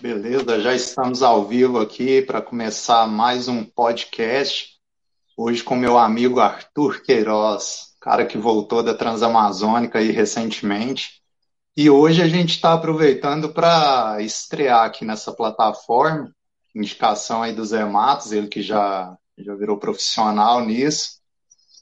Beleza, 0.00 0.58
já 0.58 0.74
estamos 0.74 1.22
ao 1.22 1.46
vivo 1.46 1.78
aqui 1.78 2.22
para 2.22 2.40
começar 2.40 3.06
mais 3.06 3.48
um 3.48 3.62
podcast. 3.62 4.70
Hoje 5.36 5.62
com 5.62 5.76
meu 5.76 5.98
amigo 5.98 6.40
Arthur 6.40 7.02
Queiroz, 7.02 7.94
cara 8.00 8.24
que 8.24 8.38
voltou 8.38 8.82
da 8.82 8.94
Transamazônica 8.94 9.98
aí 9.98 10.10
recentemente. 10.10 11.20
E 11.76 11.90
hoje 11.90 12.22
a 12.22 12.28
gente 12.28 12.54
está 12.54 12.72
aproveitando 12.72 13.52
para 13.52 14.22
estrear 14.22 14.86
aqui 14.86 15.04
nessa 15.04 15.34
plataforma, 15.34 16.34
indicação 16.74 17.42
aí 17.42 17.52
do 17.52 17.62
Zé 17.62 17.84
Matos, 17.84 18.32
ele 18.32 18.48
que 18.48 18.62
já, 18.62 19.14
já 19.36 19.54
virou 19.54 19.76
profissional 19.76 20.64
nisso, 20.64 21.20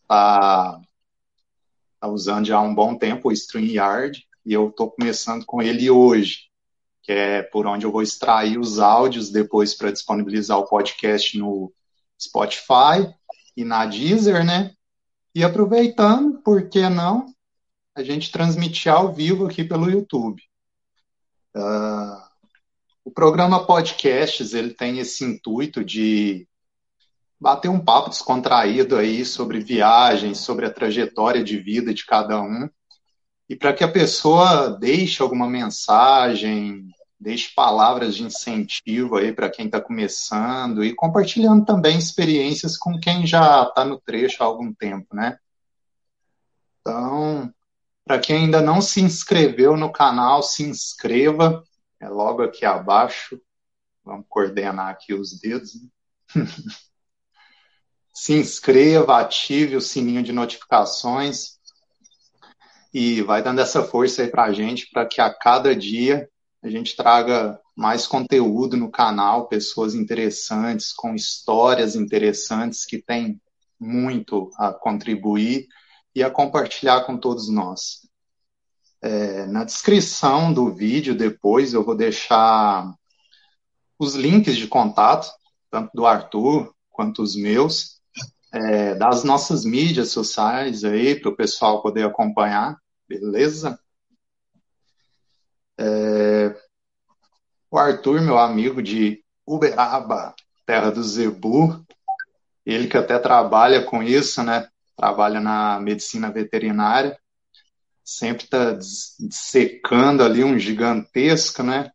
está 0.02 0.76
tá 2.00 2.08
usando 2.08 2.46
já 2.46 2.56
há 2.56 2.62
um 2.62 2.74
bom 2.74 2.98
tempo 2.98 3.28
o 3.28 3.32
StreamYard, 3.32 4.26
e 4.44 4.52
eu 4.52 4.70
estou 4.70 4.90
começando 4.90 5.46
com 5.46 5.62
ele 5.62 5.88
hoje 5.88 6.47
que 7.08 7.12
é 7.14 7.42
por 7.42 7.66
onde 7.66 7.86
eu 7.86 7.90
vou 7.90 8.02
extrair 8.02 8.58
os 8.58 8.78
áudios 8.78 9.30
depois 9.30 9.72
para 9.72 9.90
disponibilizar 9.90 10.58
o 10.58 10.66
podcast 10.66 11.38
no 11.38 11.72
Spotify 12.20 13.10
e 13.56 13.64
na 13.64 13.86
Deezer, 13.86 14.44
né? 14.44 14.74
E 15.34 15.42
aproveitando, 15.42 16.42
por 16.42 16.68
que 16.68 16.86
não, 16.86 17.24
a 17.94 18.02
gente 18.02 18.30
transmitir 18.30 18.92
ao 18.92 19.10
vivo 19.10 19.46
aqui 19.46 19.64
pelo 19.64 19.90
YouTube. 19.90 20.42
Uh, 21.56 22.20
o 23.02 23.10
programa 23.10 23.64
Podcasts, 23.64 24.52
ele 24.52 24.74
tem 24.74 24.98
esse 24.98 25.24
intuito 25.24 25.82
de 25.82 26.46
bater 27.40 27.70
um 27.70 27.82
papo 27.82 28.10
descontraído 28.10 28.98
aí 28.98 29.24
sobre 29.24 29.60
viagens, 29.60 30.40
sobre 30.40 30.66
a 30.66 30.70
trajetória 30.70 31.42
de 31.42 31.56
vida 31.56 31.94
de 31.94 32.04
cada 32.04 32.38
um, 32.38 32.68
e 33.48 33.56
para 33.56 33.72
que 33.72 33.82
a 33.82 33.90
pessoa 33.90 34.68
deixe 34.68 35.22
alguma 35.22 35.48
mensagem, 35.48 36.86
deixe 37.18 37.52
palavras 37.54 38.14
de 38.14 38.22
incentivo 38.22 39.16
aí 39.16 39.32
para 39.32 39.50
quem 39.50 39.66
está 39.66 39.80
começando 39.80 40.84
e 40.84 40.94
compartilhando 40.94 41.64
também 41.64 41.98
experiências 41.98 42.76
com 42.76 42.98
quem 42.98 43.26
já 43.26 43.64
está 43.64 43.84
no 43.84 44.00
trecho 44.00 44.42
há 44.42 44.46
algum 44.46 44.72
tempo, 44.72 45.14
né? 45.14 45.36
Então, 46.80 47.52
para 48.04 48.18
quem 48.18 48.44
ainda 48.44 48.62
não 48.62 48.80
se 48.80 49.00
inscreveu 49.00 49.76
no 49.76 49.92
canal, 49.92 50.42
se 50.42 50.62
inscreva, 50.62 51.62
é 52.00 52.08
logo 52.08 52.42
aqui 52.42 52.64
abaixo. 52.64 53.40
Vamos 54.04 54.26
coordenar 54.28 54.88
aqui 54.88 55.12
os 55.12 55.38
dedos. 55.38 55.72
Né? 56.34 56.46
se 58.14 58.32
inscreva, 58.32 59.20
ative 59.20 59.76
o 59.76 59.80
sininho 59.80 60.22
de 60.22 60.32
notificações 60.32 61.58
e 62.92 63.22
vai 63.22 63.42
dando 63.42 63.60
essa 63.60 63.84
força 63.84 64.22
aí 64.22 64.28
para 64.28 64.44
a 64.44 64.52
gente 64.52 64.88
para 64.90 65.06
que 65.06 65.20
a 65.20 65.32
cada 65.32 65.76
dia 65.76 66.28
a 66.62 66.68
gente 66.68 66.96
traga 66.96 67.60
mais 67.76 68.06
conteúdo 68.06 68.76
no 68.76 68.90
canal, 68.90 69.46
pessoas 69.46 69.94
interessantes, 69.94 70.92
com 70.92 71.14
histórias 71.14 71.94
interessantes 71.94 72.84
que 72.84 73.00
têm 73.00 73.40
muito 73.78 74.50
a 74.56 74.72
contribuir 74.72 75.68
e 76.14 76.22
a 76.22 76.30
compartilhar 76.30 77.02
com 77.02 77.16
todos 77.16 77.48
nós. 77.48 78.00
É, 79.00 79.46
na 79.46 79.62
descrição 79.62 80.52
do 80.52 80.74
vídeo, 80.74 81.16
depois, 81.16 81.72
eu 81.72 81.84
vou 81.84 81.96
deixar 81.96 82.92
os 83.96 84.16
links 84.16 84.56
de 84.56 84.66
contato, 84.66 85.30
tanto 85.70 85.90
do 85.94 86.04
Arthur 86.04 86.74
quanto 86.90 87.22
os 87.22 87.36
meus, 87.36 88.00
é, 88.52 88.96
das 88.96 89.22
nossas 89.22 89.64
mídias 89.64 90.10
sociais 90.10 90.82
aí, 90.82 91.14
para 91.20 91.30
o 91.30 91.36
pessoal 91.36 91.80
poder 91.80 92.04
acompanhar, 92.04 92.76
beleza? 93.08 93.78
É... 95.78 96.54
O 97.70 97.78
Arthur, 97.78 98.20
meu 98.20 98.38
amigo 98.38 98.82
de 98.82 99.22
Uberaba, 99.46 100.34
terra 100.66 100.90
do 100.90 101.02
Zebu, 101.02 101.84
ele 102.64 102.88
que 102.88 102.96
até 102.96 103.18
trabalha 103.18 103.82
com 103.82 104.02
isso, 104.02 104.42
né? 104.42 104.68
Trabalha 104.96 105.40
na 105.40 105.80
medicina 105.80 106.30
veterinária, 106.30 107.18
sempre 108.04 108.44
está 108.44 108.78
secando 109.30 110.22
ali 110.22 110.42
um 110.42 110.58
gigantesco, 110.58 111.62
né? 111.62 111.90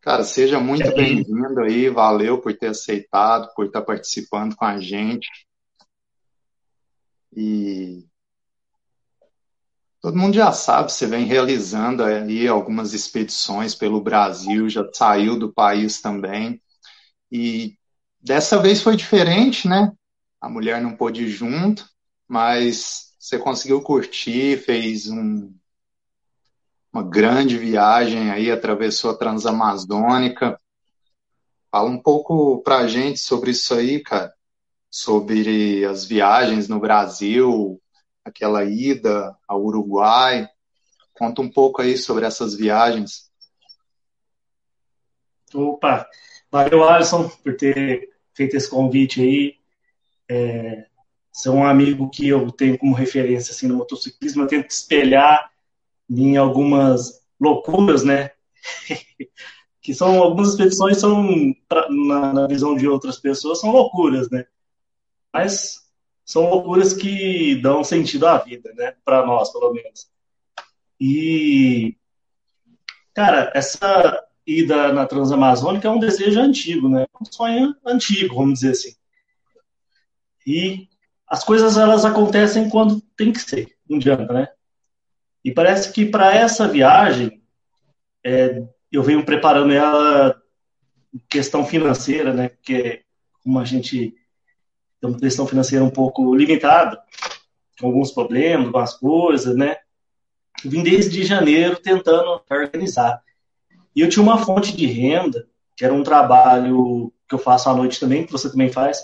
Cara, 0.00 0.24
seja 0.24 0.58
muito 0.58 0.88
é. 0.88 0.94
bem-vindo 0.94 1.60
aí, 1.60 1.88
valeu 1.88 2.40
por 2.40 2.52
ter 2.56 2.68
aceitado, 2.68 3.52
por 3.54 3.66
estar 3.66 3.82
participando 3.82 4.56
com 4.56 4.64
a 4.64 4.78
gente. 4.78 5.28
E 7.34 8.04
Todo 10.02 10.18
mundo 10.18 10.34
já 10.34 10.50
sabe, 10.50 10.90
você 10.90 11.06
vem 11.06 11.24
realizando 11.24 12.02
aí 12.02 12.48
algumas 12.48 12.92
expedições 12.92 13.72
pelo 13.72 14.00
Brasil, 14.00 14.68
já 14.68 14.84
saiu 14.92 15.38
do 15.38 15.52
país 15.52 16.00
também. 16.00 16.60
E 17.30 17.78
dessa 18.20 18.60
vez 18.60 18.82
foi 18.82 18.96
diferente, 18.96 19.68
né? 19.68 19.92
A 20.40 20.48
mulher 20.48 20.82
não 20.82 20.96
pôde 20.96 21.22
ir 21.22 21.28
junto, 21.28 21.88
mas 22.26 23.14
você 23.16 23.38
conseguiu 23.38 23.80
curtir, 23.80 24.58
fez 24.64 25.08
um, 25.08 25.54
uma 26.92 27.04
grande 27.04 27.56
viagem 27.56 28.28
aí, 28.32 28.50
atravessou 28.50 29.12
a 29.12 29.16
Transamazônica. 29.16 30.58
Fala 31.70 31.88
um 31.88 32.02
pouco 32.02 32.60
pra 32.64 32.88
gente 32.88 33.20
sobre 33.20 33.52
isso 33.52 33.72
aí, 33.72 34.00
cara. 34.00 34.34
Sobre 34.90 35.84
as 35.84 36.04
viagens 36.04 36.66
no 36.66 36.80
Brasil, 36.80 37.80
aquela 38.24 38.64
ida 38.64 39.36
ao 39.46 39.62
Uruguai. 39.62 40.48
Conta 41.12 41.42
um 41.42 41.50
pouco 41.50 41.82
aí 41.82 41.96
sobre 41.96 42.24
essas 42.24 42.54
viagens. 42.54 43.30
Opa, 45.54 46.08
valeu 46.50 46.88
Alisson 46.88 47.28
por 47.28 47.56
ter 47.56 48.10
feito 48.34 48.56
esse 48.56 48.68
convite 48.68 49.20
aí. 49.20 49.56
É, 50.28 50.86
é 51.44 51.50
um 51.50 51.64
amigo 51.64 52.08
que 52.10 52.28
eu 52.28 52.50
tenho 52.50 52.78
como 52.78 52.94
referência 52.94 53.52
assim, 53.52 53.66
no 53.66 53.76
motociclismo, 53.76 54.42
eu 54.42 54.46
tento 54.46 54.70
espelhar 54.70 55.50
em 56.08 56.36
algumas 56.36 57.22
loucuras, 57.40 58.04
né? 58.04 58.30
que 59.80 59.92
são 59.92 60.22
algumas 60.22 60.50
expedições 60.50 60.98
são 60.98 61.26
na, 61.90 62.32
na 62.32 62.46
visão 62.46 62.76
de 62.76 62.86
outras 62.86 63.18
pessoas 63.18 63.60
são 63.60 63.72
loucuras, 63.72 64.30
né? 64.30 64.46
Mas 65.32 65.81
são 66.24 66.48
loucuras 66.48 66.92
que 66.94 67.56
dão 67.56 67.82
sentido 67.82 68.26
à 68.26 68.38
vida, 68.38 68.72
né? 68.74 68.94
Para 69.04 69.26
nós, 69.26 69.52
pelo 69.52 69.72
menos. 69.72 70.08
E, 71.00 71.96
cara, 73.14 73.50
essa 73.54 74.24
ida 74.46 74.92
na 74.92 75.06
Transamazônica 75.06 75.86
é 75.86 75.90
um 75.90 75.98
desejo 75.98 76.40
antigo, 76.40 76.88
né? 76.88 77.06
Um 77.20 77.24
sonho 77.24 77.74
antigo, 77.84 78.36
vamos 78.36 78.60
dizer 78.60 78.72
assim. 78.72 78.94
E 80.46 80.88
as 81.26 81.44
coisas 81.44 81.76
elas 81.76 82.04
acontecem 82.04 82.68
quando 82.68 83.00
tem 83.16 83.32
que 83.32 83.40
ser, 83.40 83.76
não 83.88 83.96
adianta, 83.98 84.32
né? 84.32 84.48
E 85.44 85.50
parece 85.50 85.92
que 85.92 86.06
para 86.06 86.34
essa 86.34 86.68
viagem 86.68 87.42
é, 88.24 88.62
eu 88.90 89.02
venho 89.02 89.24
preparando 89.24 89.72
ela 89.72 90.40
questão 91.28 91.64
financeira, 91.64 92.32
né? 92.32 92.48
Porque 92.48 93.02
como 93.42 93.58
a 93.58 93.64
gente 93.64 94.14
tem 95.02 95.10
uma 95.10 95.18
questão 95.18 95.46
financeira 95.46 95.84
um 95.84 95.90
pouco 95.90 96.32
limitada, 96.32 97.02
com 97.80 97.88
alguns 97.88 98.12
problemas, 98.12 98.66
algumas 98.66 98.94
coisas, 98.94 99.56
né? 99.56 99.76
vim 100.64 100.82
desde 100.82 101.24
janeiro 101.24 101.76
tentando 101.76 102.40
organizar. 102.48 103.20
E 103.94 104.00
eu 104.00 104.08
tinha 104.08 104.22
uma 104.22 104.38
fonte 104.38 104.76
de 104.76 104.86
renda, 104.86 105.46
que 105.76 105.84
era 105.84 105.92
um 105.92 106.04
trabalho 106.04 107.12
que 107.28 107.34
eu 107.34 107.38
faço 107.38 107.68
à 107.68 107.74
noite 107.74 107.98
também, 107.98 108.24
que 108.24 108.32
você 108.32 108.50
também 108.50 108.70
faz, 108.70 109.00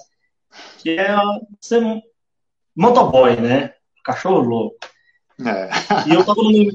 que 0.79 0.91
é 0.91 1.17
ser 1.61 1.83
motoboy, 2.77 3.37
né? 3.37 3.75
Cachorro 4.05 4.41
louco. 4.41 4.77
É. 5.45 5.69
E 6.09 6.15
eu 6.15 6.25
tava, 6.25 6.43
num, 6.43 6.69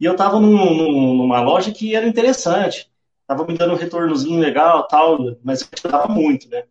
e 0.00 0.04
eu 0.04 0.16
tava 0.16 0.40
num, 0.40 0.74
num, 0.74 1.16
numa 1.16 1.40
loja 1.40 1.70
que 1.70 1.94
era 1.94 2.06
interessante. 2.06 2.90
Tava 3.26 3.46
me 3.46 3.56
dando 3.56 3.74
um 3.74 3.76
retornozinho 3.76 4.40
legal 4.40 4.88
tal, 4.88 5.36
mas 5.42 5.62
eu 5.62 5.90
dava 5.90 6.08
muito, 6.08 6.48
né? 6.48 6.64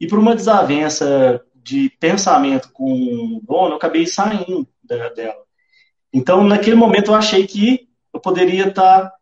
E 0.00 0.06
por 0.06 0.18
uma 0.18 0.34
desavença 0.34 1.44
de 1.54 1.90
pensamento 2.00 2.70
com 2.72 2.92
o 2.92 3.40
dono, 3.42 3.72
eu 3.72 3.76
acabei 3.76 4.06
saindo 4.06 4.66
dela. 4.82 5.42
Então, 6.12 6.44
naquele 6.44 6.76
momento, 6.76 7.10
eu 7.10 7.14
achei 7.14 7.46
que 7.46 7.88
eu 8.12 8.20
poderia 8.20 8.68
estar 8.68 9.12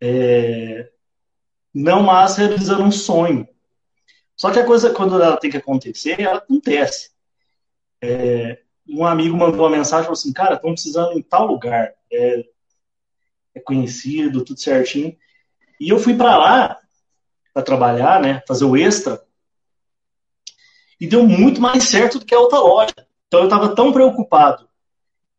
é, 0.00 0.90
não 1.72 2.02
mais 2.02 2.36
realizando 2.36 2.82
um 2.82 2.90
sonho. 2.90 3.46
Só 4.36 4.50
que 4.50 4.58
a 4.58 4.66
coisa, 4.66 4.92
quando 4.92 5.22
ela 5.22 5.36
tem 5.36 5.50
que 5.50 5.56
acontecer, 5.56 6.20
ela 6.20 6.38
acontece. 6.38 7.10
É, 8.02 8.58
um 8.88 9.06
amigo 9.06 9.36
mandou 9.36 9.60
uma 9.60 9.76
mensagem 9.76 10.04
falou 10.04 10.14
assim: 10.14 10.32
Cara, 10.32 10.56
estão 10.56 10.72
precisando 10.72 11.16
em 11.16 11.22
tal 11.22 11.46
lugar. 11.46 11.92
É, 12.10 12.44
é 13.54 13.60
conhecido, 13.60 14.44
tudo 14.44 14.58
certinho. 14.58 15.16
E 15.78 15.88
eu 15.88 15.98
fui 15.98 16.16
para 16.16 16.36
lá 16.36 16.78
para 17.52 17.62
trabalhar, 17.62 18.20
né, 18.20 18.42
fazer 18.48 18.64
o 18.64 18.76
extra 18.76 19.22
e 21.02 21.06
deu 21.08 21.26
muito 21.26 21.60
mais 21.60 21.82
certo 21.82 22.20
do 22.20 22.24
que 22.24 22.32
a 22.32 22.38
outra 22.38 22.60
loja. 22.60 22.94
Então 23.26 23.40
eu 23.40 23.46
estava 23.46 23.74
tão 23.74 23.92
preocupado 23.92 24.68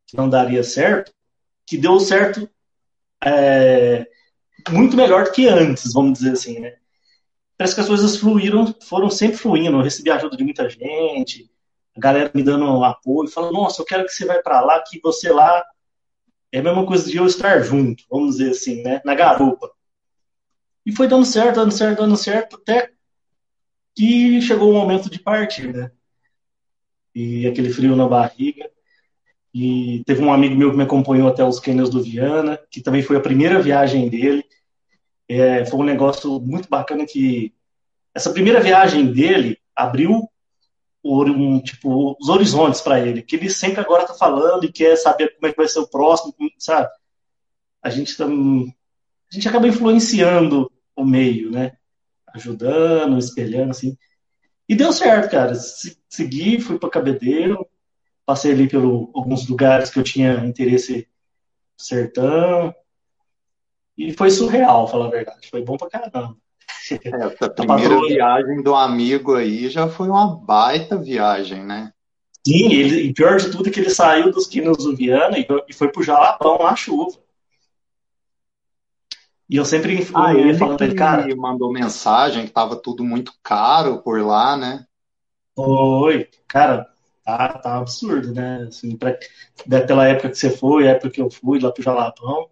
que 0.06 0.18
não 0.18 0.28
daria 0.28 0.62
certo, 0.62 1.14
que 1.66 1.78
deu 1.78 2.02
certo 2.02 2.50
é, 3.24 4.06
muito 4.70 4.98
melhor 4.98 5.24
do 5.24 5.32
que 5.32 5.48
antes, 5.48 5.94
vamos 5.94 6.20
dizer 6.20 6.34
assim, 6.34 6.60
né? 6.60 6.76
Parece 7.58 7.76
que 7.76 7.80
as 7.80 7.88
coisas 7.88 8.18
fluíram, 8.18 8.76
foram 8.82 9.10
sempre 9.10 9.38
fluindo. 9.38 9.78
Eu 9.78 9.82
recebi 9.82 10.12
ajuda 10.12 10.36
de 10.36 10.44
muita 10.44 10.70
gente, 10.70 11.50
a 11.96 12.00
galera 12.02 12.30
me 12.34 12.44
dando 12.44 12.84
apoio, 12.84 13.30
falando, 13.30 13.54
nossa, 13.54 13.82
eu 13.82 13.86
quero 13.86 14.04
que 14.04 14.12
você 14.12 14.26
vá 14.26 14.42
para 14.44 14.60
lá, 14.60 14.84
que 14.86 15.00
você 15.00 15.32
lá 15.32 15.64
é 16.52 16.60
a 16.60 16.64
mesma 16.64 16.86
coisa 16.86 17.10
de 17.10 17.16
eu 17.16 17.26
estar 17.26 17.62
junto, 17.62 18.04
vamos 18.12 18.36
dizer 18.36 18.52
assim, 18.52 18.84
né? 18.84 19.02
Na 19.06 19.16
garupa. 19.16 19.72
E 20.86 20.94
foi 20.94 21.08
dando 21.08 21.26
certo, 21.26 21.56
dando 21.56 21.72
certo, 21.72 22.00
dando 22.00 22.18
certo, 22.18 22.58
até 22.58 22.92
que 23.96 24.42
chegou 24.42 24.72
o 24.72 24.74
momento 24.74 25.10
de 25.10 25.20
partir, 25.20 25.74
né? 25.74 25.92
E 27.14 27.48
aquele 27.48 27.70
frio 27.70 27.96
na 27.96 28.08
barriga. 28.08 28.70
E 29.54 30.04
teve 30.06 30.24
um 30.24 30.34
amigo 30.34 30.56
meu 30.56 30.72
que 30.72 30.78
me 30.78 30.84
acompanhou 30.84 31.28
até 31.28 31.44
os 31.44 31.60
cânions 31.60 31.90
do 31.90 32.02
Viana, 32.02 32.60
que 32.72 32.82
também 32.82 33.04
foi 33.04 33.18
a 33.18 33.22
primeira 33.22 33.62
viagem 33.62 34.10
dele. 34.10 34.44
É, 35.30 35.64
foi 35.66 35.80
um 35.80 35.84
negócio 35.84 36.40
muito 36.40 36.68
bacana 36.68 37.06
que 37.06 37.54
essa 38.14 38.32
primeira 38.32 38.60
viagem 38.60 39.12
dele 39.12 39.60
abriu 39.76 40.28
um, 41.04 41.60
tipo, 41.60 42.16
os 42.20 42.30
horizontes 42.30 42.82
para 42.82 43.00
ele, 43.00 43.22
que 43.22 43.36
ele 43.36 43.50
sempre 43.50 43.82
agora 43.82 44.04
está 44.04 44.14
falando 44.14 44.64
e 44.64 44.72
quer 44.72 44.96
saber 44.96 45.36
como 45.36 45.48
é 45.48 45.52
que 45.52 45.58
vai 45.58 45.68
ser 45.68 45.80
o 45.80 45.88
próximo, 45.88 46.34
sabe? 46.58 46.90
A 47.82 47.90
gente 47.90 48.16
tá, 48.16 48.26
a 48.26 49.36
gente 49.36 49.48
acaba 49.48 49.68
influenciando 49.68 50.72
o 50.96 51.06
meio, 51.06 51.52
né? 51.52 51.74
Ajudando, 52.34 53.18
espelhando, 53.18 53.72
assim. 53.72 53.98
E 54.68 54.76
deu 54.76 54.92
certo, 54.92 55.32
cara. 55.32 55.54
Segui, 56.10 56.60
fui 56.60 56.80
para 56.80 56.90
Cabedeiro, 56.90 57.66
passei 58.26 58.52
ali 58.52 58.68
por 58.68 58.84
alguns 59.14 59.48
lugares 59.48 59.90
que 59.90 60.00
eu 60.00 60.04
tinha 60.04 60.46
interesse 60.46 61.08
sertão. 61.78 62.74
E 63.98 64.14
foi 64.14 64.32
surreal, 64.32 64.88
falar 64.88 65.08
a 65.08 65.12
verdade. 65.12 65.50
Foi 65.50 65.62
bom 65.62 65.78
pra 65.78 65.90
caramba. 65.90 66.36
Essa 66.90 67.50
primeira 67.52 68.00
viagem 68.02 68.64
do 68.64 68.76
amigo 68.76 69.36
aí 69.36 69.70
já 69.70 69.88
foi 69.88 70.10
uma 70.10 70.36
baita 70.36 70.98
viagem, 70.98 71.64
né? 71.64 71.94
Sim, 72.46 72.74
ele, 72.74 73.02
e 73.04 73.14
pior 73.14 73.38
de 73.38 73.50
tudo 73.52 73.70
é 73.70 73.72
que 73.72 73.80
ele 73.80 73.90
saiu 73.90 74.32
dos 74.32 74.48
Quinos 74.48 74.84
do 74.84 74.96
Viana 74.96 75.38
e, 75.38 75.48
e 75.70 75.74
foi 75.74 75.90
pro 75.90 76.04
Jalapão 76.04 76.58
na 76.58 76.76
chuva. 76.76 77.18
E 79.50 79.58
eu 79.58 79.66
sempre 79.66 80.08
ah, 80.14 80.34
ele 80.34 80.54
falando 80.54 80.82
ele, 80.82 80.96
cara. 80.96 81.36
mandou 81.36 81.72
mensagem 81.72 82.46
que 82.46 82.52
tava 82.52 82.76
tudo 82.76 83.04
muito 83.04 83.34
caro 83.44 84.02
por 84.02 84.22
lá, 84.22 84.56
né? 84.56 84.86
Foi, 85.56 86.30
cara, 86.48 86.88
tá, 87.24 87.50
tá 87.50 87.78
absurdo, 87.78 88.34
né? 88.34 88.66
Assim, 88.68 88.96
pra, 88.96 89.18
daquela 89.66 90.08
época 90.08 90.30
que 90.30 90.38
você 90.38 90.50
foi, 90.50 90.88
a 90.88 90.92
época 90.92 91.12
que 91.12 91.22
eu 91.22 91.30
fui 91.30 91.60
lá 91.60 91.72
pro 91.72 91.84
Jalapão, 91.84 92.50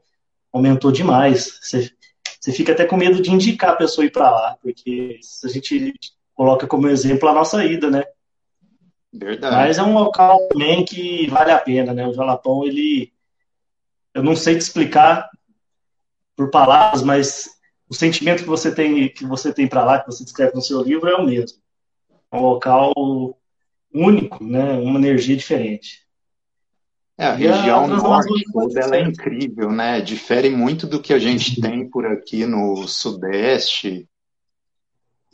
aumentou 0.52 0.92
demais. 0.92 1.60
Você, 1.62 1.92
você 2.40 2.52
fica 2.52 2.74
até 2.74 2.86
com 2.86 2.98
medo 2.98 3.22
de 3.22 3.32
indicar 3.32 3.72
a 3.72 3.78
pessoa 3.78 4.06
ir 4.06 4.12
para 4.12 4.30
lá, 4.30 4.58
porque 4.62 5.20
a 5.44 5.48
gente 5.48 5.94
coloca 6.36 6.68
como 6.68 6.88
exemplo 6.88 7.28
a 7.30 7.34
nossa 7.34 7.64
ida, 7.66 7.90
né? 7.90 8.04
Verdade. 9.14 9.56
Mas 9.56 9.78
é 9.78 9.84
um 9.84 9.94
local 9.94 10.48
também 10.50 10.86
que 10.86 11.28
vale 11.28 11.52
a 11.52 11.60
pena, 11.60 11.94
né? 11.94 12.08
O 12.08 12.14
Jalapão, 12.14 12.64
ele. 12.66 13.12
Eu 14.14 14.24
não 14.24 14.36
sei 14.36 14.56
te 14.56 14.62
explicar 14.62 15.30
por 16.36 16.50
palavras, 16.50 17.04
mas 17.04 17.50
o 17.90 17.94
sentimento 17.94 18.44
que 18.44 18.50
você 18.50 18.74
tem 18.74 19.10
que 19.10 19.26
você 19.26 19.54
tem 19.54 19.68
para 19.68 19.84
lá, 19.84 20.00
que 20.00 20.08
você 20.08 20.24
descreve 20.24 20.56
no 20.56 20.62
seu 20.62 20.82
livro, 20.82 21.10
é 21.10 21.16
o 21.16 21.26
mesmo. 21.26 21.60
É 22.32 22.38
um 22.38 22.42
local 22.42 22.94
único, 23.94 24.44
né? 24.44 24.74
Uma 24.80 24.98
energia 24.98 25.36
diferente. 25.36 26.02
É, 27.18 27.28
a 27.28 27.34
região 27.34 27.88
norte 27.88 28.44
toda 28.52 28.80
ela 28.80 28.96
é 28.96 29.02
incrível, 29.02 29.72
né? 29.72 30.02
Difere 30.02 30.50
muito 30.50 30.88
do 30.88 31.02
que 31.02 31.14
a 31.14 31.20
gente 31.20 31.62
tem 31.62 31.88
por 31.88 32.06
aqui 32.06 32.46
no 32.46 32.88
sudeste. 32.88 34.08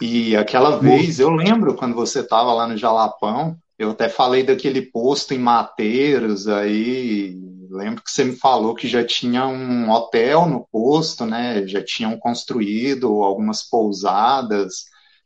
E 0.01 0.35
aquela 0.35 0.77
vez, 0.77 1.19
eu 1.19 1.29
lembro 1.29 1.75
quando 1.75 1.95
você 1.95 2.19
estava 2.19 2.53
lá 2.53 2.67
no 2.67 2.75
Jalapão, 2.77 3.57
eu 3.77 3.91
até 3.91 4.09
falei 4.09 4.43
daquele 4.43 4.81
posto 4.81 5.33
em 5.33 5.37
Mateiros 5.37 6.47
aí, 6.47 7.39
lembro 7.69 8.03
que 8.03 8.09
você 8.09 8.23
me 8.23 8.35
falou 8.35 8.73
que 8.73 8.87
já 8.87 9.05
tinha 9.05 9.45
um 9.45 9.89
hotel 9.91 10.47
no 10.47 10.67
posto, 10.71 11.25
né? 11.25 11.65
Já 11.67 11.83
tinham 11.83 12.17
construído 12.17 13.21
algumas 13.21 13.63
pousadas, 13.63 14.85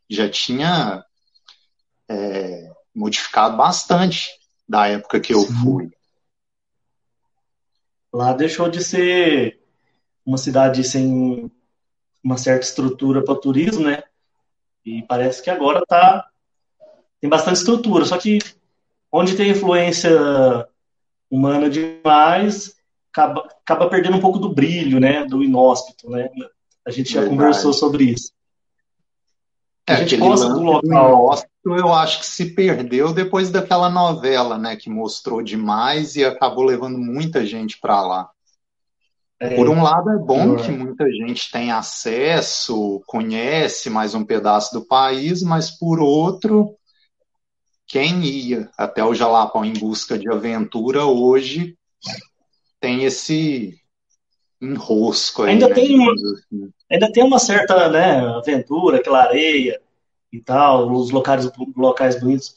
já 0.09 0.29
tinha 0.29 1.03
é, 2.09 2.69
modificado 2.93 3.55
bastante 3.55 4.29
da 4.67 4.87
época 4.87 5.19
que 5.19 5.33
eu 5.33 5.41
Sim. 5.41 5.53
fui. 5.63 5.91
Lá 8.13 8.33
deixou 8.33 8.69
de 8.69 8.83
ser 8.83 9.61
uma 10.25 10.37
cidade 10.37 10.83
sem 10.83 11.49
uma 12.21 12.37
certa 12.37 12.65
estrutura 12.65 13.23
para 13.23 13.39
turismo, 13.39 13.85
né? 13.85 14.03
E 14.85 15.01
parece 15.03 15.41
que 15.41 15.49
agora 15.49 15.83
tá 15.87 16.30
tem 17.21 17.29
bastante 17.29 17.57
estrutura, 17.57 18.03
só 18.03 18.17
que 18.17 18.39
onde 19.11 19.35
tem 19.35 19.51
influência 19.51 20.11
humana 21.29 21.69
demais, 21.69 22.75
acaba, 23.11 23.47
acaba 23.63 23.89
perdendo 23.89 24.17
um 24.17 24.21
pouco 24.21 24.39
do 24.39 24.53
brilho, 24.53 24.99
né, 24.99 25.23
do 25.25 25.43
inóspito, 25.43 26.09
né? 26.09 26.29
A 26.85 26.89
gente 26.89 27.13
já 27.13 27.21
Verdade. 27.21 27.37
conversou 27.37 27.73
sobre 27.73 28.05
isso. 28.05 28.31
É, 29.87 29.93
a 29.93 29.95
gente 29.97 30.17
gosta 30.17 30.49
do 30.49 30.61
local. 30.61 31.35
Do 31.63 31.75
eu 31.75 31.93
acho 31.93 32.19
que 32.19 32.25
se 32.25 32.55
perdeu 32.55 33.13
depois 33.13 33.51
daquela 33.51 33.89
novela, 33.89 34.57
né, 34.57 34.75
que 34.75 34.89
mostrou 34.89 35.43
demais 35.43 36.15
e 36.15 36.25
acabou 36.25 36.63
levando 36.63 36.97
muita 36.97 37.45
gente 37.45 37.79
para 37.79 38.01
lá. 38.01 38.29
É, 39.39 39.55
Por 39.55 39.69
um 39.69 39.81
lado 39.81 40.09
é 40.11 40.17
bom 40.17 40.55
que 40.55 40.71
muita 40.71 41.09
gente 41.11 41.51
tem 41.51 41.71
acesso, 41.71 43.01
conhece 43.07 43.89
mais 43.89 44.13
um 44.13 44.23
pedaço 44.23 44.73
do 44.73 44.85
país, 44.85 45.41
mas 45.41 45.71
por 45.71 45.99
outro, 45.99 46.75
quem 47.91 48.23
ia 48.23 48.69
até 48.77 49.03
o 49.03 49.13
Jalapão 49.13 49.65
em 49.65 49.73
busca 49.73 50.17
de 50.17 50.29
aventura 50.31 51.03
hoje 51.03 51.77
tem 52.79 53.03
esse 53.03 53.77
enrosco 54.61 55.43
aí, 55.43 55.51
ainda 55.51 55.67
né, 55.67 55.75
tem 55.75 55.99
uma, 55.99 56.13
assim. 56.13 56.71
ainda 56.89 57.11
tem 57.11 57.21
uma 57.21 57.37
certa 57.37 57.89
né, 57.89 58.25
aventura, 58.37 58.97
aquela 58.97 59.23
areia 59.23 59.81
e 60.31 60.39
tal, 60.39 60.89
os 60.89 61.11
locais, 61.11 61.51
locais 61.75 62.17
bonitos. 62.17 62.55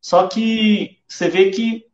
Só 0.00 0.26
que 0.26 0.98
você 1.06 1.28
vê 1.28 1.50
que 1.50 1.86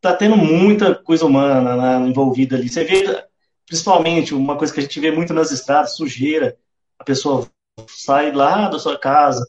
tá 0.00 0.14
tendo 0.14 0.36
muita 0.36 0.94
coisa 0.94 1.26
humana 1.26 1.76
né, 1.76 2.08
envolvida 2.08 2.54
ali. 2.54 2.68
Você 2.68 2.84
vê, 2.84 3.26
principalmente, 3.66 4.32
uma 4.32 4.56
coisa 4.56 4.72
que 4.72 4.78
a 4.78 4.82
gente 4.84 5.00
vê 5.00 5.10
muito 5.10 5.34
nas 5.34 5.50
estradas, 5.50 5.96
sujeira. 5.96 6.56
A 7.00 7.02
pessoa 7.02 7.50
sai 7.88 8.30
lá 8.30 8.68
da 8.68 8.78
sua 8.78 8.96
casa 8.96 9.44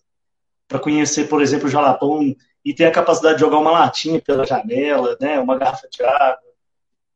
para 0.70 0.80
conhecer, 0.80 1.28
por 1.28 1.42
exemplo, 1.42 1.68
o 1.68 1.72
Jalapão 1.72 2.36
e 2.64 2.74
ter 2.74 2.86
a 2.86 2.92
capacidade 2.92 3.36
de 3.36 3.42
jogar 3.42 3.58
uma 3.58 3.72
latinha 3.72 4.22
pela 4.22 4.46
janela, 4.46 5.18
né, 5.20 5.40
uma 5.40 5.58
garrafa 5.58 5.90
de 5.90 6.04
água. 6.04 6.48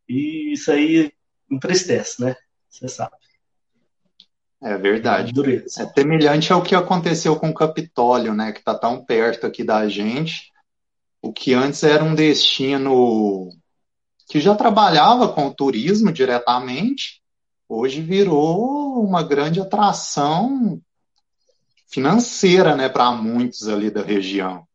E 0.10 0.54
isso 0.54 0.72
aí 0.72 1.14
entristece, 1.50 2.22
né? 2.22 2.36
Você 2.68 2.88
sabe. 2.88 3.16
É 4.62 4.76
verdade. 4.78 5.32
É, 5.40 5.56
é 5.56 5.88
semelhante 5.88 6.52
ao 6.52 6.64
que 6.64 6.74
aconteceu 6.74 7.36
com 7.36 7.50
o 7.50 7.54
Capitólio, 7.54 8.34
né? 8.34 8.52
Que 8.52 8.60
está 8.60 8.74
tão 8.74 9.04
perto 9.04 9.46
aqui 9.46 9.64
da 9.64 9.88
gente. 9.88 10.52
O 11.22 11.32
que 11.32 11.54
antes 11.54 11.84
era 11.84 12.04
um 12.04 12.16
destino 12.16 13.50
que 14.28 14.40
já 14.40 14.56
trabalhava 14.56 15.28
com 15.30 15.48
o 15.48 15.54
turismo 15.54 16.12
diretamente, 16.12 17.22
hoje 17.68 18.02
virou 18.02 19.04
uma 19.06 19.22
grande 19.22 19.62
atração 19.62 20.82
financeira, 21.94 22.76
né, 22.76 22.90
para 22.90 23.12
muitos 23.12 23.68
ali 23.68 23.92
da 23.92 24.02
região. 24.02 24.66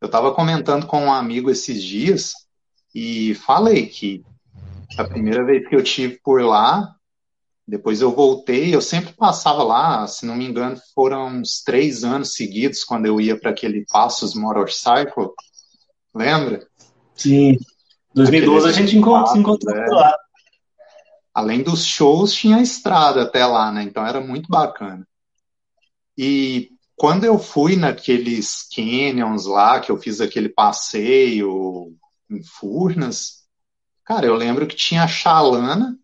Eu 0.00 0.06
estava 0.06 0.32
comentando 0.32 0.86
com 0.86 1.06
um 1.06 1.12
amigo 1.12 1.50
esses 1.50 1.82
dias 1.82 2.32
e 2.94 3.34
falei 3.34 3.86
que 3.86 4.24
a 4.96 5.02
primeira 5.02 5.44
vez 5.44 5.68
que 5.68 5.74
eu 5.74 5.82
tive 5.82 6.20
por 6.22 6.40
lá, 6.40 6.94
depois 7.66 8.00
eu 8.00 8.14
voltei, 8.14 8.72
eu 8.72 8.80
sempre 8.80 9.12
passava 9.12 9.64
lá, 9.64 10.06
se 10.06 10.24
não 10.24 10.36
me 10.36 10.46
engano, 10.46 10.76
foram 10.94 11.26
uns 11.26 11.62
três 11.64 12.04
anos 12.04 12.34
seguidos 12.34 12.84
quando 12.84 13.06
eu 13.06 13.20
ia 13.20 13.38
para 13.38 13.50
aquele 13.50 13.84
Passos 13.90 14.34
Motorcycle, 14.34 15.30
lembra? 16.14 16.64
Sim. 17.16 17.58
2012 18.14 18.68
a 18.68 18.72
gente 18.72 18.96
encontrou, 18.96 19.26
se 19.26 19.38
encontrou 19.38 19.76
é. 19.76 19.86
lá. 19.88 20.16
Além 21.34 21.62
dos 21.62 21.84
shows, 21.84 22.32
tinha 22.32 22.62
estrada 22.62 23.22
até 23.22 23.44
lá, 23.44 23.72
né? 23.72 23.82
Então 23.82 24.06
era 24.06 24.20
muito 24.20 24.48
bacana. 24.48 25.06
E 26.18 26.72
quando 26.96 27.22
eu 27.22 27.38
fui 27.38 27.76
naqueles 27.76 28.68
canyons 28.74 29.46
lá, 29.46 29.78
que 29.78 29.92
eu 29.92 29.96
fiz 29.96 30.20
aquele 30.20 30.48
passeio 30.48 31.94
em 32.28 32.42
Furnas, 32.42 33.44
cara, 34.04 34.26
eu 34.26 34.34
lembro 34.34 34.66
que 34.66 34.74
tinha 34.74 35.04
a 35.04 35.08
Chalana, 35.08 35.96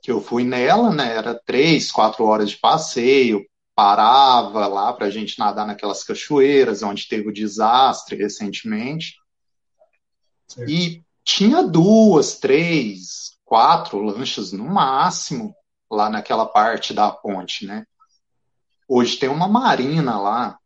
que 0.00 0.12
eu 0.12 0.20
fui 0.22 0.44
nela, 0.44 0.94
né? 0.94 1.16
Era 1.16 1.34
três, 1.34 1.90
quatro 1.90 2.24
horas 2.24 2.50
de 2.50 2.56
passeio, 2.56 3.44
parava 3.74 4.68
lá 4.68 4.92
para 4.92 5.06
a 5.06 5.10
gente 5.10 5.36
nadar 5.40 5.66
naquelas 5.66 6.04
cachoeiras, 6.04 6.84
onde 6.84 7.08
teve 7.08 7.28
o 7.28 7.32
desastre 7.32 8.14
recentemente. 8.14 9.16
Certo. 10.46 10.70
E 10.70 11.02
tinha 11.24 11.64
duas, 11.64 12.38
três, 12.38 13.32
quatro 13.44 14.00
lanchas 14.00 14.52
no 14.52 14.66
máximo 14.66 15.52
lá 15.90 16.08
naquela 16.08 16.46
parte 16.46 16.94
da 16.94 17.10
ponte, 17.10 17.66
né? 17.66 17.84
Hoje 18.94 19.16
tem 19.16 19.30
uma 19.30 19.48
marina 19.48 20.20
lá. 20.20 20.58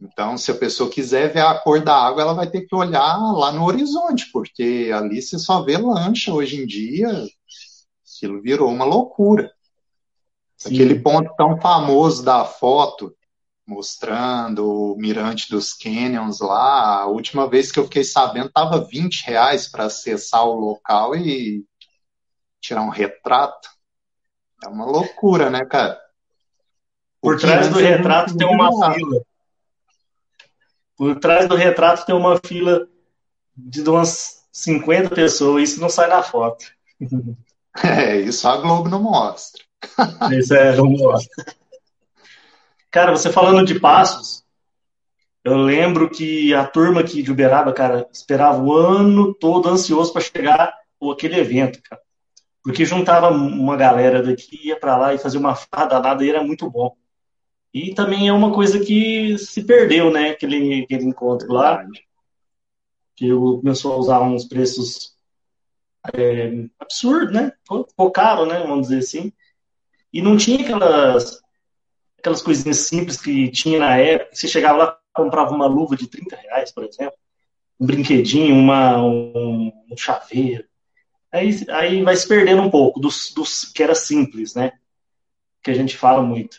Então, 0.00 0.36
se 0.36 0.50
a 0.50 0.54
pessoa 0.56 0.90
quiser 0.90 1.32
ver 1.32 1.42
a 1.42 1.56
cor 1.56 1.80
da 1.80 1.94
água, 1.94 2.22
ela 2.22 2.34
vai 2.34 2.50
ter 2.50 2.62
que 2.62 2.74
olhar 2.74 3.16
lá 3.32 3.52
no 3.52 3.64
horizonte, 3.64 4.28
porque 4.32 4.90
ali 4.92 5.22
você 5.22 5.38
só 5.38 5.62
vê 5.62 5.78
lancha 5.78 6.34
hoje 6.34 6.60
em 6.60 6.66
dia. 6.66 7.06
Aquilo 8.04 8.42
virou 8.42 8.68
uma 8.68 8.84
loucura. 8.84 9.52
Sim. 10.56 10.74
Aquele 10.74 10.98
ponto 10.98 11.32
tão 11.36 11.60
famoso 11.60 12.24
da 12.24 12.44
foto, 12.44 13.14
mostrando 13.64 14.68
o 14.68 14.96
mirante 14.96 15.48
dos 15.48 15.72
canyons 15.72 16.40
lá. 16.40 17.02
A 17.02 17.06
última 17.06 17.48
vez 17.48 17.70
que 17.70 17.78
eu 17.78 17.84
fiquei 17.84 18.02
sabendo, 18.02 18.48
estava 18.48 18.84
20 18.84 19.22
reais 19.26 19.68
para 19.68 19.84
acessar 19.84 20.44
o 20.44 20.58
local 20.58 21.14
e 21.14 21.64
tirar 22.60 22.82
um 22.82 22.90
retrato. 22.90 23.68
É 24.64 24.66
uma 24.66 24.86
loucura, 24.86 25.50
né, 25.50 25.64
cara? 25.64 26.02
Por 27.22 27.38
trás 27.38 27.68
do 27.68 27.78
retrato 27.78 28.36
tem 28.36 28.48
uma 28.48 28.92
fila. 28.92 29.22
Por 30.96 31.20
trás 31.20 31.48
do 31.48 31.54
retrato 31.54 32.04
tem 32.04 32.14
uma 32.16 32.40
fila 32.44 32.88
de 33.56 33.80
umas 33.88 34.44
50 34.50 35.14
pessoas. 35.14 35.70
Isso 35.70 35.80
não 35.80 35.88
sai 35.88 36.08
na 36.08 36.22
foto. 36.22 36.66
É, 37.82 38.16
isso 38.16 38.46
a 38.46 38.58
Globo 38.58 38.90
não 38.90 39.02
mostra. 39.02 39.62
Isso 40.38 40.54
é, 40.54 40.76
não 40.76 40.90
mostra. 40.90 41.56
Cara, 42.90 43.12
você 43.12 43.32
falando 43.32 43.64
de 43.64 43.80
passos, 43.80 44.44
eu 45.42 45.56
lembro 45.56 46.10
que 46.10 46.52
a 46.52 46.66
turma 46.66 47.00
aqui 47.00 47.22
de 47.22 47.32
Uberaba, 47.32 47.72
cara, 47.72 48.06
esperava 48.12 48.62
o 48.62 48.74
ano 48.74 49.32
todo 49.32 49.70
ansioso 49.70 50.12
para 50.12 50.20
chegar 50.20 50.74
aquele 51.10 51.40
evento, 51.40 51.80
cara. 51.82 52.02
Porque 52.62 52.84
juntava 52.84 53.30
uma 53.30 53.74
galera 53.74 54.22
daqui, 54.22 54.68
ia 54.68 54.78
para 54.78 54.98
lá 54.98 55.14
e 55.14 55.18
fazia 55.18 55.40
uma 55.40 55.54
farra 55.54 55.86
danada 55.86 56.22
e 56.22 56.28
era 56.28 56.44
muito 56.44 56.70
bom. 56.70 56.94
E 57.72 57.94
também 57.94 58.28
é 58.28 58.32
uma 58.32 58.52
coisa 58.52 58.78
que 58.78 59.38
se 59.38 59.64
perdeu, 59.64 60.10
né? 60.10 60.30
Aquele, 60.30 60.82
aquele 60.82 61.04
encontro 61.04 61.52
lá. 61.52 61.84
Que 63.16 63.30
começou 63.30 63.94
a 63.94 63.96
usar 63.96 64.20
uns 64.20 64.44
preços 64.44 65.16
é, 66.14 66.66
absurdos, 66.78 67.32
né? 67.32 67.52
Ficou 67.88 68.10
caro, 68.10 68.44
né? 68.44 68.60
Vamos 68.60 68.88
dizer 68.88 68.98
assim. 68.98 69.32
E 70.12 70.20
não 70.20 70.36
tinha 70.36 70.60
aquelas 70.60 71.40
aquelas 72.18 72.40
coisinhas 72.40 72.78
simples 72.78 73.20
que 73.20 73.50
tinha 73.50 73.80
na 73.80 73.96
época. 73.96 74.34
Você 74.34 74.46
chegava 74.46 74.78
lá, 74.78 75.00
comprava 75.12 75.52
uma 75.52 75.66
luva 75.66 75.96
de 75.96 76.06
30 76.06 76.36
reais, 76.36 76.70
por 76.70 76.84
exemplo, 76.84 77.18
um 77.80 77.86
brinquedinho, 77.86 78.54
uma, 78.54 79.02
um, 79.02 79.72
um 79.90 79.96
chaveiro. 79.96 80.64
Aí, 81.32 81.50
aí 81.68 82.02
vai 82.02 82.14
se 82.14 82.28
perdendo 82.28 82.62
um 82.62 82.70
pouco 82.70 83.00
dos, 83.00 83.32
dos 83.34 83.64
que 83.64 83.82
era 83.82 83.94
simples, 83.94 84.54
né? 84.54 84.72
Que 85.62 85.72
a 85.72 85.74
gente 85.74 85.96
fala 85.96 86.22
muito. 86.22 86.58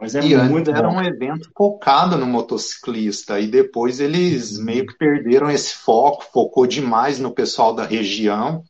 Mas 0.00 0.14
é 0.14 0.20
e 0.20 0.34
muito 0.36 0.70
era 0.70 0.88
um 0.88 1.02
evento 1.02 1.50
focado 1.54 2.16
no 2.16 2.26
motociclista, 2.26 3.38
e 3.38 3.46
depois 3.46 4.00
eles 4.00 4.56
uhum. 4.56 4.64
meio 4.64 4.86
que 4.86 4.96
perderam 4.96 5.50
esse 5.50 5.74
foco, 5.74 6.24
focou 6.32 6.66
demais 6.66 7.18
no 7.18 7.32
pessoal 7.32 7.74
da 7.74 7.84
região. 7.84 8.64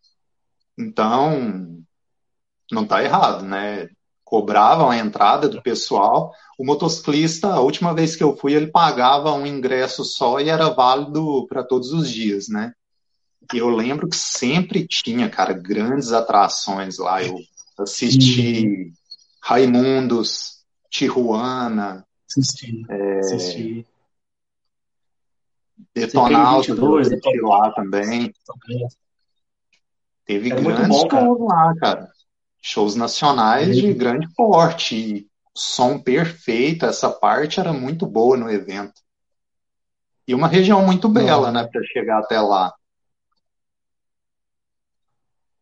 Então, 0.76 1.82
não 2.70 2.82
está 2.82 3.04
errado, 3.04 3.44
né? 3.44 3.88
cobravam 4.30 4.88
a 4.88 4.96
entrada 4.96 5.48
do 5.48 5.60
pessoal. 5.60 6.32
O 6.56 6.64
motociclista, 6.64 7.48
a 7.48 7.60
última 7.60 7.92
vez 7.92 8.14
que 8.14 8.22
eu 8.22 8.36
fui, 8.36 8.54
ele 8.54 8.68
pagava 8.68 9.32
um 9.32 9.44
ingresso 9.44 10.04
só 10.04 10.38
e 10.38 10.48
era 10.48 10.68
válido 10.70 11.48
para 11.48 11.64
todos 11.64 11.92
os 11.92 12.08
dias, 12.08 12.48
né? 12.48 12.72
E 13.52 13.58
eu 13.58 13.68
lembro 13.68 14.08
que 14.08 14.14
sempre 14.14 14.86
tinha, 14.86 15.28
cara, 15.28 15.52
grandes 15.52 16.12
atrações 16.12 16.96
lá. 16.98 17.20
Eu 17.24 17.34
assisti 17.76 18.92
Raimundos, 19.42 20.59
Tijuana. 20.90 22.04
Assisti. 22.28 22.84
É, 22.88 23.18
assisti. 23.20 23.86
Detonautas, 25.94 26.78
lá 27.42 27.72
também. 27.72 28.34
Teve 30.26 30.50
Era 30.50 30.60
grandes 30.60 31.02
bom, 31.02 31.46
lá, 31.46 31.74
cara 31.76 32.10
shows 32.60 32.94
nacionais 32.94 33.76
de 33.76 33.92
grande 33.94 34.28
porte. 34.34 35.26
Som 35.52 35.98
perfeito, 35.98 36.86
essa 36.86 37.10
parte 37.10 37.58
era 37.58 37.72
muito 37.72 38.06
boa 38.06 38.36
no 38.36 38.48
evento. 38.48 39.02
E 40.26 40.34
uma 40.34 40.46
região 40.46 40.84
muito 40.84 41.08
bela, 41.08 41.50
né, 41.50 41.66
para 41.66 41.82
chegar 41.82 42.20
até 42.20 42.40
lá. 42.40 42.72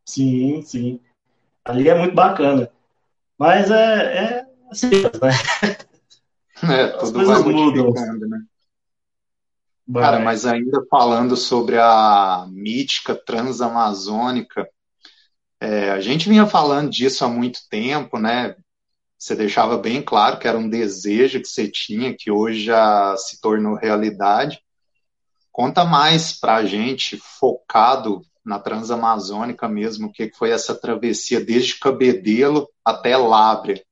Sim, 0.04 0.62
sim. 0.62 1.00
Ali 1.64 1.88
é 1.88 1.94
muito 1.94 2.14
bacana. 2.14 2.70
Mas 3.38 3.70
é, 3.70 4.40
é 4.40 4.47
né? 5.20 5.76
É, 6.60 6.88
tudo 6.88 7.24
vai 7.24 7.40
modificando, 7.40 8.28
né? 8.28 8.42
Cara, 9.94 10.18
mas 10.18 10.44
ainda 10.44 10.84
falando 10.90 11.36
sobre 11.36 11.78
a 11.78 12.46
mítica 12.50 13.14
transamazônica, 13.14 14.68
é, 15.60 15.90
a 15.90 16.00
gente 16.00 16.28
vinha 16.28 16.46
falando 16.46 16.90
disso 16.90 17.24
há 17.24 17.28
muito 17.28 17.60
tempo, 17.70 18.18
né? 18.18 18.54
Você 19.18 19.34
deixava 19.34 19.78
bem 19.78 20.02
claro 20.02 20.38
que 20.38 20.46
era 20.46 20.58
um 20.58 20.68
desejo 20.68 21.40
que 21.40 21.48
você 21.48 21.68
tinha, 21.68 22.14
que 22.16 22.30
hoje 22.30 22.64
já 22.64 23.16
se 23.16 23.40
tornou 23.40 23.74
realidade. 23.74 24.60
Conta 25.50 25.84
mais 25.84 26.38
para 26.38 26.56
a 26.56 26.64
gente, 26.64 27.16
focado 27.16 28.22
na 28.44 28.58
Transamazônica 28.58 29.68
mesmo, 29.68 30.08
o 30.08 30.12
que 30.12 30.30
foi 30.32 30.50
essa 30.50 30.74
travessia 30.74 31.40
desde 31.40 31.78
Cabedelo 31.78 32.68
até 32.84 33.16
Lábrea. 33.16 33.82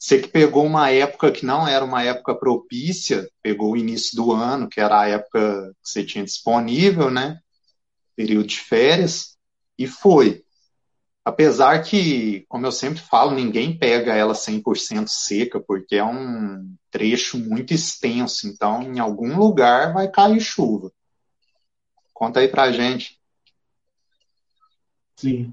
Você 0.00 0.18
que 0.18 0.28
pegou 0.28 0.64
uma 0.64 0.90
época 0.90 1.30
que 1.30 1.44
não 1.44 1.68
era 1.68 1.84
uma 1.84 2.02
época 2.02 2.34
propícia, 2.34 3.28
pegou 3.42 3.72
o 3.72 3.76
início 3.76 4.16
do 4.16 4.32
ano, 4.32 4.66
que 4.66 4.80
era 4.80 4.98
a 4.98 5.08
época 5.08 5.74
que 5.82 5.90
você 5.90 6.02
tinha 6.02 6.24
disponível, 6.24 7.10
né? 7.10 7.38
Período 8.16 8.46
de 8.46 8.58
férias, 8.58 9.36
e 9.78 9.86
foi. 9.86 10.42
Apesar 11.22 11.82
que, 11.82 12.46
como 12.48 12.64
eu 12.64 12.72
sempre 12.72 12.98
falo, 13.02 13.32
ninguém 13.32 13.76
pega 13.76 14.14
ela 14.14 14.34
100% 14.34 15.08
seca, 15.08 15.60
porque 15.60 15.96
é 15.96 16.04
um 16.04 16.74
trecho 16.90 17.36
muito 17.36 17.74
extenso, 17.74 18.48
então 18.48 18.82
em 18.82 18.98
algum 18.98 19.36
lugar 19.36 19.92
vai 19.92 20.10
cair 20.10 20.40
chuva. 20.40 20.90
Conta 22.14 22.40
aí 22.40 22.48
pra 22.48 22.72
gente. 22.72 23.20
Sim. 25.14 25.52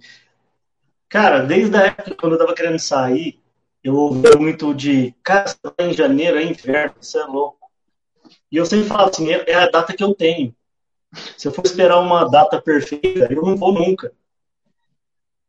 Cara, 1.09 1.41
desde 1.41 1.75
a 1.75 1.87
época 1.87 2.15
quando 2.15 2.33
eu 2.33 2.39
tava 2.39 2.55
querendo 2.55 2.79
sair, 2.79 3.41
eu 3.87 3.95
ouvi 3.95 4.35
muito 4.37 4.73
de, 4.73 5.15
cara, 5.23 5.45
em 5.79 5.93
janeiro, 5.93 6.37
é 6.37 6.43
inverno, 6.43 6.95
você 6.99 7.19
é 7.19 7.23
louco. 7.23 7.71
E 8.51 8.57
eu 8.57 8.65
sempre 8.65 8.85
falo 8.85 9.09
assim, 9.09 9.31
é, 9.31 9.49
é 9.49 9.55
a 9.55 9.69
data 9.69 9.93
que 9.93 10.03
eu 10.03 10.13
tenho. 10.13 10.53
Se 11.37 11.47
eu 11.47 11.53
for 11.53 11.65
esperar 11.65 11.97
uma 12.01 12.29
data 12.29 12.61
perfeita, 12.61 13.31
eu 13.31 13.41
não 13.41 13.55
vou 13.55 13.71
nunca. 13.71 14.11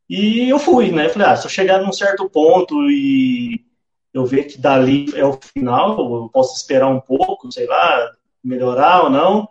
E 0.09 0.49
eu 0.49 0.59
fui, 0.61 0.92
né? 0.92 1.09
Falei, 1.09 1.26
ah, 1.26 1.37
se 1.37 1.47
eu 1.47 1.50
chegar 1.50 1.83
num 1.83 1.92
certo 1.92 2.30
ponto 2.30 2.88
e 2.88 3.66
eu 4.14 4.25
ver 4.25 4.45
que 4.45 4.57
dali 4.57 5.12
é 5.16 5.25
o 5.25 5.33
final, 5.33 5.99
eu 6.23 6.28
posso 6.28 6.57
esperar 6.57 6.87
um 6.87 7.00
pouco, 7.00 7.50
sei 7.50 7.66
lá, 7.66 8.14
melhorar 8.42 9.02
ou 9.02 9.11
não, 9.11 9.49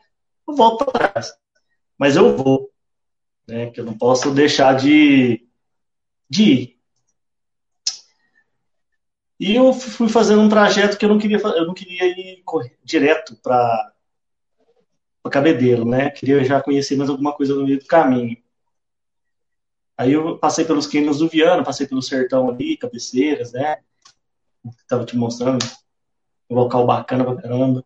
eu 0.48 0.56
volto 0.56 0.86
para 0.86 1.10
trás. 1.10 1.34
Mas 1.98 2.16
eu 2.16 2.38
vou, 2.38 2.72
né? 3.46 3.70
Que 3.70 3.82
eu 3.82 3.86
não 3.86 3.98
posso 3.98 4.34
deixar 4.34 4.78
de, 4.78 5.46
de 6.30 6.44
ir. 6.44 6.77
E 9.40 9.56
eu 9.56 9.72
fui 9.74 10.10
fazendo 10.10 10.42
um 10.42 10.50
trajeto 10.50 10.98
que 10.98 11.06
eu 11.06 11.10
não 11.10 11.20
queria, 11.20 11.38
eu 11.38 11.68
não 11.68 11.74
queria 11.74 12.06
ir 12.06 12.44
direto 12.84 13.36
para 13.36 13.94
Cabedelo, 15.30 15.86
né? 15.86 16.10
Queria 16.10 16.44
já 16.44 16.62
conhecer 16.62 16.96
mais 16.96 17.10
alguma 17.10 17.34
coisa 17.34 17.54
no 17.54 17.66
meio 17.66 17.80
do 17.80 17.86
caminho. 17.86 18.38
Aí 19.98 20.14
eu 20.14 20.38
passei 20.38 20.64
pelos 20.64 20.88
cânions 20.88 21.20
do 21.20 21.28
Viana, 21.28 21.64
passei 21.64 21.88
pelo 21.88 22.02
sertão 22.02 22.50
ali, 22.50 22.78
cabeceiras, 22.78 23.52
né? 23.52 23.80
Tava 24.88 25.06
te 25.06 25.18
mostrando 25.18 25.66
um 26.50 26.56
local 26.56 26.86
bacana 26.86 27.24
pra 27.24 27.42
caramba. 27.42 27.84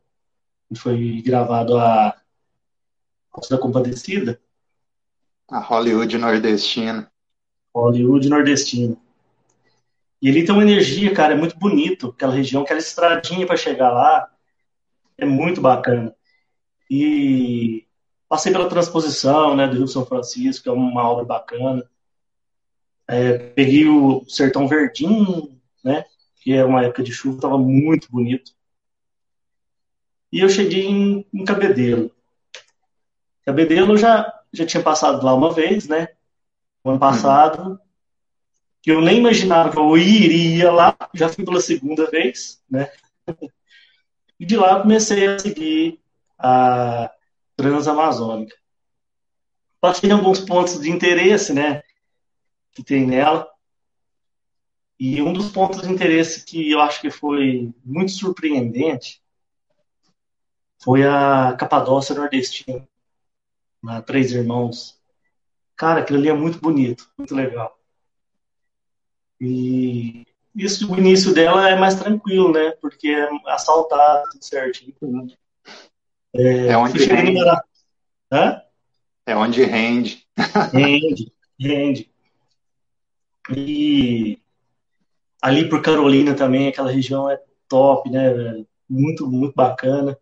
Foi 0.76 1.22
gravado 1.22 1.78
a 1.78 2.16
Costa 3.30 3.56
da 3.56 3.62
Compadecida. 3.62 4.42
A 5.50 5.60
Hollywood 5.60 6.18
nordestina. 6.18 7.12
Hollywood 7.74 8.30
nordestina. 8.30 8.98
E 10.22 10.30
ele 10.30 10.44
tem 10.44 10.54
uma 10.54 10.64
energia, 10.64 11.14
cara, 11.14 11.34
é 11.34 11.38
muito 11.38 11.58
bonito, 11.58 12.10
aquela 12.10 12.34
região, 12.34 12.62
aquela 12.62 12.80
estradinha 12.80 13.48
para 13.48 13.58
chegar 13.58 13.92
lá, 13.92 14.30
é 15.18 15.26
muito 15.26 15.60
bacana. 15.60 16.16
E 16.90 17.88
passei 18.30 18.52
pela 18.52 18.70
transposição, 18.70 19.56
né, 19.56 19.68
do 19.68 19.78
Rio 19.78 19.88
São 19.88 20.06
Francisco, 20.06 20.64
que 20.64 20.70
é 20.70 20.72
uma 20.72 21.10
obra 21.10 21.26
bacana. 21.26 21.84
É, 23.08 23.38
peguei 23.38 23.88
o 23.88 24.24
Sertão 24.28 24.68
Verdinho, 24.68 25.60
né? 25.84 26.06
Que 26.36 26.54
é 26.54 26.64
uma 26.64 26.84
época 26.84 27.04
de 27.04 27.12
chuva, 27.12 27.36
estava 27.36 27.58
muito 27.58 28.10
bonito. 28.10 28.54
E 30.32 30.40
eu 30.40 30.50
cheguei 30.50 30.86
em, 30.86 31.26
em 31.34 31.44
Cabedelo. 31.44 32.10
Cabedelo 33.46 33.94
eu 33.94 33.98
já, 33.98 34.34
já 34.54 34.66
tinha 34.66 34.82
passado 34.82 35.26
lá 35.26 35.34
uma 35.34 35.52
vez, 35.52 35.88
né? 35.88 36.10
No 36.86 36.92
ano 36.92 37.00
passado. 37.00 37.80
Que 38.82 38.92
eu 38.92 39.02
nem 39.02 39.20
imaginava 39.20 39.72
que 39.72 39.78
eu 39.78 39.98
iria 39.98 40.72
lá, 40.72 40.96
já 41.14 41.30
fui 41.30 41.46
pela 41.46 41.62
segunda 41.62 42.10
vez, 42.10 42.62
né? 42.70 42.92
E 44.40 44.46
de 44.46 44.58
lá 44.58 44.82
comecei 44.82 45.28
a 45.28 45.38
seguir 45.38 46.00
a 46.38 47.12
Transamazônica. 47.56 48.56
Passei 49.80 50.10
em 50.10 50.14
alguns 50.14 50.40
pontos 50.40 50.80
de 50.80 50.90
interesse, 50.90 51.54
né? 51.54 51.84
Que 52.72 52.84
tem 52.84 53.06
nela. 53.06 53.48
E 55.00 55.22
um 55.22 55.34
dos 55.34 55.52
pontos 55.52 55.82
de 55.82 55.92
interesse 55.92 56.46
que 56.46 56.72
eu 56.72 56.80
acho 56.80 57.02
que 57.02 57.12
foi 57.12 57.72
muito 57.84 58.12
surpreendente 58.12 59.22
foi 60.80 61.04
a 61.04 61.56
Capadócia 61.58 62.16
Nordestina, 62.16 62.88
na 63.82 64.02
Três 64.02 64.32
Irmãos. 64.32 65.00
Cara, 65.76 66.02
aquilo 66.02 66.18
ali 66.18 66.30
é 66.30 66.34
muito 66.34 66.60
bonito, 66.60 67.12
muito 67.18 67.36
legal. 67.36 67.81
E 69.42 70.24
isso, 70.56 70.92
o 70.94 70.98
início 70.98 71.34
dela 71.34 71.68
é 71.68 71.76
mais 71.76 71.96
tranquilo, 71.96 72.54
né? 72.54 72.72
Porque 72.80 73.08
é 73.08 73.28
assaltado, 73.48 74.30
tudo 74.32 74.46
certinho. 74.46 74.94
É, 76.34 76.68
é 76.68 76.78
onde 76.78 77.04
rende. 77.04 77.40
Hã? 78.32 78.62
É 79.26 79.36
onde 79.36 79.64
rende. 79.64 80.24
Rende, 80.72 81.34
rende. 81.60 82.12
E 83.56 84.40
ali 85.42 85.68
por 85.68 85.82
Carolina 85.82 86.36
também, 86.36 86.68
aquela 86.68 86.92
região 86.92 87.28
é 87.28 87.42
top, 87.68 88.10
né, 88.12 88.32
velho? 88.32 88.68
Muito, 88.88 89.28
muito 89.28 89.56
bacana. 89.56 90.18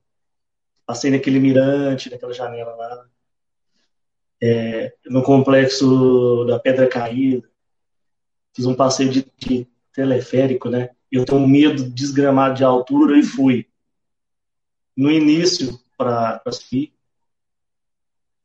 Passei 0.85 1.11
naquele 1.11 1.39
mirante, 1.39 2.09
naquela 2.09 2.33
janela 2.33 2.73
lá. 2.75 3.05
É, 4.41 4.93
no 5.07 5.21
complexo 5.23 6.45
da 6.45 6.57
Pedra 6.57 6.88
Caída. 6.88 7.49
Fiz 8.53 8.65
um 8.65 8.75
passeio 8.75 9.10
de, 9.10 9.25
de 9.38 9.68
teleférico, 9.94 10.70
né? 10.70 10.89
Eu 11.12 11.25
tenho 11.25 11.48
medo 11.48 11.89
desgramado 11.89 12.56
de 12.56 12.63
altura 12.63 13.18
e 13.18 13.24
fui. 13.24 13.68
No 14.96 15.12
início, 15.12 15.79
para 15.98 16.41
subir, 16.51 16.94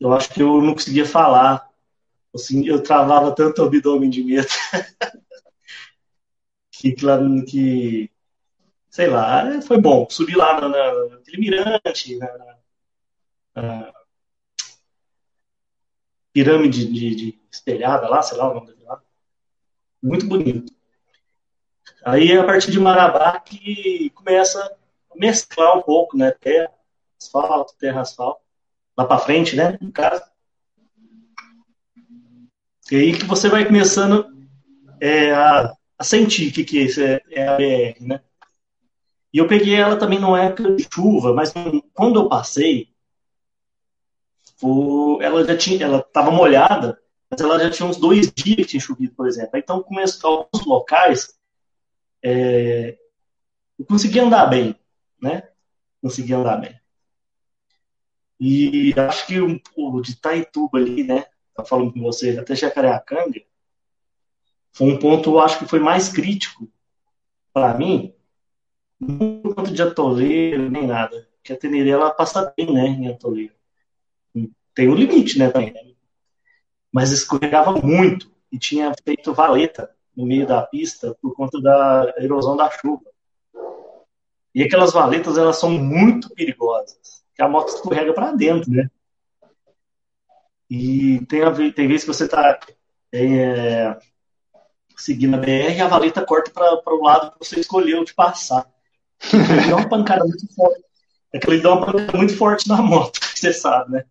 eu 0.00 0.12
acho 0.12 0.32
que 0.32 0.42
eu 0.42 0.60
não 0.60 0.74
conseguia 0.74 1.06
falar. 1.06 1.68
Assim, 2.34 2.66
eu 2.66 2.82
travava 2.82 3.34
tanto 3.34 3.62
o 3.62 3.66
abdômen 3.66 4.10
de 4.10 4.22
medo. 4.22 4.48
que, 6.70 6.92
que, 7.46 8.10
sei 8.90 9.08
lá, 9.08 9.60
foi 9.62 9.80
bom. 9.80 10.06
Subi 10.10 10.34
lá 10.34 10.60
na, 10.60 10.68
na, 10.68 11.08
naquele 11.08 11.38
mirante, 11.38 12.16
na, 12.16 12.38
na, 12.38 12.56
na 13.54 13.94
pirâmide 16.32 16.86
de, 16.92 17.14
de, 17.14 17.40
espelhada 17.50 18.08
lá, 18.08 18.20
sei 18.20 18.36
lá 18.36 18.50
o 18.50 18.54
nome. 18.54 18.73
Muito 20.04 20.26
bonito. 20.26 20.70
Aí, 22.04 22.36
a 22.36 22.44
partir 22.44 22.70
de 22.70 22.78
Marabá, 22.78 23.40
que 23.40 24.10
começa 24.10 24.60
a 25.10 25.18
mesclar 25.18 25.78
um 25.78 25.80
pouco, 25.80 26.14
né? 26.14 26.30
Terra, 26.30 26.70
asfalto, 27.18 27.74
terra, 27.78 28.02
asfalto. 28.02 28.42
Lá 28.98 29.06
para 29.06 29.18
frente, 29.18 29.56
né? 29.56 29.78
No 29.80 29.90
caso. 29.90 30.22
E 32.92 32.96
aí 32.96 33.18
que 33.18 33.24
você 33.24 33.48
vai 33.48 33.64
começando 33.64 34.30
é, 35.00 35.32
a, 35.32 35.74
a, 35.98 36.04
sentir 36.04 36.50
o 36.50 36.52
que, 36.52 36.64
que 36.64 36.86
é, 37.00 37.22
é, 37.30 37.40
é 37.40 37.48
a 37.48 37.56
BR, 37.56 38.06
né? 38.06 38.20
E 39.32 39.38
eu 39.38 39.48
peguei 39.48 39.74
ela 39.74 39.96
também 39.96 40.18
numa 40.18 40.38
época 40.38 40.76
de 40.76 40.86
chuva, 40.92 41.32
mas 41.32 41.50
quando 41.94 42.20
eu 42.20 42.28
passei, 42.28 42.90
foi, 44.58 45.24
ela 45.24 45.42
já 45.46 45.56
tinha, 45.56 45.86
ela 45.86 46.00
estava 46.00 46.30
molhada, 46.30 47.02
ela 47.42 47.58
já 47.58 47.70
tinha 47.70 47.88
uns 47.88 47.96
dois 47.96 48.30
dias 48.32 48.56
que 48.56 48.64
tinha 48.64 48.80
chovido, 48.80 49.14
por 49.14 49.26
exemplo. 49.26 49.58
Então 49.58 49.82
começou 49.82 50.48
alguns 50.52 50.66
locais 50.66 51.34
é, 52.22 52.96
eu 53.78 53.84
consegui 53.84 54.18
andar 54.18 54.46
bem, 54.46 54.74
né? 55.20 55.46
Consegui 56.00 56.32
andar 56.32 56.56
bem. 56.56 56.80
E 58.40 58.94
acho 58.96 59.26
que 59.26 59.38
o, 59.40 59.60
o 59.76 60.00
de 60.00 60.16
Taituba 60.16 60.78
ali, 60.78 61.04
né? 61.04 61.26
Tá 61.54 61.64
falando 61.64 61.92
com 61.92 62.00
você, 62.00 62.36
até 62.38 62.56
Jacareacanga, 62.56 63.40
foi 64.72 64.92
um 64.92 64.98
ponto, 64.98 65.30
eu 65.30 65.40
acho 65.40 65.58
que 65.58 65.66
foi 65.66 65.78
mais 65.78 66.08
crítico 66.08 66.68
para 67.52 67.74
mim, 67.74 68.12
não 68.98 69.40
conta 69.42 69.70
de 69.70 69.82
atoleiro, 69.82 70.68
nem 70.70 70.86
nada. 70.86 71.28
Porque 71.36 71.52
a 71.52 71.56
Tenerê, 71.56 71.90
ela 71.90 72.10
passa 72.10 72.52
bem, 72.56 72.72
né, 72.72 72.86
em 72.86 73.08
atoleiro. 73.08 73.54
Tem 74.74 74.88
um 74.88 74.94
limite, 74.94 75.38
né, 75.38 75.50
também. 75.50 75.72
Né? 75.72 75.93
Mas 76.94 77.10
escorregava 77.10 77.72
muito 77.72 78.30
e 78.52 78.56
tinha 78.56 78.94
feito 79.04 79.34
valeta 79.34 79.90
no 80.16 80.24
meio 80.24 80.46
da 80.46 80.62
pista 80.62 81.12
por 81.20 81.34
conta 81.34 81.60
da 81.60 82.14
erosão 82.18 82.56
da 82.56 82.70
chuva. 82.70 83.02
E 84.54 84.62
aquelas 84.62 84.92
valetas, 84.92 85.36
elas 85.36 85.56
são 85.56 85.70
muito 85.70 86.32
perigosas, 86.32 87.24
que 87.34 87.42
a 87.42 87.48
moto 87.48 87.70
escorrega 87.70 88.14
para 88.14 88.30
dentro, 88.30 88.70
né? 88.70 88.88
E 90.70 91.26
tem, 91.26 91.42
a, 91.42 91.52
tem 91.72 91.88
vezes 91.88 92.02
que 92.02 92.14
você 92.14 92.26
está 92.26 92.60
é, 93.12 93.98
seguindo 94.96 95.34
a 95.34 95.38
BR 95.38 95.76
e 95.76 95.80
a 95.80 95.88
valeta 95.88 96.24
corta 96.24 96.52
para 96.52 96.94
o 96.94 97.02
lado 97.02 97.32
que 97.32 97.44
você 97.44 97.58
escolheu 97.58 98.04
de 98.04 98.14
passar. 98.14 98.72
Ele 99.32 99.68
dá 99.68 99.76
uma 99.76 99.88
pancada 99.88 100.24
muito 100.24 100.46
forte. 100.54 100.84
É 101.32 101.40
que 101.40 101.50
ele 101.50 101.60
dá 101.60 101.74
uma 101.74 101.86
pancada 101.86 102.16
muito 102.16 102.36
forte 102.36 102.68
na 102.68 102.80
moto, 102.80 103.18
você 103.34 103.52
sabe, 103.52 103.90
né? 103.90 104.04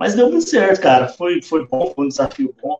Mas 0.00 0.16
deu 0.16 0.30
muito 0.30 0.48
certo, 0.48 0.80
cara. 0.80 1.06
Foi, 1.08 1.42
foi 1.42 1.68
bom, 1.68 1.92
foi 1.94 2.06
um 2.06 2.08
desafio 2.08 2.54
bom. 2.60 2.78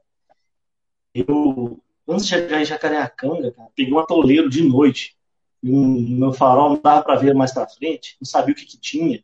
Eu 1.14 1.80
Antes 2.10 2.26
de 2.26 2.30
chegar 2.30 2.60
em 2.60 2.64
Jacareacanga, 2.64 3.52
cara, 3.52 3.68
peguei 3.76 3.94
um 3.94 3.98
atoleiro 4.00 4.50
de 4.50 4.64
noite. 4.64 5.16
Um, 5.62 6.18
meu 6.18 6.32
farol 6.32 6.70
não 6.70 6.80
dava 6.82 7.02
para 7.02 7.14
ver 7.14 7.34
mais 7.34 7.52
para 7.52 7.68
frente, 7.68 8.16
não 8.20 8.26
sabia 8.26 8.52
o 8.52 8.56
que, 8.56 8.64
que 8.64 8.80
tinha. 8.80 9.22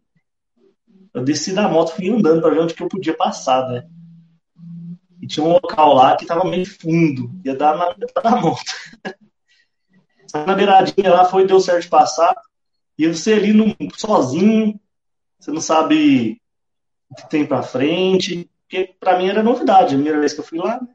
Eu 1.12 1.24
desci 1.24 1.52
da 1.52 1.68
moto, 1.68 1.96
fui 1.96 2.08
andando 2.08 2.40
para 2.40 2.50
ver 2.50 2.60
onde 2.60 2.74
que 2.74 2.82
eu 2.82 2.88
podia 2.88 3.16
passar, 3.16 3.68
né? 3.68 3.88
E 5.20 5.26
tinha 5.26 5.44
um 5.44 5.52
local 5.54 5.94
lá 5.94 6.16
que 6.16 6.26
tava 6.26 6.44
meio 6.44 6.64
fundo, 6.64 7.32
ia 7.44 7.56
dar 7.56 7.76
na, 7.76 7.96
na 8.22 8.40
moto. 8.40 8.72
na 10.46 10.54
beiradinha 10.54 11.10
lá 11.10 11.24
foi, 11.24 11.44
deu 11.44 11.58
certo 11.58 11.82
de 11.82 11.88
passar. 11.88 12.36
E 12.96 13.08
você 13.08 13.32
ali 13.32 13.52
no, 13.52 13.74
sozinho, 13.96 14.78
você 15.40 15.50
não 15.50 15.60
sabe 15.60 16.40
o 17.10 17.14
que 17.14 17.28
tem 17.28 17.46
para 17.46 17.62
frente, 17.62 18.50
porque 18.62 18.94
para 18.98 19.18
mim 19.18 19.28
era 19.28 19.42
novidade, 19.42 19.94
a 19.94 19.96
primeira 19.96 20.18
vez 20.18 20.32
que 20.32 20.40
eu 20.40 20.44
fui 20.44 20.58
lá, 20.58 20.80
né? 20.80 20.88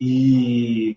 E 0.00 0.96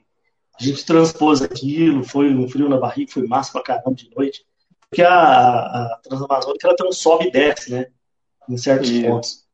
a 0.60 0.64
gente 0.64 0.86
transpôs 0.86 1.42
aquilo, 1.42 2.04
foi 2.04 2.34
um 2.34 2.48
frio 2.48 2.70
na 2.70 2.78
barriga, 2.78 3.12
foi 3.12 3.26
massa 3.26 3.52
pra 3.52 3.64
caramba 3.64 3.96
de 3.96 4.10
noite. 4.16 4.46
Porque 4.82 5.02
a, 5.02 5.14
a 5.14 6.00
Transamazônica 6.04 6.68
ela 6.68 6.76
tem 6.76 6.88
um 6.88 6.92
sobe 6.92 7.28
e 7.28 7.32
desce, 7.32 7.72
né? 7.72 7.88
Em 8.48 8.58
certos 8.58 8.90
e... 8.92 9.04
pontos. 9.04 9.48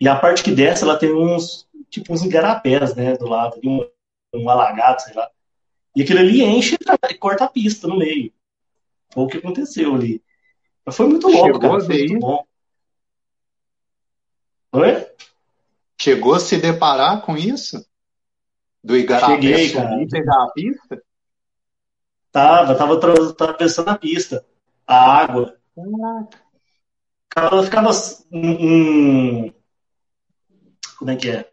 E 0.00 0.08
a 0.08 0.16
parte 0.16 0.42
que 0.42 0.50
desce, 0.50 0.84
ela 0.84 0.98
tem 0.98 1.12
uns, 1.12 1.68
tipo, 1.88 2.12
uns 2.12 2.22
igarapés, 2.22 2.94
né? 2.94 3.16
Do 3.16 3.26
lado, 3.26 3.58
um, 3.64 3.86
um 4.34 4.48
alagado, 4.48 5.02
sei 5.02 5.14
lá. 5.14 5.28
E 5.96 6.02
aquilo 6.02 6.20
ali 6.20 6.42
enche 6.42 6.76
e 7.10 7.14
corta 7.14 7.44
a 7.44 7.48
pista 7.48 7.88
no 7.88 7.98
meio. 7.98 8.32
Foi 9.12 9.24
o 9.24 9.26
que 9.26 9.38
aconteceu 9.38 9.94
ali. 9.94 10.22
Mas 10.84 10.96
foi 10.96 11.08
muito 11.08 11.26
louco, 11.26 11.46
Chegou 11.46 11.60
cara. 11.60 11.80
Foi 11.80 11.98
muito 11.98 12.20
bom. 12.20 12.46
Oi? 14.72 15.06
Chegou 16.00 16.34
a 16.34 16.40
se 16.40 16.56
deparar 16.56 17.22
com 17.22 17.36
isso? 17.36 17.84
Do 18.82 18.96
Igarapé 18.96 19.34
Cheguei, 19.34 19.72
cara. 19.72 20.06
pegar 20.08 20.44
a 20.44 20.50
pista? 20.50 21.02
Tava, 22.32 22.74
tava 22.74 22.94
atravessando 22.94 23.88
a 23.88 23.98
pista. 23.98 24.44
A 24.86 25.22
água. 25.22 25.56
Ela 27.36 27.62
ficava 27.62 27.90
um, 28.32 29.52
como 31.00 31.10
é 31.10 31.16
que 31.16 31.30
é? 31.30 31.50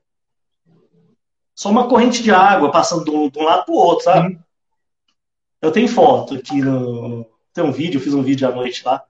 Só 1.55 1.69
uma 1.69 1.87
corrente 1.87 2.21
de 2.21 2.31
água 2.31 2.69
passando 2.69 3.05
de 3.05 3.11
um, 3.11 3.29
de 3.29 3.39
um 3.39 3.43
lado 3.43 3.63
pro 3.65 3.75
outro, 3.75 4.03
sabe? 4.03 4.35
Uhum. 4.35 4.39
Eu 5.61 5.71
tenho 5.71 5.87
foto 5.87 6.35
aqui 6.35 6.61
no. 6.61 7.25
Tem 7.53 7.63
um 7.63 7.71
vídeo, 7.71 7.97
eu 7.97 8.03
fiz 8.03 8.13
um 8.13 8.21
vídeo 8.21 8.47
à 8.47 8.51
noite 8.51 8.83
lá. 8.85 9.03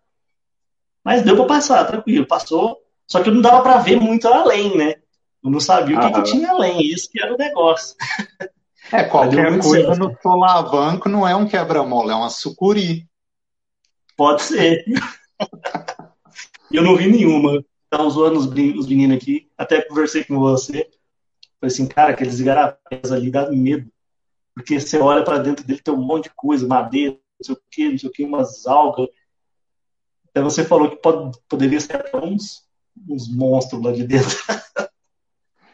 Mas 1.03 1.23
deu 1.23 1.35
para 1.35 1.47
passar, 1.47 1.85
tranquilo, 1.85 2.27
passou. 2.27 2.81
Só 3.07 3.23
que 3.23 3.31
não 3.31 3.41
dava 3.41 3.61
para 3.61 3.77
ver 3.77 3.99
muito 3.99 4.27
além, 4.27 4.77
né? 4.77 4.95
Eu 5.43 5.49
não 5.49 5.59
sabia 5.59 5.97
o 5.97 6.01
que, 6.01 6.11
que, 6.11 6.23
tinha 6.23 6.51
além, 6.51 6.81
isso 6.81 7.09
que 7.09 7.21
era 7.21 7.33
o 7.33 7.37
negócio. 7.37 7.95
É, 8.89 9.03
qualquer 9.03 9.59
coisa 9.59 9.87
certo. 9.87 9.99
no 9.99 10.17
solavanco 10.21 11.09
não 11.09 11.27
é 11.27 11.35
um 11.35 11.45
quebra-mola, 11.45 12.13
é 12.13 12.15
uma 12.15 12.29
sucuri. 12.29 13.05
Pode 14.15 14.43
ser. 14.43 14.85
eu 16.71 16.81
não 16.81 16.95
vi 16.95 17.11
nenhuma. 17.11 17.65
Estava 17.83 18.09
zoando 18.09 18.39
os, 18.39 18.45
os 18.45 18.87
meninos 18.87 19.17
aqui, 19.17 19.49
até 19.57 19.81
conversei 19.81 20.23
com 20.23 20.39
você. 20.39 20.89
Falei 21.59 21.73
assim, 21.73 21.85
cara, 21.85 22.11
aqueles 22.11 22.39
igarapés 22.39 23.11
ali 23.11 23.29
dá 23.29 23.49
medo. 23.51 23.91
Porque 24.53 24.79
você 24.79 24.97
olha 24.99 25.23
para 25.23 25.39
dentro 25.39 25.65
dele, 25.65 25.81
tem 25.81 25.93
um 25.93 26.01
monte 26.01 26.25
de 26.25 26.35
coisa, 26.35 26.67
madeira, 26.67 27.11
não 27.13 27.45
sei 27.45 27.55
o 27.55 27.61
que, 27.69 27.89
não 27.89 27.97
sei 27.97 28.09
o 28.09 28.11
que, 28.11 28.23
umas 28.23 28.65
algas. 28.65 29.07
Até 30.29 30.41
você 30.41 30.63
falou 30.63 30.89
que 30.89 30.95
pode, 30.97 31.37
poderia 31.47 31.79
ser 31.79 32.09
uns, 32.15 32.66
uns 33.09 33.33
monstros 33.33 33.81
lá 33.81 33.91
de 33.91 34.05
dentro. 34.05 34.37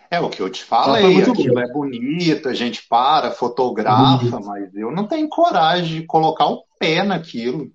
É 0.10 0.20
o 0.20 0.30
que 0.30 0.42
eu 0.42 0.50
te 0.50 0.64
falei, 0.64 1.24
aquilo 1.24 1.60
é 1.60 1.72
bonito, 1.72 2.48
a 2.48 2.54
gente 2.54 2.88
para, 2.88 3.32
fotografa, 3.32 4.40
mas 4.40 4.76
eu 4.76 4.92
não 4.92 5.08
tenho 5.08 5.28
coragem 5.28 6.02
de 6.02 6.06
colocar 6.06 6.46
o 6.46 6.64
pé 6.78 7.02
naquilo. 7.04 7.72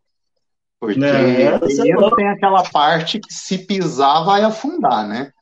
Porque 0.78 1.00
não, 1.00 1.58
primeiro 1.58 2.14
tem 2.14 2.28
aquela 2.28 2.62
parte 2.62 3.18
que 3.18 3.34
se 3.34 3.58
pisar 3.58 4.24
vai 4.24 4.42
afundar, 4.42 5.08
né? 5.08 5.32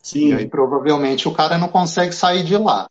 Sim. 0.00 0.28
E 0.28 0.34
aí 0.34 0.48
provavelmente 0.48 1.26
o 1.26 1.32
cara 1.32 1.58
não 1.58 1.66
consegue 1.66 2.12
sair 2.12 2.44
de 2.44 2.56
lá. 2.56 2.88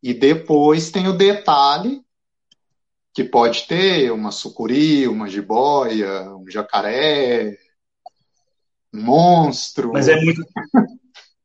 E 0.00 0.14
depois 0.14 0.90
tem 0.90 1.08
o 1.08 1.12
detalhe 1.12 2.00
que 3.12 3.24
pode 3.24 3.66
ter 3.66 4.12
uma 4.12 4.30
sucuri, 4.30 5.08
uma 5.08 5.28
jiboia, 5.28 6.30
um 6.36 6.48
jacaré, 6.48 7.58
monstro. 8.92 9.92
Mas 9.92 10.08
é 10.08 10.20
muito. 10.20 10.42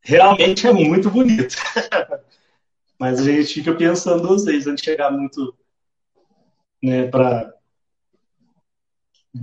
Realmente 0.02 0.68
é 0.68 0.74
muito 0.74 1.10
bonito. 1.10 1.56
Mas 3.00 3.20
a 3.20 3.24
gente 3.24 3.54
fica 3.54 3.74
pensando 3.74 4.26
duas 4.26 4.46
vezes 4.46 4.68
antes 4.68 4.84
de 4.84 4.90
chegar 4.90 5.12
muito 5.12 5.54
né, 6.82 7.08
para 7.08 7.54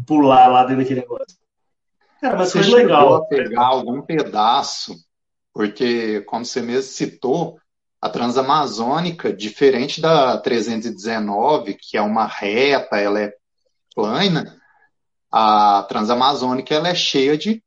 pular 0.06 0.46
lá 0.48 0.62
dentro 0.64 0.82
daquele 0.82 1.00
negócio. 1.00 1.36
Cara, 2.20 2.38
mas 2.38 2.52
você 2.52 2.62
foi 2.62 2.82
legal. 2.82 3.14
A 3.14 3.26
pegar 3.26 3.66
algum 3.66 4.00
pedaço, 4.00 4.94
porque, 5.52 6.20
como 6.22 6.44
você 6.44 6.62
mesmo 6.62 6.90
citou, 6.90 7.60
a 8.00 8.08
Transamazônica, 8.08 9.32
diferente 9.32 10.00
da 10.00 10.38
319, 10.38 11.74
que 11.74 11.96
é 11.96 12.02
uma 12.02 12.26
reta, 12.26 12.96
ela 12.96 13.20
é 13.20 13.34
plana, 13.94 14.56
a 15.30 15.84
Transamazônica 15.88 16.74
ela 16.74 16.88
é 16.88 16.94
cheia 16.94 17.36
de 17.36 17.62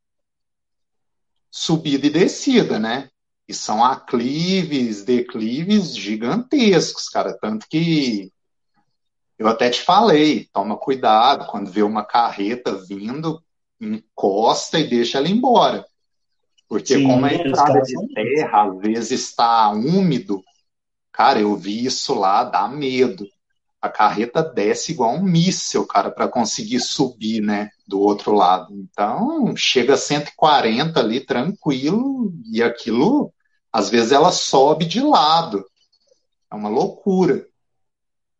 subida 1.56 2.06
e 2.06 2.10
descida, 2.10 2.78
né? 2.78 3.08
E 3.48 3.54
são 3.54 3.82
aclives, 3.82 5.04
declives 5.04 5.96
gigantescos, 5.96 7.08
cara. 7.08 7.32
Tanto 7.32 7.66
que 7.66 8.30
eu 9.38 9.48
até 9.48 9.70
te 9.70 9.80
falei, 9.80 10.50
toma 10.52 10.76
cuidado 10.76 11.46
quando 11.46 11.70
vê 11.70 11.82
uma 11.82 12.04
carreta 12.04 12.76
vindo, 12.86 13.42
encosta 13.80 14.78
e 14.78 14.86
deixa 14.86 15.16
ela 15.16 15.30
embora. 15.30 15.86
Porque 16.68 16.98
Sim, 16.98 17.04
como 17.06 17.24
a 17.24 17.32
entrada 17.32 17.80
de 17.80 18.14
terra 18.14 18.64
às 18.64 18.78
vezes 18.78 19.10
está 19.12 19.70
úmido, 19.70 20.42
cara, 21.10 21.40
eu 21.40 21.56
vi 21.56 21.86
isso 21.86 22.12
lá, 22.12 22.44
dá 22.44 22.68
medo. 22.68 23.26
A 23.86 23.90
carreta 23.90 24.42
desce 24.42 24.92
igual 24.92 25.14
um 25.14 25.22
míssil, 25.22 25.86
cara, 25.86 26.10
para 26.10 26.28
conseguir 26.28 26.80
subir, 26.80 27.40
né, 27.40 27.70
do 27.86 28.00
outro 28.00 28.32
lado. 28.32 28.74
Então, 28.74 29.56
chega 29.56 29.94
a 29.94 29.98
140 29.98 30.98
ali 30.98 31.20
tranquilo 31.20 32.32
e 32.52 32.62
aquilo, 32.62 33.32
às 33.72 33.88
vezes 33.88 34.12
ela 34.12 34.32
sobe 34.32 34.84
de 34.84 35.00
lado. 35.00 35.64
É 36.50 36.54
uma 36.54 36.68
loucura. 36.68 37.46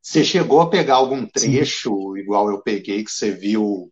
Você 0.02 0.24
chegou 0.24 0.60
a 0.60 0.70
pegar 0.70 0.96
algum 0.96 1.24
trecho, 1.26 1.90
Sim. 1.90 2.20
igual 2.20 2.50
eu 2.50 2.60
peguei, 2.60 3.04
que 3.04 3.10
você 3.10 3.30
viu 3.30 3.90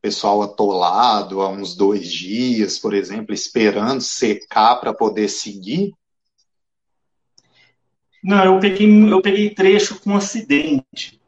pessoal 0.00 0.42
atolado 0.42 1.42
há 1.42 1.48
uns 1.48 1.76
dois 1.76 2.10
dias, 2.10 2.78
por 2.78 2.94
exemplo, 2.94 3.34
esperando 3.34 4.00
secar 4.00 4.76
para 4.76 4.94
poder 4.94 5.28
seguir? 5.28 5.92
Não, 8.22 8.44
eu 8.44 8.60
peguei, 8.60 9.12
eu 9.12 9.22
peguei 9.22 9.50
trecho 9.50 10.00
com 10.00 10.16
acidente. 10.16 11.20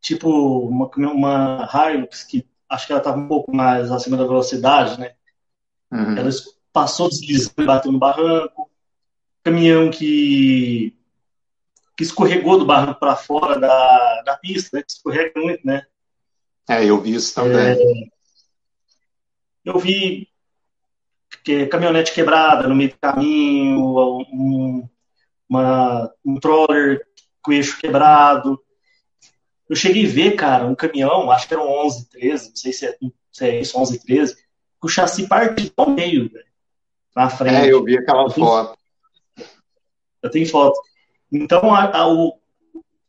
Tipo, 0.00 0.60
uma, 0.60 0.88
uma 0.96 1.68
Hilux 1.72 2.22
que 2.22 2.46
acho 2.68 2.86
que 2.86 2.92
ela 2.92 3.00
estava 3.00 3.18
um 3.18 3.28
pouco 3.28 3.54
mais 3.54 3.90
acima 3.90 4.16
da 4.16 4.24
velocidade, 4.24 4.98
né? 5.00 5.14
Uhum. 5.90 6.16
Ela 6.16 6.30
passou 6.72 7.08
deslizando 7.08 7.62
e 7.62 7.66
bateu 7.66 7.92
no 7.92 7.98
barranco. 7.98 8.70
Caminhão 9.42 9.90
que, 9.90 10.94
que 11.96 12.02
escorregou 12.02 12.58
do 12.58 12.66
barranco 12.66 13.00
para 13.00 13.16
fora 13.16 13.58
da, 13.58 14.22
da 14.22 14.36
pista, 14.36 14.76
né? 14.76 14.82
Que 14.82 14.92
escorrega 14.92 15.32
muito, 15.40 15.66
né? 15.66 15.86
É, 16.68 16.84
eu 16.84 17.00
vi 17.00 17.14
isso 17.14 17.34
também. 17.34 17.56
É, 17.56 17.76
eu 19.64 19.78
vi 19.78 20.28
que, 21.44 21.66
caminhonete 21.66 22.12
quebrada 22.12 22.68
no 22.68 22.74
meio 22.74 22.90
do 22.90 22.98
caminho, 22.98 24.20
um, 24.32 24.88
uma, 25.48 26.12
um 26.24 26.38
troller 26.38 27.06
com 27.42 27.52
eixo 27.52 27.78
quebrado. 27.78 28.60
Eu 29.68 29.76
cheguei 29.76 30.06
a 30.06 30.10
ver, 30.10 30.36
cara, 30.36 30.66
um 30.66 30.74
caminhão, 30.74 31.30
acho 31.30 31.48
que 31.48 31.54
era 31.54 31.62
um 31.62 31.68
11, 31.86 32.08
13, 32.08 32.48
não 32.48 32.56
sei 32.56 32.72
se 32.72 32.86
é, 32.86 32.98
se 33.32 33.44
é 33.44 33.60
isso, 33.60 33.78
11, 33.78 34.04
13, 34.04 34.36
com 34.78 34.86
o 34.86 34.90
chassi 34.90 35.26
partido 35.26 35.72
ao 35.76 35.90
meio, 35.90 36.30
velho, 36.30 36.46
na 37.14 37.28
frente. 37.28 37.54
É, 37.54 37.72
eu 37.72 37.82
vi 37.82 37.98
aquela 37.98 38.24
eu 38.24 38.30
foto. 38.30 38.78
Tenho, 39.34 39.48
eu 40.22 40.30
tenho 40.30 40.48
foto. 40.48 40.80
Então, 41.32 41.74
a, 41.74 41.96
a, 41.96 42.08
o, 42.08 42.38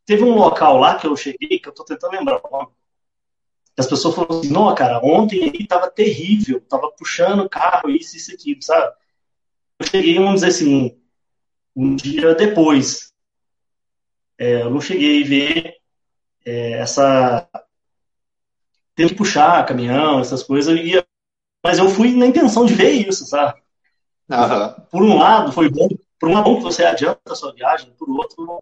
teve 0.05 0.23
um 0.23 0.35
local 0.35 0.77
lá 0.77 0.97
que 0.97 1.05
eu 1.05 1.15
cheguei, 1.15 1.59
que 1.59 1.67
eu 1.67 1.73
tô 1.73 1.83
tentando 1.83 2.13
lembrar 2.13 2.41
o 2.43 2.51
nome, 2.51 2.71
as 3.77 3.85
pessoas 3.85 4.15
falaram 4.15 4.39
assim, 4.39 4.49
não, 4.49 4.73
cara, 4.73 4.99
ontem 5.03 5.43
ele 5.43 5.67
tava 5.67 5.91
terrível, 5.91 6.59
tava 6.61 6.91
puxando 6.91 7.41
o 7.41 7.49
carro, 7.49 7.91
isso, 7.91 8.17
isso, 8.17 8.33
aquilo, 8.33 8.61
sabe? 8.63 8.91
Eu 9.77 9.85
cheguei, 9.85 10.15
vamos 10.15 10.41
dizer 10.41 10.47
assim, 10.47 10.99
um 11.77 11.95
dia 11.95 12.33
depois. 12.33 13.13
É, 14.37 14.63
eu 14.63 14.71
não 14.71 14.81
cheguei 14.81 15.23
a 15.23 15.27
ver 15.27 15.75
é, 16.43 16.71
essa. 16.79 17.47
Tendo 18.95 19.09
que 19.09 19.15
puxar 19.15 19.65
caminhão, 19.65 20.19
essas 20.19 20.41
coisas, 20.41 20.75
eu 20.75 20.83
ia... 20.83 21.05
mas 21.63 21.77
eu 21.77 21.87
fui 21.87 22.15
na 22.15 22.25
intenção 22.25 22.65
de 22.65 22.73
ver 22.73 22.89
isso, 22.89 23.25
sabe? 23.27 23.61
Uhum. 24.27 24.85
Por 24.89 25.03
um 25.03 25.17
lado, 25.17 25.51
foi 25.51 25.69
bom, 25.69 25.87
por 26.19 26.29
um 26.29 26.33
lado, 26.33 26.59
você 26.59 26.83
adianta 26.83 27.21
a 27.29 27.35
sua 27.35 27.53
viagem, 27.53 27.93
por 27.97 28.09
outro, 28.09 28.61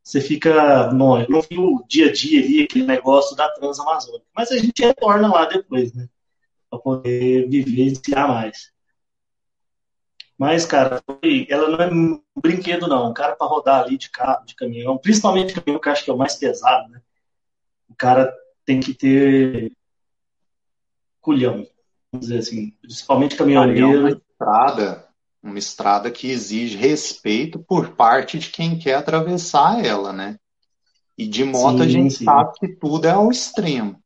você 0.00 0.20
fica. 0.20 0.92
Não, 0.92 1.20
eu 1.20 1.28
não 1.28 1.42
vi 1.42 1.58
o 1.58 1.84
dia 1.88 2.08
a 2.08 2.12
dia 2.12 2.40
ali, 2.40 2.62
aquele 2.62 2.86
negócio 2.86 3.36
da 3.36 3.48
Transamazônica. 3.50 4.24
Mas 4.34 4.52
a 4.52 4.58
gente 4.58 4.80
retorna 4.80 5.28
lá 5.28 5.46
depois, 5.46 5.92
né? 5.92 6.08
Pra 6.70 6.78
poder 6.78 7.48
vivenciar 7.48 8.28
mais. 8.28 8.73
Mas, 10.38 10.66
cara, 10.66 11.00
ela 11.48 11.68
não 11.68 11.78
é 11.78 11.88
um 11.92 12.22
brinquedo, 12.40 12.88
não. 12.88 13.10
O 13.10 13.14
cara 13.14 13.36
para 13.36 13.46
rodar 13.46 13.82
ali 13.82 13.96
de 13.96 14.10
carro, 14.10 14.44
de 14.44 14.54
caminhão, 14.54 14.98
principalmente 14.98 15.54
caminhão 15.54 15.80
que 15.80 15.88
eu 15.88 15.92
acho 15.92 16.04
que 16.04 16.10
é 16.10 16.14
o 16.14 16.18
mais 16.18 16.34
pesado, 16.34 16.88
né? 16.90 17.00
O 17.88 17.94
cara 17.94 18.34
tem 18.64 18.80
que 18.80 18.92
ter 18.92 19.72
culhão, 21.20 21.66
vamos 22.10 22.26
dizer 22.26 22.38
assim. 22.38 22.70
Principalmente 22.82 23.36
caminhoneiro. 23.36 24.08
Estrada, 24.08 25.08
uma 25.40 25.58
estrada 25.58 26.10
que 26.10 26.28
exige 26.28 26.76
respeito 26.76 27.60
por 27.60 27.90
parte 27.90 28.38
de 28.38 28.50
quem 28.50 28.76
quer 28.76 28.94
atravessar 28.94 29.84
ela, 29.84 30.12
né? 30.12 30.36
E 31.16 31.28
de 31.28 31.44
moto 31.44 31.78
sim, 31.78 31.82
a 31.84 31.88
gente 31.88 32.14
sim. 32.14 32.24
sabe 32.24 32.58
que 32.58 32.68
tudo 32.68 33.06
é 33.06 33.12
ao 33.12 33.30
extremo. 33.30 34.02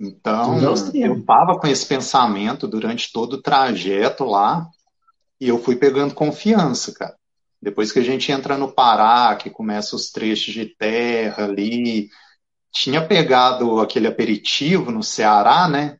Então, 0.00 0.58
é 0.58 0.64
eu 1.04 1.18
estava 1.18 1.58
com 1.58 1.66
esse 1.66 1.84
pensamento 1.84 2.66
durante 2.66 3.12
todo 3.12 3.34
o 3.34 3.42
trajeto 3.42 4.24
lá 4.24 4.70
e 5.40 5.48
eu 5.48 5.58
fui 5.58 5.76
pegando 5.76 6.14
confiança, 6.14 6.92
cara. 6.92 7.16
Depois 7.60 7.90
que 7.90 7.98
a 7.98 8.02
gente 8.02 8.30
entra 8.30 8.56
no 8.56 8.72
Pará, 8.72 9.34
que 9.36 9.50
começa 9.50 9.96
os 9.96 10.10
trechos 10.10 10.54
de 10.54 10.66
terra 10.66 11.44
ali, 11.44 12.08
tinha 12.72 13.06
pegado 13.06 13.80
aquele 13.80 14.06
aperitivo 14.06 14.90
no 14.90 15.02
Ceará, 15.02 15.68
né? 15.68 15.98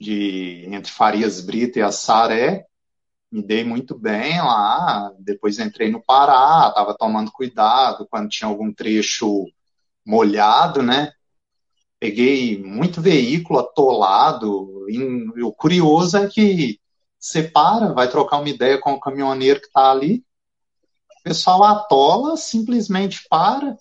De 0.00 0.66
entre 0.68 0.90
Farias 0.90 1.40
Brito 1.40 1.78
e 1.78 1.82
Assaré, 1.82 2.66
me 3.30 3.42
dei 3.42 3.64
muito 3.64 3.96
bem 3.98 4.38
lá. 4.40 5.12
Depois 5.20 5.58
entrei 5.58 5.90
no 5.90 6.02
Pará, 6.04 6.68
estava 6.68 6.96
tomando 6.96 7.30
cuidado 7.30 8.06
quando 8.10 8.28
tinha 8.28 8.48
algum 8.48 8.72
trecho 8.72 9.46
molhado, 10.04 10.82
né? 10.82 11.12
Peguei 12.00 12.60
muito 12.62 13.00
veículo 13.00 13.60
atolado. 13.60 14.86
E 14.90 15.42
o 15.42 15.52
curioso 15.52 16.16
é 16.18 16.28
que 16.28 16.80
você 17.22 17.44
para, 17.44 17.92
vai 17.92 18.10
trocar 18.10 18.38
uma 18.38 18.48
ideia 18.48 18.80
com 18.80 18.94
o 18.94 19.00
caminhoneiro 19.00 19.60
que 19.60 19.68
está 19.68 19.92
ali. 19.92 20.24
O 21.20 21.22
pessoal 21.22 21.62
atola, 21.62 22.36
simplesmente 22.36 23.24
para, 23.30 23.76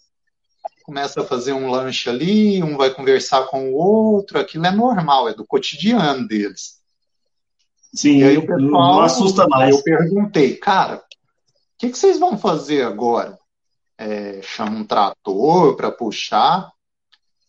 começa 0.83 1.21
a 1.21 1.25
fazer 1.25 1.51
um 1.53 1.71
lanche 1.71 2.07
ali, 2.07 2.61
um 2.61 2.77
vai 2.77 2.93
conversar 2.93 3.47
com 3.47 3.71
o 3.71 3.73
outro, 3.73 4.39
aquilo 4.39 4.67
é 4.67 4.71
normal, 4.71 5.27
é 5.27 5.33
do 5.33 5.43
cotidiano 5.43 6.27
deles. 6.27 6.79
Sim, 7.91 8.19
e 8.19 8.23
aí 8.23 8.37
o 8.37 8.45
pessoal, 8.45 8.61
não 8.61 9.01
assusta 9.01 9.47
mais. 9.47 9.75
Eu 9.75 9.83
perguntei, 9.83 10.55
cara, 10.55 10.97
o 10.97 11.01
que, 11.79 11.89
que 11.89 11.97
vocês 11.97 12.19
vão 12.19 12.37
fazer 12.37 12.83
agora? 12.83 13.39
É, 13.97 14.39
chama 14.43 14.77
um 14.77 14.85
trator 14.85 15.75
para 15.75 15.91
puxar? 15.91 16.71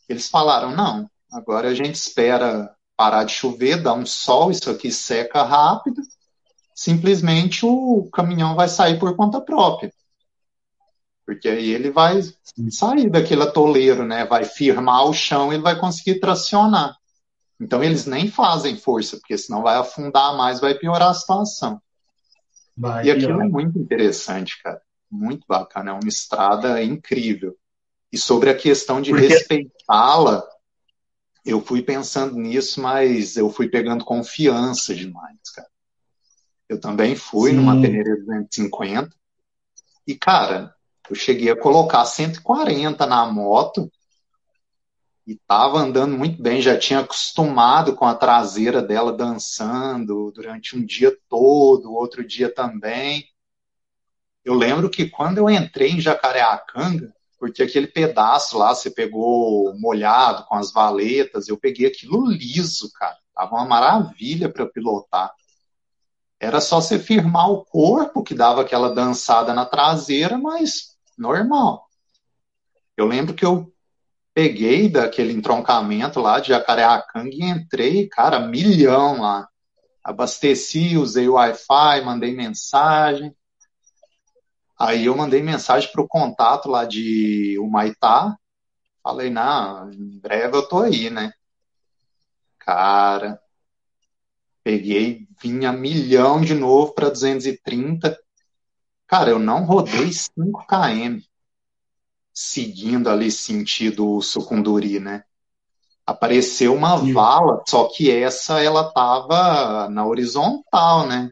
Eles 0.08 0.30
falaram, 0.30 0.74
não, 0.74 1.06
agora 1.30 1.68
a 1.68 1.74
gente 1.74 1.96
espera 1.96 2.74
parar 3.02 3.24
de 3.24 3.32
chover, 3.32 3.82
dar 3.82 3.94
um 3.94 4.06
sol, 4.06 4.52
isso 4.52 4.70
aqui 4.70 4.92
seca 4.92 5.42
rápido, 5.42 6.00
simplesmente 6.72 7.66
o 7.66 8.08
caminhão 8.12 8.54
vai 8.54 8.68
sair 8.68 8.96
por 8.96 9.16
conta 9.16 9.40
própria. 9.40 9.92
Porque 11.26 11.48
aí 11.48 11.70
ele 11.70 11.90
vai 11.90 12.22
sair 12.70 13.10
daquele 13.10 13.42
atoleiro, 13.42 14.06
né? 14.06 14.24
Vai 14.24 14.44
firmar 14.44 15.04
o 15.06 15.12
chão, 15.12 15.52
ele 15.52 15.64
vai 15.64 15.76
conseguir 15.76 16.20
tracionar. 16.20 16.96
Então 17.60 17.82
eles 17.82 18.06
nem 18.06 18.28
fazem 18.28 18.76
força, 18.76 19.16
porque 19.16 19.36
senão 19.36 19.62
vai 19.62 19.76
afundar 19.76 20.36
mais, 20.36 20.60
vai 20.60 20.74
piorar 20.74 21.10
a 21.10 21.14
situação. 21.14 21.82
e 23.02 23.10
aquilo 23.10 23.42
é 23.42 23.48
muito 23.48 23.80
interessante, 23.80 24.62
cara. 24.62 24.80
Muito 25.10 25.44
bacana. 25.48 25.90
É 25.90 25.94
uma 25.94 26.08
estrada 26.08 26.80
incrível. 26.80 27.56
E 28.12 28.16
sobre 28.16 28.48
a 28.48 28.54
questão 28.54 29.02
de 29.02 29.10
Porque... 29.10 29.26
respeitá-la, 29.26 30.44
eu 31.44 31.60
fui 31.60 31.82
pensando 31.82 32.36
nisso, 32.36 32.80
mas 32.80 33.36
eu 33.36 33.50
fui 33.50 33.68
pegando 33.68 34.04
confiança 34.04 34.94
demais, 34.94 35.38
cara. 35.54 35.68
Eu 36.68 36.80
também 36.80 37.16
fui 37.16 37.50
Sim. 37.50 37.56
numa 37.56 37.80
Tenere 37.80 38.16
250. 38.20 39.10
E, 40.06 40.14
cara, 40.14 40.74
eu 41.10 41.14
cheguei 41.14 41.50
a 41.50 41.56
colocar 41.56 42.04
140 42.04 43.06
na 43.06 43.26
moto 43.26 43.90
e 45.26 45.36
tava 45.46 45.78
andando 45.78 46.16
muito 46.16 46.42
bem, 46.42 46.60
já 46.60 46.76
tinha 46.76 47.00
acostumado 47.00 47.94
com 47.94 48.04
a 48.04 48.14
traseira 48.14 48.82
dela 48.82 49.12
dançando 49.12 50.32
durante 50.32 50.76
um 50.76 50.84
dia 50.84 51.16
todo, 51.28 51.92
outro 51.92 52.26
dia 52.26 52.52
também. 52.52 53.28
Eu 54.44 54.54
lembro 54.54 54.90
que 54.90 55.08
quando 55.08 55.38
eu 55.38 55.48
entrei 55.48 55.92
em 55.92 56.00
Jacareacanga, 56.00 57.14
porque 57.42 57.60
aquele 57.60 57.88
pedaço 57.88 58.56
lá 58.56 58.72
você 58.72 58.88
pegou 58.88 59.76
molhado 59.76 60.44
com 60.44 60.54
as 60.54 60.72
valetas, 60.72 61.48
eu 61.48 61.58
peguei 61.58 61.88
aquilo 61.88 62.24
liso, 62.24 62.88
cara. 62.92 63.16
Tava 63.34 63.56
uma 63.56 63.64
maravilha 63.64 64.48
para 64.48 64.64
pilotar. 64.64 65.34
Era 66.38 66.60
só 66.60 66.80
você 66.80 67.00
firmar 67.00 67.50
o 67.50 67.64
corpo 67.64 68.22
que 68.22 68.32
dava 68.32 68.60
aquela 68.60 68.94
dançada 68.94 69.52
na 69.52 69.66
traseira, 69.66 70.38
mas 70.38 70.96
normal. 71.18 71.88
Eu 72.96 73.06
lembro 73.06 73.34
que 73.34 73.44
eu 73.44 73.74
peguei 74.32 74.88
daquele 74.88 75.32
entroncamento 75.32 76.20
lá 76.20 76.38
de 76.38 76.50
Jacareacanga 76.50 77.28
e 77.28 77.42
entrei, 77.42 78.06
cara, 78.06 78.38
milhão 78.38 79.20
lá. 79.20 79.48
Abasteci, 80.04 80.96
usei 80.96 81.28
o 81.28 81.32
Wi-Fi, 81.32 82.02
mandei 82.04 82.36
mensagem. 82.36 83.34
Aí 84.82 85.06
eu 85.06 85.16
mandei 85.16 85.40
mensagem 85.40 85.88
para 85.92 86.02
o 86.02 86.08
contato 86.08 86.68
lá 86.68 86.84
de 86.84 87.56
Humaitá. 87.60 88.36
Falei, 89.00 89.30
não, 89.30 89.88
em 89.92 90.18
breve 90.18 90.56
eu 90.56 90.68
tô 90.68 90.80
aí, 90.80 91.08
né? 91.08 91.32
Cara, 92.58 93.40
peguei, 94.64 95.28
vinha 95.40 95.72
milhão 95.72 96.40
de 96.40 96.52
novo 96.52 96.94
para 96.94 97.10
230. 97.10 98.18
Cara, 99.06 99.30
eu 99.30 99.38
não 99.38 99.64
rodei 99.64 100.12
5 100.12 100.66
km 100.66 101.20
seguindo 102.34 103.08
ali 103.08 103.30
sentido 103.30 104.20
Sucunduri, 104.20 104.98
né? 104.98 105.22
Apareceu 106.04 106.74
uma 106.74 106.98
Sim. 106.98 107.12
vala, 107.12 107.62
só 107.68 107.88
que 107.88 108.10
essa 108.10 108.60
ela 108.60 108.92
tava 108.92 109.88
na 109.88 110.04
horizontal, 110.04 111.06
né? 111.06 111.30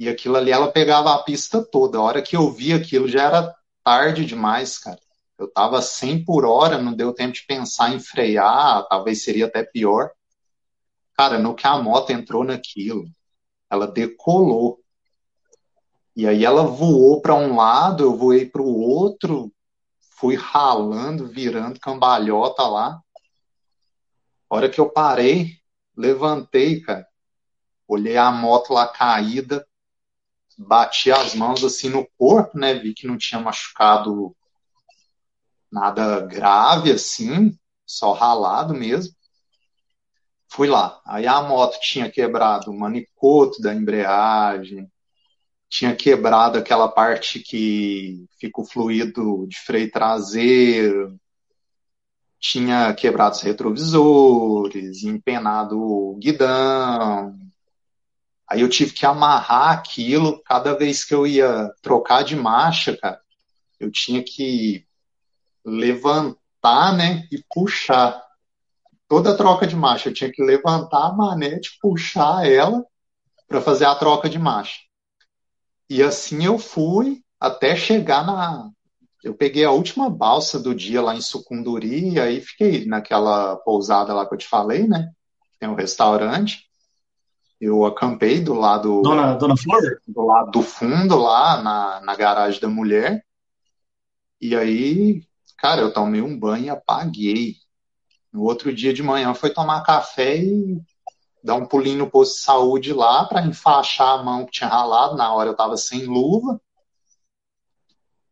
E 0.00 0.08
aquilo 0.08 0.38
ali 0.38 0.50
ela 0.50 0.72
pegava 0.72 1.14
a 1.14 1.22
pista 1.22 1.62
toda. 1.62 1.98
A 1.98 2.00
hora 2.00 2.22
que 2.22 2.34
eu 2.34 2.50
vi 2.50 2.72
aquilo 2.72 3.06
já 3.06 3.22
era 3.22 3.54
tarde 3.84 4.24
demais, 4.24 4.78
cara. 4.78 4.98
Eu 5.38 5.46
tava 5.46 5.82
100 5.82 6.24
por 6.24 6.46
hora, 6.46 6.80
não 6.80 6.94
deu 6.94 7.12
tempo 7.12 7.34
de 7.34 7.44
pensar 7.44 7.92
em 7.92 8.00
frear, 8.00 8.88
talvez 8.88 9.22
seria 9.22 9.44
até 9.44 9.62
pior. 9.62 10.10
Cara, 11.12 11.38
no 11.38 11.54
que 11.54 11.66
a 11.66 11.76
moto 11.76 12.12
entrou 12.12 12.44
naquilo, 12.44 13.04
ela 13.68 13.86
decolou. 13.86 14.80
E 16.16 16.26
aí 16.26 16.46
ela 16.46 16.62
voou 16.62 17.20
para 17.20 17.34
um 17.34 17.54
lado, 17.54 18.02
eu 18.02 18.16
voei 18.16 18.48
para 18.48 18.62
o 18.62 18.80
outro, 18.80 19.52
fui 20.16 20.34
ralando, 20.34 21.28
virando 21.28 21.78
cambalhota 21.78 22.62
lá. 22.62 23.02
A 24.48 24.56
hora 24.56 24.70
que 24.70 24.80
eu 24.80 24.88
parei, 24.88 25.58
levantei, 25.94 26.80
cara, 26.80 27.06
olhei 27.86 28.16
a 28.16 28.30
moto 28.30 28.72
lá 28.72 28.88
caída, 28.88 29.66
bati 30.66 31.10
as 31.10 31.34
mãos 31.34 31.64
assim 31.64 31.88
no 31.88 32.06
corpo, 32.18 32.58
né? 32.58 32.74
Vi 32.74 32.92
que 32.92 33.06
não 33.06 33.16
tinha 33.16 33.40
machucado 33.40 34.36
nada 35.70 36.20
grave 36.20 36.92
assim, 36.92 37.56
só 37.86 38.12
ralado 38.12 38.74
mesmo. 38.74 39.14
Fui 40.48 40.68
lá. 40.68 41.00
Aí 41.06 41.26
a 41.26 41.40
moto 41.42 41.78
tinha 41.80 42.10
quebrado 42.10 42.70
o 42.70 42.78
manicoto 42.78 43.62
da 43.62 43.74
embreagem, 43.74 44.90
tinha 45.68 45.94
quebrado 45.96 46.58
aquela 46.58 46.88
parte 46.88 47.40
que 47.40 48.26
fica 48.38 48.60
o 48.60 48.64
fluido 48.64 49.46
de 49.46 49.58
freio 49.60 49.90
traseiro, 49.90 51.18
tinha 52.38 52.92
quebrado 52.94 53.36
os 53.36 53.42
retrovisores, 53.42 55.04
empenado 55.04 55.80
o 55.80 56.16
guidão. 56.18 57.49
Aí 58.50 58.62
eu 58.62 58.68
tive 58.68 58.92
que 58.92 59.06
amarrar 59.06 59.70
aquilo 59.70 60.42
cada 60.42 60.74
vez 60.76 61.04
que 61.04 61.14
eu 61.14 61.24
ia 61.24 61.72
trocar 61.80 62.24
de 62.24 62.34
marcha, 62.34 62.96
cara. 62.96 63.20
Eu 63.78 63.92
tinha 63.92 64.24
que 64.24 64.84
levantar, 65.64 66.96
né, 66.96 67.28
e 67.30 67.42
puxar. 67.48 68.20
Toda 69.06 69.36
troca 69.36 69.66
de 69.68 69.76
marcha 69.76 70.08
eu 70.08 70.14
tinha 70.14 70.32
que 70.32 70.42
levantar 70.42 71.06
a 71.06 71.12
manete, 71.12 71.78
puxar 71.80 72.44
ela 72.44 72.84
para 73.46 73.60
fazer 73.60 73.84
a 73.84 73.94
troca 73.94 74.28
de 74.28 74.38
marcha. 74.38 74.80
E 75.88 76.02
assim 76.02 76.44
eu 76.44 76.58
fui 76.58 77.22
até 77.38 77.76
chegar 77.76 78.26
na. 78.26 78.68
Eu 79.22 79.34
peguei 79.34 79.64
a 79.64 79.70
última 79.70 80.10
balsa 80.10 80.58
do 80.58 80.74
dia 80.74 81.02
lá 81.02 81.14
em 81.14 81.20
Sucunduri, 81.20 82.14
e 82.14 82.20
aí 82.20 82.40
fiquei 82.40 82.84
naquela 82.86 83.56
pousada 83.56 84.14
lá 84.14 84.26
que 84.26 84.34
eu 84.34 84.38
te 84.38 84.48
falei, 84.48 84.88
né? 84.88 85.10
Tem 85.58 85.68
um 85.68 85.74
restaurante. 85.74 86.69
Eu 87.60 87.84
acampei 87.84 88.40
do 88.40 88.54
lado. 88.54 89.02
Dona, 89.02 89.34
Dona 89.34 89.54
Flor? 89.56 90.00
Do 90.08 90.22
lado 90.22 90.50
do 90.50 90.62
fundo, 90.62 91.16
lá 91.16 91.60
na, 91.60 92.00
na 92.00 92.16
garagem 92.16 92.58
da 92.58 92.68
mulher. 92.68 93.22
E 94.40 94.56
aí, 94.56 95.22
cara, 95.58 95.82
eu 95.82 95.92
tomei 95.92 96.22
um 96.22 96.38
banho 96.38 96.64
e 96.64 96.70
apaguei. 96.70 97.56
No 98.32 98.44
outro 98.44 98.74
dia 98.74 98.94
de 98.94 99.02
manhã 99.02 99.34
foi 99.34 99.50
tomar 99.50 99.82
café 99.82 100.38
e 100.38 100.80
dar 101.44 101.56
um 101.56 101.66
pulinho 101.66 101.98
no 101.98 102.10
posto 102.10 102.36
de 102.36 102.40
saúde 102.40 102.92
lá 102.94 103.26
para 103.26 103.44
enfaixar 103.44 104.18
a 104.18 104.22
mão 104.22 104.46
que 104.46 104.52
tinha 104.52 104.70
ralado. 104.70 105.16
Na 105.16 105.34
hora 105.34 105.50
eu 105.50 105.52
estava 105.52 105.76
sem 105.76 106.06
luva. 106.06 106.58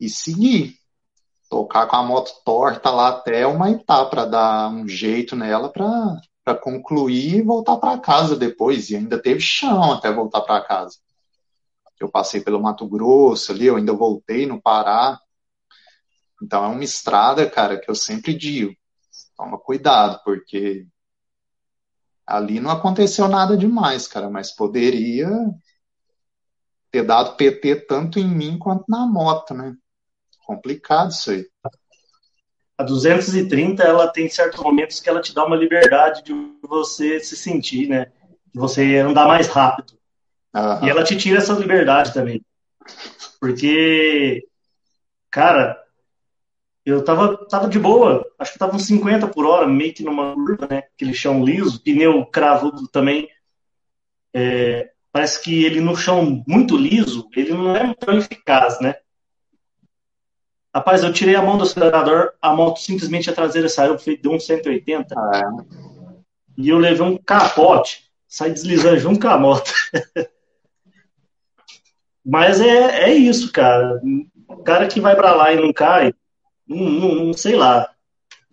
E 0.01 0.09
seguir. 0.09 0.79
Tocar 1.51 1.87
com 1.87 1.97
a 1.97 2.03
moto 2.03 2.33
torta 2.45 2.91
lá 2.91 3.09
até 3.09 3.47
uma 3.47 3.71
etapa 3.71 4.09
para 4.09 4.25
dar 4.25 4.69
um 4.71 4.88
jeito 4.88 5.37
nela 5.37 5.71
para 5.71 6.19
concluir 6.54 7.37
e 7.37 7.42
voltar 7.42 7.76
para 7.76 7.98
casa 7.98 8.37
depois. 8.37 8.90
E 8.90 8.96
ainda 8.96 9.20
teve 9.20 9.40
chão 9.40 9.92
até 9.92 10.12
voltar 10.12 10.42
para 10.42 10.64
casa. 10.64 10.98
Eu 11.98 12.08
passei 12.11 12.40
pelo 12.40 12.61
Mato 12.61 12.87
Grosso 12.88 13.50
ali, 13.52 13.66
eu 13.66 13.76
ainda 13.76 13.92
voltei 13.92 14.46
no 14.46 14.61
Pará. 14.61 15.18
Então 16.42 16.64
é 16.64 16.68
uma 16.68 16.84
estrada, 16.84 17.48
cara, 17.50 17.78
que 17.78 17.90
eu 17.90 17.94
sempre 17.94 18.34
digo. 18.34 18.72
Toma 19.37 19.58
cuidado, 19.58 20.20
porque 20.24 20.87
ali 22.26 22.61
não 22.61 22.70
aconteceu 22.70 23.26
nada 23.26 23.56
demais, 23.56 24.06
cara, 24.06 24.30
mas 24.30 24.54
poderia 24.54 25.28
ter 26.90 27.02
dado 27.02 27.37
PT 27.37 27.87
tanto 27.87 28.18
em 28.18 28.28
mim 28.28 28.58
quanto 28.58 28.84
na 28.88 29.06
moto, 29.06 29.54
né? 29.54 29.74
Complicado 30.46 31.11
isso 31.11 31.30
aí. 31.30 31.46
A 32.79 32.85
230, 32.85 33.83
ela 33.83 34.07
tem 34.07 34.29
certos 34.29 34.62
momentos 34.62 35.01
que 35.01 35.09
ela 35.09 35.21
te 35.21 35.35
dá 35.35 35.45
uma 35.45 35.57
liberdade 35.57 36.23
de 36.23 36.33
você 36.62 37.19
se 37.19 37.37
sentir, 37.37 37.88
né? 37.88 38.12
De 38.55 38.61
você 38.61 38.99
andar 38.99 39.27
mais 39.27 39.49
rápido. 39.49 39.99
Uhum. 40.55 40.87
E 40.87 40.88
ela 40.88 41.03
te 41.03 41.17
tira 41.17 41.38
essa 41.38 41.53
liberdade 41.55 42.14
também. 42.14 42.41
Porque, 43.41 44.47
cara, 45.29 45.77
eu 46.87 47.05
tava, 47.05 47.37
tava 47.49 47.69
de 47.69 47.79
boa, 47.79 48.25
acho 48.38 48.53
que 48.53 48.59
tava 48.59 48.77
uns 48.77 48.87
50 48.87 49.29
por 49.29 49.45
hora, 49.45 49.67
meio 49.67 49.93
que 49.93 50.03
numa 50.03 50.35
curva, 50.35 50.67
né? 50.71 50.85
Aquele 50.95 51.12
chão 51.12 51.45
liso, 51.45 51.83
pneu 51.83 52.25
cravudo 52.27 52.88
também. 52.88 53.29
É, 54.33 54.91
parece 55.12 55.43
que 55.43 55.64
ele 55.64 55.81
no 55.81 55.97
chão 55.97 56.45
muito 56.47 56.77
liso, 56.77 57.29
ele 57.37 57.53
não 57.53 57.77
é 57.77 57.93
tão 57.95 58.17
eficaz, 58.17 58.81
né? 58.81 58.95
Rapaz, 60.74 61.02
eu 61.02 61.12
tirei 61.12 61.35
a 61.35 61.42
mão 61.42 61.57
do 61.57 61.64
acelerador, 61.64 62.33
a 62.40 62.54
moto 62.54 62.78
simplesmente 62.78 63.31
a 63.31 63.35
traseira 63.35 63.68
saiu, 63.68 63.96
deu 64.20 64.33
um 64.33 64.40
180. 64.40 65.14
Ah, 65.16 65.31
é. 65.35 65.42
E 66.59 66.68
eu 66.68 66.78
levei 66.78 67.07
um 67.07 67.16
capote, 67.16 68.11
saí 68.26 68.52
deslizando 68.52 68.98
junto 68.98 69.20
com 69.20 69.28
a 69.28 69.38
moto. 69.38 69.72
Mas 72.24 72.61
é, 72.61 73.04
é 73.04 73.14
isso, 73.14 73.50
cara. 73.52 74.00
O 74.48 74.62
cara 74.62 74.87
que 74.87 75.00
vai 75.00 75.16
para 75.16 75.35
lá 75.35 75.52
e 75.52 75.57
não 75.57 75.72
cai, 75.72 76.12
não, 76.66 76.76
não, 76.76 77.14
não, 77.14 77.33
sei 77.33 77.57
lá. 77.57 77.90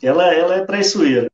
Ela, 0.02 0.34
ela 0.34 0.56
é 0.56 0.66
traiçoeira. 0.66 1.30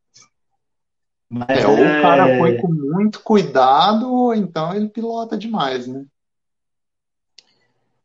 Mas 1.30 1.60
é, 1.60 1.68
ou 1.68 1.78
é... 1.78 2.00
o 2.00 2.02
cara 2.02 2.38
foi 2.40 2.58
com 2.58 2.68
muito 2.74 3.22
cuidado, 3.22 4.12
ou 4.12 4.34
então 4.34 4.74
ele 4.74 4.90
pilota 4.90 5.38
demais, 5.38 5.86
né? 5.88 6.04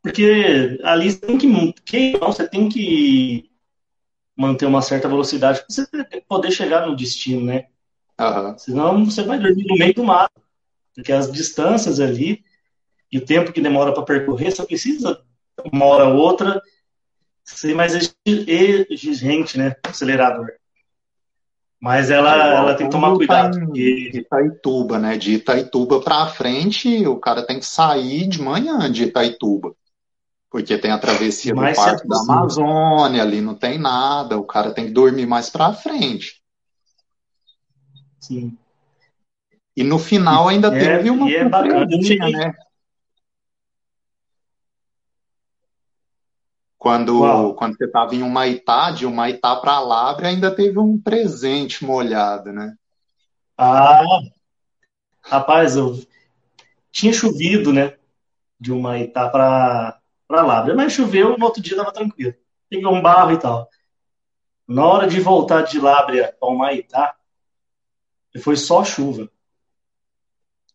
Porque 0.07 0.79
ali 0.83 1.11
você 1.11 1.19
tem 1.19 1.37
que, 1.37 1.47
não, 1.47 1.73
você 2.31 2.47
tem 2.47 2.69
que 2.69 3.49
manter 4.35 4.65
uma 4.65 4.81
certa 4.81 5.07
velocidade 5.07 5.59
para 5.59 5.67
você 5.69 6.21
poder 6.27 6.51
chegar 6.51 6.87
no 6.87 6.95
destino, 6.95 7.45
né? 7.45 7.65
Uhum. 8.19 8.57
Senão 8.57 9.05
você 9.05 9.23
vai 9.23 9.37
dormir 9.39 9.65
no 9.67 9.77
meio 9.77 9.93
do 9.93 10.03
mato. 10.03 10.41
Porque 10.95 11.11
as 11.11 11.31
distâncias 11.31 11.99
ali 11.99 12.43
E 13.11 13.17
o 13.17 13.25
tempo 13.25 13.51
que 13.51 13.61
demora 13.61 13.93
para 13.93 14.03
percorrer, 14.03 14.51
só 14.51 14.65
precisa 14.65 15.21
uma 15.71 15.85
hora 15.85 16.05
ou 16.05 16.17
outra 16.17 16.61
ser 17.43 17.73
mais 17.73 18.13
exigente, 18.25 19.57
né? 19.57 19.75
Acelerador. 19.83 20.51
Mas 21.79 22.09
ela, 22.09 22.53
é 22.53 22.55
ela 22.55 22.75
tem 22.75 22.87
que 22.87 22.91
tomar 22.91 23.15
cuidado. 23.15 23.57
Porque... 23.59 24.11
Itaituba, 24.13 24.99
né? 24.99 25.17
De 25.17 25.35
Itaituba 25.35 26.01
para 26.01 26.27
frente, 26.27 27.07
o 27.07 27.17
cara 27.17 27.45
tem 27.45 27.59
que 27.59 27.65
sair 27.65 28.27
de 28.27 28.41
manhã 28.41 28.91
de 28.91 29.03
Itaituba. 29.03 29.73
Porque 30.49 30.77
tem 30.77 30.91
a 30.91 30.97
travessia 30.97 31.53
do 31.53 31.61
Parque 31.61 32.07
da 32.07 32.19
Amazônia, 32.19 33.21
ali 33.21 33.41
não 33.41 33.53
tem 33.53 33.77
nada, 33.77 34.37
o 34.37 34.45
cara 34.45 34.73
tem 34.73 34.85
que 34.85 34.91
dormir 34.91 35.25
mais 35.25 35.49
para 35.49 35.73
frente. 35.73 36.41
Sim. 38.19 38.57
E 39.75 39.83
no 39.83 39.99
final 39.99 40.47
ainda 40.47 40.69
é, 40.75 40.79
teve 40.79 41.09
uma 41.09 41.29
é 41.29 41.47
bacana, 41.47 41.85
né? 41.85 42.55
Quando, 46.77 47.53
quando 47.55 47.75
você 47.75 47.85
estava 47.85 48.15
em 48.15 48.23
Humaitá, 48.23 48.91
de 48.91 49.05
Humaitá 49.05 49.55
para 49.57 49.79
Lábrea, 49.79 50.29
ainda 50.29 50.49
teve 50.49 50.79
um 50.79 50.99
presente 50.99 51.83
molhado, 51.83 52.53
né? 52.53 52.75
Ah, 53.57 54.01
rapaz, 55.21 55.75
eu 55.75 55.99
tinha 56.91 57.11
chovido, 57.11 57.73
né? 57.73 57.97
De 58.59 58.71
Humaitá 58.71 59.29
para 59.29 59.99
Lábrea, 60.29 60.75
mas 60.75 60.93
choveu, 60.93 61.37
no 61.37 61.45
outro 61.45 61.61
dia 61.61 61.73
estava 61.73 61.91
tranquilo. 61.91 62.33
Pegou 62.69 62.93
um 62.93 63.01
barro 63.01 63.31
e 63.31 63.39
tal. 63.39 63.69
Na 64.67 64.85
hora 64.85 65.07
de 65.07 65.19
voltar 65.21 65.61
de 65.61 65.79
Lábrea 65.79 66.35
para 66.39 66.49
Humaitá, 66.49 67.15
foi 68.41 68.55
só 68.55 68.83
chuva. 68.83 69.29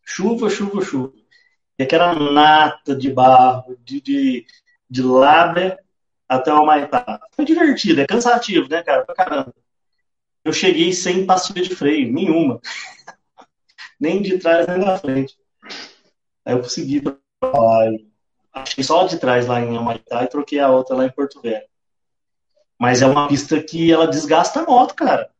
Chuva, 0.04 0.50
chuva, 0.50 0.82
chuva. 0.82 1.12
E 1.78 1.82
aquela 1.82 2.14
nata 2.14 2.94
de 2.94 3.10
barro, 3.10 3.76
de, 3.80 4.00
de, 4.00 4.46
de 4.88 5.02
Lábrea 5.02 5.78
até 6.28 6.52
o 6.52 6.64
Maitá. 6.64 7.20
Foi 7.32 7.44
divertido, 7.44 8.00
é 8.00 8.06
cansativo, 8.06 8.68
né, 8.68 8.82
cara? 8.82 9.04
Pra 9.04 9.14
caramba. 9.14 9.54
Eu 10.44 10.52
cheguei 10.52 10.92
sem 10.92 11.24
pastilha 11.24 11.62
de 11.62 11.74
freio, 11.74 12.12
nenhuma. 12.12 12.60
nem 13.98 14.20
de 14.20 14.38
trás, 14.38 14.66
nem 14.66 14.80
da 14.80 14.98
frente. 14.98 15.36
Aí 16.44 16.54
eu 16.54 16.60
consegui 16.60 17.02
lá. 17.04 17.90
Achei 18.52 18.84
só 18.84 19.06
de 19.06 19.18
trás 19.18 19.46
lá 19.46 19.60
em 19.60 19.76
Amaitá 19.76 20.22
e 20.22 20.28
troquei 20.28 20.60
a 20.60 20.70
outra 20.70 20.94
lá 20.94 21.06
em 21.06 21.10
Porto 21.10 21.40
Velho. 21.40 21.66
Mas 22.78 23.00
é 23.00 23.06
uma 23.06 23.28
pista 23.28 23.62
que 23.62 23.92
ela 23.92 24.06
desgasta 24.06 24.60
a 24.60 24.66
moto, 24.66 24.94
cara. 24.94 25.30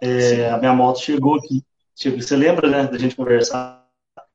É, 0.00 0.50
a 0.50 0.58
minha 0.58 0.72
moto 0.72 1.00
chegou 1.00 1.36
aqui. 1.36 1.64
Você 1.96 2.36
lembra, 2.36 2.68
né, 2.68 2.86
da 2.86 2.98
gente 2.98 3.16
conversar? 3.16 3.84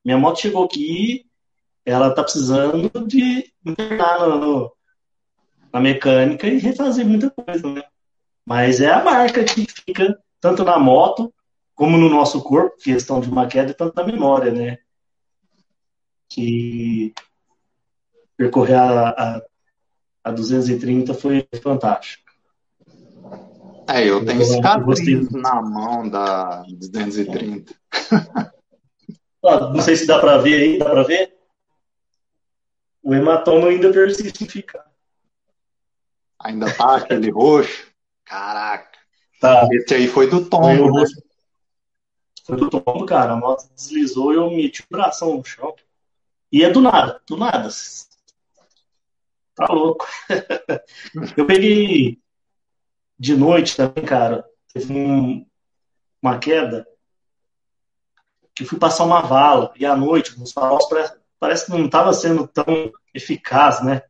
Minha 0.04 0.18
moto 0.18 0.40
chegou 0.40 0.64
aqui, 0.64 1.26
ela 1.84 2.14
tá 2.14 2.22
precisando 2.22 2.90
de 3.06 3.52
internar 3.64 4.20
no, 4.20 4.72
na 5.72 5.80
mecânica 5.80 6.46
e 6.46 6.58
refazer 6.58 7.06
muita 7.06 7.30
coisa, 7.30 7.66
né? 7.70 7.82
Mas 8.44 8.80
é 8.80 8.90
a 8.90 9.04
marca 9.04 9.44
que 9.44 9.66
fica 9.66 10.18
tanto 10.40 10.64
na 10.64 10.78
moto 10.78 11.32
como 11.74 11.96
no 11.96 12.08
nosso 12.08 12.42
corpo, 12.42 12.76
questão 12.78 13.20
de 13.20 13.30
uma 13.30 13.46
queda 13.46 13.70
e 13.70 13.74
tanto 13.74 13.94
na 13.94 14.04
memória, 14.04 14.50
né? 14.50 14.78
Que 16.28 17.12
percorrer 18.40 18.76
a, 18.76 19.10
a, 19.10 19.42
a 20.24 20.30
230 20.30 21.12
foi 21.12 21.46
fantástico. 21.62 22.24
É, 23.86 24.08
eu 24.08 24.24
tenho 24.24 24.42
cicatriz 24.42 25.30
na 25.30 25.60
mão 25.60 26.08
da 26.08 26.62
230. 26.62 27.74
Ah, 29.42 29.70
não 29.70 29.80
sei 29.80 29.96
se 29.96 30.06
dá 30.06 30.18
para 30.18 30.36
ver 30.36 30.60
aí, 30.60 30.78
dá 30.78 30.84
para 30.84 31.02
ver? 31.02 31.34
O 33.02 33.14
hematoma 33.14 33.68
ainda 33.68 33.90
persiste 33.90 34.44
em 34.44 34.46
ficar. 34.46 34.84
Ainda 36.38 36.70
tá 36.70 36.96
aquele 36.96 37.30
roxo? 37.32 37.86
Caraca. 38.22 38.98
Tá. 39.40 39.66
Esse 39.72 39.94
aí 39.94 40.08
foi 40.08 40.28
do 40.28 40.44
tombo, 40.44 40.90
foi, 40.90 41.02
né? 41.02 41.08
foi 42.44 42.56
do 42.58 42.68
tombo, 42.68 43.06
cara. 43.06 43.32
A 43.32 43.36
moto 43.36 43.66
deslizou 43.74 44.30
e 44.34 44.36
eu 44.36 44.50
meti 44.50 44.82
o 44.82 44.86
bração 44.90 45.38
no 45.38 45.42
chão. 45.42 45.74
E 46.52 46.62
é 46.62 46.68
do 46.68 46.82
nada, 46.82 47.18
do 47.26 47.38
nada. 47.38 47.70
Tá 49.66 49.74
louco. 49.74 50.06
eu 51.36 51.46
peguei 51.46 52.18
de 53.18 53.36
noite 53.36 53.76
também, 53.76 54.04
cara. 54.04 54.44
Teve 54.72 54.92
um, 54.92 55.46
uma 56.22 56.38
queda 56.38 56.86
que 58.54 58.64
fui 58.64 58.78
passar 58.78 59.04
uma 59.04 59.20
vala. 59.20 59.72
E 59.76 59.84
à 59.84 59.94
noite, 59.94 60.34
os 60.40 60.52
faróis 60.52 60.86
parece 61.38 61.66
que 61.66 61.72
não 61.72 61.84
estava 61.84 62.12
sendo 62.12 62.48
tão 62.48 62.90
eficaz, 63.14 63.84
né? 63.84 64.02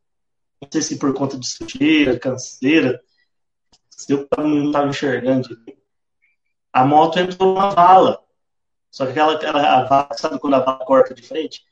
não 0.61 0.69
sei 0.71 0.83
se 0.83 0.99
por 0.99 1.13
conta 1.15 1.39
de 1.39 1.47
sujeira, 1.47 2.19
canseira, 2.19 3.01
se 3.89 4.13
eu 4.13 4.29
não 4.39 4.67
estava 4.67 4.89
enxergando. 4.89 5.49
A 6.73 6.85
moto 6.85 7.19
entrou 7.19 7.55
numa 7.55 7.71
vala. 7.71 8.23
Só 8.91 9.07
que 9.07 9.13
aquela, 9.19 9.35
a 9.61 9.85
vala, 9.85 10.09
sabe 10.17 10.39
quando 10.39 10.55
a 10.55 10.61
vala 10.61 10.85
corta 10.85 11.15
de 11.15 11.23
frente? 11.23 11.65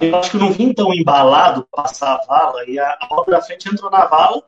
Eu 0.00 0.16
acho 0.16 0.30
que 0.30 0.36
eu 0.36 0.40
não 0.40 0.52
vim 0.52 0.72
tão 0.72 0.92
embalado 0.92 1.66
passar 1.70 2.14
a 2.14 2.26
vala 2.26 2.64
e 2.68 2.78
a, 2.78 2.98
moto 3.10 3.30
da 3.30 3.42
frente 3.42 3.68
entrou 3.68 3.90
na 3.90 4.06
vala 4.06 4.42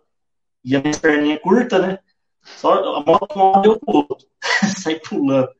e 0.65 0.75
a 0.75 0.81
minha 0.81 0.99
perninha 0.99 1.35
é 1.35 1.39
curta, 1.39 1.79
né? 1.79 1.99
Só 2.43 2.97
a 2.97 3.05
moto 3.05 3.37
não 3.37 3.61
deu 3.61 3.79
pro 3.79 3.97
outro. 3.97 4.27
Saí 4.79 4.99
pulando. 5.01 5.51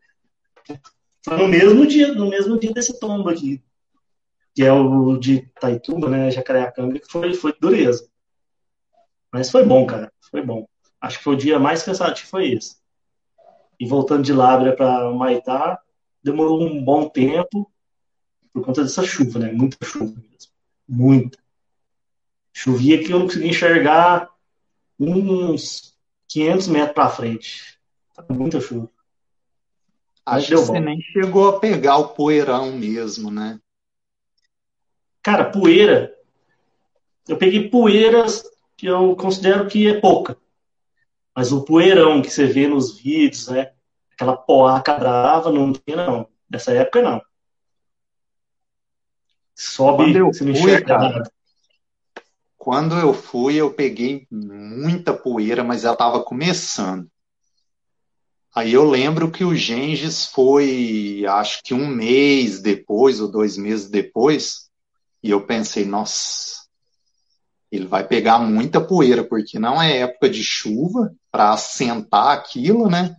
Foi 1.23 1.37
no 1.37 1.49
mesmo 1.49 1.87
dia, 1.87 2.15
no 2.15 2.29
mesmo 2.29 2.59
dia 2.59 2.73
desse 2.73 2.99
tombo 2.99 3.29
aqui 3.29 3.63
que 4.59 4.65
é 4.65 4.73
o 4.73 5.17
de 5.17 5.43
Taituba, 5.61 6.09
né, 6.09 6.33
Jacareacanga, 6.33 6.99
que 6.99 7.07
foi, 7.09 7.33
foi 7.33 7.55
dureza. 7.61 8.11
Mas 9.33 9.53
foi 9.53 9.65
bom, 9.65 9.87
cara, 9.87 10.13
foi 10.33 10.43
bom. 10.43 10.67
Acho 11.01 11.19
que 11.19 11.23
foi 11.23 11.35
o 11.35 11.39
dia 11.39 11.61
mais 11.61 11.85
cansativo, 11.85 12.29
foi 12.29 12.55
esse. 12.55 12.75
E 13.79 13.87
voltando 13.87 14.25
de 14.25 14.33
Lábrea 14.33 14.75
para 14.75 15.13
Maitá, 15.13 15.81
demorou 16.25 16.61
um 16.61 16.83
bom 16.83 17.09
tempo 17.09 17.71
por 18.53 18.65
conta 18.65 18.83
dessa 18.83 19.03
chuva, 19.03 19.39
né? 19.39 19.53
Muita 19.53 19.85
chuva 19.85 20.15
mesmo. 20.15 20.53
Muita. 20.89 21.39
Chovia 22.53 23.03
que 23.03 23.13
eu 23.13 23.19
não 23.19 23.27
conseguia 23.27 23.51
enxergar 23.51 24.31
uns 24.99 25.95
500 26.29 26.69
metros 26.69 26.95
para 26.95 27.11
frente. 27.11 27.79
Muita 28.29 28.61
chuva. 28.61 28.91
Acho 30.27 30.49
que 30.49 30.57
você 30.57 30.81
nem 30.81 31.01
chegou 31.01 31.49
a 31.49 31.61
pegar 31.61 31.97
o 31.97 32.09
poeirão 32.09 32.73
mesmo, 32.73 33.31
né? 33.31 33.59
Cara, 35.23 35.51
poeira. 35.51 36.15
Eu 37.27 37.37
peguei 37.37 37.69
poeiras 37.69 38.45
que 38.77 38.87
eu 38.87 39.15
considero 39.17 39.67
que 39.69 39.87
é 39.87 40.01
pouca. 40.01 40.37
Mas 41.35 41.53
o 41.53 41.65
poeirão 41.65 42.21
que 42.21 42.31
você 42.31 42.47
vê 42.47 42.67
nos 42.67 42.99
vídeos, 42.99 43.49
né? 43.49 43.73
Aquela 44.13 44.37
poaca 44.37 44.95
brava, 44.95 45.53
não 45.53 45.73
tinha, 45.73 45.97
não. 45.97 46.29
Nessa 46.51 46.73
época, 46.73 47.01
não. 47.01 47.23
Sobe, 49.61 50.13
quando 50.13 50.33
você 50.33 50.45
não 50.45 50.55
Quando 52.57 52.95
eu 52.97 53.13
fui, 53.13 53.57
eu 53.57 53.73
peguei 53.73 54.25
muita 54.31 55.13
poeira, 55.13 55.65
mas 55.65 55.83
ela 55.83 55.95
estava 55.95 56.23
começando. 56.23 57.11
Aí 58.55 58.73
eu 58.73 58.89
lembro 58.89 59.33
que 59.33 59.43
o 59.43 59.57
Genges 59.57 60.27
foi, 60.27 61.25
acho 61.29 61.61
que 61.65 61.75
um 61.75 61.89
mês 61.89 62.61
depois, 62.61 63.21
ou 63.21 63.27
dois 63.27 63.57
meses 63.57 63.91
depois, 63.91 64.69
e 65.21 65.31
eu 65.31 65.45
pensei, 65.45 65.85
nossa, 65.85 66.63
ele 67.71 67.87
vai 67.87 68.07
pegar 68.07 68.39
muita 68.39 68.81
poeira, 68.81 69.25
porque 69.25 69.59
não 69.59 69.83
é 69.83 69.99
época 69.99 70.31
de 70.31 70.45
chuva 70.45 71.13
para 71.33 71.51
assentar 71.51 72.29
aquilo, 72.29 72.89
né? 72.89 73.17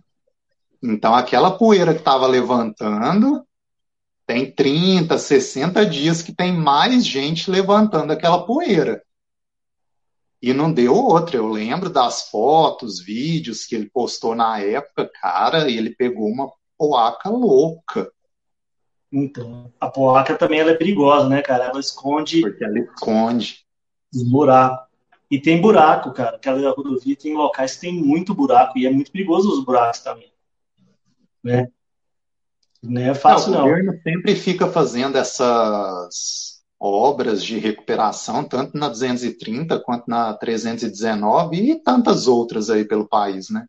Então 0.82 1.14
aquela 1.14 1.50
poeira 1.50 1.92
que 1.92 2.00
estava 2.00 2.26
levantando, 2.26 3.46
tem 4.30 4.48
30, 4.48 5.18
60 5.18 5.84
dias 5.84 6.22
que 6.22 6.32
tem 6.32 6.52
mais 6.52 7.04
gente 7.04 7.50
levantando 7.50 8.12
aquela 8.12 8.46
poeira. 8.46 9.02
E 10.40 10.52
não 10.52 10.72
deu 10.72 10.94
outra. 10.94 11.36
Eu 11.36 11.48
lembro 11.48 11.90
das 11.90 12.30
fotos, 12.30 13.00
vídeos 13.00 13.64
que 13.64 13.74
ele 13.74 13.90
postou 13.90 14.36
na 14.36 14.60
época, 14.60 15.10
cara, 15.20 15.68
e 15.68 15.76
ele 15.76 15.90
pegou 15.90 16.28
uma 16.28 16.48
poaca 16.78 17.28
louca. 17.28 18.08
Então, 19.10 19.72
a 19.80 19.90
poaca 19.90 20.36
também 20.36 20.60
ela 20.60 20.70
é 20.70 20.76
perigosa, 20.76 21.28
né, 21.28 21.42
cara? 21.42 21.64
Ela 21.64 21.80
esconde. 21.80 22.40
Porque 22.40 22.62
ela 22.62 22.78
esconde. 22.78 23.66
Os 24.14 24.22
buracos. 24.22 24.86
E 25.28 25.40
tem 25.40 25.60
buraco, 25.60 26.12
cara. 26.12 26.36
Aquela 26.36 26.70
rodovia 26.70 27.16
tem 27.16 27.34
locais 27.34 27.74
que 27.74 27.80
tem 27.80 27.92
muito 27.92 28.32
buraco 28.32 28.78
e 28.78 28.86
é 28.86 28.90
muito 28.90 29.10
perigoso 29.10 29.50
os 29.50 29.64
buracos 29.64 29.98
também. 29.98 30.32
Né? 31.42 31.68
Não 32.82 33.02
é 33.02 33.14
fácil, 33.14 33.52
não. 33.52 33.60
O 33.60 33.68
governo 33.68 34.00
sempre 34.02 34.34
fica 34.34 34.66
fazendo 34.66 35.16
essas 35.16 36.60
obras 36.78 37.44
de 37.44 37.58
recuperação, 37.58 38.42
tanto 38.42 38.76
na 38.76 38.88
230 38.88 39.78
quanto 39.80 40.04
na 40.08 40.32
319 40.34 41.56
e 41.72 41.82
tantas 41.82 42.26
outras 42.26 42.70
aí 42.70 42.84
pelo 42.84 43.06
país, 43.06 43.50
né? 43.50 43.66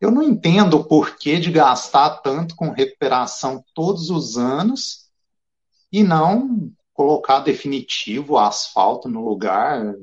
Eu 0.00 0.10
não 0.10 0.22
entendo 0.22 0.74
o 0.74 0.84
porquê 0.84 1.38
de 1.38 1.50
gastar 1.50 2.18
tanto 2.18 2.56
com 2.56 2.70
recuperação 2.70 3.64
todos 3.72 4.10
os 4.10 4.36
anos 4.36 5.06
e 5.90 6.02
não 6.02 6.70
colocar 6.92 7.40
definitivo 7.40 8.34
o 8.34 8.38
asfalto 8.38 9.08
no 9.08 9.24
lugar. 9.24 9.94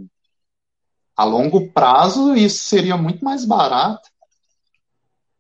A 1.16 1.24
longo 1.24 1.72
prazo, 1.72 2.36
isso 2.36 2.64
seria 2.64 2.98
muito 2.98 3.24
mais 3.24 3.46
barato. 3.46 4.10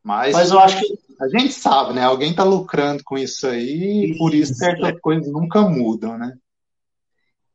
Mas, 0.04 0.34
Mas 0.34 0.52
eu 0.52 0.60
acho 0.60 0.80
que. 0.80 1.03
A 1.20 1.28
gente 1.28 1.54
sabe, 1.54 1.94
né? 1.94 2.04
Alguém 2.04 2.32
está 2.32 2.44
lucrando 2.44 3.04
com 3.04 3.18
isso 3.18 3.48
aí, 3.48 4.12
e 4.12 4.18
por 4.18 4.34
isso 4.34 4.56
certas 4.56 4.90
é. 4.90 5.00
coisas 5.00 5.32
nunca 5.32 5.62
mudam, 5.62 6.18
né? 6.18 6.34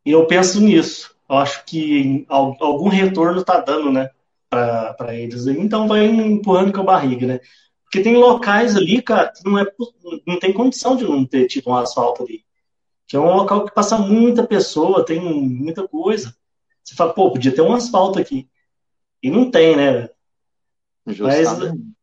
E 0.05 0.11
eu 0.11 0.27
penso 0.27 0.61
nisso. 0.61 1.15
Eu 1.29 1.37
acho 1.37 1.65
que 1.65 2.25
algum 2.29 2.89
retorno 2.89 3.41
está 3.41 3.61
dando, 3.61 3.93
né? 3.93 4.11
Para 4.49 5.15
eles. 5.15 5.47
Então 5.47 5.87
vai 5.87 6.07
empurrando 6.07 6.73
com 6.73 6.81
a 6.81 6.85
barriga, 6.85 7.27
né? 7.27 7.41
Porque 7.85 8.03
tem 8.03 8.17
locais 8.17 8.77
ali, 8.77 9.03
cara, 9.03 9.33
que 9.33 9.45
não, 9.45 9.59
é, 9.59 9.67
não 10.27 10.39
tem 10.39 10.53
condição 10.53 10.97
de 10.97 11.05
não 11.05 11.25
ter 11.27 11.47
tipo 11.47 11.71
um 11.71 11.75
asfalto 11.77 12.23
ali. 12.23 12.45
Que 13.07 13.17
é 13.17 13.21
um 13.21 13.35
local 13.35 13.65
que 13.65 13.75
passa 13.75 13.99
muita 13.99 14.47
pessoa, 14.47 15.05
tem 15.05 15.21
muita 15.21 15.87
coisa. 15.89 16.35
Você 16.85 16.95
fala, 16.95 17.15
pô, 17.15 17.31
podia 17.31 17.55
ter 17.55 17.63
um 17.63 17.75
asfalto 17.75 18.19
aqui. 18.19 18.49
E 19.23 19.31
não 19.31 19.51
tem, 19.51 19.77
né? 19.77 20.09
Justamente. 21.07 21.75
Mas 21.75 21.98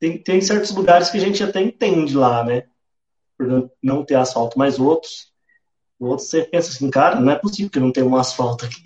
tem, 0.00 0.18
tem 0.18 0.40
certos 0.40 0.74
lugares 0.74 1.10
que 1.10 1.18
a 1.18 1.20
gente 1.20 1.44
até 1.44 1.60
entende 1.60 2.16
lá, 2.16 2.42
né? 2.42 2.64
Por 3.36 3.70
não 3.82 4.04
ter 4.04 4.14
asfalto, 4.14 4.58
mas 4.58 4.78
outros, 4.78 5.30
outros 5.98 6.28
você 6.28 6.42
pensa 6.42 6.70
assim, 6.70 6.90
cara, 6.90 7.20
não 7.20 7.30
é 7.30 7.36
possível 7.36 7.70
que 7.70 7.78
não 7.78 7.92
tenha 7.92 8.06
um 8.06 8.16
asfalto 8.16 8.64
aqui. 8.64 8.82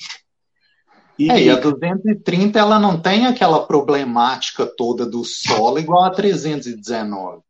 E... 1.17 1.31
É, 1.31 1.45
e 1.45 1.51
a 1.51 1.61
230 1.61 2.59
ela 2.59 2.79
não 2.81 3.01
tem 3.01 3.27
aquela 3.27 3.65
problemática 3.65 4.67
toda 4.67 5.07
do 5.07 5.25
solo 5.25 5.79
igual 5.79 6.05
a 6.05 6.11
319. 6.11 7.43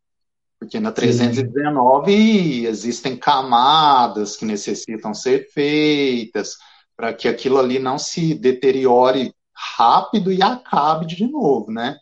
Porque 0.59 0.79
na 0.79 0.91
319 0.91 2.11
Sim. 2.11 2.65
existem 2.67 3.17
camadas 3.17 4.37
que 4.37 4.45
necessitam 4.45 5.13
ser 5.13 5.49
feitas 5.51 6.57
para 6.95 7.13
que 7.13 7.27
aquilo 7.27 7.57
ali 7.57 7.79
não 7.79 7.97
se 7.97 8.35
deteriore 8.35 9.33
rápido 9.53 10.31
e 10.31 10.41
acabe 10.41 11.05
de 11.05 11.27
novo, 11.27 11.71
né? 11.71 11.97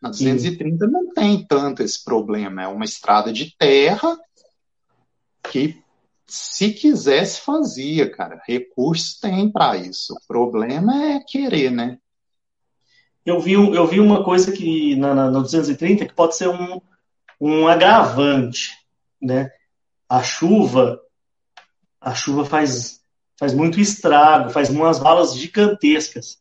Na 0.00 0.08
230 0.08 0.86
Sim. 0.86 0.90
não 0.90 1.12
tem 1.12 1.44
tanto 1.44 1.82
esse 1.82 2.02
problema. 2.02 2.62
É 2.62 2.66
uma 2.66 2.84
estrada 2.84 3.32
de 3.32 3.54
terra 3.56 4.18
que, 5.42 5.82
se 6.26 6.72
quisesse, 6.72 7.40
fazia, 7.40 8.10
cara. 8.10 8.40
Recursos 8.46 9.18
tem 9.18 9.50
para 9.50 9.76
isso. 9.76 10.14
O 10.14 10.26
problema 10.26 11.04
é 11.04 11.20
querer, 11.20 11.70
né? 11.70 11.98
Eu 13.24 13.38
vi, 13.38 13.52
eu 13.52 13.86
vi 13.86 14.00
uma 14.00 14.24
coisa 14.24 14.50
que 14.50 14.96
na, 14.96 15.14
na, 15.14 15.30
na 15.30 15.40
230 15.40 16.06
que 16.06 16.14
pode 16.14 16.36
ser 16.36 16.48
um, 16.48 16.80
um 17.40 17.68
agravante, 17.68 18.72
né? 19.20 19.50
A 20.08 20.22
chuva, 20.22 21.00
a 22.00 22.14
chuva 22.14 22.44
faz, 22.44 23.00
faz 23.38 23.52
muito 23.52 23.78
estrago, 23.78 24.50
faz 24.50 24.70
umas 24.70 24.98
valas 24.98 25.36
gigantescas. 25.36 26.39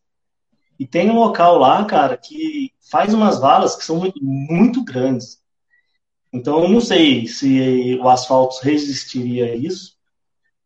E 0.79 0.87
tem 0.87 1.09
um 1.09 1.19
local 1.19 1.57
lá, 1.57 1.83
cara, 1.83 2.15
que 2.15 2.73
faz 2.89 3.13
umas 3.13 3.37
valas 3.37 3.75
que 3.75 3.83
são 3.83 3.97
muito, 3.97 4.23
muito 4.23 4.81
grandes. 4.83 5.43
Então, 6.31 6.63
eu 6.63 6.69
não 6.69 6.79
sei 6.79 7.27
se 7.27 7.99
o 8.01 8.07
asfalto 8.07 8.59
resistiria 8.63 9.51
a 9.51 9.55
isso, 9.55 9.97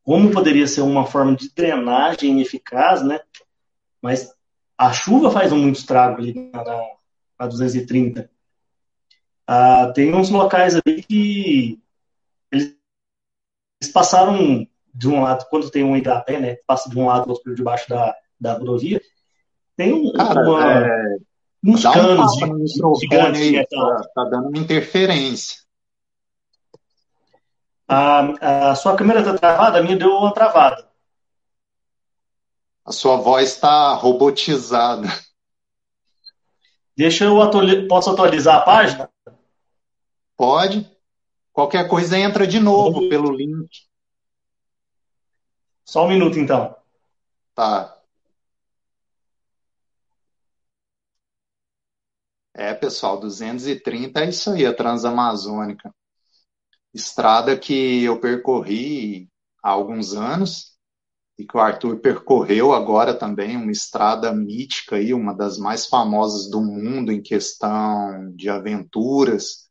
como 0.03 0.29
poderia 0.31 0.67
ser 0.67 0.81
uma 0.81 1.05
forma 1.05 1.35
de 1.35 1.49
drenagem 1.53 2.39
eficaz, 2.41 3.01
né? 3.01 3.21
Mas 4.01 4.31
a 4.77 4.93
chuva 4.93 5.31
faz 5.31 5.51
um 5.51 5.57
muito 5.57 5.79
estrago 5.79 6.21
ali 6.21 6.51
na, 6.53 6.63
na 7.39 7.47
230. 7.47 8.29
Ah, 9.47 9.91
tem 9.95 10.13
uns 10.13 10.29
locais 10.29 10.75
ali 10.75 11.01
que 11.03 11.81
eles, 12.51 12.77
eles 13.81 13.91
passaram 13.91 14.67
de 14.93 15.07
um 15.07 15.21
lado, 15.21 15.45
quando 15.49 15.71
tem 15.71 15.83
um 15.83 15.97
igrapé, 15.97 16.39
né? 16.39 16.57
Passa 16.67 16.89
de 16.89 16.99
um 16.99 17.07
lado 17.07 17.29
outro 17.29 17.43
por 17.43 17.55
debaixo 17.55 17.89
da, 17.89 18.15
da 18.39 18.53
rodovia, 18.53 19.01
tem 19.75 20.11
Cara, 20.13 20.41
uma, 20.41 20.85
é... 20.85 21.17
uns 21.63 21.81
Dá 21.81 21.93
canos 21.93 22.41
um 22.41 22.63
de, 22.63 22.99
gigantes 22.99 23.41
de 23.41 23.51
metal. 23.51 23.95
Tá, 23.95 24.09
tá, 24.15 24.23
dando 24.25 24.49
uma 24.49 24.57
interferência. 24.57 25.61
A, 27.87 28.69
a 28.71 28.75
sua 28.75 28.95
câmera 28.95 29.19
está 29.19 29.37
travada? 29.37 29.79
A 29.79 29.83
minha 29.83 29.97
deu 29.97 30.11
uma 30.11 30.33
travada. 30.33 30.87
A 32.85 32.91
sua 32.91 33.17
voz 33.17 33.49
está 33.49 33.93
robotizada. 33.93 35.07
Deixa 36.95 37.25
eu 37.25 37.41
atualizar. 37.41 37.87
Posso 37.87 38.09
atualizar 38.09 38.57
a 38.57 38.61
página? 38.61 39.09
Pode. 40.35 40.89
Qualquer 41.51 41.87
coisa 41.87 42.17
entra 42.17 42.47
de 42.47 42.59
novo 42.59 43.07
pelo 43.09 43.31
link. 43.31 43.69
Só 45.85 46.05
um 46.05 46.09
minuto, 46.09 46.39
então. 46.39 46.75
Tá. 47.53 47.95
É, 52.55 52.73
pessoal, 52.73 53.19
230 53.19 54.19
é 54.19 54.29
isso 54.29 54.51
aí, 54.51 54.65
a 54.65 54.73
Transamazônica. 54.73 55.93
Estrada 56.93 57.57
que 57.57 58.03
eu 58.03 58.19
percorri 58.19 59.27
há 59.63 59.71
alguns 59.71 60.13
anos 60.13 60.73
e 61.35 61.45
que 61.45 61.57
o 61.57 61.59
Arthur 61.59 61.99
percorreu 61.99 62.71
agora 62.71 63.15
também, 63.15 63.57
uma 63.57 63.71
estrada 63.71 64.31
mítica 64.31 64.97
aí, 64.97 65.15
uma 65.15 65.33
das 65.33 65.57
mais 65.57 65.87
famosas 65.87 66.47
do 66.47 66.61
mundo 66.61 67.11
em 67.11 67.23
questão 67.23 68.31
de 68.35 68.51
aventuras, 68.51 69.67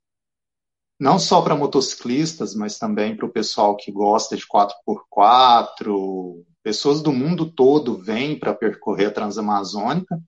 não 0.99 1.21
só 1.21 1.41
para 1.41 1.55
motociclistas, 1.55 2.53
mas 2.53 2.79
também 2.79 3.17
para 3.17 3.27
o 3.27 3.33
pessoal 3.33 3.77
que 3.77 3.93
gosta 3.93 4.37
de 4.37 4.45
4x4, 4.45 6.45
pessoas 6.65 7.01
do 7.01 7.13
mundo 7.13 7.49
todo 7.49 8.03
vêm 8.03 8.37
para 8.37 8.53
percorrer 8.53 9.07
a 9.07 9.13
Transamazônica 9.13 10.21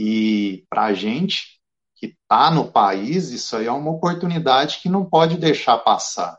e 0.00 0.64
para 0.70 0.84
a 0.84 0.94
gente 0.94 1.60
que 1.96 2.06
está 2.06 2.52
no 2.52 2.70
país, 2.70 3.30
isso 3.30 3.56
aí 3.56 3.66
é 3.66 3.72
uma 3.72 3.90
oportunidade 3.90 4.78
que 4.80 4.88
não 4.88 5.04
pode 5.04 5.36
deixar 5.36 5.76
passar. 5.78 6.38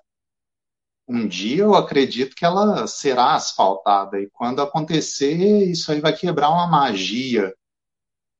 Um 1.05 1.27
dia 1.27 1.63
eu 1.63 1.75
acredito 1.75 2.37
que 2.37 2.45
ela 2.45 2.87
será 2.87 3.35
asfaltada, 3.35 4.17
e 4.17 4.29
quando 4.29 4.61
acontecer, 4.61 5.69
isso 5.69 5.91
aí 5.91 5.99
vai 5.99 6.15
quebrar 6.15 6.51
uma 6.51 6.67
magia. 6.67 7.53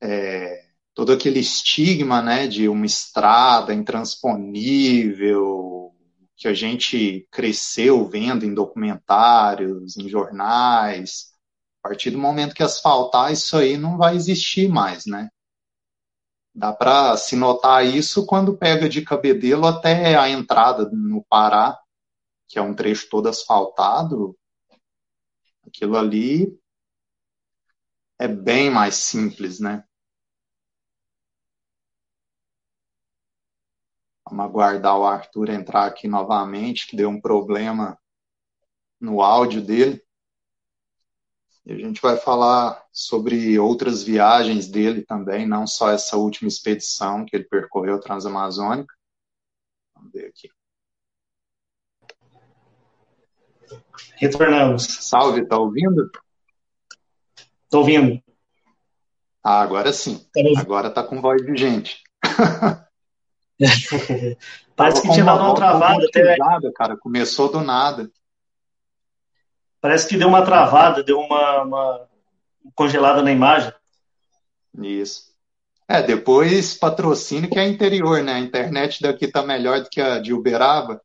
É, 0.02 0.68
todo 0.94 1.12
aquele 1.12 1.42
estigma 1.42 2.22
né, 2.22 2.48
de 2.48 2.70
uma 2.70 2.86
estrada 2.86 3.74
intransponível, 3.74 5.94
que 6.38 6.48
a 6.48 6.54
gente 6.54 7.28
cresceu 7.30 8.08
vendo 8.08 8.46
em 8.46 8.54
documentários, 8.54 9.98
em 9.98 10.08
jornais, 10.08 11.34
a 11.82 11.90
partir 11.90 12.12
do 12.12 12.18
momento 12.18 12.54
que 12.54 12.64
asfaltar, 12.64 13.32
isso 13.32 13.58
aí 13.58 13.78
não 13.78 13.98
vai 13.98 14.16
existir 14.16 14.68
mais, 14.68 15.06
né? 15.06 15.30
Dá 16.54 16.74
para 16.74 17.16
se 17.16 17.36
notar 17.36 17.86
isso 17.86 18.26
quando 18.26 18.58
pega 18.58 18.90
de 18.90 19.04
Cabedelo 19.04 19.66
até 19.66 20.18
a 20.18 20.30
entrada 20.30 20.90
no 20.92 21.24
Pará, 21.30 21.80
que 22.48 22.60
é 22.60 22.62
um 22.62 22.76
trecho 22.76 23.08
todo 23.10 23.30
asfaltado. 23.30 24.38
Aquilo 25.66 25.96
ali 25.96 26.60
é 28.20 28.28
bem 28.28 28.70
mais 28.70 28.96
simples, 28.96 29.60
né? 29.60 29.86
Vamos 34.28 34.46
aguardar 34.46 34.98
o 34.98 35.06
Arthur 35.06 35.50
entrar 35.50 35.86
aqui 35.86 36.08
novamente, 36.08 36.88
que 36.88 36.96
deu 36.96 37.10
um 37.10 37.22
problema 37.22 37.98
no 39.00 39.22
áudio 39.22 39.62
dele. 39.62 40.04
E 41.70 41.72
a 41.72 41.78
gente 41.78 42.02
vai 42.02 42.18
falar 42.18 42.84
sobre 42.92 43.60
outras 43.60 44.02
viagens 44.02 44.68
dele 44.68 45.04
também, 45.04 45.48
não 45.48 45.68
só 45.68 45.92
essa 45.92 46.18
última 46.18 46.48
expedição 46.48 47.24
que 47.24 47.36
ele 47.36 47.44
percorreu 47.44 48.00
transamazônica. 48.00 48.92
Vamos 49.96 50.12
ver 50.12 50.26
aqui. 50.26 50.50
Retornamos. 54.16 54.84
Salve, 54.84 55.46
tá 55.46 55.60
ouvindo? 55.60 56.10
Tô 57.70 57.82
ouvindo. 57.82 58.20
Ah, 59.44 59.62
agora 59.62 59.94
sim. 59.94 60.28
Tá 60.34 60.42
agora 60.60 60.90
tá 60.90 61.04
com 61.04 61.22
voz 61.22 61.40
de 61.40 61.56
gente. 61.56 62.02
Parece 64.76 65.04
que 65.04 65.12
tinha 65.12 65.24
dado 65.24 65.44
uma 65.44 65.54
travada. 65.54 66.04
Até... 66.04 66.36
Cara, 66.74 66.98
começou 66.98 67.52
do 67.52 67.62
nada 67.62 68.10
parece 69.82 70.08
que 70.08 70.18
deu 70.18 70.28
uma 70.28 70.44
travada, 70.44 71.04
deu 71.04 71.20
uma, 71.20 71.64
uma 71.64 72.08
congelada 72.76 73.22
na 73.22 73.32
imagem. 73.32 73.74
Isso. 74.82 75.30
É, 75.88 76.04
depois 76.04 76.76
patrocínio 76.76 77.50
que 77.50 77.58
é 77.58 77.68
interior, 77.68 78.22
né? 78.22 78.34
A 78.34 78.40
internet 78.40 79.02
daqui 79.02 79.28
tá 79.28 79.42
melhor 79.42 79.82
do 79.82 79.90
que 79.90 80.00
a 80.00 80.20
de 80.20 80.34
Uberaba. 80.34 81.02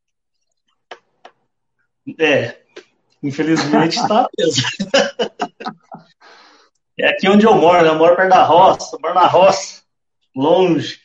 É, 2.18 2.59
infelizmente 3.22 3.97
está 3.97 4.29
mesmo. 4.39 4.62
é 6.99 7.09
aqui 7.09 7.29
onde 7.29 7.47
eu 7.47 7.55
moro, 7.55 7.83
né? 7.83 7.89
Eu 7.89 7.95
moro 7.95 8.14
perto 8.14 8.29
da 8.29 8.45
roça, 8.45 8.99
moro 9.01 9.14
na 9.14 9.27
roça, 9.27 9.83
longe. 10.37 11.01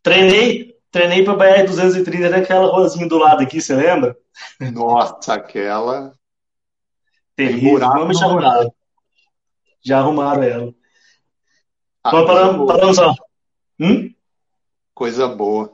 Treinei, 0.00 0.76
treinei 0.92 1.24
para 1.24 1.34
BR 1.34 1.66
230 1.66 2.30
naquela 2.30 2.68
ruazinha 2.68 3.08
do 3.08 3.18
lado 3.18 3.42
aqui, 3.42 3.60
você 3.60 3.74
lembra? 3.74 4.16
Nossa, 4.72 5.34
aquela. 5.34 6.12
Terrível. 7.38 7.78
Vamos 7.78 8.18
já 8.18 8.26
arrumaram. 8.26 8.74
Já 9.80 9.98
arrumaram 10.00 10.42
ela. 10.42 10.74
Ah, 12.02 12.12
Mas 12.12 12.26
paramos, 12.26 12.66
paramos 12.66 12.96
só. 12.96 13.14
Hum? 13.78 14.12
Coisa 14.92 15.28
boa. 15.28 15.72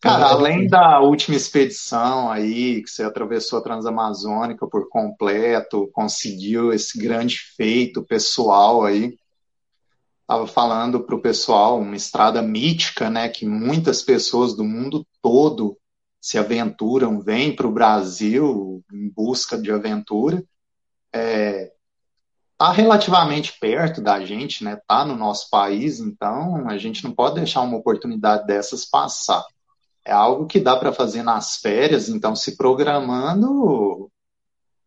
Cara, 0.00 0.28
além 0.28 0.68
da 0.68 1.00
última 1.00 1.36
expedição 1.36 2.30
aí, 2.30 2.80
que 2.80 2.88
você 2.88 3.02
atravessou 3.02 3.58
a 3.58 3.62
Transamazônica 3.62 4.68
por 4.68 4.88
completo, 4.88 5.90
conseguiu 5.92 6.72
esse 6.72 6.96
grande 6.96 7.38
feito 7.56 8.04
pessoal 8.04 8.84
aí, 8.84 9.18
estava 10.20 10.46
falando 10.46 11.00
para 11.00 11.16
o 11.16 11.20
pessoal, 11.20 11.80
uma 11.80 11.96
estrada 11.96 12.40
mítica, 12.40 13.10
né, 13.10 13.28
que 13.28 13.44
muitas 13.44 14.00
pessoas 14.00 14.54
do 14.54 14.62
mundo 14.62 15.04
todo 15.20 15.76
se 16.20 16.38
aventuram, 16.38 17.20
vêm 17.20 17.56
para 17.56 17.66
o 17.66 17.72
Brasil 17.72 18.84
em 18.92 19.08
busca 19.08 19.58
de 19.60 19.72
aventura. 19.72 20.44
É, 21.14 21.72
tá 22.58 22.72
relativamente 22.72 23.58
perto 23.60 24.00
da 24.00 24.24
gente, 24.24 24.64
né? 24.64 24.78
Tá 24.88 25.04
no 25.04 25.16
nosso 25.16 25.48
país, 25.48 26.00
então 26.00 26.68
a 26.68 26.76
gente 26.76 27.04
não 27.04 27.12
pode 27.12 27.36
deixar 27.36 27.60
uma 27.60 27.76
oportunidade 27.76 28.46
dessas 28.46 28.84
passar 28.84 29.44
é 30.04 30.12
algo 30.12 30.46
que 30.46 30.60
dá 30.60 30.76
para 30.76 30.92
fazer 30.92 31.22
nas 31.22 31.56
férias, 31.56 32.08
então 32.08 32.36
se 32.36 32.56
programando 32.56 34.10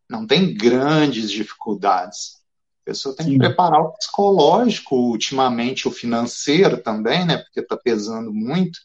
não 0.08 0.26
tem 0.26 0.54
grandes 0.54 1.30
dificuldades. 1.30 2.38
A 2.82 2.84
pessoa 2.90 3.14
tem 3.14 3.26
Sim. 3.26 3.32
que 3.32 3.38
preparar 3.38 3.82
o 3.82 3.92
psicológico, 3.92 4.96
ultimamente 4.96 5.86
o 5.86 5.90
financeiro 5.90 6.78
também, 6.78 7.26
né? 7.26 7.38
Porque 7.38 7.60
está 7.60 7.76
pesando 7.76 8.32
muito. 8.32 8.78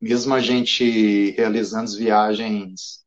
Mesmo 0.00 0.34
a 0.34 0.40
gente 0.40 1.30
realizando 1.32 1.84
as 1.84 1.94
viagens 1.94 3.04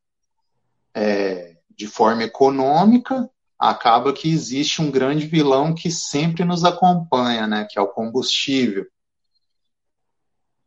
é, 0.94 1.56
de 1.76 1.86
forma 1.86 2.22
econômica, 2.22 3.28
acaba 3.58 4.12
que 4.12 4.30
existe 4.30 4.80
um 4.80 4.90
grande 4.90 5.26
vilão 5.26 5.74
que 5.74 5.90
sempre 5.90 6.44
nos 6.44 6.64
acompanha, 6.64 7.46
né? 7.46 7.66
Que 7.68 7.78
é 7.78 7.82
o 7.82 7.88
combustível. 7.88 8.86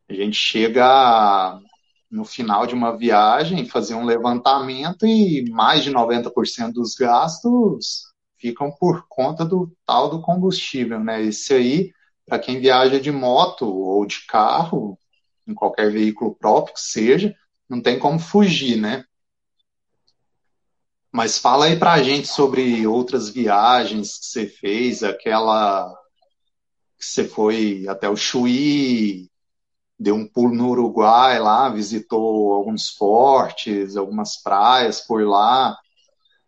A 0.08 0.14
gente 0.14 0.36
chega 0.36 1.58
no 2.10 2.24
final 2.24 2.66
de 2.66 2.74
uma 2.74 2.96
viagem, 2.96 3.66
fazer 3.66 3.94
um 3.94 4.04
levantamento 4.04 5.06
e 5.06 5.48
mais 5.50 5.82
de 5.82 5.90
90% 5.90 6.72
dos 6.72 6.94
gastos 6.94 8.12
ficam 8.36 8.70
por 8.70 9.06
conta 9.08 9.44
do 9.44 9.72
tal 9.86 10.10
do 10.10 10.20
combustível, 10.20 11.00
né? 11.00 11.22
Isso 11.22 11.54
aí, 11.54 11.92
para 12.26 12.38
quem 12.38 12.60
viaja 12.60 13.00
de 13.00 13.10
moto 13.10 13.66
ou 13.66 14.04
de 14.04 14.26
carro, 14.26 14.98
em 15.46 15.54
qualquer 15.54 15.90
veículo 15.90 16.34
próprio 16.34 16.74
que 16.74 16.80
seja, 16.80 17.34
não 17.68 17.80
tem 17.80 17.98
como 17.98 18.18
fugir, 18.18 18.76
né? 18.76 19.04
Mas 21.12 21.36
fala 21.36 21.66
aí 21.66 21.78
para 21.78 21.92
a 21.92 22.02
gente 22.02 22.26
sobre 22.26 22.86
outras 22.86 23.28
viagens 23.28 24.18
que 24.18 24.24
você 24.24 24.46
fez, 24.46 25.04
aquela 25.04 25.94
que 26.98 27.04
você 27.04 27.24
foi 27.24 27.86
até 27.86 28.08
o 28.08 28.16
Chuí, 28.16 29.30
deu 29.98 30.14
um 30.14 30.26
pulo 30.26 30.54
no 30.54 30.70
Uruguai 30.70 31.38
lá, 31.38 31.68
visitou 31.68 32.54
alguns 32.54 32.88
fortes, 32.88 33.94
algumas 33.94 34.40
praias 34.42 35.02
por 35.02 35.22
lá. 35.26 35.76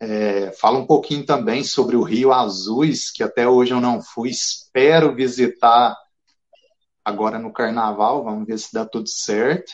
É, 0.00 0.50
fala 0.52 0.78
um 0.78 0.86
pouquinho 0.86 1.26
também 1.26 1.62
sobre 1.62 1.94
o 1.94 2.02
Rio 2.02 2.32
Azuis, 2.32 3.10
que 3.10 3.22
até 3.22 3.46
hoje 3.46 3.72
eu 3.72 3.82
não 3.82 4.00
fui, 4.00 4.30
espero 4.30 5.14
visitar 5.14 5.94
agora 7.04 7.38
no 7.38 7.52
Carnaval, 7.52 8.24
vamos 8.24 8.46
ver 8.46 8.58
se 8.58 8.72
dá 8.72 8.86
tudo 8.86 9.08
certo. 9.10 9.72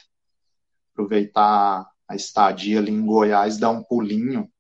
Aproveitar 0.93 1.89
a 2.09 2.17
estadia 2.17 2.81
ali 2.81 2.91
em 2.91 3.07
Goiás, 3.07 3.57
dar 3.57 3.71
um 3.71 3.85
pulinho 3.85 4.51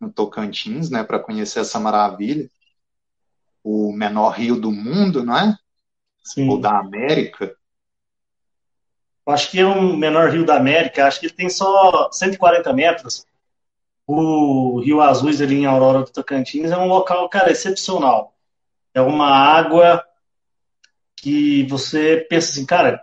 no 0.00 0.12
Tocantins, 0.12 0.90
né, 0.90 1.02
para 1.02 1.18
conhecer 1.18 1.60
essa 1.60 1.78
maravilha. 1.80 2.48
O 3.62 3.92
menor 3.92 4.30
rio 4.30 4.60
do 4.60 4.70
mundo, 4.70 5.24
não 5.24 5.36
é? 5.36 5.56
Sim. 6.22 6.48
Ou 6.48 6.60
da 6.60 6.78
América 6.78 7.56
acho 9.32 9.50
que 9.50 9.60
é 9.60 9.66
um 9.66 9.96
menor 9.96 10.30
rio 10.30 10.44
da 10.44 10.56
América, 10.56 11.06
acho 11.06 11.20
que 11.20 11.26
ele 11.26 11.34
tem 11.34 11.48
só 11.48 12.10
140 12.12 12.72
metros. 12.72 13.26
O 14.06 14.80
Rio 14.80 15.00
Azuis 15.00 15.40
ali 15.40 15.56
em 15.56 15.66
Aurora 15.66 16.00
do 16.00 16.10
Tocantins 16.10 16.70
é 16.70 16.76
um 16.76 16.86
local, 16.88 17.28
cara, 17.28 17.50
excepcional. 17.50 18.34
É 18.92 19.00
uma 19.00 19.28
água 19.28 20.04
que 21.16 21.66
você 21.66 22.26
pensa 22.28 22.50
assim, 22.50 22.66
cara, 22.66 23.02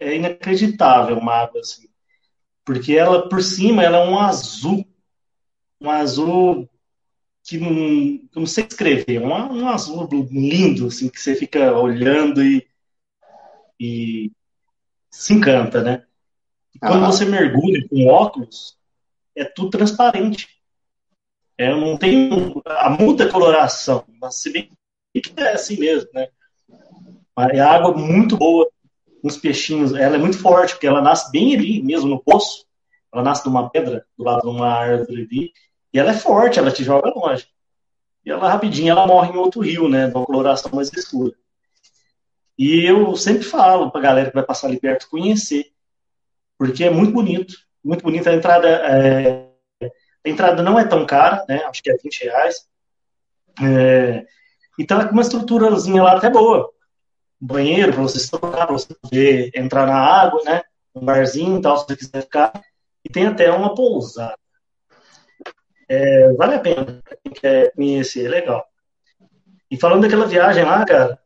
é 0.00 0.16
inacreditável 0.16 1.16
uma 1.16 1.34
água 1.34 1.60
assim. 1.60 1.88
Porque 2.64 2.94
ela, 2.94 3.28
por 3.28 3.42
cima, 3.42 3.84
ela 3.84 3.98
é 3.98 4.08
um 4.08 4.18
azul. 4.18 4.84
Um 5.84 5.90
azul 5.90 6.68
que 7.42 7.58
não, 7.58 7.70
eu 7.70 8.40
não 8.40 8.46
sei 8.46 8.64
escrever. 8.64 9.20
Um, 9.20 9.28
um 9.28 9.68
azul 9.68 10.08
lindo, 10.30 10.86
assim, 10.86 11.10
que 11.10 11.20
você 11.20 11.34
fica 11.34 11.78
olhando 11.78 12.42
e, 12.42 12.66
e 13.78 14.32
se 15.10 15.34
encanta, 15.34 15.82
né? 15.82 16.06
E 16.74 16.78
quando 16.78 17.04
você 17.04 17.26
mergulha 17.26 17.86
com 17.88 18.06
óculos, 18.06 18.78
é 19.36 19.44
tudo 19.44 19.70
transparente. 19.70 20.48
É, 21.58 21.70
não 21.70 21.98
tem 21.98 22.30
a 22.66 22.90
muita 22.90 23.30
coloração, 23.30 24.04
mas 24.20 24.36
se 24.36 24.50
bem 24.50 24.70
que 25.12 25.32
é 25.36 25.52
assim 25.52 25.78
mesmo, 25.78 26.08
né? 26.12 26.28
É 27.52 27.60
água 27.60 27.96
muito 27.96 28.36
boa, 28.36 28.68
uns 29.22 29.36
peixinhos. 29.36 29.92
Ela 29.92 30.16
é 30.16 30.18
muito 30.18 30.38
forte, 30.38 30.72
porque 30.72 30.86
ela 30.86 31.02
nasce 31.02 31.30
bem 31.30 31.54
ali, 31.54 31.82
mesmo 31.82 32.08
no 32.08 32.22
poço. 32.22 32.64
Ela 33.12 33.22
nasce 33.22 33.42
de 33.42 33.48
uma 33.48 33.70
pedra, 33.70 34.04
do 34.16 34.24
lado 34.24 34.42
de 34.42 34.48
uma 34.48 34.68
árvore 34.68 35.22
ali. 35.22 35.52
E 35.94 35.98
ela 35.98 36.10
é 36.10 36.14
forte, 36.14 36.58
ela 36.58 36.72
te 36.72 36.82
joga 36.82 37.08
longe. 37.14 37.46
E 38.26 38.30
ela 38.30 38.50
rapidinho 38.50 38.90
ela 38.90 39.06
morre 39.06 39.32
em 39.32 39.36
outro 39.36 39.60
rio, 39.60 39.88
né? 39.88 40.06
Uma 40.08 40.26
coloração 40.26 40.72
mais 40.74 40.92
escura. 40.92 41.32
E 42.58 42.84
eu 42.84 43.14
sempre 43.14 43.44
falo 43.44 43.92
para 43.92 44.00
a 44.00 44.02
galera 44.02 44.28
que 44.28 44.34
vai 44.34 44.44
passar 44.44 44.66
ali 44.66 44.80
perto 44.80 45.08
conhecer, 45.08 45.72
porque 46.58 46.82
é 46.82 46.90
muito 46.90 47.12
bonito, 47.12 47.54
muito 47.82 48.02
bonito. 48.02 48.28
A 48.28 48.34
entrada, 48.34 48.68
é, 48.68 49.48
a 50.26 50.28
entrada 50.28 50.62
não 50.64 50.78
é 50.78 50.84
tão 50.84 51.06
cara, 51.06 51.44
né? 51.48 51.62
Acho 51.64 51.80
que 51.80 51.90
é 51.90 51.96
20 51.96 52.24
reais. 52.24 52.66
É, 53.62 54.26
então 54.78 55.00
é 55.00 55.04
uma 55.10 55.22
estruturazinha 55.22 56.02
lá 56.02 56.16
até 56.16 56.28
boa. 56.28 56.72
Um 57.40 57.46
banheiro 57.46 57.92
para 57.92 58.02
você 58.02 58.18
se 58.18 58.30
trocar, 58.30 58.66
para 58.66 58.72
você 58.72 58.92
poder 58.94 59.52
entrar 59.54 59.86
na 59.86 59.96
água, 59.96 60.42
né? 60.44 60.62
Um 60.92 61.04
barzinho 61.04 61.60
tal, 61.60 61.78
se 61.78 61.86
você 61.86 61.96
quiser 61.96 62.22
ficar. 62.22 62.52
E 63.04 63.08
tem 63.08 63.26
até 63.26 63.50
uma 63.52 63.76
pousada. 63.76 64.43
É, 65.88 66.32
vale 66.32 66.54
a 66.54 66.60
pena 66.60 67.02
quem 67.22 67.32
quer 67.32 67.72
conhecer, 67.72 68.26
é 68.26 68.28
legal. 68.28 68.64
E 69.70 69.76
falando 69.76 70.02
daquela 70.02 70.26
viagem 70.26 70.64
lá, 70.64 70.84
cara, 70.84 71.18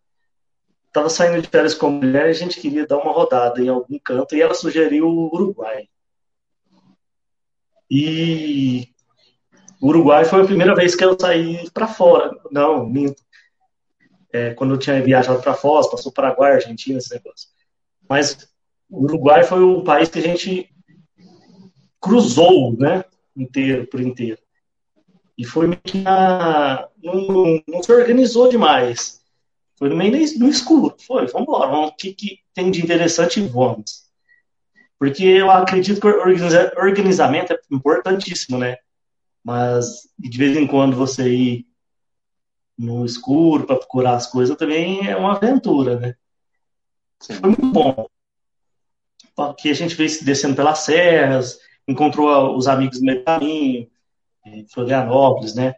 estava 0.86 1.08
saindo 1.08 1.42
de 1.42 1.48
férias 1.48 1.74
com 1.74 1.86
a 1.86 1.90
mulher 1.90 2.26
e 2.26 2.30
a 2.30 2.34
gente 2.34 2.60
queria 2.60 2.86
dar 2.86 2.98
uma 2.98 3.12
rodada 3.12 3.60
em 3.60 3.68
algum 3.68 3.98
canto 3.98 4.34
e 4.34 4.42
ela 4.42 4.54
sugeriu 4.54 5.06
o 5.06 5.34
Uruguai. 5.34 5.88
E 7.90 8.88
o 9.80 9.88
Uruguai 9.88 10.24
foi 10.24 10.42
a 10.42 10.46
primeira 10.46 10.74
vez 10.74 10.94
que 10.94 11.04
eu 11.04 11.16
saí 11.18 11.70
para 11.70 11.86
fora. 11.86 12.30
Não, 12.50 12.86
minto. 12.86 13.22
É, 14.32 14.52
quando 14.54 14.74
eu 14.74 14.78
tinha 14.78 15.00
viajado 15.02 15.40
para 15.40 15.54
Foz, 15.54 15.90
passou 15.90 16.12
Paraguai, 16.12 16.52
Argentina, 16.52 16.98
esse 16.98 17.14
negócio. 17.14 17.48
Mas 18.08 18.48
o 18.90 19.04
Uruguai 19.04 19.42
foi 19.42 19.62
o 19.62 19.82
país 19.82 20.08
que 20.08 20.18
a 20.18 20.22
gente 20.22 20.68
cruzou, 22.00 22.76
né? 22.76 23.04
Inteiro, 23.36 23.86
por 23.86 24.00
inteiro. 24.00 24.38
E 25.38 25.44
foi 25.44 25.68
meio 25.68 25.80
que 25.80 25.98
na, 25.98 26.88
não, 27.02 27.62
não 27.66 27.82
se 27.82 27.92
organizou 27.92 28.48
demais 28.48 29.18
foi 29.78 29.88
no 29.88 29.96
meio 29.96 30.38
do 30.38 30.48
escuro. 30.48 30.94
Foi, 31.06 31.26
vamos 31.28 31.48
embora, 31.48 31.70
vamos, 31.70 31.90
o 31.90 31.96
que, 31.96 32.12
que 32.12 32.40
tem 32.52 32.70
de 32.70 32.82
interessante 32.82 33.40
vamos. 33.40 34.08
Porque 34.98 35.22
eu 35.22 35.48
acredito 35.50 36.00
que 36.00 36.06
organiza, 36.08 36.72
organizamento 36.76 37.52
é 37.52 37.60
importantíssimo, 37.70 38.58
né? 38.58 38.76
Mas 39.44 40.08
de 40.18 40.36
vez 40.36 40.56
em 40.56 40.66
quando 40.66 40.96
você 40.96 41.32
ir 41.32 41.66
no 42.76 43.06
escuro 43.06 43.66
para 43.66 43.76
procurar 43.76 44.14
as 44.14 44.26
coisas 44.26 44.56
também 44.56 45.08
é 45.08 45.16
uma 45.16 45.36
aventura, 45.36 45.98
né? 45.98 46.16
Sim. 47.20 47.34
Foi 47.34 47.50
muito 47.50 47.66
bom. 47.66 48.06
Porque 49.36 49.68
a 49.68 49.74
gente 49.74 49.94
veio 49.94 50.24
descendo 50.24 50.56
pelas 50.56 50.80
serras, 50.80 51.60
encontrou 51.86 52.56
os 52.56 52.66
amigos 52.66 52.98
no 52.98 53.06
meio 53.06 53.20
do 53.20 53.24
caminho, 53.24 53.88
em 54.56 54.66
Florianópolis, 54.68 55.54
né? 55.54 55.74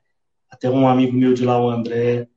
Até 0.50 0.68
um 0.68 0.88
amigo 0.88 1.12
meu 1.12 1.34
de 1.34 1.44
lá, 1.44 1.60
o 1.60 1.70
André, 1.70 2.28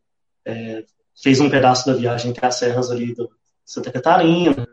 é, 0.45 0.83
fez 1.21 1.39
um 1.39 1.49
pedaço 1.49 1.85
da 1.85 1.93
viagem 1.93 2.31
entre 2.31 2.45
as 2.45 2.55
serras 2.55 2.91
ali 2.91 3.13
do 3.13 3.29
Santa 3.65 3.91
Catarina. 3.91 4.67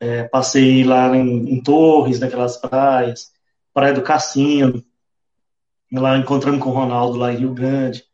É, 0.00 0.24
passei 0.24 0.84
lá 0.84 1.14
em, 1.16 1.54
em, 1.54 1.62
Torres, 1.62 2.20
naquelas 2.20 2.56
praias, 2.56 3.32
Praia 3.74 3.92
do 3.92 4.02
Cassino, 4.02 4.84
lá 5.92 6.16
encontrando 6.16 6.58
com 6.58 6.70
o 6.70 6.72
Ronaldo 6.72 7.18
lá 7.18 7.32
em 7.32 7.38
Rio 7.38 7.52
Grande. 7.52 8.04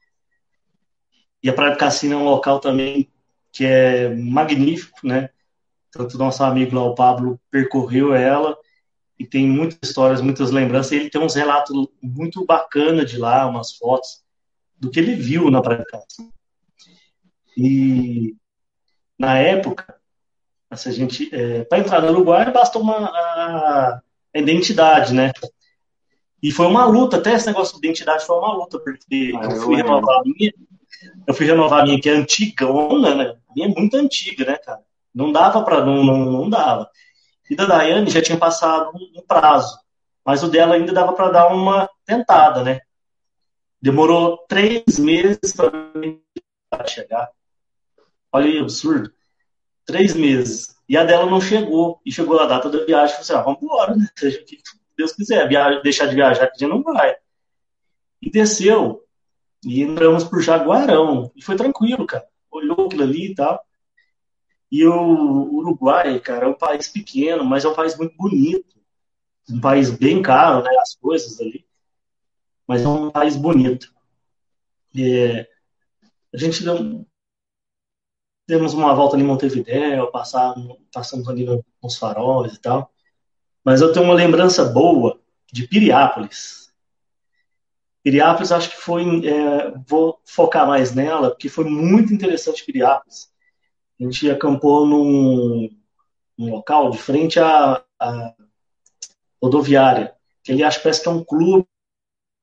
E 1.42 1.48
a 1.48 1.52
Praia 1.52 1.72
do 1.72 1.78
Cassino 1.78 2.14
é 2.14 2.16
um 2.16 2.24
local 2.24 2.58
também 2.58 3.10
que 3.52 3.64
é 3.64 4.14
magnífico, 4.14 5.06
né? 5.06 5.28
tanto 5.94 6.18
nosso 6.18 6.42
amigo 6.42 6.74
lá, 6.74 6.82
o 6.82 6.94
Pablo, 6.94 7.40
percorreu 7.50 8.12
ela 8.14 8.56
e 9.18 9.26
tem 9.26 9.46
muitas 9.46 9.78
histórias, 9.82 10.20
muitas 10.20 10.50
lembranças. 10.50 10.92
Ele 10.92 11.10
tem 11.10 11.20
uns 11.20 11.34
relatos 11.34 11.88
muito 12.02 12.44
bacanas 12.44 13.10
de 13.10 13.18
lá, 13.18 13.46
umas 13.46 13.72
fotos 13.76 14.22
do 14.76 14.90
que 14.90 14.98
ele 14.98 15.14
viu 15.14 15.50
na 15.50 15.62
Praia 15.62 15.84
do 15.84 16.28
E 17.56 18.34
na 19.18 19.38
época, 19.38 19.94
se 20.74 20.88
a 20.88 20.92
gente, 20.92 21.32
é, 21.34 21.64
para 21.64 21.78
entrar 21.78 22.02
no 22.02 22.10
Uruguai 22.10 22.50
basta 22.52 22.78
uma 22.78 23.06
a, 23.06 24.00
a, 24.34 24.38
identidade, 24.38 25.14
né? 25.14 25.32
E 26.42 26.50
foi 26.50 26.66
uma 26.66 26.84
luta, 26.84 27.16
até 27.16 27.32
esse 27.32 27.46
negócio 27.46 27.80
de 27.80 27.86
identidade 27.86 28.26
foi 28.26 28.36
uma 28.36 28.52
luta, 28.52 28.78
porque 28.78 29.32
ah, 29.40 29.44
eu 29.44 29.62
fui 29.62 29.76
renovar 29.76 30.18
a 30.18 30.22
minha, 30.24 30.52
eu 31.26 31.32
fui 31.32 31.46
renovar 31.46 31.80
a 31.80 31.84
minha, 31.84 32.00
que 32.00 32.10
é 32.10 32.12
antigona, 32.12 33.14
né? 33.14 33.36
A 33.48 33.54
minha 33.54 33.68
é 33.68 33.70
muito 33.70 33.96
antiga, 33.96 34.44
né, 34.44 34.58
cara? 34.58 34.80
Não 35.14 35.30
dava 35.30 35.62
para 35.62 35.84
não, 35.84 36.04
não, 36.04 36.18
não 36.30 36.50
dava. 36.50 36.90
E 37.48 37.56
da 37.56 37.66
Daiane 37.66 38.10
já 38.10 38.22
tinha 38.22 38.38
passado 38.38 38.90
um, 38.94 39.22
prazo, 39.26 39.78
mas 40.24 40.42
o 40.42 40.48
dela 40.48 40.74
ainda 40.74 40.92
dava 40.92 41.12
para 41.12 41.30
dar 41.30 41.48
uma 41.48 41.88
tentada, 42.06 42.62
né? 42.62 42.80
Demorou 43.80 44.38
três 44.48 44.98
meses 44.98 45.52
para 45.52 46.86
chegar. 46.86 47.30
Olha 48.32 48.46
aí, 48.46 48.58
absurdo. 48.58 49.12
Três 49.84 50.14
meses. 50.14 50.74
E 50.88 50.96
a 50.96 51.04
dela 51.04 51.26
não 51.26 51.40
chegou. 51.40 52.00
E 52.04 52.10
chegou 52.10 52.40
a 52.40 52.46
data 52.46 52.70
da 52.70 52.84
viagem. 52.84 53.10
Falei 53.10 53.20
assim, 53.20 53.32
ah, 53.34 53.42
vamos 53.42 53.62
embora, 53.62 53.94
né? 53.94 54.08
Seja 54.16 54.40
o 54.40 54.44
que 54.44 54.58
Deus 54.96 55.12
quiser. 55.12 55.46
Viaja, 55.46 55.80
deixar 55.80 56.06
de 56.06 56.14
viajar, 56.14 56.46
que 56.46 56.56
a 56.56 56.58
gente 56.58 56.70
não 56.70 56.82
vai. 56.82 57.14
E 58.22 58.30
desceu. 58.30 59.04
E 59.62 59.82
entramos 59.82 60.24
por 60.24 60.40
Jaguarão. 60.40 61.30
E 61.36 61.42
foi 61.42 61.56
tranquilo, 61.56 62.06
cara. 62.06 62.26
Olhou 62.50 62.86
aquilo 62.86 63.02
ali 63.02 63.32
e 63.32 63.34
tal. 63.34 63.62
E 64.74 64.84
o 64.88 65.54
Uruguai, 65.54 66.18
cara, 66.18 66.46
é 66.46 66.48
um 66.48 66.58
país 66.58 66.88
pequeno, 66.88 67.44
mas 67.44 67.64
é 67.64 67.68
um 67.68 67.74
país 67.76 67.96
muito 67.96 68.16
bonito. 68.16 68.74
Um 69.48 69.60
país 69.60 69.88
bem 69.88 70.20
caro, 70.20 70.64
né? 70.64 70.70
As 70.80 70.96
coisas 70.96 71.40
ali. 71.40 71.64
Mas 72.66 72.82
é 72.82 72.88
um 72.88 73.08
país 73.08 73.36
bonito. 73.36 73.94
É, 74.98 75.48
a 76.34 76.36
gente 76.36 76.64
deu, 76.64 77.06
demos 78.48 78.74
uma 78.74 78.92
volta 78.92 79.14
ali 79.14 79.22
em 79.22 79.26
Montevidéu, 79.28 80.10
passamos, 80.10 80.76
passamos 80.92 81.28
ali 81.28 81.46
nos 81.80 81.96
faróis 81.96 82.54
e 82.54 82.60
tal. 82.60 82.92
Mas 83.62 83.80
eu 83.80 83.92
tenho 83.92 84.06
uma 84.06 84.14
lembrança 84.14 84.64
boa 84.64 85.20
de 85.52 85.68
Piriápolis. 85.68 86.74
Piriápolis, 88.02 88.50
acho 88.50 88.70
que 88.70 88.76
foi. 88.76 89.24
É, 89.24 89.70
vou 89.86 90.20
focar 90.24 90.66
mais 90.66 90.92
nela, 90.92 91.30
porque 91.30 91.48
foi 91.48 91.64
muito 91.64 92.12
interessante 92.12 92.64
Piriápolis. 92.64 93.32
A 94.00 94.04
gente 94.04 94.30
acampou 94.30 94.86
num, 94.86 95.70
num 96.36 96.50
local 96.50 96.90
de 96.90 96.98
frente 96.98 97.38
à, 97.38 97.84
à, 97.98 98.34
rodoviária, 99.42 100.14
que 100.42 100.52
ali 100.52 100.62
acho 100.62 100.78
que 100.78 100.84
parece 100.84 101.02
que 101.02 101.08
é 101.08 101.12
um 101.12 101.24
clube, 101.24 101.66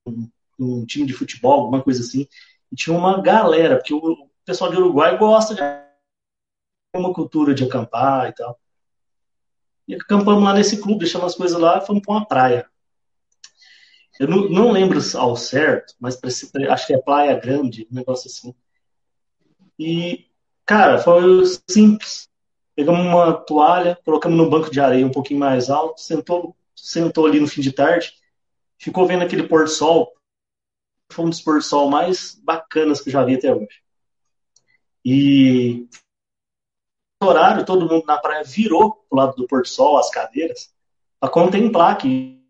um, 0.07 0.29
um, 0.59 0.85
time 0.85 1.05
de 1.05 1.13
futebol, 1.13 1.61
alguma 1.61 1.83
coisa 1.83 2.01
assim. 2.01 2.27
E 2.71 2.75
tinha 2.75 2.95
uma 2.95 3.21
galera, 3.21 3.77
porque 3.77 3.93
o 3.93 4.29
pessoal 4.45 4.71
de 4.71 4.77
Uruguai 4.77 5.17
gosta 5.17 5.55
de 5.55 5.61
uma 6.95 7.13
cultura 7.13 7.53
de 7.53 7.63
acampar 7.63 8.29
e 8.29 8.33
tal. 8.33 8.59
E 9.87 9.95
acampamos 9.95 10.43
lá 10.43 10.53
nesse 10.53 10.81
clube, 10.81 10.99
deixamos 10.99 11.27
as 11.27 11.35
coisas 11.35 11.59
lá 11.59 11.77
e 11.77 11.85
fomos 11.85 12.01
para 12.01 12.13
uma 12.13 12.25
praia. 12.25 12.69
Eu 14.19 14.27
não, 14.27 14.49
não 14.49 14.71
lembro 14.71 14.99
ao 15.17 15.35
certo, 15.35 15.95
mas 15.99 16.19
acho 16.69 16.87
que 16.87 16.93
é 16.93 17.01
Praia 17.01 17.39
Grande, 17.39 17.87
um 17.91 17.95
negócio 17.95 18.29
assim. 18.29 18.53
E 19.79 20.30
Cara, 20.71 20.99
foi 20.99 21.43
simples. 21.69 22.29
Pegamos 22.73 23.05
uma 23.05 23.33
toalha, 23.33 23.99
colocamos 24.05 24.37
no 24.37 24.49
banco 24.49 24.71
de 24.71 24.79
areia 24.79 25.05
um 25.05 25.11
pouquinho 25.11 25.37
mais 25.37 25.69
alto, 25.69 25.99
sentou, 25.99 26.55
sentou 26.73 27.25
ali 27.25 27.41
no 27.41 27.47
fim 27.47 27.59
de 27.59 27.73
tarde, 27.73 28.13
ficou 28.77 29.05
vendo 29.05 29.21
aquele 29.21 29.49
pôr 29.49 29.67
sol. 29.67 30.13
Foi 31.11 31.25
um 31.25 31.29
dos 31.29 31.41
pôr 31.41 31.61
sol 31.61 31.89
mais 31.89 32.35
bacanas 32.35 33.01
que 33.01 33.09
eu 33.09 33.11
já 33.11 33.25
vi 33.25 33.35
até 33.35 33.53
hoje. 33.53 33.83
E 35.03 35.89
horário, 37.21 37.65
todo 37.65 37.89
mundo 37.89 38.05
na 38.05 38.17
praia 38.17 38.45
virou 38.45 38.93
pro 39.09 39.17
lado 39.17 39.35
do 39.35 39.47
pôr 39.47 39.67
sol, 39.67 39.97
as 39.97 40.09
cadeiras, 40.09 40.73
para 41.19 41.29
contemplar 41.29 41.91
aqui. 41.91 42.41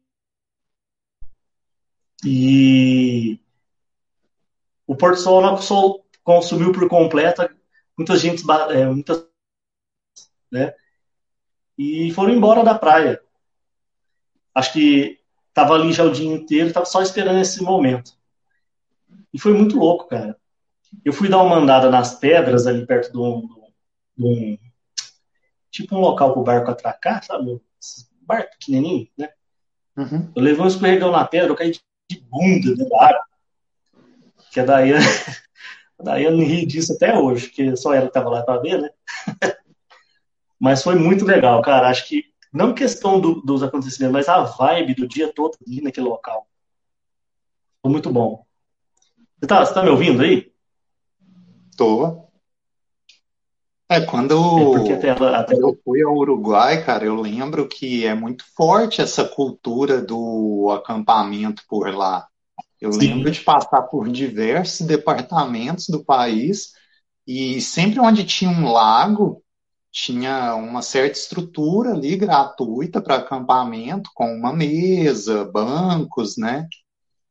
E 2.23 3.39
o 4.85 4.95
pôr 4.95 5.17
sol, 5.17 5.43
o 5.55 5.57
sol 5.59 6.05
consumiu 6.23 6.71
por 6.71 6.87
completo 6.87 7.41
muita 8.01 8.17
gente, 8.17 8.43
é, 8.71 8.85
muitas, 8.85 9.25
né? 10.51 10.73
E 11.77 12.11
foram 12.13 12.33
embora 12.33 12.63
da 12.63 12.77
praia. 12.77 13.21
Acho 14.53 14.73
que 14.73 15.19
tava 15.53 15.75
ali 15.75 15.93
já 15.93 16.03
o 16.03 16.11
dia 16.11 16.31
inteiro, 16.31 16.73
tava 16.73 16.85
só 16.85 17.01
esperando 17.01 17.39
esse 17.39 17.61
momento. 17.63 18.13
E 19.33 19.39
foi 19.39 19.53
muito 19.53 19.77
louco, 19.77 20.07
cara. 20.07 20.37
Eu 21.05 21.13
fui 21.13 21.29
dar 21.29 21.41
uma 21.41 21.55
andada 21.55 21.89
nas 21.89 22.15
pedras 22.19 22.67
ali 22.67 22.85
perto 22.85 23.11
de 23.11 23.17
um, 23.17 23.47
de 24.17 24.25
um 24.25 24.57
tipo 25.69 25.95
um 25.95 25.99
local 25.99 26.33
para 26.33 26.41
o 26.41 26.43
barco 26.43 26.71
atracar, 26.71 27.23
sabe? 27.23 27.61
Barco 28.21 28.51
pequenininho, 28.51 29.07
né? 29.17 29.29
Uhum. 29.95 30.31
Eu 30.35 30.41
levei 30.41 30.63
um 30.63 30.67
escorregão 30.67 31.11
na 31.11 31.25
pedra, 31.25 31.49
eu 31.49 31.55
caí 31.55 31.71
de 31.71 32.19
bunda 32.19 32.75
da 32.75 33.05
água. 33.05 33.25
Que 34.51 34.61
Dayane, 34.61 35.05
Daí 35.05 35.40
eu 36.19 36.37
ri 36.37 36.65
disso 36.65 36.93
até 36.93 37.17
hoje, 37.17 37.47
porque 37.47 37.75
só 37.75 37.93
ela 37.93 38.07
estava 38.07 38.29
lá 38.29 38.43
para 38.43 38.61
ver, 38.61 38.81
né? 38.81 38.89
mas 40.59 40.83
foi 40.83 40.95
muito 40.95 41.25
legal, 41.25 41.61
cara. 41.61 41.89
Acho 41.89 42.07
que, 42.07 42.25
não 42.51 42.73
questão 42.73 43.19
do, 43.19 43.41
dos 43.41 43.63
acontecimentos, 43.63 44.13
mas 44.13 44.29
a 44.29 44.43
vibe 44.43 44.95
do 44.95 45.07
dia 45.07 45.31
todo 45.33 45.57
ali 45.65 45.81
naquele 45.81 46.07
local. 46.07 46.47
Foi 47.81 47.91
muito 47.91 48.11
bom. 48.11 48.45
Você 49.39 49.47
tá, 49.47 49.65
você 49.65 49.73
tá 49.73 49.83
me 49.83 49.89
ouvindo 49.89 50.21
aí? 50.21 50.51
Tô. 51.75 52.29
É, 53.89 53.99
quando, 53.99 54.87
é 54.87 54.93
até 54.93 55.07
ela, 55.09 55.39
até... 55.39 55.53
eu 55.53 55.77
fui 55.83 56.01
ao 56.01 56.15
Uruguai, 56.15 56.81
cara, 56.85 57.03
eu 57.03 57.15
lembro 57.19 57.67
que 57.67 58.05
é 58.05 58.15
muito 58.15 58.45
forte 58.55 59.01
essa 59.01 59.25
cultura 59.25 60.01
do 60.01 60.71
acampamento 60.71 61.63
por 61.67 61.93
lá. 61.93 62.25
Eu 62.81 62.91
Sim. 62.91 62.99
lembro 62.99 63.29
de 63.29 63.41
passar 63.41 63.83
por 63.83 64.09
diversos 64.09 64.87
departamentos 64.87 65.87
do 65.87 66.03
país 66.03 66.73
e 67.27 67.61
sempre 67.61 67.99
onde 67.99 68.25
tinha 68.25 68.49
um 68.49 68.71
lago, 68.71 69.43
tinha 69.91 70.55
uma 70.55 70.81
certa 70.81 71.19
estrutura 71.19 71.91
ali 71.91 72.17
gratuita 72.17 72.99
para 72.99 73.17
acampamento, 73.17 74.09
com 74.15 74.33
uma 74.33 74.51
mesa, 74.51 75.45
bancos, 75.45 76.37
né? 76.37 76.67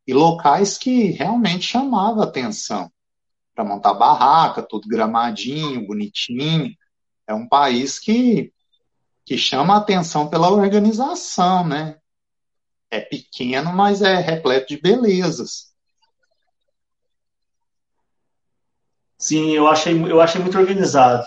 E 0.06 0.14
locais 0.14 0.78
que 0.78 1.10
realmente 1.10 1.64
chamavam 1.64 2.22
atenção 2.22 2.90
para 3.52 3.64
montar 3.64 3.94
barraca, 3.94 4.62
tudo 4.62 4.88
gramadinho, 4.88 5.86
bonitinho. 5.86 6.72
É 7.26 7.34
um 7.34 7.48
país 7.48 7.98
que, 7.98 8.52
que 9.24 9.36
chama 9.36 9.76
atenção 9.76 10.28
pela 10.28 10.50
organização, 10.50 11.66
né? 11.66 11.99
É 12.90 13.00
pequeno, 13.00 13.72
mas 13.72 14.02
é 14.02 14.16
repleto 14.16 14.68
de 14.68 14.80
belezas. 14.80 15.70
Sim, 19.18 19.50
eu 19.50 19.68
achei, 19.68 19.94
eu 20.10 20.20
achei 20.20 20.40
muito 20.40 20.58
organizado. 20.58 21.26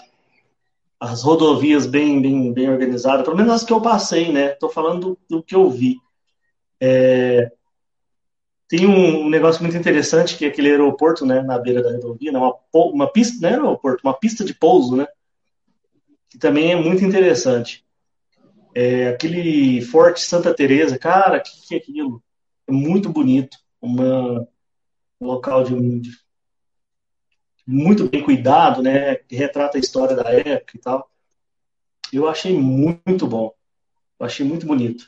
As 0.99 1.21
rodovias 1.21 1.85
bem, 1.85 2.21
bem, 2.21 2.53
bem 2.53 2.69
organizadas, 2.69 3.23
pelo 3.23 3.37
menos 3.37 3.53
as 3.53 3.63
que 3.63 3.71
eu 3.71 3.81
passei, 3.81 4.31
né? 4.31 4.53
Estou 4.53 4.69
falando 4.69 4.99
do, 4.99 5.37
do, 5.37 5.43
que 5.43 5.55
eu 5.55 5.69
vi. 5.69 5.97
É, 6.79 7.51
tem 8.67 8.87
um, 8.87 9.29
negócio 9.29 9.61
muito 9.61 9.77
interessante 9.77 10.35
que 10.35 10.45
é 10.45 10.47
aquele 10.47 10.71
aeroporto, 10.71 11.25
né, 11.25 11.43
na 11.43 11.59
beira 11.59 11.83
da 11.83 11.91
rodovia, 11.91 12.31
né, 12.31 12.39
uma, 12.39 12.55
uma 12.73 13.11
pista, 13.11 13.37
não 13.39 13.49
é 13.49 13.51
aeroporto, 13.53 14.01
uma 14.03 14.17
pista 14.17 14.43
de 14.43 14.53
pouso, 14.55 14.95
né? 14.95 15.05
Que 16.27 16.39
também 16.39 16.71
é 16.71 16.75
muito 16.75 17.05
interessante. 17.05 17.82
É, 18.75 19.09
aquele 19.09 19.81
Forte 19.81 20.21
Santa 20.21 20.53
Teresa, 20.53 20.97
cara, 20.97 21.37
o 21.37 21.43
que, 21.43 21.67
que 21.67 21.75
é 21.75 21.77
aquilo? 21.77 22.23
É 22.67 22.71
muito 22.71 23.09
bonito, 23.09 23.57
uma, 23.79 24.47
um 25.21 25.27
local 25.27 25.63
de, 25.63 25.99
de, 25.99 26.11
muito 27.67 28.09
bem 28.09 28.23
cuidado, 28.23 28.81
né? 28.81 29.15
Que 29.15 29.35
retrata 29.35 29.77
a 29.77 29.79
história 29.79 30.15
da 30.15 30.31
época 30.31 30.75
e 30.75 30.79
tal. 30.79 31.09
Eu 32.11 32.27
achei 32.27 32.57
muito 32.57 33.27
bom, 33.27 33.53
eu 34.19 34.25
achei 34.25 34.45
muito 34.45 34.65
bonito. 34.65 35.05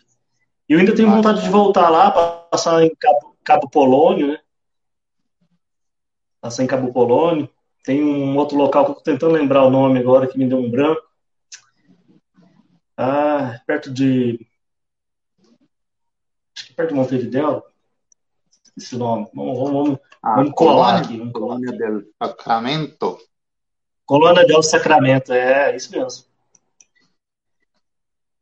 E 0.70 0.74
eu 0.74 0.80
ainda 0.80 0.95
tenho 0.95 1.09
vontade 1.09 1.41
de 1.41 1.49
voltar 1.49 1.89
lá, 1.89 2.11
passar 2.49 2.84
em 2.84 2.93
Cabo, 2.95 3.36
Cabo 3.43 3.70
Polônio, 3.70 4.28
né? 4.28 4.39
Passar 6.39 6.63
em 6.63 6.68
Cabo 6.68 6.91
Polônio. 6.93 7.49
Tem 7.84 8.03
um 8.03 8.36
outro 8.38 8.57
local 8.57 8.86
que 8.86 8.91
eu 8.91 8.95
tô 8.95 9.01
tentando 9.01 9.34
lembrar 9.34 9.63
o 9.63 9.70
nome 9.70 9.99
agora, 9.99 10.28
que 10.28 10.38
me 10.38 10.47
deu 10.47 10.59
um 10.59 10.70
branco 10.70 11.14
ah, 12.98 13.60
perto 13.66 13.91
de. 13.91 14.46
Acho 16.56 16.68
que 16.68 16.74
perto 16.74 16.89
de 16.89 16.96
Montevideo. 16.96 17.64
Esse 18.78 18.98
nome. 18.98 19.30
Vamos, 19.34 19.58
vamos, 19.58 19.74
vamos, 19.74 20.00
ah, 20.22 20.36
vamos 20.36 20.54
colar 20.54 21.02
aqui. 21.02 21.18
Vamos 21.18 21.34
Colônia 21.34 21.72
del 21.72 22.08
Sacramento. 22.22 23.20
Colônia 24.06 24.46
del 24.46 24.62
Sacramento, 24.62 25.34
é, 25.34 25.76
isso 25.76 25.91
mesmo. 25.91 26.26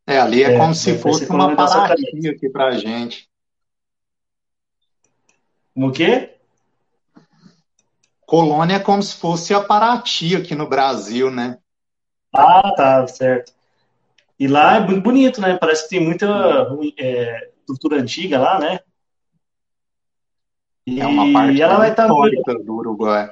É, 0.05 0.19
ali 0.19 0.43
é, 0.43 0.53
é 0.53 0.57
como 0.57 0.75
se 0.75 0.97
fosse 0.97 1.25
uma 1.27 1.55
Paraty 1.55 2.27
aqui 2.27 2.49
pra 2.49 2.71
gente. 2.71 3.29
Como 5.73 5.87
o 5.87 5.91
quê? 5.91 6.37
Colônia 8.25 8.75
é 8.75 8.79
como 8.79 9.01
se 9.01 9.15
fosse 9.15 9.53
a 9.53 9.63
Paraty 9.63 10.35
aqui 10.35 10.55
no 10.55 10.67
Brasil, 10.67 11.31
né? 11.31 11.57
Ah, 12.33 12.73
tá, 12.75 13.07
certo. 13.07 13.53
E 14.39 14.47
lá 14.47 14.77
é 14.77 14.79
muito 14.79 15.01
bonito, 15.01 15.39
né? 15.39 15.57
Parece 15.57 15.83
que 15.83 15.89
tem 15.89 16.03
muita 16.03 16.27
é, 16.97 17.51
cultura 17.65 17.99
antiga 17.99 18.39
lá, 18.39 18.59
né? 18.59 18.79
E 20.85 20.99
é 20.99 21.07
uma 21.07 21.31
parte 21.31 21.61
ela 21.61 21.77
vai 21.77 21.91
estar 21.91 22.07
tá 22.07 22.09
histórica 22.09 22.53
no... 22.53 22.63
do 22.63 22.75
Uruguai. 22.75 23.29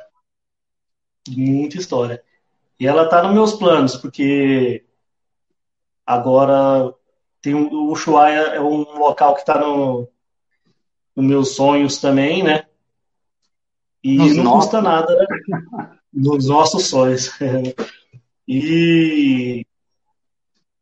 Muita 1.30 1.78
história. 1.78 2.24
E 2.80 2.88
ela 2.88 3.04
está 3.04 3.22
nos 3.22 3.34
meus 3.34 3.54
planos, 3.54 3.96
porque 3.96 4.86
agora 6.06 6.94
tem 7.42 7.54
o 7.54 7.92
Ushuaia 7.92 8.56
é 8.56 8.62
um 8.62 8.84
local 8.98 9.34
que 9.34 9.42
está 9.42 9.60
no, 9.60 10.08
nos 11.16 11.26
meus 11.26 11.56
sonhos 11.56 12.00
também, 12.00 12.44
né? 12.44 12.66
E 14.04 14.18
nos 14.18 14.36
não 14.38 14.44
nossos. 14.46 14.64
custa 14.64 14.82
nada 14.82 15.16
né? 15.16 15.26
nos 16.14 16.48
nossos 16.48 16.88
sonhos. 16.88 17.32
e 18.48 19.66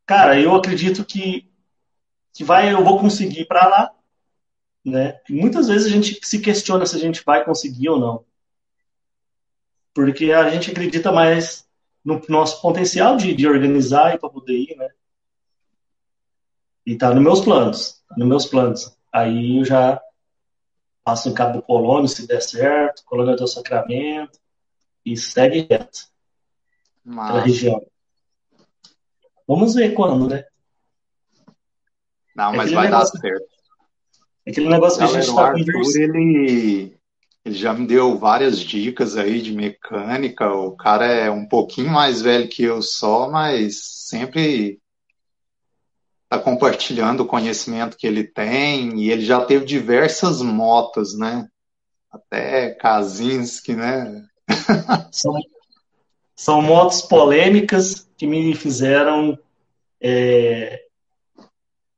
cara, 0.10 0.42
eu 0.42 0.56
acredito 0.56 1.06
que, 1.06 1.48
que 2.34 2.44
vai, 2.44 2.74
eu 2.74 2.84
vou 2.84 3.00
conseguir 3.00 3.46
para 3.46 3.68
lá, 3.68 3.96
né? 4.84 5.22
Muitas 5.30 5.68
vezes 5.68 5.86
a 5.86 5.92
gente 5.92 6.20
se 6.26 6.40
questiona 6.40 6.84
se 6.88 6.96
a 6.96 7.00
gente 7.00 7.24
vai 7.24 7.46
conseguir 7.46 7.90
ou 7.90 8.00
não, 8.00 8.26
porque 9.94 10.32
a 10.32 10.50
gente 10.50 10.72
acredita 10.72 11.12
mais 11.12 11.70
no 12.04 12.20
nosso 12.28 12.60
potencial 12.60 13.18
de, 13.18 13.36
de 13.36 13.48
organizar 13.48 14.16
e 14.16 14.18
para 14.18 14.32
poder 14.32 14.58
ir, 14.58 14.76
né? 14.76 14.90
E 16.88 16.98
tá 16.98 17.14
nos 17.14 17.24
meus 17.24 17.42
planos, 17.42 18.04
tá 18.10 18.16
nos 18.18 18.28
meus 18.28 18.46
planos. 18.48 18.98
Aí 19.14 19.60
eu 19.60 19.66
já 19.66 20.02
passo 21.04 21.30
em 21.30 21.36
Cabo 21.36 21.62
Polônio, 21.62 22.10
se 22.10 22.26
der 22.26 22.42
certo, 22.42 23.06
Colônia 23.06 23.36
do 23.36 23.48
Sacramento, 23.48 24.40
e 25.06 25.16
segue 25.16 25.68
reto 25.70 26.10
pela 27.28 27.42
região. 27.42 27.86
Vamos 29.50 29.74
ver 29.74 29.96
quando, 29.96 30.30
né? 30.30 30.44
Não, 32.36 32.54
mas 32.54 32.72
vai 32.72 32.86
negócio, 32.86 33.16
dar 33.16 33.20
certo. 33.20 33.48
Aquele 34.48 34.70
negócio 34.70 35.00
que 35.00 35.04
a 35.04 35.08
gente 35.08 35.28
está 35.28 35.52
conversando. 35.52 36.16
Ele, 36.16 36.96
ele 37.44 37.56
já 37.56 37.74
me 37.74 37.88
deu 37.88 38.16
várias 38.16 38.60
dicas 38.60 39.18
aí 39.18 39.42
de 39.42 39.52
mecânica. 39.52 40.54
O 40.54 40.76
cara 40.76 41.08
é 41.08 41.32
um 41.32 41.48
pouquinho 41.48 41.90
mais 41.90 42.22
velho 42.22 42.48
que 42.48 42.62
eu 42.62 42.84
só, 42.84 43.28
mas 43.28 43.80
sempre 43.82 44.80
está 46.26 46.38
compartilhando 46.38 47.22
o 47.22 47.28
conhecimento 47.28 47.98
que 47.98 48.06
ele 48.06 48.24
tem 48.24 49.00
e 49.00 49.10
ele 49.10 49.26
já 49.26 49.44
teve 49.44 49.66
diversas 49.66 50.44
motos, 50.44 51.18
né? 51.18 51.48
Até 52.12 52.70
Kazinski, 52.76 53.76
né? 53.76 54.24
São, 55.12 55.34
são 56.40 56.62
motos 56.62 57.02
polêmicas 57.02 58.10
que 58.16 58.26
me 58.26 58.56
fizeram 58.56 59.38
é, 60.00 60.86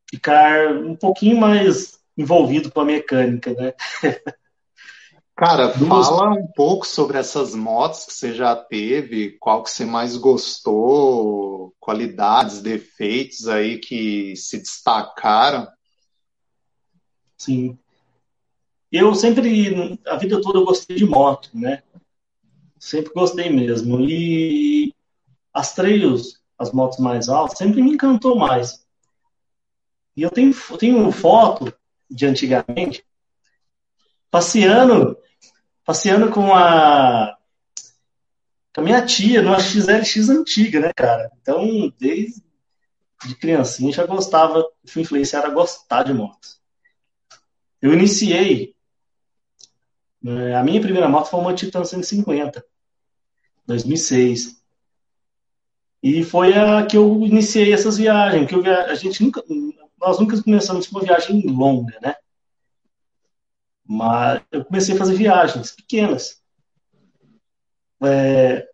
ficar 0.09 0.77
um 0.77 0.95
pouquinho 0.95 1.39
mais 1.39 1.99
envolvido 2.17 2.71
com 2.71 2.81
a 2.81 2.85
mecânica, 2.85 3.53
né? 3.53 3.75
Cara, 5.37 5.71
fala 5.71 6.31
um 6.31 6.47
pouco 6.55 6.87
sobre 6.87 7.19
essas 7.19 7.53
motos 7.53 8.05
que 8.05 8.13
você 8.13 8.33
já 8.33 8.55
teve, 8.55 9.37
qual 9.39 9.61
que 9.61 9.69
você 9.69 9.85
mais 9.85 10.17
gostou, 10.17 11.75
qualidades, 11.79 12.63
defeitos 12.63 13.47
aí 13.47 13.77
que 13.77 14.35
se 14.35 14.57
destacaram. 14.57 15.67
Sim. 17.37 17.77
Eu 18.91 19.13
sempre, 19.13 19.99
a 20.07 20.15
vida 20.15 20.41
toda 20.41 20.57
eu 20.57 20.65
gostei 20.65 20.95
de 20.95 21.05
moto, 21.05 21.51
né? 21.53 21.83
Sempre 22.81 23.13
gostei 23.13 23.47
mesmo. 23.47 24.01
E 24.01 24.91
as 25.53 25.75
trails, 25.75 26.41
as 26.57 26.71
motos 26.71 26.97
mais 26.97 27.29
altas, 27.29 27.59
sempre 27.59 27.79
me 27.79 27.91
encantou 27.91 28.35
mais. 28.35 28.83
E 30.17 30.23
eu 30.23 30.31
tenho, 30.31 30.51
tenho 30.79 31.11
foto 31.11 31.71
de 32.09 32.25
antigamente, 32.25 33.05
passeando 34.31 35.15
passeando 35.85 36.31
com 36.31 36.53
a 36.55 37.37
com 38.73 38.81
a 38.81 38.83
minha 38.83 39.05
tia 39.05 39.43
numa 39.43 39.59
XLX 39.59 40.29
antiga, 40.29 40.79
né, 40.79 40.91
cara? 40.95 41.31
Então, 41.39 41.93
desde 41.99 42.41
de 43.25 43.35
criancinha 43.35 43.93
já 43.93 44.07
gostava, 44.07 44.67
fui 44.87 45.03
influenciado 45.03 45.45
a 45.45 45.51
gostar 45.51 46.01
de 46.01 46.13
motos. 46.13 46.59
Eu 47.79 47.93
iniciei 47.93 48.73
né, 50.21 50.55
a 50.55 50.63
minha 50.63 50.81
primeira 50.81 51.09
moto 51.09 51.29
foi 51.29 51.39
uma 51.39 51.53
Titan 51.53 51.83
150, 51.83 52.63
2006. 53.65 54.61
E 56.03 56.23
foi 56.23 56.53
a 56.53 56.85
que 56.85 56.97
eu 56.97 57.21
iniciei 57.25 57.73
essas 57.73 57.97
viagens, 57.97 58.47
que 58.47 58.55
eu, 58.55 58.65
a 58.65 58.95
gente 58.95 59.23
nunca, 59.23 59.43
nós 59.99 60.19
nunca 60.19 60.41
começamos 60.41 60.89
uma 60.89 61.01
viagem 61.01 61.45
longa, 61.45 61.97
né? 62.01 62.15
Mas 63.85 64.41
eu 64.51 64.65
comecei 64.65 64.95
a 64.95 64.97
fazer 64.97 65.15
viagens 65.15 65.71
pequenas. 65.71 66.41
É, 68.03 68.67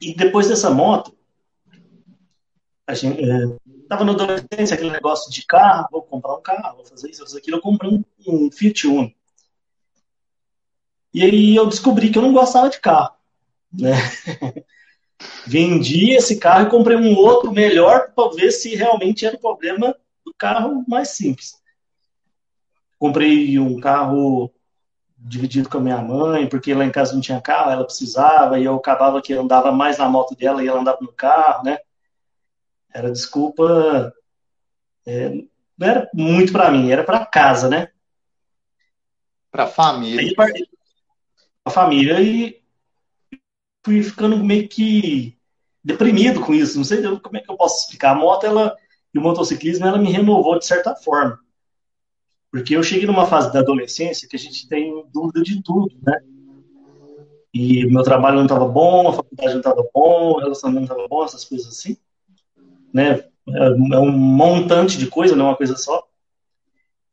e 0.00 0.14
depois 0.14 0.48
dessa 0.48 0.70
moto, 0.70 1.16
a 2.86 2.94
gente 2.94 3.22
estava 3.82 4.02
é, 4.02 4.06
na 4.06 4.12
adolescência, 4.12 4.74
aquele 4.74 4.90
negócio 4.90 5.30
de 5.30 5.44
carro, 5.46 5.88
vou 5.90 6.02
comprar 6.02 6.34
um 6.34 6.42
carro, 6.42 6.76
vou 6.76 6.86
fazer 6.86 7.10
isso, 7.10 7.18
vou 7.18 7.26
fazer 7.26 7.38
aquilo. 7.38 7.56
Eu 7.56 7.62
comprei 7.62 7.90
um, 7.90 8.04
um 8.26 8.50
Fiat 8.50 8.86
Uno. 8.86 9.12
E 11.12 11.22
aí 11.22 11.56
eu 11.56 11.66
descobri 11.66 12.10
que 12.10 12.18
eu 12.18 12.22
não 12.22 12.32
gostava 12.32 12.68
de 12.68 12.80
carro. 12.80 13.17
Né? 13.72 13.92
Vendi 15.46 16.12
esse 16.12 16.38
carro 16.38 16.66
e 16.66 16.70
comprei 16.70 16.96
um 16.96 17.16
outro 17.16 17.52
melhor 17.52 18.12
para 18.14 18.34
ver 18.34 18.52
se 18.52 18.74
realmente 18.74 19.26
era 19.26 19.36
o 19.36 19.40
problema 19.40 19.96
do 20.24 20.32
carro 20.34 20.84
mais 20.86 21.10
simples 21.10 21.58
comprei 22.98 23.58
um 23.58 23.78
carro 23.80 24.52
dividido 25.16 25.68
com 25.68 25.78
a 25.78 25.80
minha 25.80 25.98
mãe, 25.98 26.48
porque 26.48 26.74
lá 26.74 26.84
em 26.84 26.90
casa 26.90 27.14
não 27.14 27.20
tinha 27.20 27.40
carro, 27.40 27.70
ela 27.70 27.84
precisava, 27.84 28.58
e 28.58 28.64
eu 28.64 28.74
acabava 28.74 29.22
que 29.22 29.32
andava 29.32 29.72
mais 29.72 29.98
na 29.98 30.08
moto 30.08 30.34
dela 30.34 30.62
e 30.62 30.68
ela 30.68 30.80
andava 30.80 30.98
no 31.00 31.12
carro, 31.12 31.64
né? 31.64 31.78
Era 32.92 33.10
desculpa. 33.10 34.12
É, 35.06 35.28
não 35.76 35.88
era 35.88 36.10
muito 36.12 36.52
para 36.52 36.70
mim, 36.70 36.90
era 36.90 37.04
para 37.04 37.24
casa, 37.24 37.68
né? 37.68 37.88
Para 39.50 39.66
família. 39.66 40.34
Para 40.34 40.52
a 41.64 41.70
família 41.70 42.20
e 42.20 42.60
fui 43.84 44.02
ficando 44.02 44.42
meio 44.42 44.68
que 44.68 45.36
deprimido 45.82 46.40
com 46.40 46.54
isso. 46.54 46.76
Não 46.76 46.84
sei 46.84 47.02
como 47.02 47.36
é 47.36 47.40
que 47.40 47.50
eu 47.50 47.56
posso 47.56 47.84
explicar. 47.84 48.12
A 48.12 48.14
moto, 48.14 48.44
ela 48.44 48.76
e 49.12 49.18
o 49.18 49.22
motociclismo, 49.22 49.86
ela 49.86 49.98
me 49.98 50.10
renovou 50.10 50.58
de 50.58 50.66
certa 50.66 50.94
forma. 50.94 51.38
Porque 52.50 52.76
eu 52.76 52.82
cheguei 52.82 53.06
numa 53.06 53.26
fase 53.26 53.52
da 53.52 53.60
adolescência 53.60 54.28
que 54.28 54.36
a 54.36 54.38
gente 54.38 54.68
tem 54.68 55.04
dúvida 55.12 55.42
de 55.42 55.62
tudo, 55.62 55.94
né? 56.02 56.20
E 57.52 57.86
meu 57.86 58.02
trabalho 58.02 58.36
não 58.36 58.44
estava 58.44 58.66
bom, 58.66 59.08
a 59.08 59.12
faculdade 59.12 59.52
não 59.52 59.60
estava 59.60 59.86
bom, 59.94 60.32
o 60.32 60.38
relacionamento 60.38 60.88
não 60.88 60.94
estava 60.94 61.08
bom, 61.08 61.24
essas 61.24 61.44
coisas 61.44 61.66
assim, 61.68 61.96
né? 62.92 63.24
É, 63.48 63.94
é 63.94 63.98
um 63.98 64.10
montante 64.10 64.98
de 64.98 65.06
coisa, 65.06 65.34
não 65.34 65.46
é 65.46 65.48
uma 65.50 65.56
coisa 65.56 65.76
só. 65.76 66.06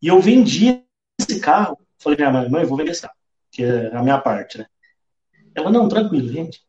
E 0.01 0.07
eu 0.07 0.19
vendi 0.19 0.83
esse 1.19 1.39
carro, 1.39 1.79
falei 1.97 2.17
minha 2.17 2.31
mãe, 2.31 2.49
mãe, 2.49 2.65
vou 2.65 2.77
vender 2.77 2.91
esse 2.91 3.01
carro, 3.01 3.15
que 3.51 3.63
é 3.63 3.95
a 3.95 4.03
minha 4.03 4.19
parte, 4.19 4.57
né? 4.57 4.67
Ela, 5.55 5.71
não, 5.71 5.87
tranquilo, 5.87 6.31
vende. 6.31 6.61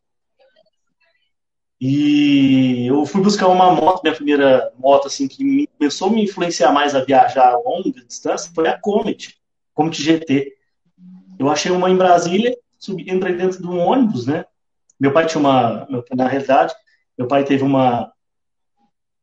E 1.79 2.87
eu 2.87 3.05
fui 3.05 3.21
buscar 3.21 3.47
uma 3.47 3.71
moto, 3.71 4.01
minha 4.01 4.15
primeira 4.15 4.73
moto, 4.77 5.07
assim, 5.07 5.27
que 5.27 5.43
me, 5.43 5.67
começou 5.67 6.07
a 6.07 6.11
me 6.11 6.23
influenciar 6.23 6.71
mais 6.71 6.95
a 6.95 7.03
viajar 7.03 7.53
a 7.53 7.57
longa 7.57 7.91
distância, 8.03 8.51
foi 8.53 8.67
a 8.67 8.79
Comet, 8.79 9.37
Comet 9.73 10.01
GT. 10.01 10.55
Eu 11.37 11.49
achei 11.49 11.71
uma 11.71 11.89
em 11.89 11.97
Brasília, 11.97 12.57
subi, 12.79 13.05
entrei 13.11 13.35
dentro 13.35 13.61
de 13.61 13.67
um 13.67 13.77
ônibus, 13.77 14.25
né? 14.25 14.45
Meu 14.99 15.13
pai 15.13 15.27
tinha 15.27 15.39
uma, 15.39 15.87
na 16.15 16.27
realidade, 16.27 16.73
meu 17.15 17.27
pai 17.27 17.43
teve 17.43 17.63
uma 17.63 18.11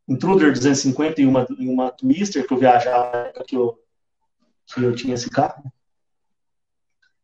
Intruder 0.07 0.53
250 0.53 1.21
e 1.21 1.27
uma, 1.27 1.47
uma 1.59 1.91
Twister 1.91 2.47
que 2.47 2.53
eu 2.53 2.59
viajava 2.59 3.33
que 3.47 3.57
eu, 3.57 3.77
que 4.67 4.83
eu 4.83 4.95
tinha 4.95 5.15
esse 5.15 5.31
carro. 5.31 5.65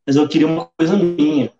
Mas 0.04 0.16
eu 0.16 0.26
queria 0.26 0.46
uma 0.46 0.66
coisa 0.76 0.96
minha. 0.96 1.52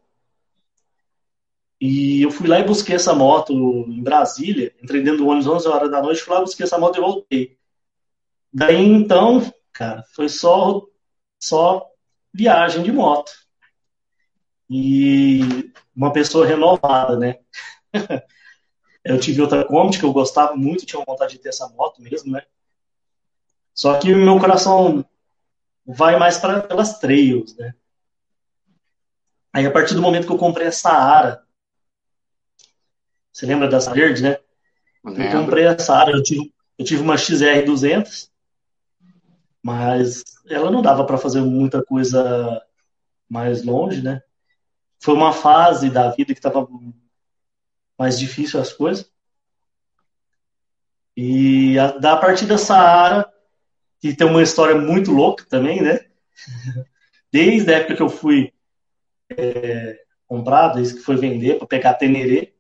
E 1.80 2.22
eu 2.22 2.30
fui 2.30 2.46
lá 2.46 2.60
e 2.60 2.64
busquei 2.64 2.96
essa 2.96 3.14
moto 3.14 3.52
em 3.88 4.02
Brasília, 4.02 4.74
entrei 4.82 5.02
dentro 5.02 5.18
do 5.18 5.28
ônibus 5.28 5.46
11 5.46 5.68
horas 5.68 5.90
da 5.90 6.02
noite, 6.02 6.20
fui 6.20 6.34
lá, 6.34 6.40
busquei 6.40 6.64
essa 6.64 6.78
moto 6.78 6.98
e 6.98 7.00
voltei. 7.00 7.58
Daí 8.52 8.76
então, 8.84 9.40
cara, 9.72 10.04
foi 10.14 10.28
só, 10.28 10.86
só 11.38 11.88
viagem 12.34 12.82
de 12.82 12.92
moto. 12.92 13.32
E 14.68 15.72
uma 15.96 16.12
pessoa 16.12 16.46
renovada, 16.46 17.16
né? 17.16 17.38
Eu 19.02 19.18
tive 19.18 19.40
outra 19.40 19.64
Kombi 19.64 19.98
que 19.98 20.04
eu 20.04 20.12
gostava 20.12 20.54
muito, 20.54 20.84
tinha 20.84 21.02
vontade 21.02 21.32
de 21.32 21.38
ter 21.38 21.48
essa 21.48 21.66
moto 21.70 22.02
mesmo, 22.02 22.32
né? 22.32 22.42
Só 23.72 23.98
que 23.98 24.14
meu 24.14 24.38
coração 24.38 25.02
vai 25.86 26.18
mais 26.18 26.36
para 26.36 26.60
pelas 26.60 26.98
trails, 26.98 27.56
né? 27.56 27.74
Aí 29.54 29.64
a 29.64 29.70
partir 29.70 29.94
do 29.94 30.02
momento 30.02 30.26
que 30.26 30.32
eu 30.32 30.38
comprei 30.38 30.66
a 30.66 30.72
Saara, 30.72 31.42
você 33.32 33.46
lembra 33.46 33.68
dessa 33.68 33.92
verde, 33.92 34.22
né? 34.22 34.38
Eu 35.04 35.30
comprei 35.30 35.66
a 35.66 35.78
Saara, 35.78 36.12
eu 36.12 36.22
tive, 36.22 36.52
eu 36.78 36.84
tive 36.84 37.02
uma 37.02 37.16
XR200, 37.16 38.30
mas 39.62 40.24
ela 40.48 40.70
não 40.70 40.82
dava 40.82 41.04
para 41.04 41.18
fazer 41.18 41.40
muita 41.40 41.82
coisa 41.82 42.62
mais 43.28 43.62
longe, 43.64 44.02
né? 44.02 44.22
Foi 44.98 45.14
uma 45.14 45.32
fase 45.32 45.88
da 45.88 46.10
vida 46.10 46.34
que 46.34 46.38
estava 46.38 46.68
mais 47.98 48.18
difícil 48.18 48.60
as 48.60 48.72
coisas. 48.72 49.10
E 51.16 51.78
a, 51.78 51.92
da 51.98 52.16
partir 52.16 52.46
da 52.46 52.58
Saara, 52.58 53.30
que 54.00 54.14
tem 54.14 54.26
uma 54.26 54.42
história 54.42 54.74
muito 54.74 55.10
louca 55.10 55.44
também, 55.48 55.82
né? 55.82 56.00
Desde 57.32 57.72
a 57.72 57.78
época 57.78 57.96
que 57.96 58.02
eu 58.02 58.08
fui 58.08 58.52
é, 59.36 60.00
comprar, 60.26 60.68
desde 60.68 60.94
que 60.94 61.00
foi 61.00 61.16
vender 61.16 61.58
para 61.58 61.66
pegar 61.66 61.94
Tenerê. 61.94 62.54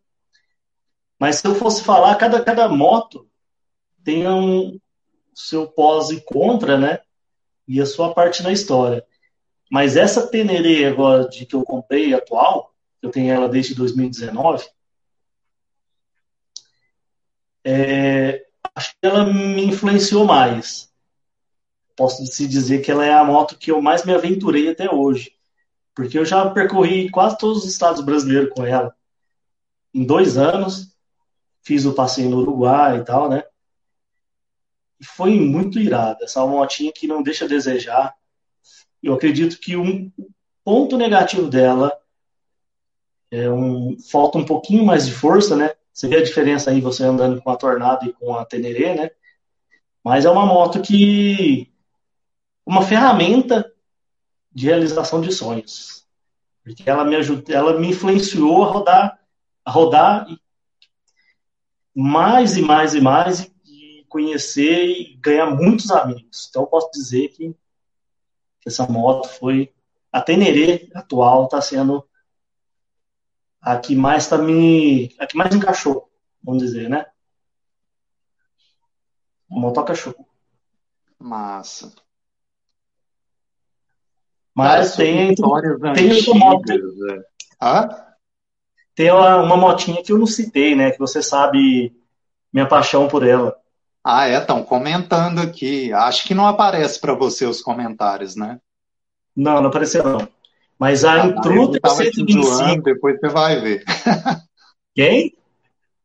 Mas 1.20 1.36
se 1.36 1.46
eu 1.46 1.54
fosse 1.54 1.84
falar, 1.84 2.14
cada, 2.16 2.42
cada 2.42 2.66
moto 2.66 3.28
tem 4.02 4.26
um 4.26 4.80
seu 5.34 5.68
pós 5.68 6.08
e 6.08 6.18
contra, 6.22 6.78
né? 6.78 7.00
E 7.68 7.78
a 7.78 7.84
sua 7.84 8.14
parte 8.14 8.42
na 8.42 8.50
história. 8.50 9.06
Mas 9.70 9.96
essa 9.96 10.26
Tenerê 10.26 10.86
agora 10.86 11.28
de 11.28 11.44
que 11.44 11.54
eu 11.54 11.62
comprei 11.62 12.14
atual, 12.14 12.74
eu 13.02 13.10
tenho 13.10 13.32
ela 13.32 13.50
desde 13.50 13.74
2019, 13.74 14.66
é, 17.62 18.46
acho 18.74 18.90
que 18.92 19.06
ela 19.06 19.24
me 19.24 19.66
influenciou 19.66 20.24
mais. 20.24 20.90
Posso 21.94 22.24
se 22.24 22.48
dizer 22.48 22.80
que 22.80 22.90
ela 22.90 23.04
é 23.04 23.12
a 23.12 23.22
moto 23.22 23.58
que 23.58 23.70
eu 23.70 23.82
mais 23.82 24.06
me 24.06 24.14
aventurei 24.14 24.70
até 24.70 24.90
hoje. 24.90 25.32
Porque 25.94 26.18
eu 26.18 26.24
já 26.24 26.48
percorri 26.48 27.10
quase 27.10 27.36
todos 27.36 27.58
os 27.58 27.70
estados 27.70 28.02
brasileiros 28.02 28.50
com 28.54 28.64
ela. 28.64 28.96
Em 29.92 30.04
dois 30.04 30.38
anos, 30.38 30.90
fiz 31.62 31.84
o 31.84 31.94
passeio 31.94 32.30
no 32.30 32.38
Uruguai 32.38 32.98
e 32.98 33.04
tal, 33.04 33.28
né? 33.28 33.44
E 34.98 35.04
foi 35.04 35.38
muito 35.38 35.78
irada. 35.78 36.24
Essa 36.24 36.46
motinha 36.46 36.92
que 36.92 37.06
não 37.06 37.22
deixa 37.22 37.44
a 37.44 37.48
desejar 37.48 38.14
eu 39.02 39.14
acredito 39.14 39.58
que 39.58 39.76
um 39.76 40.12
ponto 40.64 40.96
negativo 40.96 41.48
dela 41.48 41.96
é 43.30 43.50
um 43.50 43.96
falta 43.98 44.38
um 44.38 44.44
pouquinho 44.44 44.84
mais 44.84 45.06
de 45.06 45.12
força, 45.12 45.56
né? 45.56 45.72
Você 45.92 46.08
vê 46.08 46.16
a 46.16 46.22
diferença 46.22 46.70
aí 46.70 46.80
você 46.80 47.04
andando 47.04 47.40
com 47.40 47.50
a 47.50 47.56
Tornado 47.56 48.06
e 48.06 48.12
com 48.12 48.34
a 48.34 48.44
Teneré, 48.44 48.94
né? 48.94 49.10
Mas 50.04 50.24
é 50.24 50.30
uma 50.30 50.46
moto 50.46 50.80
que 50.82 51.70
uma 52.66 52.82
ferramenta 52.82 53.72
de 54.52 54.66
realização 54.66 55.20
de 55.20 55.32
sonhos. 55.32 56.06
Porque 56.62 56.88
ela 56.88 57.04
me 57.04 57.16
ajudou, 57.16 57.54
ela 57.54 57.78
me 57.78 57.88
influenciou 57.88 58.64
a 58.64 58.66
rodar, 58.66 59.18
a 59.64 59.70
rodar 59.70 60.26
mais 61.94 62.56
e 62.56 62.62
mais 62.62 62.94
e 62.94 63.00
mais 63.00 63.52
e 63.66 64.04
conhecer 64.08 64.86
e 64.86 65.16
ganhar 65.16 65.46
muitos 65.46 65.90
amigos. 65.90 66.46
Então 66.48 66.62
eu 66.62 66.66
posso 66.66 66.90
dizer 66.92 67.28
que 67.28 67.54
essa 68.66 68.86
moto 68.86 69.28
foi 69.28 69.72
a 70.12 70.20
Teneré 70.20 70.88
atual 70.94 71.44
está 71.44 71.60
sendo 71.60 72.06
a 73.60 73.76
que 73.78 73.94
mais 73.94 74.26
tá 74.28 74.38
me 74.38 75.14
a 75.18 75.26
que 75.26 75.36
mais 75.36 75.54
encaixou, 75.54 76.10
vamos 76.42 76.62
dizer, 76.62 76.88
né? 76.88 77.06
A 79.50 79.54
moto 79.58 79.84
cachorro. 79.84 80.26
Massa. 81.18 81.92
Mas 84.54 84.96
tem 84.96 85.34
tem 85.34 85.44
outra 85.44 86.34
moto. 86.34 86.72
É. 86.72 87.24
Hã? 87.62 88.09
Tem 89.00 89.10
uma, 89.10 89.38
uma 89.38 89.56
motinha 89.56 90.02
que 90.02 90.12
eu 90.12 90.18
não 90.18 90.26
citei, 90.26 90.76
né? 90.76 90.90
Que 90.90 90.98
você 90.98 91.22
sabe 91.22 91.90
minha 92.52 92.66
paixão 92.66 93.08
por 93.08 93.26
ela. 93.26 93.56
Ah, 94.04 94.28
é, 94.28 94.36
estão 94.36 94.62
comentando 94.62 95.38
aqui. 95.38 95.90
Acho 95.90 96.24
que 96.24 96.34
não 96.34 96.46
aparece 96.46 97.00
para 97.00 97.14
você 97.14 97.46
os 97.46 97.62
comentários, 97.62 98.36
né? 98.36 98.60
Não, 99.34 99.62
não 99.62 99.70
apareceu 99.70 100.04
não. 100.04 100.28
Mas 100.78 101.02
a 101.02 101.14
ah, 101.14 101.26
Intruder 101.28 101.80
125. 101.82 102.42
Zoando, 102.42 102.82
depois 102.82 103.18
você 103.18 103.28
vai 103.30 103.58
ver. 103.58 103.84
Quem? 104.94 105.34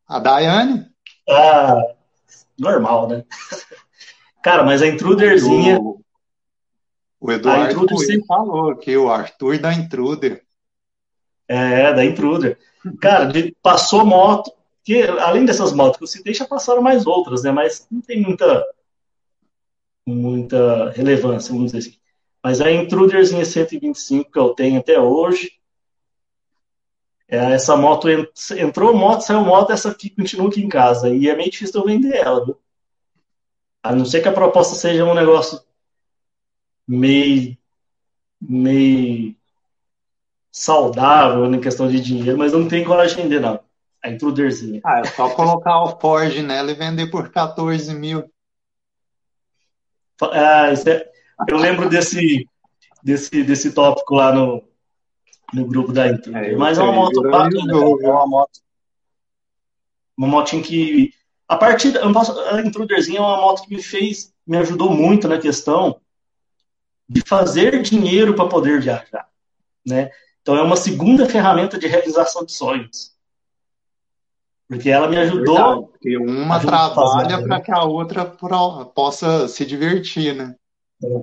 A 0.07 0.17
Daiane. 0.17 0.85
Ah, 1.29 1.75
normal, 2.57 3.09
né? 3.09 3.25
Cara, 4.41 4.63
mas 4.63 4.81
a 4.81 4.87
Intruderzinha. 4.87 5.81
O, 5.81 5.99
o 7.19 7.29
Eduardo 7.29 7.73
Intruder 7.73 8.07
sempre... 8.07 8.25
falou 8.25 8.73
que 8.77 8.95
o 8.95 9.11
Arthur 9.11 9.59
da 9.59 9.73
Intruder. 9.73 10.44
É, 11.47 11.93
da 11.93 12.03
Intruder. 12.03 12.57
Cara, 12.99 13.31
passou 13.61 14.05
moto, 14.05 14.51
que 14.83 15.01
além 15.03 15.45
dessas 15.45 15.73
motos 15.73 15.97
que 15.97 16.03
eu 16.03 16.07
citei, 16.07 16.33
já 16.33 16.45
passaram 16.45 16.81
mais 16.81 17.05
outras, 17.05 17.43
né? 17.43 17.51
Mas 17.51 17.87
não 17.91 18.01
tem 18.01 18.21
muita, 18.21 18.63
muita 20.05 20.91
relevância, 20.91 21.53
vamos 21.53 21.71
dizer 21.71 21.89
assim. 21.89 21.97
Mas 22.43 22.61
a 22.61 22.71
Intruderzinha 22.71 23.43
125 23.43 24.31
que 24.31 24.37
eu 24.39 24.49
tenho 24.53 24.79
até 24.79 24.99
hoje, 24.99 25.51
é, 27.27 27.53
essa 27.53 27.75
moto 27.75 28.07
entrou 28.55 28.95
moto, 28.95 29.21
saiu 29.21 29.41
moto, 29.41 29.71
essa 29.71 29.89
aqui 29.89 30.09
continua 30.11 30.47
aqui 30.47 30.61
em 30.61 30.69
casa. 30.69 31.09
E 31.09 31.27
é 31.27 31.35
meio 31.35 31.49
difícil 31.49 31.81
eu 31.81 31.87
vender 31.87 32.15
ela, 32.15 32.45
viu? 32.45 32.57
A 33.81 33.95
não 33.95 34.05
ser 34.05 34.21
que 34.21 34.27
a 34.27 34.33
proposta 34.33 34.75
seja 34.75 35.05
um 35.05 35.13
negócio 35.13 35.59
meio, 36.87 37.57
meio 38.41 39.35
saudável 40.55 41.49
na 41.49 41.59
questão 41.59 41.87
de 41.87 41.99
dinheiro, 41.99 42.37
mas 42.37 42.53
não 42.53 42.67
tem 42.67 42.85
coragem 42.85 43.17
de 43.17 43.23
vender, 43.23 43.39
não 43.41 43.59
a 44.05 44.09
Intruderzinha. 44.09 44.81
Ah, 44.83 44.99
é 44.99 45.03
só 45.05 45.29
colocar 45.31 45.83
o 45.83 45.99
Ford 45.99 46.33
nela 46.41 46.71
e 46.71 46.75
vender 46.75 47.07
por 47.07 47.29
14 47.29 47.93
mil. 47.93 48.23
Ah, 50.21 50.67
é... 50.71 51.11
Eu 51.49 51.57
lembro 51.57 51.89
desse, 51.89 52.47
desse, 53.03 53.43
desse 53.43 53.71
tópico 53.71 54.15
lá 54.15 54.31
no, 54.31 54.63
no 55.53 55.65
grupo 55.65 55.91
da 55.91 56.07
Intruder. 56.07 56.53
É, 56.53 56.55
Mas 56.55 56.77
é 56.77 56.83
uma 56.83 56.93
moto 56.93 57.21
bacana, 57.23 57.73
é 57.73 58.09
uma 58.09 58.27
moto. 58.27 58.59
Uma 60.15 60.27
motinha 60.27 60.63
que. 60.63 61.11
A 61.47 61.57
partir 61.57 61.91
da, 61.91 62.01
a 62.01 62.61
Intruderzinha 62.61 63.17
é 63.17 63.21
uma 63.21 63.37
moto 63.37 63.63
que 63.63 63.75
me 63.75 63.83
fez, 63.83 64.33
me 64.47 64.57
ajudou 64.57 64.91
muito 64.91 65.27
na 65.27 65.37
questão 65.37 65.99
de 67.07 67.21
fazer 67.21 67.81
dinheiro 67.81 68.33
para 68.33 68.47
poder 68.47 68.81
viajar, 68.81 69.27
né? 69.85 70.09
Então 70.45 70.55
é 70.55 70.61
uma 70.61 70.77
segunda 70.77 71.27
ferramenta 71.27 71.75
de 71.75 71.87
realização 71.87 72.45
de 72.45 72.51
sonhos. 72.51 73.15
Porque 74.67 74.91
ela 74.91 75.07
me 75.07 75.17
ajudou. 75.17 75.87
Porque 75.87 76.15
uma 76.17 76.59
trabalha 76.59 77.41
para 77.41 77.59
que 77.59 77.71
a 77.71 77.81
outra 77.83 78.23
possa 78.93 79.47
se 79.47 79.65
divertir, 79.65 80.35
né? 80.35 80.55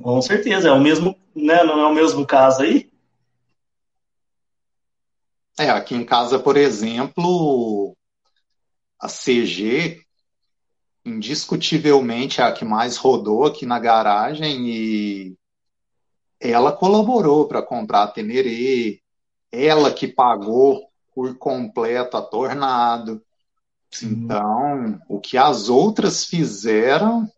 Com 0.03 0.21
certeza, 0.21 0.71
é 0.71 0.73
o 0.73 0.81
mesmo, 0.81 1.17
né? 1.37 1.63
Não 1.63 1.79
é 1.79 1.87
o 1.87 1.95
mesmo 1.95 2.27
caso 2.27 2.63
aí? 2.63 2.91
É, 5.57 5.71
aqui 5.71 5.95
em 5.95 6.05
casa, 6.05 6.41
por 6.41 6.57
exemplo, 6.57 7.97
a 8.99 9.07
CG 9.09 10.05
indiscutivelmente 11.05 12.41
é 12.41 12.45
a 12.45 12.53
que 12.53 12.65
mais 12.65 12.97
rodou 12.97 13.45
aqui 13.45 13.65
na 13.67 13.79
garagem 13.79 14.69
e 14.69 15.37
ela 16.41 16.73
colaborou 16.73 17.47
para 17.47 17.63
comprar 17.63 18.03
a 18.03 18.09
Tenerê, 18.09 19.02
ela 19.53 19.93
que 19.93 20.09
pagou 20.09 20.89
por 21.15 21.37
completo 21.37 22.17
a 22.17 22.23
Tornado. 22.23 23.23
Então, 24.03 24.99
o 25.09 25.21
que 25.21 25.37
as 25.37 25.69
outras 25.69 26.25
fizeram 26.25 27.31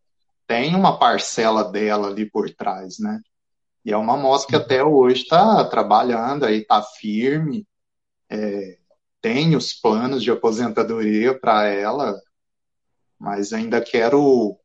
tem 0.47 0.77
uma 0.77 0.99
parcela 0.99 1.65
dela 1.65 2.09
ali 2.09 2.31
por 2.31 2.49
trás, 2.51 2.99
né? 3.01 3.21
E 3.85 3.93
é 3.93 3.97
uma 3.97 4.17
moça 4.17 4.47
que 4.47 4.57
até 4.57 4.83
hoje 4.83 5.23
está 5.23 5.65
trabalhando 5.65 6.45
aí, 6.45 6.59
está 6.59 6.81
firme, 6.83 7.67
é, 8.31 8.79
tem 9.21 9.57
os 9.57 9.73
planos 9.73 10.23
de 10.23 10.31
aposentadoria 10.31 11.39
para 11.39 11.67
ela, 11.67 12.19
mas 13.19 13.53
ainda 13.53 13.81
quero. 13.81 14.59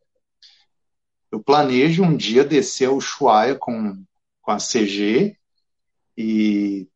Eu 1.32 1.42
planejo 1.42 2.04
um 2.04 2.16
dia 2.16 2.44
descer 2.44 2.88
ao 2.88 2.96
Ushuaia 2.96 3.56
com, 3.56 4.04
com 4.42 4.52
a 4.52 4.58
CG 4.58 5.38
e 6.18 6.88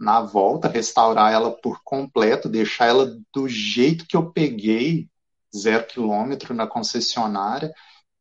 na 0.00 0.22
volta, 0.22 0.66
restaurar 0.66 1.30
ela 1.32 1.50
por 1.50 1.82
completo, 1.84 2.48
deixar 2.48 2.86
ela 2.86 3.18
do 3.32 3.46
jeito 3.46 4.06
que 4.06 4.16
eu 4.16 4.32
peguei, 4.32 5.08
zero 5.54 5.86
quilômetro 5.86 6.54
na 6.54 6.66
concessionária, 6.66 7.70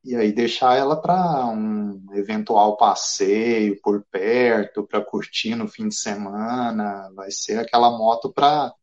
e 0.03 0.15
aí 0.15 0.31
deixar 0.33 0.75
ela 0.77 1.01
para 1.01 1.45
um 1.47 2.05
eventual 2.13 2.75
passeio 2.77 3.79
por 3.81 4.03
perto, 4.11 4.85
para 4.85 5.01
curtir 5.03 5.55
no 5.55 5.67
fim 5.67 5.87
de 5.87 5.95
semana. 5.95 7.09
Vai 7.15 7.31
ser 7.31 7.59
aquela 7.59 7.91
moto 7.97 8.31
para 8.31 8.73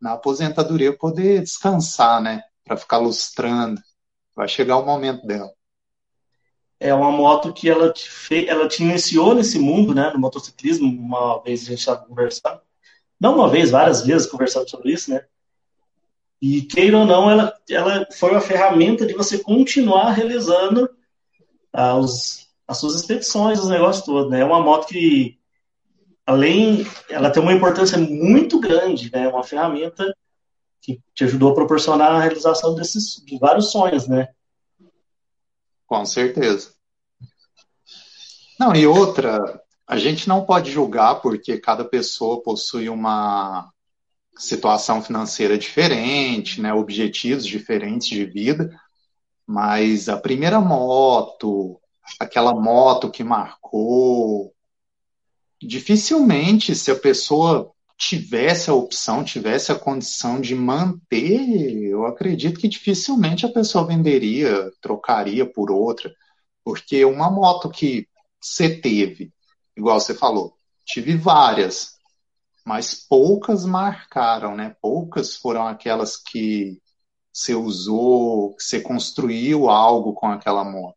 na 0.00 0.12
aposentadoria 0.14 0.96
poder 0.96 1.42
descansar, 1.42 2.22
né? 2.22 2.42
Para 2.64 2.76
ficar 2.76 2.98
lustrando. 2.98 3.80
Vai 4.34 4.48
chegar 4.48 4.78
o 4.78 4.86
momento 4.86 5.26
dela. 5.26 5.50
É 6.80 6.94
uma 6.94 7.12
moto 7.12 7.52
que 7.52 7.68
ela 7.68 7.92
te, 7.92 8.10
fe... 8.10 8.48
ela 8.48 8.66
te 8.66 8.82
iniciou 8.82 9.34
nesse 9.34 9.58
mundo, 9.58 9.94
né? 9.94 10.10
No 10.12 10.18
motociclismo. 10.18 10.88
Uma 10.88 11.42
vez 11.42 11.62
a 11.62 11.66
gente 11.66 11.80
estava 11.80 12.04
conversando. 12.06 12.60
Não 13.20 13.34
uma 13.34 13.50
vez, 13.50 13.70
várias 13.70 14.00
vezes 14.04 14.26
conversando 14.26 14.68
sobre 14.68 14.92
isso, 14.92 15.10
né? 15.10 15.22
E 16.40 16.62
queira 16.62 16.96
ou 16.96 17.04
não, 17.04 17.30
ela, 17.30 17.54
ela 17.68 18.08
foi 18.12 18.30
uma 18.30 18.40
ferramenta 18.40 19.04
de 19.04 19.12
você 19.12 19.38
continuar 19.38 20.12
realizando 20.12 20.88
ah, 21.70 21.96
os, 21.96 22.48
as 22.66 22.78
suas 22.78 22.94
expedições, 22.94 23.60
os 23.60 23.68
negócios 23.68 24.06
todos, 24.06 24.30
né? 24.30 24.40
É 24.40 24.44
uma 24.44 24.62
moto 24.62 24.86
que, 24.86 25.38
além, 26.24 26.86
ela 27.10 27.28
tem 27.30 27.42
uma 27.42 27.52
importância 27.52 27.98
muito 27.98 28.58
grande, 28.58 29.12
né? 29.12 29.28
Uma 29.28 29.44
ferramenta 29.44 30.16
que 30.80 30.98
te 31.14 31.24
ajudou 31.24 31.52
a 31.52 31.54
proporcionar 31.54 32.12
a 32.12 32.20
realização 32.20 32.74
desses 32.74 33.22
de 33.22 33.38
vários 33.38 33.70
sonhos, 33.70 34.08
né? 34.08 34.28
Com 35.90 36.06
certeza. 36.06 36.70
Não, 38.56 38.76
e 38.76 38.86
outra, 38.86 39.60
a 39.84 39.98
gente 39.98 40.28
não 40.28 40.44
pode 40.44 40.70
julgar 40.70 41.16
porque 41.16 41.58
cada 41.58 41.84
pessoa 41.84 42.40
possui 42.44 42.88
uma 42.88 43.72
situação 44.38 45.02
financeira 45.02 45.58
diferente, 45.58 46.60
né, 46.60 46.72
objetivos 46.72 47.44
diferentes 47.44 48.06
de 48.06 48.24
vida, 48.24 48.72
mas 49.44 50.08
a 50.08 50.16
primeira 50.16 50.60
moto, 50.60 51.80
aquela 52.20 52.54
moto 52.54 53.10
que 53.10 53.24
marcou, 53.24 54.54
dificilmente 55.60 56.72
se 56.72 56.92
a 56.92 56.96
pessoa 56.96 57.72
tivesse 58.00 58.70
a 58.70 58.74
opção, 58.74 59.22
tivesse 59.22 59.70
a 59.70 59.78
condição 59.78 60.40
de 60.40 60.54
manter, 60.54 61.84
eu 61.84 62.06
acredito 62.06 62.58
que 62.58 62.66
dificilmente 62.66 63.44
a 63.44 63.52
pessoa 63.52 63.86
venderia, 63.86 64.72
trocaria 64.80 65.44
por 65.44 65.70
outra, 65.70 66.10
porque 66.64 67.04
uma 67.04 67.30
moto 67.30 67.68
que 67.68 68.08
você 68.40 68.74
teve, 68.74 69.30
igual 69.76 70.00
você 70.00 70.14
falou, 70.14 70.54
tive 70.82 71.14
várias, 71.14 71.98
mas 72.64 72.94
poucas 72.94 73.66
marcaram, 73.66 74.56
né? 74.56 74.74
Poucas 74.80 75.36
foram 75.36 75.66
aquelas 75.68 76.16
que 76.16 76.80
você 77.30 77.54
usou, 77.54 78.56
que 78.56 78.62
você 78.62 78.80
construiu 78.80 79.68
algo 79.68 80.14
com 80.14 80.26
aquela 80.28 80.64
moto. 80.64 80.96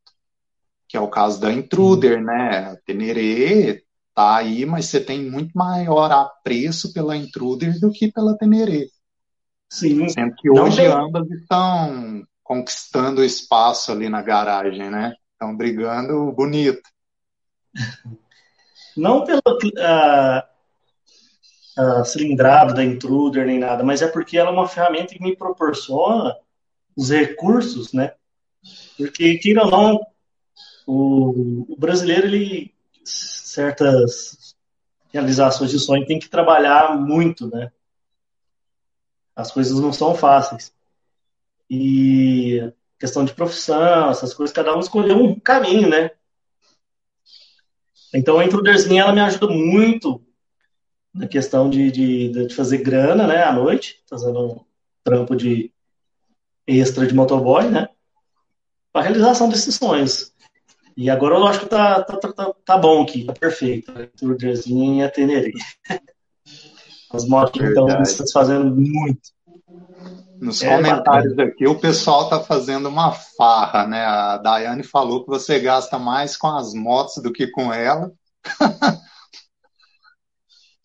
Que 0.87 0.95
é 0.95 1.01
o 1.01 1.09
caso 1.09 1.39
da 1.41 1.51
Intruder, 1.51 2.23
né? 2.23 2.59
A 2.71 2.77
Teneré 2.77 3.82
tá 4.13 4.37
aí, 4.37 4.65
mas 4.65 4.85
você 4.85 4.99
tem 4.99 5.29
muito 5.29 5.51
maior 5.57 6.11
apreço 6.11 6.93
pela 6.93 7.17
Intruder 7.17 7.79
do 7.79 7.91
que 7.91 8.11
pela 8.11 8.37
Teneré. 8.37 8.87
Sim. 9.69 10.07
Sendo 10.07 10.35
que 10.35 10.49
hoje 10.49 10.77
tem... 10.77 10.87
ambas 10.87 11.29
estão 11.31 12.23
conquistando 12.43 13.23
espaço 13.23 13.91
ali 13.91 14.09
na 14.09 14.21
garagem, 14.21 14.89
né? 14.89 15.15
Estão 15.31 15.55
brigando 15.55 16.31
bonito. 16.31 16.83
Não 18.95 19.25
pela 19.25 19.41
uh, 19.41 20.41
uh, 21.81 22.05
cilindrada 22.05 22.75
da 22.75 22.83
Intruder 22.83 23.47
nem 23.47 23.57
nada, 23.57 23.83
mas 23.83 24.03
é 24.03 24.07
porque 24.07 24.37
ela 24.37 24.49
é 24.49 24.53
uma 24.53 24.67
ferramenta 24.67 25.15
que 25.15 25.23
me 25.23 25.35
proporciona 25.35 26.37
os 26.95 27.09
recursos, 27.09 27.91
né? 27.91 28.13
Porque, 28.95 29.39
queira 29.39 29.63
ou 29.63 29.71
não, 29.71 29.99
o, 30.85 31.73
o 31.73 31.75
brasileiro, 31.75 32.27
ele 32.27 32.71
certas 33.53 34.55
realizações 35.11 35.69
de 35.69 35.79
sonho 35.79 36.05
tem 36.05 36.17
que 36.17 36.27
trabalhar 36.27 36.97
muito, 36.99 37.47
né? 37.47 37.71
As 39.35 39.51
coisas 39.51 39.79
não 39.79 39.93
são 39.93 40.15
fáceis. 40.15 40.73
E 41.69 42.71
questão 42.99 43.23
de 43.23 43.33
profissão, 43.33 44.09
essas 44.09 44.33
coisas, 44.33 44.53
cada 44.53 44.75
um 44.75 44.79
escolheu 44.79 45.17
um 45.17 45.39
caminho, 45.39 45.87
né? 45.87 46.11
Então 48.13 48.39
a 48.39 48.45
Intruderzinha, 48.45 49.03
ela 49.03 49.13
me 49.13 49.21
ajuda 49.21 49.47
muito 49.47 50.23
na 51.13 51.27
questão 51.27 51.69
de, 51.69 51.91
de, 51.91 52.47
de, 52.47 52.55
fazer 52.55 52.79
grana, 52.79 53.27
né, 53.27 53.43
à 53.43 53.51
noite, 53.51 54.01
fazendo 54.07 54.39
um 54.39 54.65
trampo 55.03 55.35
de 55.35 55.71
extra 56.65 57.05
de 57.05 57.13
motoboy, 57.13 57.69
né, 57.69 57.87
para 58.91 59.03
realização 59.03 59.47
desses 59.47 59.75
sonhos. 59.75 60.32
E 60.95 61.09
agora 61.09 61.35
eu 61.35 61.47
acho 61.47 61.61
que 61.61 61.65
tá, 61.65 62.03
tá, 62.03 62.17
tá, 62.17 62.53
tá 62.65 62.77
bom 62.77 63.01
aqui, 63.01 63.25
tá 63.25 63.33
perfeito. 63.33 63.91
Turderzinha 64.17 65.03
e 65.03 65.07
a 65.07 65.09
Teneré. 65.09 65.51
As 67.11 67.27
motos 67.27 67.61
estão 67.61 67.85
me 67.85 68.05
satisfazendo 68.05 68.75
muito. 68.75 69.33
Nos 70.39 70.61
é 70.61 70.75
comentários 70.75 71.33
bacana. 71.35 71.49
aqui, 71.49 71.67
o 71.67 71.79
pessoal 71.79 72.29
tá 72.29 72.39
fazendo 72.39 72.89
uma 72.89 73.11
farra, 73.11 73.87
né? 73.87 74.03
A 74.03 74.37
Daiane 74.37 74.83
falou 74.83 75.23
que 75.23 75.29
você 75.29 75.59
gasta 75.59 75.97
mais 75.97 76.35
com 76.35 76.47
as 76.47 76.73
motos 76.73 77.21
do 77.23 77.31
que 77.31 77.47
com 77.47 77.71
ela. 77.73 78.11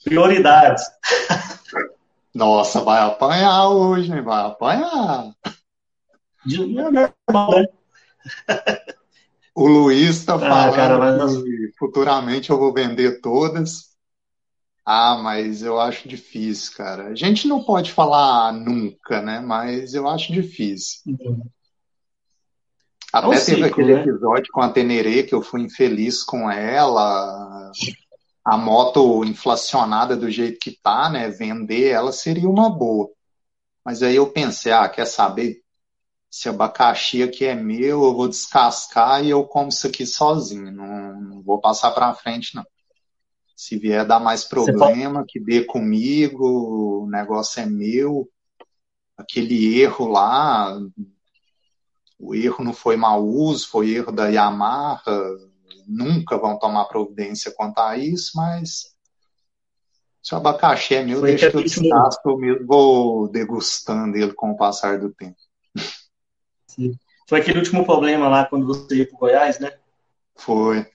Prioridades. 0.05 0.85
Nossa, 2.35 2.81
vai 2.83 3.01
apanhar 3.01 3.69
hoje, 3.69 4.13
hein? 4.13 4.23
Vai 4.23 4.47
apanhar. 4.47 5.33
É 6.47 6.57
normal, 6.57 7.51
né? 7.51 7.67
O 9.59 9.67
Luiz 9.67 10.19
está 10.19 10.37
ah, 10.37 10.39
falando 10.39 10.77
cara, 10.77 11.43
que 11.43 11.73
futuramente 11.77 12.49
eu 12.49 12.57
vou 12.57 12.73
vender 12.73 13.21
todas. 13.21 13.89
Ah, 14.87 15.19
mas 15.21 15.65
eu 15.65 15.81
acho 15.81 16.09
difícil, 16.09 16.77
cara. 16.77 17.09
A 17.09 17.15
gente 17.17 17.49
não 17.49 17.65
pode 17.65 17.91
falar 17.91 18.53
nunca, 18.53 19.21
né? 19.21 19.41
Mas 19.41 19.95
eu 19.95 20.07
acho 20.07 20.33
difícil. 20.33 21.01
Uhum. 21.09 21.43
Até 23.13 23.35
é 23.35 23.45
teve 23.45 23.65
aquele 23.65 23.95
né? 23.97 24.01
episódio 24.03 24.47
com 24.53 24.61
a 24.61 24.71
Tenerê 24.71 25.25
que 25.25 25.35
eu 25.35 25.43
fui 25.43 25.63
infeliz 25.63 26.23
com 26.23 26.49
ela. 26.49 27.73
A 28.45 28.57
moto 28.57 29.25
inflacionada 29.25 30.17
do 30.17 30.31
jeito 30.31 30.61
que 30.61 30.79
tá, 30.81 31.11
né? 31.11 31.31
Vender 31.31 31.89
ela 31.89 32.13
seria 32.13 32.49
uma 32.49 32.71
boa. 32.71 33.11
Mas 33.85 34.05
aí 34.05 34.15
eu 34.15 34.31
pensei, 34.31 34.71
ah, 34.71 34.89
quer 34.89 35.07
saber? 35.07 35.57
Esse 36.31 36.49
abacaxi 36.49 37.23
aqui 37.23 37.45
é 37.47 37.55
meu, 37.55 38.05
eu 38.05 38.15
vou 38.15 38.29
descascar 38.29 39.25
e 39.25 39.31
eu 39.31 39.45
como 39.45 39.71
isso 39.71 39.87
aqui 39.87 40.05
sozinho. 40.05 40.71
Não, 40.71 41.21
não 41.21 41.43
vou 41.43 41.61
passar 41.61 41.91
para 41.93 42.15
frente, 42.15 42.55
não. 42.55 42.65
Se 43.57 43.77
vier 43.77 44.07
dar 44.07 44.21
mais 44.21 44.45
problema, 44.45 45.25
que 45.27 45.41
dê 45.41 45.65
comigo, 45.65 47.03
o 47.03 47.11
negócio 47.11 47.61
é 47.61 47.67
meu. 47.67 48.29
Aquele 49.17 49.81
erro 49.81 50.07
lá, 50.07 50.79
o 52.19 52.35
erro 52.35 52.63
não 52.63 52.73
foi 52.73 52.97
mau 52.97 53.25
uso, 53.27 53.69
foi 53.69 53.91
erro 53.91 54.13
da 54.13 54.29
Yamaha. 54.29 55.03
Nunca 55.87 56.37
vão 56.37 56.59
tomar 56.59 56.85
providência 56.85 57.51
quanto 57.51 57.79
a 57.79 57.97
isso, 57.97 58.33
mas 58.37 58.95
se 60.23 60.35
o 60.35 60.37
abacaxi 60.37 60.95
é 60.95 61.03
meu, 61.03 61.21
foi 61.21 61.31
deixa 61.31 61.51
que 61.51 61.57
eu 61.57 61.63
descasco, 61.63 62.29
eu 62.29 62.37
mesmo 62.37 62.67
vou 62.67 63.29
degustando 63.29 64.17
ele 64.17 64.35
com 64.35 64.51
o 64.51 64.57
passar 64.57 65.01
do 65.01 65.13
tempo. 65.13 65.48
Foi 67.29 67.41
aquele 67.41 67.59
último 67.59 67.85
problema 67.85 68.29
lá 68.29 68.47
quando 68.47 68.67
você 68.67 68.97
ia 68.97 69.09
para 69.09 69.19
Goiás, 69.19 69.59
né? 69.59 69.73
Foi. 70.35 70.87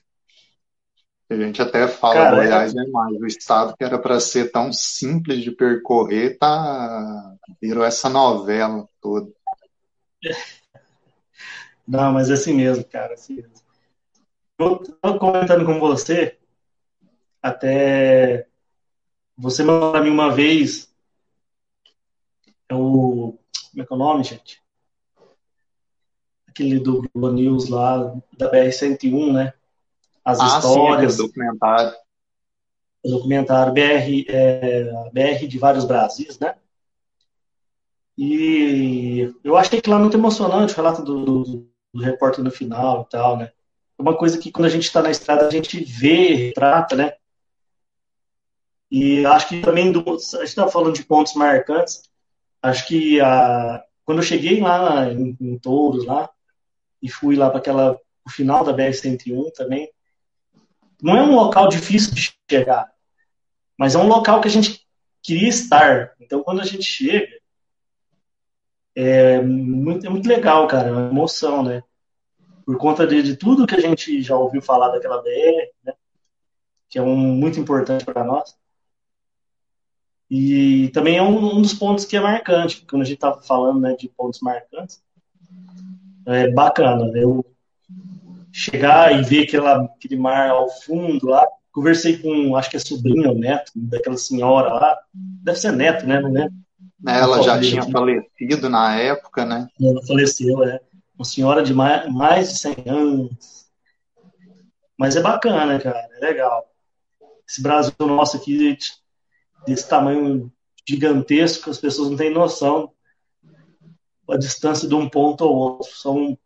A 1.30 1.34
gente 1.36 1.62
até 1.62 1.88
fala 1.88 2.14
Cara, 2.14 2.36
Goiás 2.36 2.74
é... 2.74 2.80
é 2.82 2.86
mais. 2.88 3.20
O 3.20 3.26
estado 3.26 3.76
que 3.76 3.84
era 3.84 3.98
para 3.98 4.20
ser 4.20 4.50
tão 4.50 4.72
simples 4.72 5.42
de 5.42 5.50
percorrer, 5.50 6.38
tá 6.38 7.34
virou 7.60 7.84
essa 7.84 8.08
novela 8.08 8.88
toda. 9.00 9.30
Não, 11.86 12.12
mas 12.12 12.30
é 12.30 12.34
assim 12.34 12.54
mesmo, 12.54 12.84
cara. 12.84 13.14
Assim 13.14 13.36
mesmo. 13.36 13.52
Eu 14.58 14.80
estava 14.82 15.18
comentando 15.18 15.66
com 15.66 15.78
você, 15.78 16.38
até 17.42 18.46
você 19.36 19.62
mandou 19.62 19.92
para 19.92 20.02
mim 20.02 20.10
uma 20.10 20.32
vez 20.32 20.94
é 22.68 22.74
o. 22.74 23.38
Como 23.70 23.82
é 23.82 23.86
que 23.86 23.92
é 23.92 23.96
o 23.96 23.98
nome, 23.98 24.24
gente? 24.24 24.63
Aquele 26.54 26.78
do 26.78 27.02
Globo 27.12 27.32
News 27.32 27.68
lá, 27.68 28.14
da 28.38 28.50
BR-101, 28.50 29.32
né? 29.32 29.52
As 30.24 30.40
ah, 30.40 30.46
histórias. 30.46 31.14
Sim, 31.14 31.26
documentário. 31.26 31.92
O 33.02 33.10
documentário 33.10 33.72
BR, 33.74 34.24
é, 34.28 34.84
BR 35.12 35.46
de 35.46 35.58
vários 35.58 35.84
Brasis, 35.84 36.38
né? 36.38 36.54
E 38.16 39.34
eu 39.42 39.56
achei 39.56 39.80
que 39.80 39.90
lá 39.90 39.98
muito 39.98 40.16
emocionante 40.16 40.72
o 40.72 40.76
relato 40.76 41.02
do, 41.02 41.24
do, 41.24 41.68
do 41.92 42.02
repórter 42.02 42.44
no 42.44 42.50
final 42.50 43.02
e 43.02 43.10
tal, 43.10 43.36
né? 43.36 43.50
É 43.98 44.02
uma 44.02 44.16
coisa 44.16 44.38
que 44.38 44.52
quando 44.52 44.66
a 44.66 44.70
gente 44.70 44.84
está 44.84 45.02
na 45.02 45.10
estrada 45.10 45.48
a 45.48 45.50
gente 45.50 45.82
vê, 45.82 46.34
retrata, 46.34 46.94
né? 46.94 47.14
E 48.90 49.26
acho 49.26 49.48
que 49.48 49.60
também, 49.60 49.90
do, 49.90 50.00
a 50.08 50.12
gente 50.12 50.44
está 50.44 50.68
falando 50.68 50.94
de 50.94 51.04
pontos 51.04 51.34
marcantes, 51.34 52.08
acho 52.62 52.86
que 52.86 53.20
a, 53.20 53.84
quando 54.04 54.18
eu 54.18 54.24
cheguei 54.24 54.60
lá 54.60 55.12
em, 55.12 55.36
em 55.40 55.58
Touros, 55.58 56.06
lá, 56.06 56.30
e 57.04 57.10
fui 57.10 57.36
lá 57.36 57.50
para 57.50 57.58
aquela 57.58 58.00
o 58.26 58.30
final 58.30 58.64
da 58.64 58.72
BR-101 58.72 59.52
também. 59.52 59.92
Não 61.02 61.14
é 61.14 61.22
um 61.22 61.34
local 61.34 61.68
difícil 61.68 62.14
de 62.14 62.34
chegar, 62.50 62.90
mas 63.78 63.94
é 63.94 63.98
um 63.98 64.08
local 64.08 64.40
que 64.40 64.48
a 64.48 64.50
gente 64.50 64.88
queria 65.22 65.50
estar. 65.50 66.14
Então, 66.18 66.42
quando 66.42 66.62
a 66.62 66.64
gente 66.64 66.82
chega, 66.82 67.28
é 68.94 69.42
muito, 69.42 70.06
é 70.06 70.08
muito 70.08 70.26
legal, 70.26 70.66
cara, 70.66 70.88
é 70.88 70.92
uma 70.92 71.10
emoção, 71.10 71.62
né? 71.62 71.82
Por 72.64 72.78
conta 72.78 73.06
de, 73.06 73.22
de 73.22 73.36
tudo 73.36 73.66
que 73.66 73.74
a 73.74 73.80
gente 73.80 74.22
já 74.22 74.34
ouviu 74.34 74.62
falar 74.62 74.88
daquela 74.88 75.20
BR, 75.20 75.28
né? 75.84 75.92
Que 76.88 76.98
é 76.98 77.02
um, 77.02 77.16
muito 77.16 77.60
importante 77.60 78.06
para 78.06 78.24
nós. 78.24 78.56
E 80.30 80.88
também 80.94 81.18
é 81.18 81.22
um, 81.22 81.56
um, 81.56 81.60
dos 81.60 81.74
pontos 81.74 82.06
que 82.06 82.16
é 82.16 82.20
marcante, 82.20 82.86
quando 82.88 83.02
a 83.02 83.04
gente 83.04 83.18
tá 83.18 83.34
falando 83.42 83.80
né, 83.80 83.94
de 83.94 84.08
pontos 84.08 84.40
marcantes. 84.40 85.04
É 86.26 86.50
bacana, 86.50 87.06
né? 87.06 87.22
Eu 87.22 87.44
chegar 88.52 89.18
e 89.18 89.22
ver 89.22 89.42
aquela, 89.42 89.84
aquele 89.84 90.16
mar 90.16 90.50
ao 90.50 90.70
fundo 90.70 91.26
lá. 91.26 91.44
Conversei 91.72 92.18
com, 92.18 92.54
acho 92.54 92.70
que 92.70 92.76
é 92.76 92.80
sobrinho 92.80 93.30
ou 93.30 93.34
neto 93.34 93.72
daquela 93.74 94.16
senhora 94.16 94.72
lá. 94.72 94.98
Deve 95.12 95.58
ser 95.58 95.72
neto, 95.72 96.06
né? 96.06 96.20
Não 96.20 96.30
lembro. 96.30 96.54
É, 97.06 97.18
ela 97.18 97.42
já 97.42 97.60
tinha 97.60 97.82
aqui. 97.82 97.90
falecido 97.90 98.70
na 98.70 98.94
época, 98.94 99.44
né? 99.44 99.66
Ela 99.82 100.00
faleceu, 100.06 100.62
é. 100.62 100.80
Uma 101.18 101.24
senhora 101.24 101.62
de 101.62 101.74
mais, 101.74 102.10
mais 102.12 102.52
de 102.52 102.58
100 102.58 102.76
anos. 102.86 103.66
Mas 104.96 105.16
é 105.16 105.20
bacana, 105.20 105.78
cara. 105.80 106.08
É 106.16 106.24
legal. 106.24 106.64
Esse 107.46 107.60
Brasil 107.60 107.92
nosso 108.00 108.36
aqui, 108.36 108.78
desse 109.66 109.88
tamanho 109.88 110.50
gigantesco, 110.88 111.70
as 111.70 111.78
pessoas 111.78 112.10
não 112.10 112.16
têm 112.16 112.32
noção 112.32 112.93
a 114.28 114.36
distância 114.36 114.88
de 114.88 114.94
um 114.94 115.08
ponto 115.08 115.44
ao 115.44 115.54
outro. 115.54 115.90
São, 115.94 116.38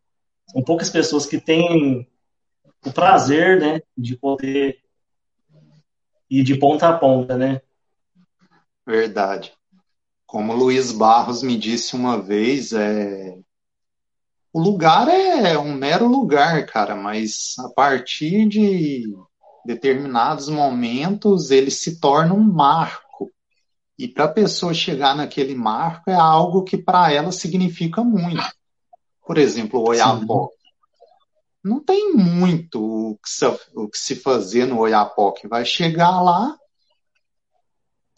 são 0.50 0.62
poucas 0.62 0.90
pessoas 0.90 1.26
que 1.26 1.40
têm 1.40 2.08
o 2.84 2.92
prazer, 2.92 3.60
né, 3.60 3.82
de 3.96 4.16
poder 4.16 4.78
ir 6.30 6.42
de 6.42 6.56
ponta 6.56 6.88
a 6.88 6.96
ponta, 6.96 7.36
né? 7.36 7.60
Verdade. 8.86 9.52
Como 10.26 10.54
Luiz 10.54 10.92
Barros 10.92 11.42
me 11.42 11.56
disse 11.56 11.96
uma 11.96 12.20
vez, 12.20 12.72
é... 12.72 13.38
o 14.52 14.60
lugar 14.60 15.08
é 15.08 15.58
um 15.58 15.74
mero 15.74 16.06
lugar, 16.06 16.66
cara, 16.66 16.94
mas 16.94 17.54
a 17.58 17.68
partir 17.70 18.46
de 18.46 19.14
determinados 19.64 20.48
momentos 20.48 21.50
ele 21.50 21.70
se 21.70 22.00
torna 22.00 22.34
um 22.34 22.42
marco. 22.42 23.07
E 23.98 24.06
para 24.06 24.24
a 24.24 24.32
pessoa 24.32 24.72
chegar 24.72 25.16
naquele 25.16 25.54
marco 25.54 26.08
é 26.08 26.14
algo 26.14 26.62
que 26.62 26.78
para 26.78 27.12
ela 27.12 27.32
significa 27.32 28.04
muito. 28.04 28.42
Por 29.26 29.36
exemplo, 29.36 29.80
o 29.80 29.88
Oiapoque. 29.88 30.56
Não 31.64 31.80
tem 31.80 32.14
muito 32.14 32.80
o 32.80 33.18
que, 33.18 33.28
se, 33.28 33.44
o 33.74 33.88
que 33.88 33.98
se 33.98 34.14
fazer 34.14 34.66
no 34.66 34.78
Oiapoque. 34.78 35.48
Vai 35.48 35.64
chegar 35.64 36.22
lá, 36.22 36.56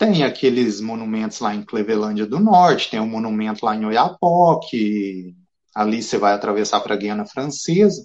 tem 0.00 0.22
aqueles 0.22 0.80
monumentos 0.80 1.40
lá 1.40 1.54
em 1.54 1.62
Clevelândia 1.62 2.26
do 2.26 2.40
Norte, 2.40 2.90
tem 2.90 3.00
um 3.00 3.06
monumento 3.06 3.66
lá 3.66 3.74
em 3.74 3.84
Oiapoque, 3.84 5.34
ali 5.74 6.02
você 6.02 6.16
vai 6.16 6.32
atravessar 6.32 6.80
para 6.80 6.94
a 6.94 6.96
Guiana 6.96 7.26
Francesa, 7.26 8.02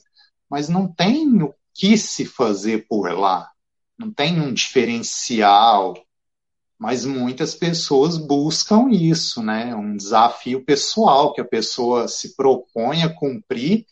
mas 0.49 0.67
não 0.67 0.91
tem 0.93 1.41
o 1.41 1.53
que 1.73 1.97
se 1.97 2.25
fazer 2.25 2.85
por 2.87 3.11
lá, 3.11 3.49
não 3.97 4.11
tem 4.11 4.41
um 4.41 4.53
diferencial, 4.53 5.93
mas 6.77 7.05
muitas 7.05 7.55
pessoas 7.55 8.17
buscam 8.17 8.89
isso, 8.91 9.41
né? 9.41 9.73
Um 9.73 9.95
desafio 9.95 10.63
pessoal 10.63 11.33
que 11.33 11.41
a 11.41 11.45
pessoa 11.45 12.07
se 12.07 12.35
propõe 12.35 13.03
a 13.03 13.13
cumprir. 13.13 13.85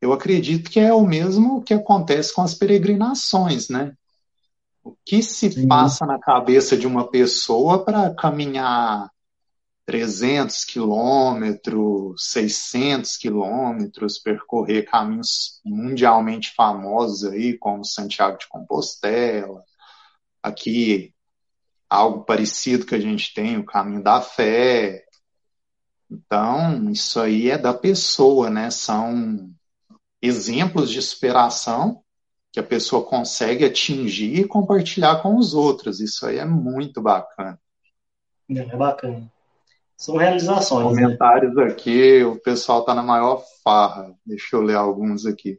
Eu 0.00 0.12
acredito 0.12 0.70
que 0.70 0.80
é 0.80 0.92
o 0.92 1.06
mesmo 1.06 1.62
que 1.62 1.72
acontece 1.72 2.34
com 2.34 2.42
as 2.42 2.54
peregrinações, 2.54 3.68
né? 3.68 3.94
O 4.84 4.96
que 5.04 5.22
se 5.22 5.50
Sim. 5.50 5.68
passa 5.68 6.04
na 6.04 6.18
cabeça 6.18 6.76
de 6.76 6.86
uma 6.86 7.08
pessoa 7.08 7.84
para 7.84 8.12
caminhar 8.14 9.08
300 9.86 10.64
quilômetros, 10.64 12.32
600 12.32 13.16
quilômetros, 13.16 14.18
percorrer 14.18 14.84
caminhos 14.84 15.60
mundialmente 15.64 16.52
famosos 16.54 17.24
aí, 17.24 17.56
como 17.56 17.84
Santiago 17.84 18.38
de 18.38 18.48
Compostela, 18.48 19.62
aqui 20.42 21.14
algo 21.92 22.24
parecido 22.24 22.86
que 22.86 22.94
a 22.94 23.00
gente 23.00 23.34
tem, 23.34 23.58
o 23.58 23.66
caminho 23.66 24.02
da 24.02 24.20
fé. 24.20 25.04
Então, 26.10 26.90
isso 26.90 27.20
aí 27.20 27.50
é 27.50 27.58
da 27.58 27.74
pessoa, 27.74 28.48
né? 28.48 28.70
São 28.70 29.50
exemplos 30.20 30.90
de 30.90 31.02
superação 31.02 32.02
que 32.50 32.60
a 32.60 32.62
pessoa 32.62 33.04
consegue 33.04 33.64
atingir 33.64 34.40
e 34.40 34.44
compartilhar 34.44 35.22
com 35.22 35.36
os 35.36 35.54
outros. 35.54 36.00
Isso 36.00 36.26
aí 36.26 36.38
é 36.38 36.44
muito 36.44 37.00
bacana. 37.00 37.58
É, 38.50 38.58
é 38.58 38.76
bacana. 38.76 39.30
São 39.96 40.16
realizações. 40.16 40.96
Né? 40.96 41.02
Comentários 41.02 41.54
né? 41.54 41.64
aqui, 41.64 42.22
o 42.24 42.38
pessoal 42.40 42.80
está 42.80 42.94
na 42.94 43.02
maior 43.02 43.42
farra. 43.62 44.14
Deixa 44.24 44.56
eu 44.56 44.62
ler 44.62 44.76
alguns 44.76 45.26
aqui. 45.26 45.58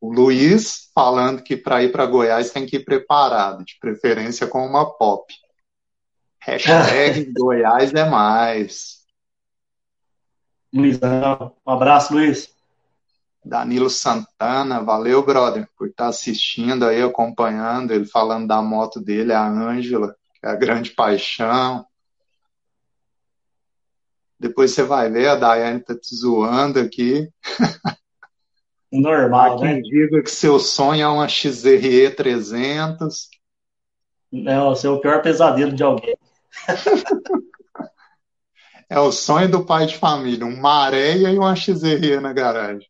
O 0.00 0.12
Luiz 0.12 0.90
falando 0.94 1.42
que 1.42 1.56
para 1.56 1.82
ir 1.82 1.90
para 1.90 2.06
Goiás 2.06 2.50
tem 2.50 2.66
que 2.66 2.76
ir 2.76 2.84
preparado, 2.84 3.64
de 3.64 3.76
preferência 3.80 4.46
com 4.46 4.64
uma 4.64 4.86
pop. 4.96 5.32
Hashtag 6.44 7.32
Goiás 7.32 7.92
é 7.94 8.04
mais. 8.04 9.02
Luizão, 10.72 11.56
um 11.66 11.70
abraço, 11.70 12.12
Luiz. 12.12 12.52
Danilo 13.42 13.88
Santana, 13.88 14.82
valeu, 14.82 15.24
brother, 15.24 15.68
por 15.76 15.88
estar 15.88 16.04
tá 16.04 16.10
assistindo 16.10 16.84
aí, 16.84 17.02
acompanhando, 17.02 17.92
ele 17.92 18.04
falando 18.04 18.46
da 18.46 18.60
moto 18.60 19.00
dele, 19.00 19.32
a 19.32 19.46
Ângela, 19.46 20.14
que 20.34 20.46
é 20.46 20.50
a 20.50 20.54
grande 20.54 20.90
paixão. 20.90 21.86
Depois 24.38 24.72
você 24.72 24.82
vai 24.82 25.10
ver, 25.10 25.28
a 25.28 25.36
Daiane 25.36 25.80
tá 25.80 25.94
te 25.94 26.14
zoando 26.14 26.78
aqui. 26.78 27.28
Normal, 28.92 29.58
Há 29.58 29.64
né? 29.64 29.80
diga 29.80 30.22
que 30.22 30.30
seu 30.30 30.58
sonho 30.58 31.02
é 31.02 31.08
uma 31.08 31.28
XRE 31.28 32.10
300. 32.10 33.28
Não, 34.30 34.68
o 34.68 34.76
seu 34.76 35.00
pior 35.00 35.22
pesadelo 35.22 35.72
de 35.72 35.82
alguém. 35.82 36.16
é 38.88 38.98
o 38.98 39.12
sonho 39.12 39.50
do 39.50 39.64
pai 39.64 39.86
de 39.86 39.96
família, 39.96 40.46
uma 40.46 40.84
areia 40.84 41.30
e 41.30 41.38
uma 41.38 41.54
XRE 41.54 42.20
na 42.20 42.32
garagem 42.32 42.88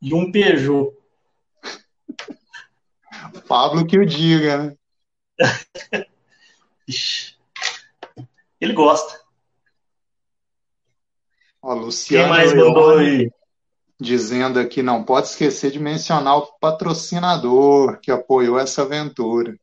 e 0.00 0.14
um 0.14 0.30
Peugeot. 0.30 0.96
Pablo 3.46 3.86
que 3.86 3.98
o 3.98 4.06
diga, 4.06 4.58
né? 4.58 4.76
Ele 8.60 8.72
gosta. 8.72 9.20
Ó, 11.62 11.74
Luciano 11.74 12.24
Quem 12.24 12.32
mais 12.32 12.54
mandou 12.54 12.98
aí? 12.98 13.30
Dizendo 14.00 14.60
aqui, 14.60 14.82
não 14.82 15.02
pode 15.02 15.28
esquecer 15.28 15.72
de 15.72 15.80
mencionar 15.80 16.38
o 16.38 16.46
patrocinador 16.58 17.98
que 18.00 18.10
apoiou 18.10 18.58
essa 18.58 18.82
aventura. 18.82 19.58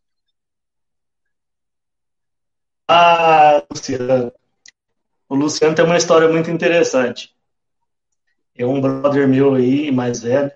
Ah, 2.88 3.64
Luciano. 3.72 4.32
O 5.28 5.36
Luciano 5.36 5.76
tem 5.76 5.86
uma 5.86 5.98
história 5.98 6.30
muito 6.30 6.52
interessante 6.52 7.36
é 8.56 8.66
um 8.66 8.80
brother 8.80 9.28
meu 9.28 9.54
aí, 9.54 9.92
mais 9.92 10.22
velho, 10.22 10.52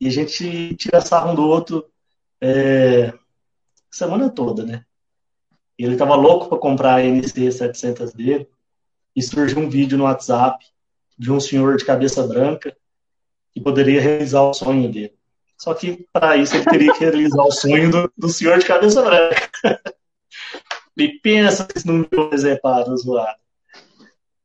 e 0.00 0.08
a 0.08 0.10
gente 0.10 0.74
tira 0.74 1.00
sarro 1.00 1.30
um 1.30 1.34
do 1.34 1.46
outro 1.46 1.88
é, 2.40 3.12
semana 3.90 4.28
toda, 4.28 4.64
né? 4.64 4.84
Ele 5.78 5.96
tava 5.96 6.16
louco 6.16 6.48
para 6.48 6.58
comprar 6.58 6.96
a 6.96 7.04
NC 7.04 7.52
700 7.52 8.12
dele, 8.12 8.48
e 9.14 9.22
surgiu 9.22 9.58
um 9.58 9.70
vídeo 9.70 9.96
no 9.96 10.04
WhatsApp 10.04 10.64
de 11.18 11.30
um 11.30 11.38
senhor 11.38 11.76
de 11.76 11.84
cabeça 11.84 12.26
branca 12.26 12.74
que 13.52 13.60
poderia 13.60 14.00
realizar 14.00 14.42
o 14.42 14.54
sonho 14.54 14.90
dele. 14.90 15.14
Só 15.56 15.74
que 15.74 16.08
para 16.12 16.36
isso 16.36 16.56
ele 16.56 16.64
teria 16.64 16.92
que 16.92 17.00
realizar 17.00 17.42
o 17.42 17.52
sonho 17.52 17.90
do, 17.90 18.12
do 18.16 18.28
senhor 18.28 18.58
de 18.58 18.66
cabeça 18.66 19.02
branca. 19.02 19.50
Me 20.96 21.18
pensa 21.20 21.66
se 21.74 21.86
não 21.86 21.94
me 21.94 22.08
exemplar 22.32 22.84
zoado. 22.96 23.40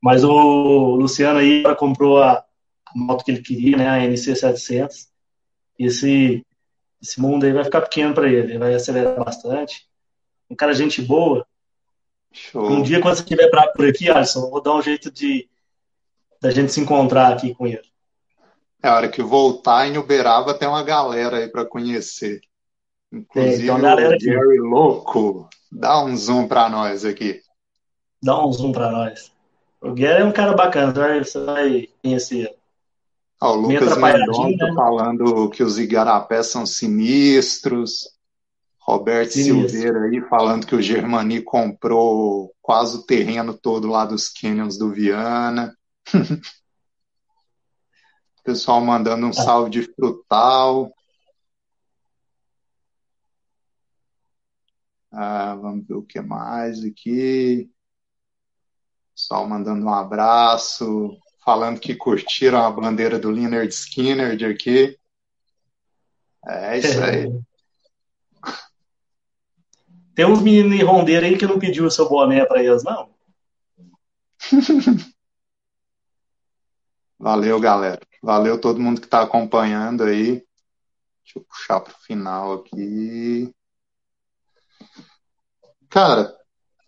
Mas 0.00 0.24
o 0.24 0.96
Luciano 0.96 1.40
aí 1.40 1.62
comprou 1.76 2.22
a, 2.22 2.34
a 2.34 2.44
moto 2.94 3.24
que 3.24 3.30
ele 3.30 3.42
queria, 3.42 3.76
né, 3.76 3.88
a 3.88 4.08
NC700. 4.08 5.08
Esse, 5.78 6.44
esse 7.02 7.20
mundo 7.20 7.44
aí 7.44 7.52
vai 7.52 7.64
ficar 7.64 7.82
pequeno 7.82 8.14
para 8.14 8.28
ele, 8.28 8.52
ele 8.52 8.58
vai 8.58 8.74
acelerar 8.74 9.24
bastante. 9.24 9.86
Um 10.48 10.56
cara 10.56 10.72
gente 10.72 11.02
boa. 11.02 11.46
Show. 12.32 12.70
Um 12.70 12.82
dia, 12.82 13.00
quando 13.00 13.16
você 13.16 13.22
estiver 13.22 13.48
por 13.48 13.86
aqui, 13.86 14.10
Alisson, 14.10 14.50
vou 14.50 14.62
dar 14.62 14.74
um 14.74 14.82
jeito 14.82 15.10
de 15.10 15.48
da 16.40 16.50
gente 16.50 16.72
se 16.72 16.80
encontrar 16.80 17.32
aqui 17.32 17.54
com 17.54 17.66
ele. 17.66 17.82
É 18.82 18.88
a 18.88 18.94
hora 18.94 19.08
que 19.08 19.22
voltar 19.22 19.88
em 19.88 19.98
Uberaba 19.98 20.54
tem 20.54 20.68
uma 20.68 20.84
galera 20.84 21.38
aí 21.38 21.48
para 21.48 21.64
conhecer. 21.64 22.40
Inclusive 23.12 23.68
é, 23.68 23.72
o 23.72 23.78
Gary 23.80 24.58
Louco. 24.60 25.48
Dá 25.70 26.02
um 26.02 26.16
zoom 26.16 26.48
para 26.48 26.68
nós 26.68 27.04
aqui. 27.04 27.40
Dá 28.22 28.44
um 28.44 28.52
zoom 28.52 28.72
para 28.72 28.90
nós. 28.90 29.32
O 29.80 29.94
Gary 29.94 30.22
é 30.22 30.24
um 30.24 30.32
cara 30.32 30.54
bacana, 30.54 30.92
você 31.22 31.44
vai 31.44 31.88
conhecer. 32.02 32.54
Ah, 33.40 33.52
o 33.52 33.54
Lucas 33.54 33.96
Mendonça 33.96 34.66
né? 34.66 34.74
falando 34.74 35.48
que 35.50 35.62
os 35.62 35.78
igarapés 35.78 36.48
são 36.48 36.66
sinistros. 36.66 38.08
Roberto 38.80 39.36
Isso. 39.36 39.68
Silveira 39.68 40.00
aí 40.04 40.20
falando 40.28 40.66
que 40.66 40.74
o 40.74 40.80
Germani 40.80 41.42
comprou 41.42 42.52
quase 42.62 42.96
o 42.96 43.02
terreno 43.02 43.52
todo 43.52 43.86
lá 43.86 44.06
dos 44.06 44.30
canyons 44.30 44.78
do 44.78 44.90
Viana. 44.90 45.76
Pessoal 48.42 48.80
mandando 48.80 49.26
um 49.26 49.32
salve 49.32 49.70
de 49.70 49.82
frutal. 49.82 50.90
Ah, 55.10 55.54
vamos 55.54 55.86
ver 55.86 55.94
o 55.94 56.02
que 56.02 56.20
mais 56.20 56.84
aqui. 56.84 57.70
Pessoal 59.14 59.48
mandando 59.48 59.84
um 59.84 59.92
abraço, 59.92 61.16
falando 61.44 61.80
que 61.80 61.94
curtiram 61.94 62.64
a 62.64 62.70
bandeira 62.70 63.18
do 63.18 63.30
Leonard 63.30 63.72
Skinner 63.72 64.36
de 64.36 64.44
aqui. 64.44 64.98
É 66.46 66.78
isso 66.78 67.02
aí. 67.02 67.26
Tem 70.14 70.26
uns 70.26 70.42
meninos 70.42 70.82
rondeiros 70.82 71.28
aí 71.28 71.38
que 71.38 71.46
não 71.46 71.58
pediu 71.58 71.86
o 71.86 71.90
seu 71.90 72.08
boné 72.08 72.44
para 72.44 72.62
eles, 72.62 72.82
não? 72.82 73.10
Valeu, 77.18 77.58
galera. 77.60 78.00
Valeu 78.22 78.60
todo 78.60 78.80
mundo 78.80 79.00
que 79.00 79.06
está 79.06 79.22
acompanhando 79.22 80.04
aí. 80.04 80.44
Deixa 81.24 81.38
eu 81.38 81.44
puxar 81.44 81.80
para 81.80 81.92
o 81.92 82.00
final 82.00 82.52
aqui. 82.54 83.54
Cara, 85.88 86.34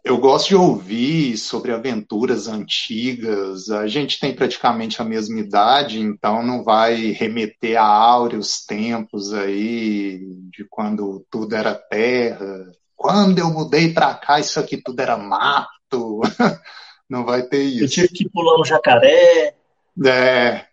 eu 0.04 0.18
gosto 0.18 0.48
de 0.48 0.56
ouvir 0.56 1.36
sobre 1.36 1.72
aventuras 1.72 2.48
antigas. 2.48 3.70
A 3.70 3.86
gente 3.86 4.18
tem 4.18 4.34
praticamente 4.34 5.00
a 5.00 5.04
mesma 5.04 5.38
idade, 5.38 6.00
então 6.00 6.42
não 6.42 6.62
vai 6.62 7.12
remeter 7.12 7.78
a 7.78 7.84
áureos 7.84 8.64
tempos 8.64 9.32
aí 9.32 10.20
de 10.50 10.64
quando 10.68 11.24
tudo 11.30 11.54
era 11.54 11.74
terra, 11.74 12.70
quando 13.00 13.38
eu 13.38 13.50
mudei 13.50 13.94
para 13.94 14.14
cá, 14.14 14.38
isso 14.38 14.60
aqui 14.60 14.76
tudo 14.76 15.00
era 15.00 15.16
mato. 15.16 16.20
Não 17.08 17.24
vai 17.24 17.42
ter 17.42 17.62
isso. 17.62 17.84
Eu 17.84 17.88
tive 17.88 18.08
que 18.08 18.28
pular 18.28 18.60
um 18.60 18.64
jacaré. 18.64 19.56
É. 20.04 20.66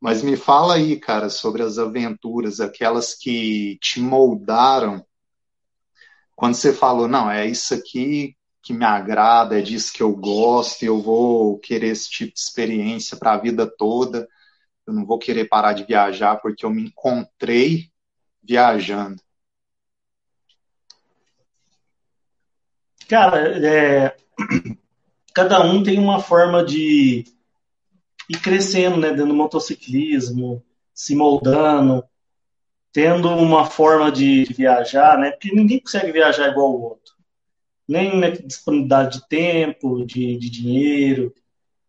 Mas 0.00 0.22
me 0.22 0.36
fala 0.36 0.76
aí, 0.76 0.96
cara, 0.96 1.28
sobre 1.28 1.60
as 1.62 1.76
aventuras, 1.76 2.60
aquelas 2.60 3.14
que 3.14 3.76
te 3.82 4.00
moldaram. 4.00 5.04
Quando 6.38 6.54
você 6.54 6.72
falou, 6.72 7.08
não, 7.08 7.28
é 7.28 7.44
isso 7.48 7.74
aqui 7.74 8.36
que 8.62 8.72
me 8.72 8.84
agrada, 8.84 9.58
é 9.58 9.60
disso 9.60 9.92
que 9.92 10.00
eu 10.00 10.14
gosto, 10.14 10.84
eu 10.84 11.02
vou 11.02 11.58
querer 11.58 11.88
esse 11.88 12.08
tipo 12.08 12.32
de 12.32 12.38
experiência 12.38 13.16
para 13.16 13.32
a 13.32 13.38
vida 13.38 13.66
toda. 13.66 14.28
Eu 14.86 14.92
não 14.92 15.04
vou 15.04 15.18
querer 15.18 15.48
parar 15.48 15.72
de 15.72 15.82
viajar 15.82 16.36
porque 16.36 16.64
eu 16.64 16.70
me 16.70 16.84
encontrei 16.84 17.90
viajando. 18.40 19.20
Cara, 23.08 23.58
é, 23.66 24.16
cada 25.34 25.60
um 25.64 25.82
tem 25.82 25.98
uma 25.98 26.22
forma 26.22 26.64
de 26.64 27.24
ir 28.30 28.40
crescendo, 28.40 28.96
né, 28.96 29.08
dentro 29.10 29.26
do 29.26 29.34
motociclismo, 29.34 30.64
se 30.94 31.16
moldando, 31.16 32.04
tendo 32.98 33.28
uma 33.28 33.64
forma 33.64 34.10
de 34.10 34.42
viajar, 34.46 35.16
né, 35.16 35.30
porque 35.30 35.54
ninguém 35.54 35.78
consegue 35.78 36.10
viajar 36.10 36.48
igual 36.48 36.72
o 36.72 36.82
outro. 36.82 37.14
Nem 37.86 38.18
na 38.18 38.30
disponibilidade 38.30 39.20
de 39.20 39.28
tempo, 39.28 40.04
de, 40.04 40.36
de 40.36 40.50
dinheiro, 40.50 41.32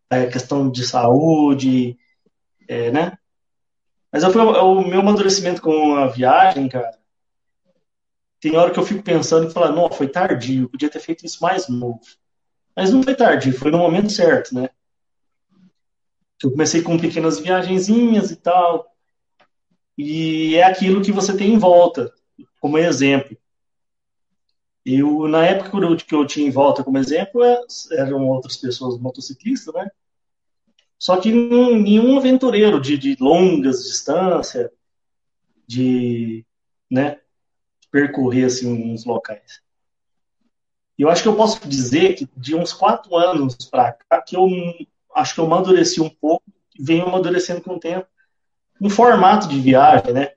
é, 0.08 0.26
questão 0.26 0.70
de 0.70 0.86
saúde, 0.86 1.98
é, 2.68 2.92
né? 2.92 3.18
Mas 4.12 4.22
eu, 4.22 4.30
o 4.30 4.86
meu 4.86 5.00
amadurecimento 5.00 5.60
com 5.60 5.96
a 5.96 6.06
viagem, 6.06 6.68
cara, 6.68 6.96
tem 8.40 8.56
hora 8.56 8.70
que 8.70 8.78
eu 8.78 8.86
fico 8.86 9.02
pensando 9.02 9.48
e 9.48 9.52
falar, 9.52 9.72
não, 9.72 9.90
foi 9.90 10.06
tardio, 10.06 10.68
podia 10.68 10.88
ter 10.88 11.00
feito 11.00 11.26
isso 11.26 11.42
mais 11.42 11.66
novo. 11.66 11.98
Mas 12.76 12.92
não 12.92 13.02
foi 13.02 13.16
tardio, 13.16 13.52
foi 13.52 13.72
no 13.72 13.78
momento 13.78 14.12
certo, 14.12 14.54
né? 14.54 14.70
Eu 16.40 16.52
comecei 16.52 16.82
com 16.82 16.96
pequenas 16.96 17.40
viagenzinhas 17.40 18.30
e 18.30 18.36
tal. 18.36 18.94
E 20.02 20.56
é 20.56 20.62
aquilo 20.62 21.02
que 21.02 21.12
você 21.12 21.36
tem 21.36 21.52
em 21.52 21.58
volta, 21.58 22.10
como 22.58 22.78
exemplo. 22.78 23.36
Eu, 24.82 25.28
na 25.28 25.44
época 25.44 25.70
que 26.06 26.14
eu 26.14 26.26
tinha 26.26 26.48
em 26.48 26.50
volta 26.50 26.82
como 26.82 26.96
exemplo, 26.96 27.44
é, 27.44 27.60
eram 27.92 28.26
outras 28.26 28.56
pessoas 28.56 28.98
motociclistas, 28.98 29.74
né? 29.74 29.90
Só 30.98 31.20
que 31.20 31.30
nenhum 31.30 32.16
aventureiro 32.16 32.80
de, 32.80 32.96
de 32.96 33.14
longas 33.20 33.84
distâncias, 33.84 34.70
de, 35.66 36.46
né, 36.90 37.20
percorrer 37.90 38.46
assim 38.46 38.72
uns 38.72 39.04
locais. 39.04 39.60
E 40.98 41.02
eu 41.02 41.10
acho 41.10 41.22
que 41.22 41.28
eu 41.28 41.36
posso 41.36 41.68
dizer 41.68 42.14
que 42.14 42.26
de 42.34 42.54
uns 42.54 42.72
quatro 42.72 43.14
anos 43.16 43.54
para 43.56 43.92
cá 43.92 44.22
que 44.22 44.34
eu 44.34 44.48
acho 45.14 45.34
que 45.34 45.40
eu 45.40 45.44
amadureci 45.44 46.00
um 46.00 46.08
pouco, 46.08 46.44
venho 46.78 47.06
amadurecendo 47.06 47.60
com 47.60 47.74
o 47.74 47.80
tempo, 47.80 48.08
um 48.80 48.88
formato 48.88 49.48
de 49.48 49.60
viagem, 49.60 50.12
né? 50.12 50.32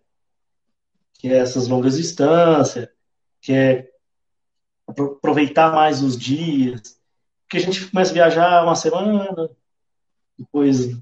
Que 1.14 1.30
é 1.30 1.38
essas 1.38 1.68
longas 1.68 1.98
distâncias, 1.98 2.90
que 3.42 3.54
é 3.54 3.90
aproveitar 4.88 5.72
mais 5.72 6.04
os 6.04 6.18
dias, 6.18 7.00
porque 7.44 7.58
a 7.58 7.60
gente 7.60 7.90
começa 7.90 8.12
a 8.12 8.14
viajar 8.14 8.64
uma 8.64 8.76
semana, 8.76 9.50
depois 10.38 10.98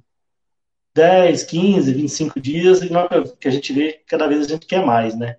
10, 0.93 1.43
15, 1.43 1.93
25 1.93 2.39
dias, 2.39 2.81
e 2.81 2.91
na 2.91 3.03
hora 3.03 3.23
que 3.37 3.47
a 3.47 3.51
gente 3.51 3.73
vê, 3.73 4.03
cada 4.05 4.27
vez 4.27 4.45
a 4.45 4.49
gente 4.49 4.65
quer 4.65 4.85
mais, 4.85 5.17
né? 5.17 5.37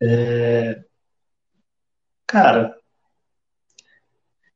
É... 0.00 0.84
Cara, 2.26 2.75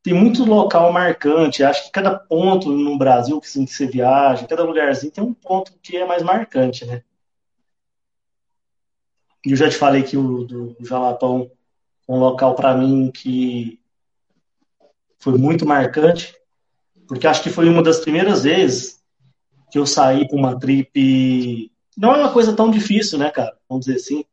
tem 0.03 0.15
muito 0.15 0.45
local 0.45 0.93
marcante. 0.93 1.63
Acho 1.63 1.85
que 1.85 1.91
cada 1.91 2.19
ponto 2.19 2.71
no 2.71 2.97
Brasil 2.97 3.41
que, 3.41 3.49
você 3.49 3.87
viaja, 3.87 4.47
cada 4.47 4.65
lugarzinho 4.65 5.13
tem 5.13 5.25
um 5.25 5.35
ponto 5.35 5.73
que 5.83 5.97
é 5.97 6.07
mais 6.07 6.23
marcante, 6.23 6.85
né? 6.85 7.03
Eu 9.45 9.57
já 9.57 9.69
te 9.69 9.77
falei 9.77 10.03
que 10.03 10.17
o 10.17 10.45
do 10.45 10.77
Jalapão 10.81 11.51
um 12.09 12.19
local 12.19 12.55
para 12.55 12.77
mim 12.77 13.11
que 13.11 13.81
foi 15.19 15.39
muito 15.39 15.65
marcante, 15.65 16.35
porque 17.07 17.27
acho 17.27 17.43
que 17.43 17.51
foi 17.51 17.69
uma 17.69 17.83
das 17.83 18.01
primeiras 18.01 18.43
vezes 18.43 19.01
que 19.71 19.79
eu 19.79 19.87
saí 19.87 20.27
para 20.27 20.37
uma 20.37 20.59
trip. 20.59 21.71
Não 21.97 22.15
é 22.15 22.19
uma 22.19 22.33
coisa 22.33 22.55
tão 22.55 22.71
difícil, 22.71 23.19
né, 23.19 23.31
cara? 23.31 23.57
Vamos 23.69 23.87
dizer 23.87 23.99
assim 23.99 24.25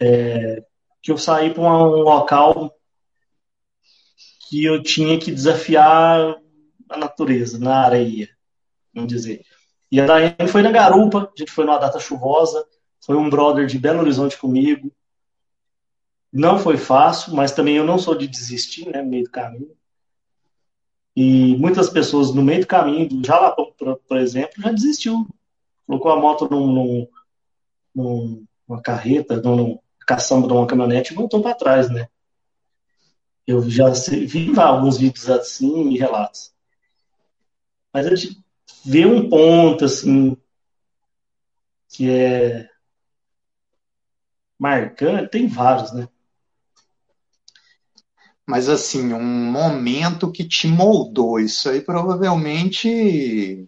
é, 0.00 0.64
que 1.02 1.10
eu 1.10 1.18
saí 1.18 1.52
para 1.52 1.62
um 1.62 2.02
local 2.02 2.77
que 4.48 4.64
eu 4.64 4.82
tinha 4.82 5.18
que 5.18 5.30
desafiar 5.30 6.36
a 6.88 6.96
natureza, 6.96 7.58
na 7.58 7.84
areia, 7.84 8.28
vamos 8.94 9.12
dizer. 9.12 9.44
E 9.92 10.00
a 10.00 10.06
Daiane 10.06 10.48
foi 10.48 10.62
na 10.62 10.72
garupa, 10.72 11.30
a 11.34 11.38
gente 11.38 11.52
foi 11.52 11.64
numa 11.64 11.78
data 11.78 12.00
chuvosa, 12.00 12.64
foi 13.04 13.16
um 13.16 13.28
brother 13.28 13.66
de 13.66 13.78
Belo 13.78 14.00
Horizonte 14.00 14.38
comigo. 14.38 14.90
Não 16.32 16.58
foi 16.58 16.76
fácil, 16.76 17.34
mas 17.34 17.52
também 17.52 17.76
eu 17.76 17.84
não 17.84 17.98
sou 17.98 18.14
de 18.14 18.26
desistir, 18.26 18.88
né, 18.88 19.02
no 19.02 19.08
meio 19.10 19.24
do 19.24 19.30
caminho. 19.30 19.76
E 21.14 21.56
muitas 21.56 21.90
pessoas 21.90 22.32
no 22.32 22.42
meio 22.42 22.60
do 22.60 22.66
caminho, 22.66 23.08
do 23.08 23.26
Jalapão, 23.26 23.72
por, 24.06 24.16
exemplo, 24.16 24.62
já 24.62 24.72
desistiu. 24.72 25.26
Colocou 25.86 26.12
a 26.12 26.16
moto 26.16 26.48
num, 26.50 27.06
num, 27.94 28.46
numa 28.66 28.80
carreta, 28.80 29.40
num, 29.40 29.78
caçamba 30.06 30.46
de 30.46 30.54
uma 30.54 30.66
caminhonete 30.66 31.12
e 31.12 31.16
voltou 31.16 31.42
para 31.42 31.54
trás, 31.54 31.90
né? 31.90 32.08
Eu 33.48 33.66
já 33.70 33.88
vi 34.26 34.52
alguns 34.60 34.98
vídeos 34.98 35.30
assim 35.30 35.88
e 35.88 35.98
relatos. 35.98 36.52
Mas 37.90 38.06
a 38.06 38.14
gente 38.14 38.44
vê 38.84 39.06
um 39.06 39.26
ponto, 39.26 39.86
assim, 39.86 40.36
que 41.88 42.10
é 42.10 42.68
marcante, 44.58 45.30
tem 45.30 45.46
vários, 45.48 45.94
né? 45.94 46.10
Mas, 48.46 48.68
assim, 48.68 49.14
um 49.14 49.50
momento 49.50 50.30
que 50.30 50.46
te 50.46 50.68
moldou, 50.68 51.40
isso 51.40 51.70
aí 51.70 51.80
provavelmente 51.80 53.66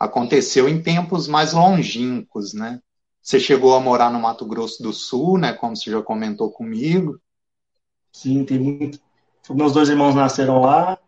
aconteceu 0.00 0.66
em 0.66 0.82
tempos 0.82 1.28
mais 1.28 1.52
longínquos, 1.52 2.54
né? 2.54 2.80
Você 3.20 3.38
chegou 3.38 3.74
a 3.74 3.80
morar 3.80 4.10
no 4.10 4.18
Mato 4.18 4.46
Grosso 4.46 4.82
do 4.82 4.94
Sul, 4.94 5.36
né? 5.36 5.52
Como 5.52 5.76
você 5.76 5.90
já 5.90 6.00
comentou 6.00 6.50
comigo. 6.50 7.20
Sim, 8.16 8.44
tem 8.46 8.58
muito. 8.58 8.98
Meus 9.50 9.74
dois 9.74 9.90
irmãos 9.90 10.14
nasceram 10.14 10.62
lá. 10.62 10.98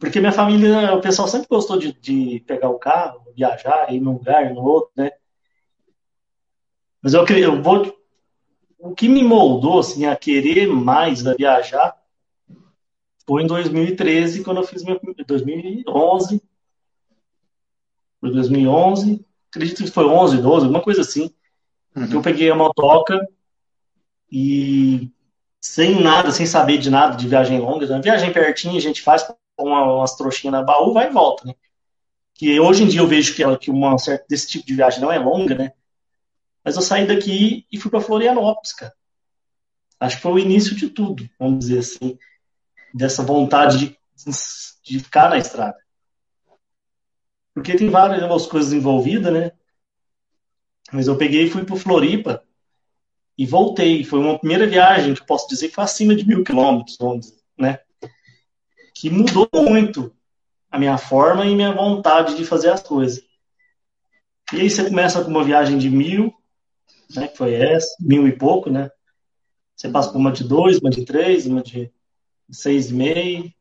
Porque 0.00 0.18
minha 0.18 0.32
família, 0.32 0.92
o 0.94 1.00
pessoal 1.00 1.28
sempre 1.28 1.46
gostou 1.48 1.78
de, 1.78 1.92
de 1.92 2.42
pegar 2.44 2.70
o 2.70 2.78
carro, 2.78 3.22
viajar, 3.36 3.92
ir 3.92 4.00
num 4.00 4.14
lugar, 4.14 4.50
ir 4.50 4.52
no 4.52 4.62
outro, 4.64 4.90
né? 4.96 5.12
Mas 7.00 7.14
eu, 7.14 7.24
eu 7.26 7.62
vou. 7.62 7.96
O 8.80 8.94
que 8.96 9.08
me 9.08 9.22
moldou 9.22 9.78
assim, 9.78 10.06
a 10.06 10.16
querer 10.16 10.66
mais 10.66 11.24
a 11.24 11.34
viajar 11.34 11.96
foi 13.24 13.44
em 13.44 13.46
2013, 13.46 14.42
quando 14.42 14.56
eu 14.56 14.64
fiz 14.64 14.82
meu. 14.82 15.00
2011. 15.24 16.42
Foi 18.20 18.32
2011 18.32 19.24
acredito 19.50 19.84
que 19.84 19.90
foi 19.90 20.04
11, 20.04 20.42
12, 20.42 20.64
alguma 20.66 20.82
coisa 20.82 21.02
assim. 21.02 21.30
Uhum. 21.94 22.12
Eu 22.12 22.22
peguei 22.22 22.50
a 22.50 22.56
motoca 22.56 23.24
e 24.30 25.10
sem 25.60 26.00
nada, 26.00 26.30
sem 26.30 26.46
saber 26.46 26.78
de 26.78 26.90
nada 26.90 27.16
de 27.16 27.28
viagem 27.28 27.58
longa, 27.58 27.86
né? 27.86 28.00
viagem 28.00 28.32
pertinho 28.32 28.76
a 28.76 28.80
gente 28.80 29.02
faz 29.02 29.26
uma, 29.58 29.82
umas 29.96 30.14
trouxinhas 30.14 30.52
na 30.52 30.62
baú, 30.62 30.92
vai 30.92 31.08
e 31.08 31.12
volta, 31.12 31.46
né? 31.46 31.54
Que 32.34 32.60
hoje 32.60 32.84
em 32.84 32.88
dia 32.88 33.00
eu 33.00 33.08
vejo 33.08 33.34
que, 33.34 33.56
que 33.58 33.70
uma 33.70 33.98
certa 33.98 34.24
desse 34.28 34.46
tipo 34.46 34.64
de 34.66 34.74
viagem 34.74 35.00
não 35.00 35.12
é 35.12 35.18
longa, 35.18 35.54
né? 35.54 35.72
Mas 36.64 36.76
eu 36.76 36.82
saí 36.82 37.06
daqui 37.06 37.66
e 37.70 37.78
fui 37.78 37.90
para 37.90 38.00
Florianópolis, 38.00 38.72
cara. 38.72 38.94
Acho 39.98 40.16
que 40.16 40.22
foi 40.22 40.32
o 40.32 40.38
início 40.38 40.76
de 40.76 40.88
tudo, 40.88 41.28
vamos 41.38 41.60
dizer 41.60 41.78
assim, 41.78 42.16
dessa 42.94 43.22
vontade 43.22 43.78
de, 43.78 43.98
de 44.84 45.00
ficar 45.00 45.28
na 45.28 45.38
estrada. 45.38 45.76
Porque 47.52 47.74
tem 47.74 47.90
várias 47.90 48.46
coisas 48.46 48.72
envolvidas, 48.72 49.32
né? 49.32 49.52
Mas 50.92 51.08
eu 51.08 51.18
peguei 51.18 51.44
e 51.44 51.50
fui 51.50 51.64
para 51.64 51.74
Floripa 51.76 52.47
e 53.38 53.46
voltei. 53.46 54.02
Foi 54.02 54.18
uma 54.18 54.38
primeira 54.38 54.66
viagem 54.66 55.14
que 55.14 55.24
posso 55.24 55.48
dizer 55.48 55.68
que 55.68 55.74
foi 55.74 55.84
acima 55.84 56.14
de 56.14 56.26
mil 56.26 56.42
quilômetros, 56.42 56.98
né? 57.56 57.78
Que 58.92 59.08
mudou 59.08 59.48
muito 59.54 60.12
a 60.68 60.78
minha 60.78 60.98
forma 60.98 61.46
e 61.46 61.54
minha 61.54 61.72
vontade 61.72 62.36
de 62.36 62.44
fazer 62.44 62.70
as 62.70 62.82
coisas. 62.82 63.22
E 64.52 64.60
aí 64.60 64.68
você 64.68 64.84
começa 64.84 65.22
com 65.22 65.30
uma 65.30 65.44
viagem 65.44 65.78
de 65.78 65.88
mil, 65.88 66.34
né? 67.14 67.28
Que 67.28 67.36
foi 67.36 67.54
essa, 67.54 67.94
mil 68.00 68.26
e 68.26 68.32
pouco, 68.32 68.68
né? 68.68 68.90
Você 69.76 69.88
passa 69.88 70.10
por 70.10 70.18
uma 70.18 70.32
de 70.32 70.42
dois, 70.42 70.78
uma 70.78 70.90
de 70.90 71.04
três, 71.04 71.46
uma 71.46 71.62
de 71.62 71.92
seis 72.50 72.90
e 72.90 72.94
meio, 72.94 73.54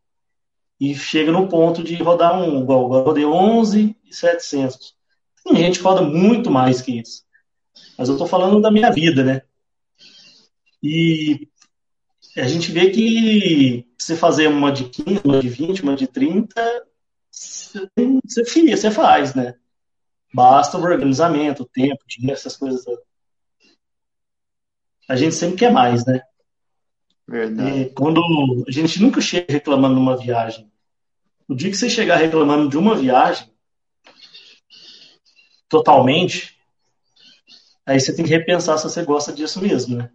e 0.79 0.95
chega 0.95 1.31
no 1.31 1.47
ponto 1.47 1.83
de 1.83 1.95
rodar 1.95 2.39
um, 2.39 2.61
igual 2.61 2.91
eu 2.93 3.03
rodei 3.03 3.25
11 3.25 3.95
e 4.03 4.15
700. 4.15 4.95
Tem 5.43 5.55
gente 5.55 5.79
que 5.79 5.85
roda 5.85 6.01
muito 6.01 6.49
mais 6.49 6.81
que 6.81 6.99
isso. 6.99 7.23
Mas 7.97 8.09
eu 8.09 8.15
estou 8.15 8.27
falando 8.27 8.59
da 8.59 8.71
minha 8.71 8.91
vida, 8.91 9.23
né? 9.23 9.41
E 10.81 11.47
a 12.35 12.47
gente 12.47 12.71
vê 12.71 12.89
que 12.89 13.85
você 13.97 14.15
fazer 14.15 14.47
uma 14.47 14.71
de 14.71 14.89
15, 14.89 15.21
uma 15.23 15.39
de 15.39 15.49
20, 15.49 15.83
uma 15.83 15.95
de 15.95 16.07
30, 16.07 16.53
você, 17.31 17.89
você, 18.25 18.75
você 18.75 18.91
faz, 18.91 19.33
né? 19.33 19.55
Basta 20.33 20.77
o 20.77 20.81
organizamento, 20.81 21.63
o 21.63 21.67
tempo, 21.67 22.03
o 22.03 22.07
dinheiro, 22.07 22.37
essas 22.37 22.55
coisas. 22.55 22.83
A 25.09 25.15
gente 25.15 25.35
sempre 25.35 25.57
quer 25.57 25.71
mais, 25.71 26.05
né? 26.05 26.21
Verdade. 27.27 27.81
E 27.81 27.89
quando 27.89 28.21
a 28.67 28.71
gente 28.71 29.01
nunca 29.01 29.19
chega 29.19 29.51
reclamando 29.51 29.95
de 29.95 30.01
uma 30.01 30.17
viagem. 30.17 30.71
O 31.47 31.55
dia 31.55 31.69
que 31.69 31.77
você 31.77 31.89
chegar 31.89 32.17
reclamando 32.17 32.69
de 32.69 32.77
uma 32.77 32.93
viagem, 32.93 33.49
totalmente, 35.69 36.57
aí 37.85 37.99
você 37.99 38.13
tem 38.13 38.25
que 38.25 38.31
repensar 38.31 38.77
se 38.77 38.83
você 38.83 39.03
gosta 39.03 39.31
disso 39.31 39.61
mesmo, 39.61 39.97
né? 39.97 40.11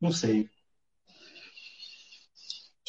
Não 0.00 0.12
sei. 0.12 0.48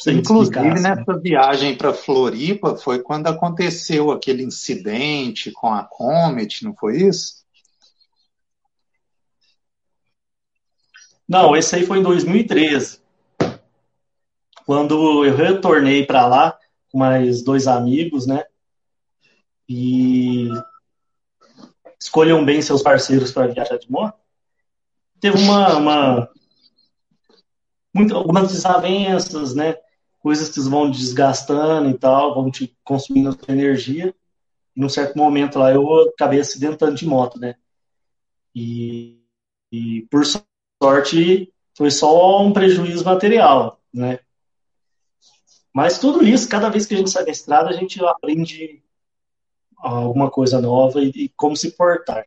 Inclusive, 0.06 0.58
assim. 0.58 0.82
nessa 0.82 1.18
viagem 1.18 1.76
para 1.76 1.94
Floripa 1.94 2.76
foi 2.76 3.02
quando 3.02 3.26
aconteceu 3.26 4.10
aquele 4.10 4.42
incidente 4.42 5.50
com 5.50 5.72
a 5.72 5.82
Comet, 5.82 6.62
não 6.64 6.74
foi 6.74 7.02
isso? 7.02 7.44
Não, 11.28 11.56
esse 11.56 11.74
aí 11.74 11.84
foi 11.84 11.98
em 11.98 12.02
2013. 12.02 13.00
Quando 14.64 15.24
eu 15.24 15.34
retornei 15.34 16.04
para 16.06 16.26
lá 16.26 16.58
com 16.90 16.98
mais 16.98 17.42
dois 17.42 17.66
amigos, 17.66 18.26
né? 18.26 18.44
E 19.68 20.48
escolham 22.00 22.44
bem 22.44 22.62
seus 22.62 22.82
parceiros 22.82 23.32
para 23.32 23.48
viajar 23.48 23.76
de 23.78 23.90
moto. 23.90 24.16
Teve 25.20 25.38
uma, 25.38 25.76
uma 25.76 26.30
muito, 27.96 28.14
algumas 28.14 28.52
desavenças, 28.52 29.54
né? 29.54 29.76
Coisas 30.20 30.48
que 30.48 30.60
vão 30.60 30.90
desgastando 30.90 31.88
e 31.88 31.94
tal, 31.94 32.34
vão 32.34 32.50
te 32.50 32.76
consumindo 32.84 33.30
a 33.30 33.32
sua 33.32 33.52
energia. 33.52 34.14
E 34.74 34.80
num 34.80 34.88
certo 34.88 35.16
momento 35.16 35.58
lá 35.58 35.72
eu 35.72 36.10
acabei 36.10 36.40
acidentando 36.40 36.94
de 36.94 37.06
moto, 37.06 37.38
né? 37.38 37.54
E, 38.54 39.20
e 39.72 40.02
por 40.10 40.24
sorte 40.82 41.52
foi 41.76 41.90
só 41.90 42.42
um 42.42 42.52
prejuízo 42.52 43.04
material, 43.04 43.80
né? 43.92 44.20
Mas 45.72 45.98
tudo 45.98 46.24
isso, 46.24 46.48
cada 46.48 46.70
vez 46.70 46.86
que 46.86 46.94
a 46.94 46.96
gente 46.96 47.10
sai 47.10 47.24
da 47.24 47.30
estrada, 47.30 47.68
a 47.68 47.74
gente 47.74 48.02
aprende 48.04 48.82
alguma 49.76 50.30
coisa 50.30 50.60
nova 50.60 51.00
e, 51.00 51.10
e 51.14 51.28
como 51.30 51.56
se 51.56 51.72
portar. 51.72 52.26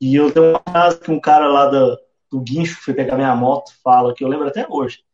E 0.00 0.14
eu 0.14 0.32
tenho 0.32 0.50
uma 0.50 0.62
frase 0.62 1.00
que 1.00 1.10
um 1.10 1.20
cara 1.20 1.48
lá 1.48 1.66
da, 1.66 1.98
do 2.30 2.40
guincho 2.40 2.80
foi 2.80 2.94
pegar 2.94 3.16
minha 3.16 3.34
moto 3.34 3.72
fala, 3.82 4.14
que 4.14 4.22
eu 4.24 4.28
lembro 4.28 4.46
até 4.46 4.66
hoje, 4.68 5.04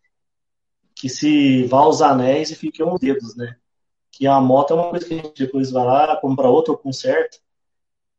que 0.95 1.09
se 1.09 1.65
vá 1.65 1.87
os 1.87 2.03
anéis 2.03 2.51
e 2.51 2.57
fiquem 2.57 2.87
os 2.87 3.01
dedos, 3.01 3.35
né? 3.37 3.57
Que 4.11 4.27
a 4.27 4.41
moto 4.41 4.73
é 4.73 4.77
uma 4.77 4.91
coisa 4.91 5.07
que 5.07 5.15
a 5.15 5.17
gente 5.19 5.45
depois 5.45 5.71
vai 5.71 5.85
lá, 5.85 6.17
compra 6.17 6.49
outra 6.49 6.73
ou 6.73 6.79
conserta. 6.79 7.39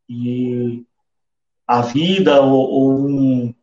E 0.09 0.85
a 1.65 1.81
vida 1.81 2.41
ou, 2.41 2.69
ou 2.69 3.09
um, 3.09 3.55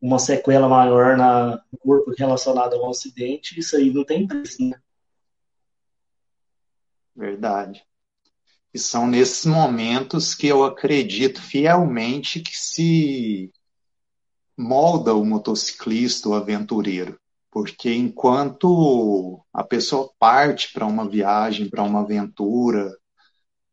uma 0.00 0.18
sequela 0.18 0.68
maior 0.68 1.16
na, 1.16 1.62
no 1.70 1.78
corpo 1.78 2.12
relacionada 2.16 2.76
a 2.76 2.80
um 2.80 2.90
acidente, 2.90 3.58
isso 3.58 3.76
aí 3.76 3.92
não 3.92 4.04
tem 4.04 4.26
preço, 4.26 4.62
né? 4.62 4.80
Verdade. 7.14 7.84
E 8.74 8.78
são 8.78 9.06
nesses 9.06 9.44
momentos 9.44 10.34
que 10.34 10.46
eu 10.46 10.64
acredito 10.64 11.42
fielmente 11.42 12.40
que 12.40 12.56
se 12.56 13.52
molda 14.56 15.14
o 15.14 15.24
motociclista, 15.24 16.28
o 16.28 16.34
aventureiro. 16.34 17.18
Porque 17.50 17.92
enquanto 17.92 19.44
a 19.52 19.62
pessoa 19.62 20.10
parte 20.18 20.72
para 20.72 20.86
uma 20.86 21.08
viagem, 21.08 21.68
para 21.68 21.82
uma 21.82 22.00
aventura, 22.00 22.90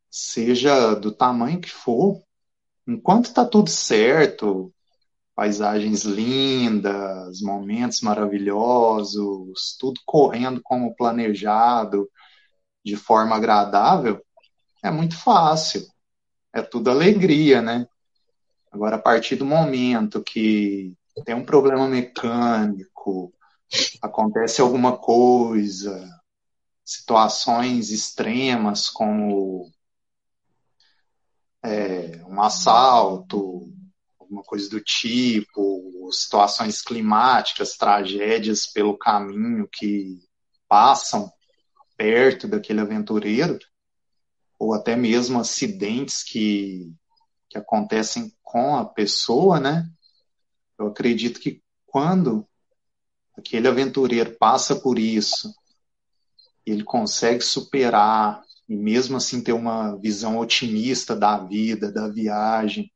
seja 0.10 0.96
do 0.96 1.12
tamanho 1.12 1.62
que 1.62 1.70
for, 1.70 2.22
enquanto 2.88 3.26
está 3.26 3.46
tudo 3.46 3.70
certo, 3.70 4.74
paisagens 5.36 6.04
lindas, 6.04 7.40
momentos 7.42 8.02
maravilhosos, 8.02 9.78
tudo 9.80 10.02
correndo 10.06 10.60
como 10.62 10.96
planejado, 10.96 12.10
de 12.84 12.98
forma 12.98 13.36
agradável, 13.36 14.22
é 14.84 14.92
muito 14.92 15.18
fácil. 15.18 15.88
É 16.52 16.62
tudo 16.62 16.90
alegria, 16.90 17.62
né? 17.62 17.88
Agora, 18.72 18.98
a 18.98 19.02
partir 19.02 19.36
do 19.36 19.46
momento 19.46 20.24
que 20.24 20.96
tem 21.26 21.36
um 21.36 21.46
problema 21.46 21.88
mecânico, 21.88 23.34
acontece 24.02 24.62
alguma 24.62 24.98
coisa, 24.98 26.08
situações 26.86 27.92
extremas 27.92 28.90
como 28.90 29.72
é, 31.64 32.24
um 32.26 32.42
assalto, 32.42 33.72
alguma 34.20 34.44
coisa 34.44 34.70
do 34.70 34.80
tipo, 34.80 36.10
situações 36.12 36.82
climáticas, 36.82 37.78
tragédias 37.78 38.66
pelo 38.66 38.98
caminho 38.98 39.68
que 39.68 40.20
passam 40.68 41.32
perto 41.98 42.48
daquele 42.48 42.80
aventureiro, 42.80 43.60
ou 44.58 44.74
até 44.74 44.96
mesmo 44.96 45.40
acidentes 45.40 46.24
que, 46.24 46.94
que 47.50 47.58
acontecem 47.58 48.34
com 48.50 48.76
a 48.76 48.84
pessoa, 48.84 49.60
né? 49.60 49.88
Eu 50.78 50.88
acredito 50.88 51.40
que 51.40 51.62
quando 51.86 52.48
aquele 53.38 53.68
aventureiro 53.68 54.36
passa 54.40 54.76
por 54.76 54.98
isso, 54.98 55.54
ele 56.66 56.84
consegue 56.84 57.44
superar 57.44 58.42
e 58.68 58.76
mesmo 58.76 59.18
assim 59.18 59.44
ter 59.44 59.54
uma 59.54 59.96
visão 59.98 60.40
otimista 60.40 61.16
da 61.16 61.38
vida, 61.38 61.92
da 61.92 62.08
viagem 62.08 62.92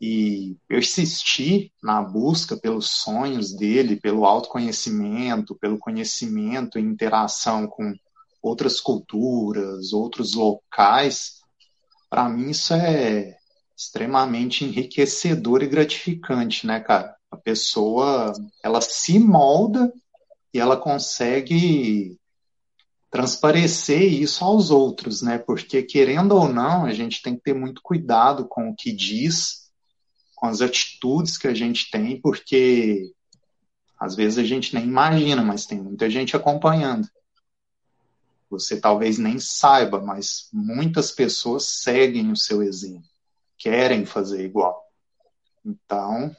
e 0.00 0.56
persistir 0.66 1.70
na 1.80 2.02
busca 2.02 2.56
pelos 2.56 2.90
sonhos 2.90 3.54
dele, 3.54 3.94
pelo 3.94 4.24
autoconhecimento, 4.24 5.54
pelo 5.54 5.78
conhecimento 5.78 6.80
e 6.80 6.82
interação 6.82 7.68
com 7.68 7.94
outras 8.42 8.80
culturas, 8.80 9.92
outros 9.92 10.34
locais, 10.34 11.42
para 12.08 12.28
mim 12.28 12.50
isso 12.50 12.74
é 12.74 13.39
extremamente 13.80 14.62
enriquecedor 14.62 15.62
e 15.62 15.66
gratificante, 15.66 16.66
né, 16.66 16.80
cara? 16.80 17.16
A 17.30 17.36
pessoa, 17.36 18.34
ela 18.62 18.82
se 18.82 19.18
molda 19.18 19.90
e 20.52 20.60
ela 20.60 20.76
consegue 20.76 22.18
transparecer 23.10 24.02
isso 24.02 24.44
aos 24.44 24.70
outros, 24.70 25.22
né? 25.22 25.38
Porque 25.38 25.82
querendo 25.82 26.32
ou 26.32 26.46
não, 26.46 26.84
a 26.84 26.92
gente 26.92 27.22
tem 27.22 27.34
que 27.34 27.42
ter 27.42 27.54
muito 27.54 27.80
cuidado 27.82 28.46
com 28.46 28.68
o 28.68 28.76
que 28.76 28.92
diz, 28.92 29.70
com 30.36 30.46
as 30.46 30.60
atitudes 30.60 31.38
que 31.38 31.48
a 31.48 31.54
gente 31.54 31.90
tem, 31.90 32.20
porque 32.20 33.10
às 33.98 34.14
vezes 34.14 34.38
a 34.38 34.44
gente 34.44 34.74
nem 34.74 34.84
imagina, 34.84 35.42
mas 35.42 35.64
tem 35.64 35.80
muita 35.80 36.10
gente 36.10 36.36
acompanhando. 36.36 37.08
Você 38.50 38.78
talvez 38.78 39.16
nem 39.16 39.38
saiba, 39.38 40.02
mas 40.02 40.48
muitas 40.52 41.10
pessoas 41.10 41.64
seguem 41.80 42.30
o 42.30 42.36
seu 42.36 42.62
exemplo, 42.62 43.09
querem 43.60 44.06
fazer 44.06 44.42
igual. 44.44 44.82
Então, 45.64 46.34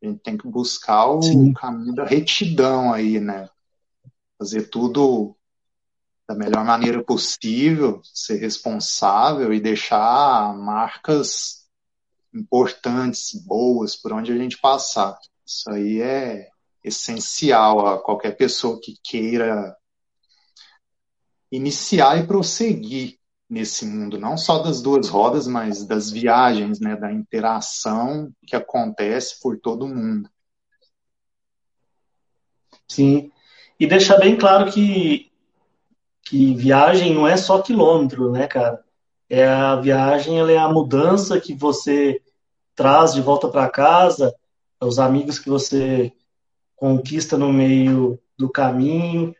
a 0.00 0.06
gente 0.06 0.20
tem 0.20 0.38
que 0.38 0.46
buscar 0.46 1.08
o 1.08 1.20
Sim. 1.20 1.52
caminho 1.52 1.94
da 1.94 2.04
retidão 2.04 2.92
aí, 2.92 3.20
né? 3.20 3.50
Fazer 4.38 4.70
tudo 4.70 5.36
da 6.26 6.34
melhor 6.36 6.64
maneira 6.64 7.02
possível, 7.02 8.00
ser 8.04 8.36
responsável 8.36 9.52
e 9.52 9.60
deixar 9.60 10.56
marcas 10.56 11.66
importantes, 12.32 13.34
boas, 13.44 13.96
por 13.96 14.12
onde 14.12 14.32
a 14.32 14.36
gente 14.38 14.58
passar. 14.58 15.18
Isso 15.44 15.68
aí 15.68 16.00
é 16.00 16.48
essencial 16.84 17.86
a 17.86 18.02
qualquer 18.02 18.36
pessoa 18.36 18.80
que 18.80 18.96
queira 19.02 19.76
iniciar 21.50 22.18
e 22.18 22.26
prosseguir 22.26 23.18
nesse 23.52 23.84
mundo, 23.84 24.18
não 24.18 24.34
só 24.34 24.60
das 24.60 24.80
duas 24.80 25.10
rodas, 25.10 25.46
mas 25.46 25.84
das 25.84 26.10
viagens, 26.10 26.80
né, 26.80 26.96
da 26.96 27.12
interação 27.12 28.32
que 28.46 28.56
acontece 28.56 29.38
por 29.42 29.58
todo 29.58 29.86
mundo. 29.86 30.26
Sim, 32.88 33.30
e 33.78 33.86
deixar 33.86 34.16
bem 34.16 34.38
claro 34.38 34.72
que, 34.72 35.30
que 36.24 36.54
viagem 36.54 37.12
não 37.12 37.28
é 37.28 37.36
só 37.36 37.60
quilômetro, 37.60 38.32
né, 38.32 38.46
cara? 38.46 38.82
É 39.28 39.46
a 39.46 39.76
viagem, 39.76 40.40
ela 40.40 40.50
é 40.50 40.56
a 40.56 40.72
mudança 40.72 41.38
que 41.38 41.52
você 41.52 42.22
traz 42.74 43.12
de 43.12 43.20
volta 43.20 43.48
para 43.48 43.68
casa, 43.68 44.34
os 44.80 44.98
amigos 44.98 45.38
que 45.38 45.50
você 45.50 46.10
conquista 46.74 47.36
no 47.36 47.52
meio 47.52 48.18
do 48.38 48.48
caminho, 48.48 49.34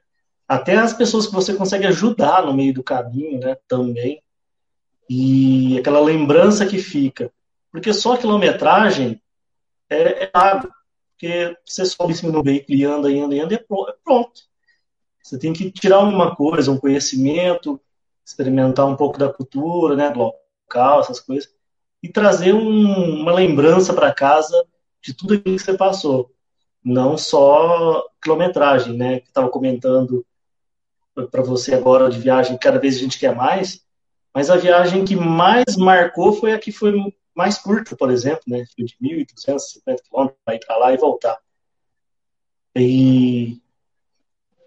até 0.53 0.77
as 0.77 0.93
pessoas 0.93 1.27
que 1.27 1.33
você 1.33 1.55
consegue 1.55 1.87
ajudar 1.87 2.45
no 2.45 2.53
meio 2.53 2.75
do 2.75 2.83
caminho, 2.83 3.41
né, 3.41 3.57
também. 3.67 4.23
E 5.09 5.79
aquela 5.79 5.99
lembrança 5.99 6.67
que 6.67 6.77
fica. 6.77 7.33
Porque 7.71 7.91
só 7.95 8.13
a 8.13 8.19
quilometragem 8.19 9.19
é, 9.89 10.25
é 10.25 10.31
nada. 10.35 10.69
Porque 11.11 11.57
você 11.65 11.87
sobe 11.87 12.13
em 12.13 12.17
cima 12.17 12.33
do 12.33 12.43
veículo 12.43 12.77
e 12.77 12.85
anda, 12.85 13.11
e 13.11 13.19
anda, 13.19 13.35
e 13.35 13.41
anda, 13.41 13.55
e 13.55 13.57
é, 13.57 13.61
é 13.61 13.95
pronto. 14.05 14.43
Você 15.23 15.39
tem 15.39 15.55
que 15.55 15.71
tirar 15.71 16.01
uma 16.01 16.37
coisa, 16.37 16.71
um 16.71 16.79
conhecimento, 16.79 17.81
experimentar 18.23 18.87
um 18.87 18.97
pouco 18.97 19.19
da 19.19 19.33
cultura, 19.33 19.97
né, 19.97 20.11
do 20.11 20.19
local, 20.19 21.01
essas 21.01 21.19
coisas, 21.19 21.49
e 22.03 22.11
trazer 22.11 22.53
um, 22.53 23.23
uma 23.23 23.33
lembrança 23.33 23.95
para 23.95 24.13
casa 24.13 24.67
de 25.01 25.15
tudo 25.15 25.33
aquilo 25.33 25.57
que 25.57 25.63
você 25.63 25.73
passou. 25.73 26.31
Não 26.85 27.17
só 27.17 28.07
quilometragem, 28.21 28.99
né, 28.99 29.21
que 29.21 29.29
estava 29.29 29.49
comentando 29.49 30.27
para 31.31 31.43
você 31.43 31.75
agora 31.75 32.11
de 32.11 32.19
viagem, 32.19 32.59
cada 32.59 32.79
vez 32.79 32.97
a 32.97 33.01
gente 33.01 33.19
quer 33.19 33.35
mais, 33.35 33.83
mas 34.35 34.51
a 34.51 34.57
viagem 34.57 35.05
que 35.05 35.15
mais 35.15 35.77
marcou 35.77 36.33
foi 36.33 36.53
a 36.53 36.59
que 36.59 36.73
foi 36.73 36.93
mais 37.35 37.59
curta, 37.59 37.97
por 37.97 38.11
exemplo, 38.11 38.43
né? 38.47 38.65
Foi 38.75 38.85
de 38.85 38.97
1.250 39.03 39.97
quilômetros 40.09 40.41
para 40.45 40.55
ir 40.55 40.61
para 40.61 40.77
lá 40.77 40.93
e 40.93 40.97
voltar. 40.97 41.39
E... 42.75 43.61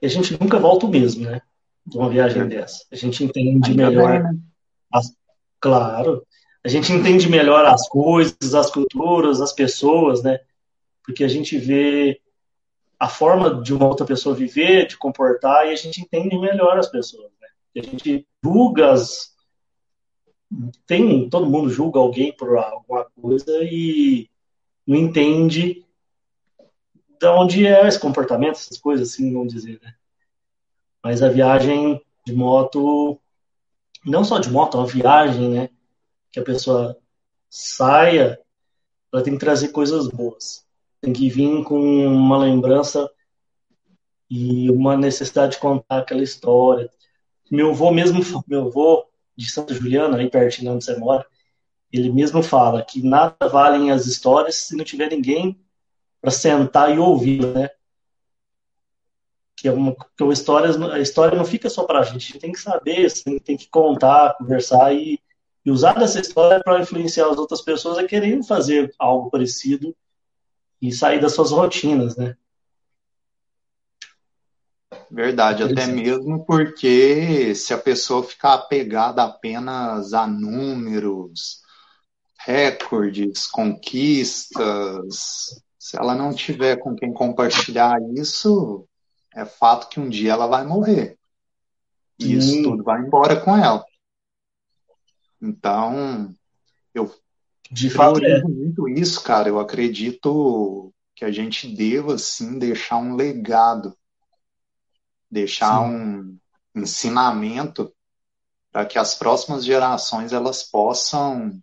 e, 0.02 0.06
a 0.06 0.10
gente 0.10 0.40
nunca 0.40 0.60
volta 0.60 0.86
o 0.86 0.90
mesmo, 0.90 1.26
né? 1.26 1.42
De 1.86 1.98
uma 1.98 2.10
viagem 2.10 2.48
dessa. 2.48 2.86
A 2.92 2.96
gente 2.96 3.24
entende 3.24 3.72
Ainda 3.72 3.90
melhor. 3.90 4.24
Bem, 4.24 4.24
né? 4.24 4.40
as... 4.94 5.16
Claro. 5.60 6.26
A 6.64 6.68
gente 6.68 6.92
entende 6.92 7.30
melhor 7.30 7.66
as 7.66 7.88
coisas, 7.88 8.56
as 8.56 8.72
culturas, 8.72 9.42
as 9.42 9.54
pessoas, 9.54 10.24
né? 10.24 10.40
Porque 11.04 11.24
a 11.24 11.28
gente 11.28 11.58
vê 11.58 12.20
a 13.00 13.10
forma 13.10 13.62
de 13.62 13.74
uma 13.74 13.88
outra 13.88 14.06
pessoa 14.06 14.36
viver, 14.36 14.88
de 14.88 14.98
comportar, 14.98 15.68
e 15.68 15.72
a 15.72 15.76
gente 15.76 16.02
entende 16.02 16.38
melhor 16.38 16.78
as 16.78 16.90
pessoas. 16.90 17.32
Né? 17.42 17.48
A 17.82 17.86
gente 17.86 18.28
julga 18.44 18.92
as. 18.92 19.34
Tem, 20.86 21.30
todo 21.30 21.50
mundo 21.50 21.70
julga 21.70 22.00
alguém 22.00 22.32
por 22.36 22.58
alguma 22.58 23.06
coisa 23.22 23.60
e 23.64 24.30
não 24.88 24.96
entende 24.96 25.86
de 27.20 27.28
onde 27.28 27.66
é 27.66 27.88
esse 27.88 28.00
comportamento, 28.00 28.56
essas 28.56 28.78
coisas 28.78 29.10
assim, 29.10 29.34
vamos 29.34 29.54
dizer, 29.54 29.80
né? 29.82 29.96
Mas 31.04 31.22
a 31.22 31.30
viagem 31.30 32.02
de 32.26 32.34
moto, 32.34 33.20
não 34.06 34.24
só 34.24 34.40
de 34.40 34.50
moto, 34.50 34.78
é 34.78 34.82
uma 34.82 34.88
viagem, 34.88 35.50
né? 35.50 35.70
Que 36.32 36.40
a 36.40 36.44
pessoa 36.44 36.98
saia, 37.50 38.40
ela 39.12 39.24
tem 39.24 39.34
que 39.34 39.40
trazer 39.40 39.70
coisas 39.70 40.08
boas 40.08 40.65
tem 41.06 41.14
que 41.14 41.30
vir 41.30 41.64
com 41.64 41.80
uma 42.08 42.40
lembrança 42.40 43.08
e 44.28 44.72
uma 44.72 44.98
necessidade 44.98 45.54
de 45.54 45.60
contar 45.60 46.00
aquela 46.00 46.24
história. 46.24 46.90
Meu 47.52 47.70
avô 47.70 47.92
mesmo, 47.92 48.44
meu 48.48 48.68
avô 48.68 49.06
de 49.38 49.50
Santa 49.52 49.72
Juliana, 49.72 50.18
aí 50.18 50.30
pertinho 50.30 50.74
onde 50.74 50.84
você 50.84 50.98
mora, 50.98 51.24
ele 51.94 52.12
mesmo 52.12 52.42
fala 52.42 52.84
que 52.84 53.08
nada 53.08 53.48
valem 53.48 53.92
as 53.92 54.08
histórias 54.08 54.56
se 54.56 54.76
não 54.76 54.84
tiver 54.84 55.12
ninguém 55.12 55.60
para 56.20 56.32
sentar 56.32 56.94
e 56.94 56.98
ouvir, 56.98 57.46
né? 57.46 57.70
Que 59.56 59.68
é 59.68 59.72
uma, 59.72 59.96
que 59.96 60.24
a 60.24 60.34
história, 60.34 60.92
a 60.92 61.00
história 61.00 61.38
não 61.38 61.46
fica 61.46 61.70
só 61.70 61.84
para 61.84 62.00
a 62.00 62.04
gente, 62.04 62.16
a 62.16 62.20
gente 62.20 62.40
tem 62.40 62.52
que 62.52 62.60
saber, 62.60 63.14
tem, 63.44 63.56
que 63.56 63.70
contar, 63.70 64.36
conversar 64.40 64.92
e, 64.92 65.20
e 65.64 65.70
usar 65.70 65.94
dessa 65.94 66.20
história 66.20 66.64
para 66.64 66.82
influenciar 66.82 67.30
as 67.30 67.38
outras 67.38 67.62
pessoas 67.62 68.00
a 68.00 68.08
quererem 68.08 68.44
fazer 68.44 68.92
algo 68.98 69.30
parecido 69.30 69.96
e 70.82 70.92
sair 70.92 71.20
das 71.20 71.34
suas 71.34 71.52
rotinas, 71.52 72.16
né? 72.16 72.36
Verdade, 75.10 75.64
até 75.64 75.88
mesmo 75.88 76.46
porque 76.46 77.54
se 77.56 77.74
a 77.74 77.78
pessoa 77.78 78.24
ficar 78.24 78.54
apegada 78.54 79.24
apenas 79.24 80.14
a 80.14 80.28
números, 80.28 81.62
recordes, 82.40 83.48
conquistas, 83.48 85.62
se 85.78 85.98
ela 85.98 86.16
não 86.16 86.34
tiver 86.34 86.78
com 86.78 86.96
quem 86.96 87.14
compartilhar 87.14 87.98
isso, 88.16 88.88
é 89.34 89.46
fato 89.46 89.90
que 89.90 90.00
um 90.00 90.10
dia 90.10 90.32
ela 90.32 90.48
vai 90.48 90.66
morrer. 90.66 91.18
E 92.18 92.36
isso 92.36 92.64
tudo 92.64 92.84
vai 92.84 93.02
embora 93.02 93.40
com 93.40 93.56
ela. 93.56 93.86
Então, 95.42 96.34
eu 96.94 97.14
de 97.76 97.90
fato, 97.90 98.24
é. 98.24 98.42
muito 98.42 98.88
isso, 98.88 99.22
cara. 99.22 99.50
Eu 99.50 99.60
acredito 99.60 100.94
que 101.14 101.26
a 101.26 101.32
gente 101.32 101.68
deva, 101.68 102.18
sim, 102.18 102.58
deixar 102.58 102.98
um 102.98 103.16
legado, 103.16 103.94
deixar 105.30 105.84
sim. 105.84 105.94
um 105.94 106.40
ensinamento 106.74 107.94
para 108.72 108.86
que 108.86 108.98
as 108.98 109.16
próximas 109.16 109.66
gerações 109.66 110.32
elas 110.32 110.64
possam 110.64 111.62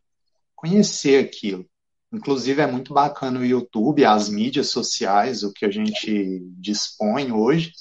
conhecer 0.55 1.25
aquilo. 1.25 1.67
Inclusive 2.13 2.61
é 2.61 2.67
muito 2.67 2.93
bacana 2.93 3.41
o 3.41 3.45
YouTube, 3.45 4.05
as 4.05 4.29
mídias 4.29 4.69
sociais, 4.69 5.43
o 5.43 5.51
que 5.51 5.65
a 5.65 5.71
gente 5.71 6.43
dispõe 6.59 7.33
hoje, 7.33 7.73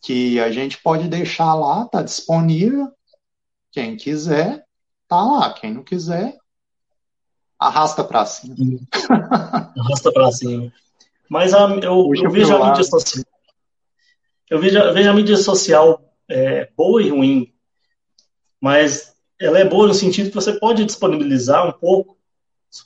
que 0.00 0.38
a 0.38 0.52
gente 0.52 0.80
pode 0.80 1.08
deixar 1.08 1.52
lá, 1.54 1.84
tá 1.88 2.00
disponível. 2.00 2.92
Quem 3.72 3.96
quiser, 3.96 4.64
tá 5.08 5.20
lá. 5.20 5.52
Quem 5.52 5.74
não 5.74 5.82
quiser, 5.82 6.36
Arrasta 7.64 8.04
para 8.04 8.26
cima. 8.26 8.54
Arrasta 9.78 10.12
para 10.12 10.30
cima. 10.30 10.70
Mas 11.30 11.54
a, 11.54 11.66
eu, 11.82 12.10
eu 12.14 12.30
vejo 12.30 12.54
a 12.54 12.68
mídia 12.68 12.84
social. 12.84 13.24
Eu 14.50 14.58
vejo, 14.60 14.78
eu 14.78 14.92
vejo 14.92 15.10
a 15.10 15.14
mídia 15.14 15.36
social 15.38 16.14
é, 16.28 16.68
boa 16.76 17.02
e 17.02 17.08
ruim, 17.08 17.54
mas 18.60 19.16
ela 19.40 19.58
é 19.58 19.64
boa 19.64 19.86
no 19.86 19.94
sentido 19.94 20.28
que 20.28 20.34
você 20.34 20.52
pode 20.58 20.84
disponibilizar 20.84 21.66
um 21.66 21.72
pouco 21.72 22.18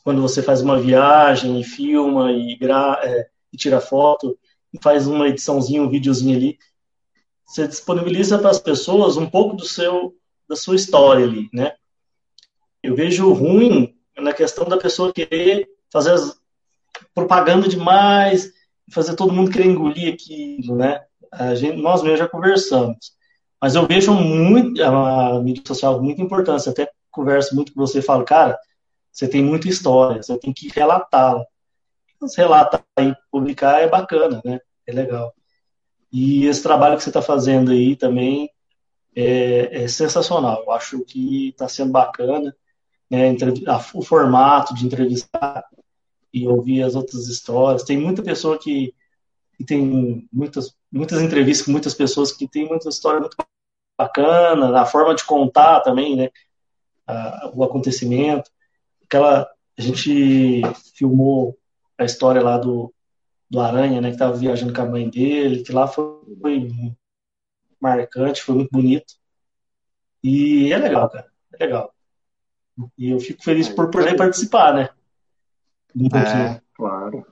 quando 0.04 0.22
você 0.22 0.42
faz 0.42 0.60
uma 0.60 0.78
viagem 0.78 1.60
e 1.60 1.64
filma 1.64 2.30
e, 2.30 2.54
gra, 2.56 3.00
é, 3.02 3.28
e 3.52 3.56
tira 3.56 3.80
foto 3.80 4.38
e 4.72 4.78
faz 4.80 5.08
uma 5.08 5.28
ediçãozinha, 5.28 5.82
um 5.82 5.90
videozinho 5.90 6.36
ali. 6.36 6.58
Você 7.44 7.66
disponibiliza 7.66 8.38
para 8.38 8.50
as 8.50 8.60
pessoas 8.60 9.16
um 9.16 9.28
pouco 9.28 9.56
do 9.56 9.64
seu 9.64 10.14
da 10.48 10.54
sua 10.54 10.76
história 10.76 11.24
ali, 11.24 11.50
né? 11.52 11.74
Eu 12.82 12.94
vejo 12.94 13.32
ruim 13.32 13.97
na 14.20 14.32
questão 14.32 14.64
da 14.66 14.76
pessoa 14.76 15.12
querer 15.12 15.68
fazer 15.90 16.14
propaganda 17.14 17.68
demais, 17.68 18.52
fazer 18.90 19.14
todo 19.14 19.32
mundo 19.32 19.50
querer 19.50 19.66
engolir 19.66 20.14
aquilo, 20.14 20.76
né? 20.76 21.04
A 21.32 21.54
gente, 21.54 21.80
nós 21.80 22.02
mesmos 22.02 22.18
já 22.18 22.28
conversamos. 22.28 23.12
Mas 23.60 23.74
eu 23.74 23.86
vejo 23.86 24.12
muito 24.12 24.82
a 24.82 25.40
mídia 25.40 25.62
social 25.66 26.00
muito 26.00 26.22
importante. 26.22 26.68
Até 26.68 26.90
converso 27.10 27.54
muito 27.54 27.72
com 27.72 27.80
você 27.80 27.98
e 27.98 28.02
falo, 28.02 28.24
cara, 28.24 28.58
você 29.12 29.28
tem 29.28 29.42
muita 29.42 29.68
história, 29.68 30.22
você 30.22 30.38
tem 30.38 30.52
que 30.52 30.68
relatá-la. 30.68 31.44
Você 32.20 32.40
relatar 32.40 32.84
e 33.00 33.14
publicar 33.30 33.80
é 33.80 33.88
bacana, 33.88 34.40
né? 34.44 34.60
É 34.86 34.92
legal. 34.92 35.34
E 36.12 36.46
esse 36.46 36.62
trabalho 36.62 36.96
que 36.96 37.02
você 37.02 37.10
está 37.10 37.20
fazendo 37.20 37.72
aí 37.72 37.94
também 37.94 38.50
é, 39.14 39.84
é 39.84 39.88
sensacional. 39.88 40.62
Eu 40.64 40.72
acho 40.72 41.04
que 41.04 41.48
está 41.48 41.68
sendo 41.68 41.92
bacana 41.92 42.54
né, 43.10 43.34
o 43.94 44.02
formato 44.02 44.74
de 44.74 44.86
entrevistar 44.86 45.64
e 46.32 46.46
ouvir 46.46 46.82
as 46.82 46.94
outras 46.94 47.26
histórias. 47.26 47.84
Tem 47.84 47.98
muita 47.98 48.22
pessoa 48.22 48.58
que, 48.58 48.94
que 49.56 49.64
tem 49.64 50.28
muitas, 50.32 50.74
muitas 50.90 51.22
entrevistas 51.22 51.64
com 51.64 51.72
muitas 51.72 51.94
pessoas 51.94 52.32
que 52.32 52.46
tem 52.46 52.66
muita 52.68 52.88
história 52.88 53.20
muito 53.20 53.36
bacana, 53.96 54.78
a 54.80 54.86
forma 54.86 55.14
de 55.14 55.24
contar 55.24 55.80
também, 55.80 56.16
né, 56.16 56.30
a, 57.06 57.50
o 57.54 57.64
acontecimento, 57.64 58.50
aquela 59.02 59.50
a 59.78 59.82
gente 59.82 60.60
filmou 60.96 61.56
a 61.96 62.04
história 62.04 62.42
lá 62.42 62.58
do, 62.58 62.92
do 63.48 63.60
Aranha, 63.60 64.00
né, 64.00 64.08
que 64.08 64.16
estava 64.16 64.36
viajando 64.36 64.74
com 64.74 64.82
a 64.82 64.86
mãe 64.86 65.08
dele, 65.08 65.62
que 65.62 65.72
lá 65.72 65.86
foi, 65.86 66.20
foi 66.40 66.68
marcante, 67.80 68.42
foi 68.42 68.56
muito 68.56 68.70
bonito. 68.70 69.14
E 70.22 70.72
é 70.72 70.78
legal, 70.78 71.08
cara, 71.08 71.30
é 71.54 71.64
legal. 71.64 71.94
E 72.96 73.10
eu 73.10 73.18
fico 73.20 73.42
feliz 73.42 73.68
por 73.68 73.90
poder 73.90 74.16
participar, 74.16 74.74
né? 74.74 74.88
É, 76.14 76.60
claro. 76.74 77.26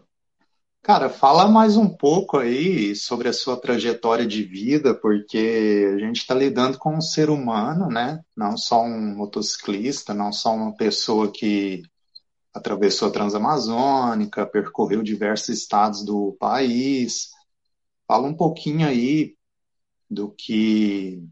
Cara, 0.83 1.09
fala 1.09 1.49
mais 1.49 1.77
um 1.77 1.89
pouco 1.89 2.39
aí 2.39 2.95
sobre 2.95 3.29
a 3.29 3.33
sua 3.33 3.57
trajetória 3.57 4.25
de 4.25 4.45
vida, 4.45 4.95
porque 4.95 5.93
a 5.95 5.99
gente 5.99 6.19
está 6.19 6.35
lidando 6.35 6.79
com 6.79 6.97
um 6.97 7.01
ser 7.01 7.29
humano, 7.29 7.89
né? 7.89 8.21
Não 8.37 8.57
só 8.57 8.83
um 8.83 9.17
motociclista, 9.17 10.15
não 10.15 10.33
só 10.33 10.55
uma 10.55 10.77
pessoa 10.77 11.31
que 11.31 11.83
atravessou 12.55 13.09
a 13.09 13.11
Transamazônica, 13.11 14.47
percorreu 14.47 15.03
diversos 15.03 15.49
estados 15.49 16.05
do 16.05 16.37
país. 16.39 17.31
Fala 18.07 18.29
um 18.29 18.35
pouquinho 18.35 18.87
aí 18.87 19.35
do 20.09 20.31
que 20.31 21.23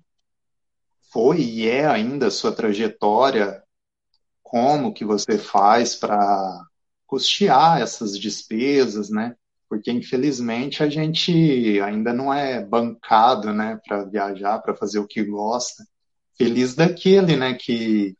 foi 1.13 1.41
e 1.41 1.69
é 1.69 1.87
ainda 1.87 2.27
a 2.27 2.31
sua 2.31 2.51
trajetória, 2.51 3.63
como 4.55 4.95
que 4.95 5.05
você 5.05 5.37
faz 5.37 5.97
para 5.97 6.65
custear 7.09 7.81
essas 7.81 8.17
despesas, 8.17 9.11
né? 9.11 9.35
porque 9.69 9.91
infelizmente 9.91 10.85
a 10.85 10.89
gente 10.89 11.81
ainda 11.81 12.13
não 12.13 12.33
é 12.33 12.65
bancado, 12.65 13.53
né, 13.53 13.81
para 13.85 14.05
viajar, 14.05 14.61
para 14.61 14.77
fazer 14.77 15.01
o 15.01 15.07
que 15.07 15.25
gosta. 15.25 15.85
Feliz 16.39 16.77
daquele, 16.77 17.37
né, 17.37 17.55
que 17.55 18.17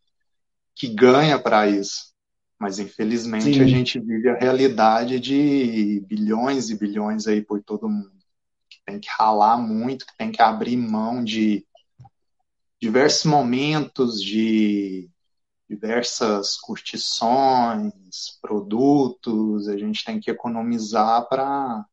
que 0.75 0.89
ganha 0.89 1.39
para 1.39 1.69
isso. 1.69 2.13
Mas 2.59 2.81
infelizmente 2.81 3.55
Sim. 3.55 3.63
a 3.63 3.67
gente 3.69 4.01
vive 4.01 4.31
a 4.31 4.37
realidade 4.37 5.21
de 5.21 6.05
bilhões 6.09 6.71
e 6.71 6.77
bilhões 6.77 7.29
aí 7.29 7.41
por 7.41 7.63
todo 7.63 7.89
mundo, 7.89 8.11
que 8.69 8.79
tem 8.85 8.99
que 8.99 9.09
ralar 9.17 9.57
muito, 9.57 10.05
que 10.05 10.17
tem 10.17 10.33
que 10.33 10.43
abrir 10.43 10.77
mão 10.77 11.23
de 11.23 11.65
diversos 12.83 13.27
momentos 13.27 14.21
de 14.21 15.09
diversas 15.69 16.57
curtições, 16.57 18.39
produtos, 18.41 19.69
a 19.69 19.77
gente 19.77 20.05
tem 20.05 20.21
que 20.21 20.31
economizar 20.31 21.27
para 21.29 21.87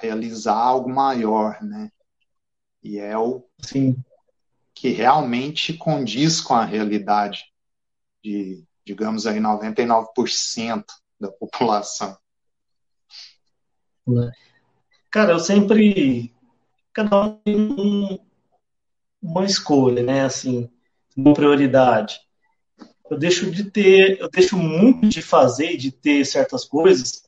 realizar 0.00 0.54
algo 0.54 0.88
maior, 0.88 1.60
né? 1.62 1.90
E 2.82 2.98
é 2.98 3.16
o 3.16 3.44
Sim. 3.60 3.96
que 4.74 4.88
realmente 4.88 5.72
condiz 5.72 6.40
com 6.40 6.54
a 6.54 6.64
realidade 6.64 7.44
de, 8.22 8.64
digamos 8.84 9.26
aí, 9.26 9.38
99% 9.38 10.84
da 11.20 11.30
população. 11.30 12.16
Cara, 15.10 15.32
eu 15.32 15.38
sempre. 15.38 16.34
Cada 16.92 17.24
um 17.24 17.36
tem 17.36 18.20
uma 19.20 19.44
escolha, 19.44 20.02
né? 20.02 20.24
Assim, 20.24 20.68
uma 21.16 21.32
prioridade 21.34 22.20
eu 23.12 23.18
deixo 23.18 23.50
de 23.50 23.64
ter, 23.64 24.18
eu 24.18 24.30
deixo 24.30 24.56
muito 24.56 25.06
de 25.06 25.20
fazer, 25.20 25.76
de 25.76 25.92
ter 25.92 26.24
certas 26.24 26.64
coisas 26.64 27.22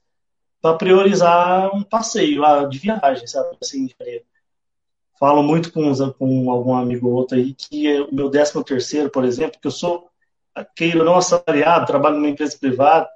para 0.58 0.78
priorizar 0.78 1.76
um 1.76 1.82
passeio 1.82 2.40
lá 2.40 2.64
de 2.64 2.78
viagem, 2.78 3.26
sabe? 3.26 3.54
Assim, 3.62 3.90
falo 5.20 5.42
muito 5.42 5.70
com, 5.70 5.92
com 6.12 6.50
algum 6.50 6.74
amigo 6.74 7.08
ou 7.08 7.12
outro 7.16 7.36
aí 7.36 7.52
que 7.52 7.86
é 7.86 8.00
o 8.00 8.14
meu 8.14 8.30
décimo 8.30 8.64
terceiro, 8.64 9.10
por 9.10 9.26
exemplo, 9.26 9.60
que 9.60 9.66
eu 9.66 9.70
sou 9.70 10.08
queiro 10.74 11.04
não 11.04 11.16
assalariado, 11.16 11.84
trabalho 11.84 12.16
numa 12.16 12.30
empresa 12.30 12.56
privada 12.58 13.06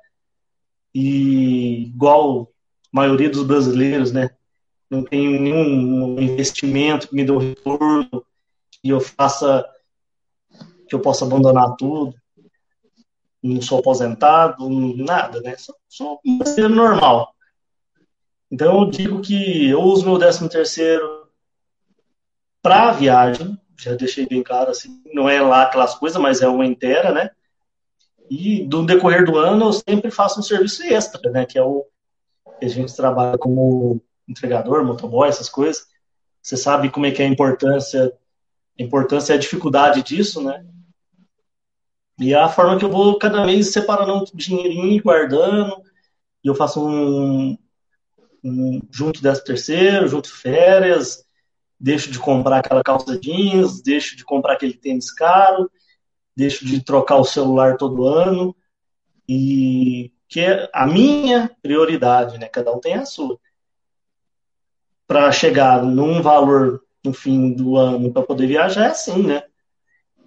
e 0.95 1.85
igual 1.85 2.53
a 2.93 2.97
maioria 2.97 3.31
dos 3.31 3.45
brasileiros, 3.45 4.13
né? 4.13 4.29
Não 4.91 5.03
tenho 5.03 5.41
nenhum 5.41 6.21
investimento 6.21 7.09
que 7.09 7.15
me 7.15 7.25
dê 7.25 7.33
um 7.33 7.39
retorno 7.39 8.27
e 8.85 8.91
eu 8.91 9.01
faça 9.01 9.65
que 10.87 10.95
eu 10.95 11.01
possa 11.01 11.25
abandonar 11.25 11.75
tudo 11.77 12.15
não 13.43 13.63
sou 13.63 13.79
aposentado, 13.79 14.69
nada, 14.97 15.41
né? 15.41 15.57
Sou, 15.57 15.75
sou 15.89 16.21
um 16.25 16.39
brasileiro 16.39 16.75
normal. 16.75 17.35
Então 18.51 18.81
eu 18.81 18.91
digo 18.91 19.21
que 19.21 19.69
eu 19.69 19.81
uso 19.81 20.05
meu 20.05 20.19
13 20.19 20.49
terceiro 20.49 21.29
para 22.63 22.93
viagem, 22.93 23.59
já 23.79 23.95
deixei 23.95 24.27
bem 24.27 24.43
claro 24.43 24.71
assim, 24.71 25.03
não 25.13 25.29
é 25.29 25.41
lá 25.41 25.63
aquelas 25.63 25.95
coisas, 25.95 26.21
mas 26.21 26.43
é 26.43 26.49
uma 26.49 26.67
inteira, 26.67 27.13
né? 27.13 27.31
E 28.31 28.65
do 28.65 28.85
decorrer 28.85 29.25
do 29.25 29.39
ano 29.39 29.67
eu 29.67 29.73
sempre 29.73 30.11
faço 30.11 30.41
um 30.41 30.43
serviço 30.43 30.83
extra, 30.83 31.31
né? 31.31 31.47
Que 31.47 31.59
é 31.59 31.63
o 31.63 31.87
que 32.59 32.67
a 32.67 32.69
gente 32.69 32.95
trabalha 32.95 33.39
como 33.39 34.03
entregador, 34.27 34.85
motoboy, 34.85 35.29
essas 35.29 35.49
coisas. 35.49 35.87
Você 36.43 36.57
sabe 36.57 36.91
como 36.91 37.07
é 37.07 37.11
que 37.11 37.23
é 37.23 37.27
a 37.27 37.29
importância, 37.29 38.13
a 38.79 38.83
importância 38.83 39.33
e 39.33 39.37
a 39.37 39.39
dificuldade 39.39 40.03
disso, 40.03 40.43
né? 40.43 40.65
E 42.19 42.35
é 42.35 42.37
a 42.37 42.49
forma 42.49 42.79
que 42.79 42.85
eu 42.85 42.91
vou 42.91 43.17
cada 43.19 43.47
mês 43.47 43.73
separando 43.73 44.15
um 44.15 44.25
dinheirinho 44.35 44.93
e 44.93 45.01
guardando. 45.01 45.83
E 46.43 46.49
eu 46.49 46.55
faço 46.55 46.85
um, 46.85 47.57
um 48.43 48.81
junto 48.91 49.23
dessa 49.23 49.45
terceiro, 49.45 50.09
junto 50.09 50.35
férias, 50.35 51.25
deixo 51.79 52.11
de 52.11 52.19
comprar 52.19 52.59
aquela 52.59 52.83
calça 52.83 53.19
jeans, 53.19 53.81
deixo 53.81 54.17
de 54.17 54.25
comprar 54.25 54.55
aquele 54.55 54.75
tênis 54.75 55.13
caro, 55.13 55.71
deixo 56.37 56.65
de 56.65 56.83
trocar 56.83 57.17
o 57.17 57.25
celular 57.25 57.77
todo 57.77 58.05
ano. 58.05 58.55
E 59.29 60.13
que 60.29 60.41
é 60.41 60.69
a 60.75 60.87
minha 60.87 61.55
prioridade, 61.63 62.37
né? 62.39 62.49
Cada 62.49 62.73
um 62.73 62.81
tem 62.81 62.95
a 62.95 63.07
sua. 63.07 63.39
Para 65.07 65.31
chegar 65.31 65.83
num 65.85 66.21
valor 66.21 66.83
no 67.05 67.13
fim 67.13 67.53
do 67.53 67.77
ano 67.77 68.13
para 68.13 68.23
poder 68.23 68.47
viajar 68.47 68.87
é 68.87 68.89
assim, 68.89 69.23
né? 69.23 69.45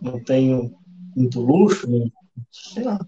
Não 0.02 0.24
tenho 0.24 0.81
muito 1.16 1.40
luxo, 1.40 1.88
sei 2.52 2.84
lá. 2.84 3.00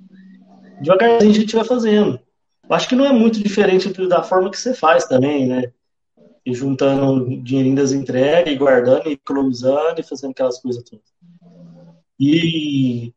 Devagarzinho 0.82 1.32
a 1.32 1.36
gente 1.36 1.56
vai 1.56 1.66
fazendo. 1.66 2.20
Eu 2.68 2.76
acho 2.76 2.88
que 2.88 2.96
não 2.96 3.06
é 3.06 3.14
muito 3.14 3.42
diferente 3.42 3.90
da 4.08 4.24
forma 4.24 4.50
que 4.50 4.58
você 4.58 4.74
faz 4.74 5.06
também, 5.06 5.48
né? 5.48 5.72
E 6.46 6.54
juntando 6.54 7.42
dinheirinho 7.42 7.76
das 7.76 7.92
entregas, 7.92 8.54
e 8.54 8.58
guardando, 8.58 9.08
e 9.08 9.14
economizando, 9.14 10.00
e 10.00 10.04
fazendo 10.04 10.32
aquelas 10.32 10.60
coisas 10.60 10.84
todas. 10.84 11.06
E 12.20 13.14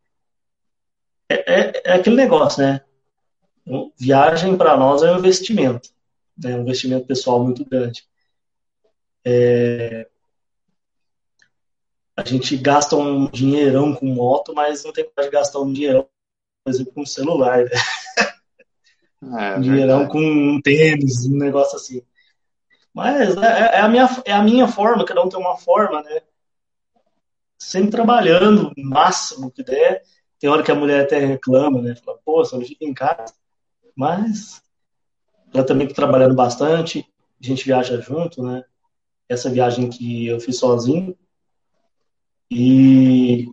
é, 1.29 1.35
é, 1.35 1.83
é 1.85 1.93
aquele 1.95 2.17
negócio, 2.17 2.63
né? 2.63 2.81
Viagem 3.99 4.57
para 4.57 4.77
nós 4.77 5.03
é 5.03 5.13
um 5.13 5.19
investimento, 5.19 5.89
né? 6.39 6.57
um 6.57 6.63
investimento 6.63 7.07
pessoal 7.07 7.43
muito 7.43 7.65
grande. 7.65 8.05
É, 9.25 10.09
a 12.17 12.25
gente 12.25 12.57
gasta 12.57 12.97
um 12.97 13.29
dinheirão 13.29 13.95
com 13.95 14.07
moto, 14.07 14.55
mas 14.55 14.83
não 14.83 14.93
tem 14.93 15.05
coragem 15.05 15.31
de 15.31 15.37
gastar 15.37 15.61
um 15.61 15.73
dinheirão, 15.73 16.09
por 16.65 16.71
exemplo, 16.71 16.93
com 16.95 17.05
celular, 17.05 17.65
né? 17.65 17.71
É, 19.39 19.57
um 19.57 19.61
dinheirão 19.61 20.07
com 20.07 20.21
um 20.21 20.61
tênis, 20.61 21.27
um 21.27 21.37
negócio 21.37 21.77
assim. 21.77 22.03
Mas 22.95 23.37
é, 23.37 23.77
é, 23.77 23.81
a 23.81 23.89
minha, 23.89 24.09
é 24.25 24.33
a 24.33 24.43
minha 24.43 24.67
forma, 24.69 25.05
cada 25.05 25.23
um 25.23 25.29
tem 25.29 25.39
uma 25.39 25.57
forma, 25.57 26.03
né? 26.03 26.23
Sempre 27.59 27.91
trabalhando 27.91 28.73
o 28.77 28.83
máximo 28.83 29.51
que 29.51 29.63
der. 29.63 30.03
Tem 30.39 30.49
hora 30.49 30.63
que 30.63 30.71
a 30.71 30.75
mulher 30.75 31.05
até 31.05 31.19
reclama, 31.19 31.83
né? 31.83 31.95
Fala, 31.97 32.19
pô, 32.25 32.43
não 32.53 32.61
fica 32.63 32.85
em 32.85 32.95
casa. 32.95 33.35
Mas 33.95 34.63
ela 35.53 35.65
também 35.65 35.89
tá 35.89 35.95
trabalhando 35.95 36.35
bastante, 36.35 37.07
a 37.43 37.47
gente 37.47 37.65
viaja 37.65 38.01
junto, 38.01 38.43
né? 38.43 38.65
Essa 39.29 39.51
viagem 39.51 39.89
que 39.91 40.27
eu 40.27 40.39
fiz 40.39 40.59
sozinho, 40.59 41.17
e. 42.51 43.49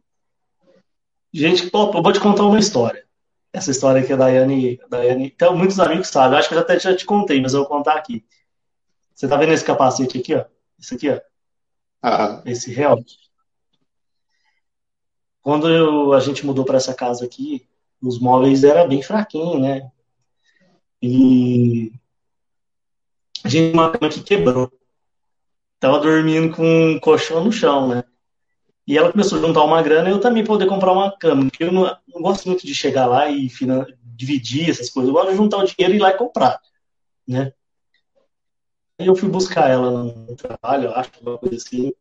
Gente, 1.34 1.70
eu 1.74 2.04
vou 2.04 2.14
te 2.14 2.20
contar 2.20 2.46
uma 2.46 2.60
história. 2.60 3.04
Essa 3.52 3.72
história 3.72 4.06
que 4.06 4.14
a 4.14 4.16
Daiane. 4.16 4.80
A 4.84 4.88
Daiane 4.88 5.26
então, 5.28 5.56
muitos 5.56 5.80
amigos 5.80 6.08
sabem. 6.08 6.38
Acho 6.38 6.50
que 6.50 6.56
eu 6.56 6.60
até 6.60 6.80
já 6.80 6.96
te 6.96 7.06
contei, 7.06 7.42
mas 7.42 7.54
eu 7.54 7.62
vou 7.62 7.70
contar 7.70 7.94
aqui. 7.94 8.26
Você 9.14 9.28
tá 9.28 9.38
vendo 9.38 9.54
esse 9.54 9.66
capacete 9.66 10.18
aqui, 10.18 10.36
ó? 10.36 10.46
Esse 10.80 10.96
aqui, 10.96 11.10
ó. 11.10 11.22
Uhum. 12.04 12.42
Esse 12.46 12.72
real. 12.74 13.00
Quando 15.42 15.70
eu, 15.70 16.14
a 16.14 16.20
gente 16.20 16.46
mudou 16.46 16.66
para 16.66 16.78
essa 16.78 16.94
casa 16.94 17.26
aqui, 17.26 17.68
os 18.02 18.20
móveis 18.20 18.64
eram 18.64 18.88
bem 18.88 19.02
fraquinhos, 19.02 19.62
né? 19.62 19.92
E 21.02 21.92
a 23.44 23.50
gente 23.50 23.74
uma 23.74 23.92
cama 23.92 24.12
que 24.12 24.24
quebrou. 24.24 24.72
Tava 25.80 26.00
dormindo 26.00 26.56
com 26.56 26.64
um 26.64 27.00
colchão 27.00 27.44
no 27.44 27.52
chão, 27.52 27.90
né? 27.90 28.04
E 28.86 28.98
ela 28.98 29.12
começou 29.12 29.38
a 29.38 29.42
juntar 29.42 29.64
uma 29.64 29.82
grana 29.82 30.10
e 30.10 30.12
eu 30.12 30.20
também 30.20 30.44
poder 30.44 30.68
comprar 30.68 30.92
uma 30.92 31.16
cama, 31.18 31.50
porque 31.50 31.64
eu 31.64 31.72
não, 31.72 31.84
não 32.08 32.22
gosto 32.22 32.48
muito 32.48 32.66
de 32.66 32.76
chegar 32.76 33.06
lá 33.06 33.30
e 33.30 33.50
finan... 33.50 33.86
dividir 34.04 34.70
essas 34.70 34.90
coisas. 34.90 35.08
Eu 35.08 35.14
gosto 35.14 35.32
de 35.32 35.38
juntar 35.38 35.58
o 35.58 35.66
dinheiro 35.66 35.94
e 35.94 35.98
ir 35.98 36.02
lá 36.02 36.10
e 36.10 36.18
comprar, 36.18 36.60
né? 37.28 37.54
Aí 39.00 39.08
eu 39.08 39.16
fui 39.16 39.30
buscar 39.30 39.70
ela 39.70 40.04
no 40.04 40.36
trabalho, 40.36 40.86
eu 40.86 40.96
acho, 40.96 41.12
uma 41.22 41.38
coisa 41.38 41.56
assim, 41.56 41.94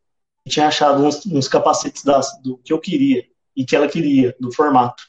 e 0.45 0.51
tinha 0.51 0.67
achado 0.67 1.05
uns, 1.05 1.25
uns 1.27 1.49
capacetes 1.49 2.05
das, 2.05 2.41
do 2.43 2.59
que 2.59 2.73
eu 2.73 2.81
queria 2.81 3.25
e 3.57 3.65
que 3.65 3.77
ela 3.77 3.89
queria, 3.89 4.35
do 4.41 4.53
formato. 4.53 5.05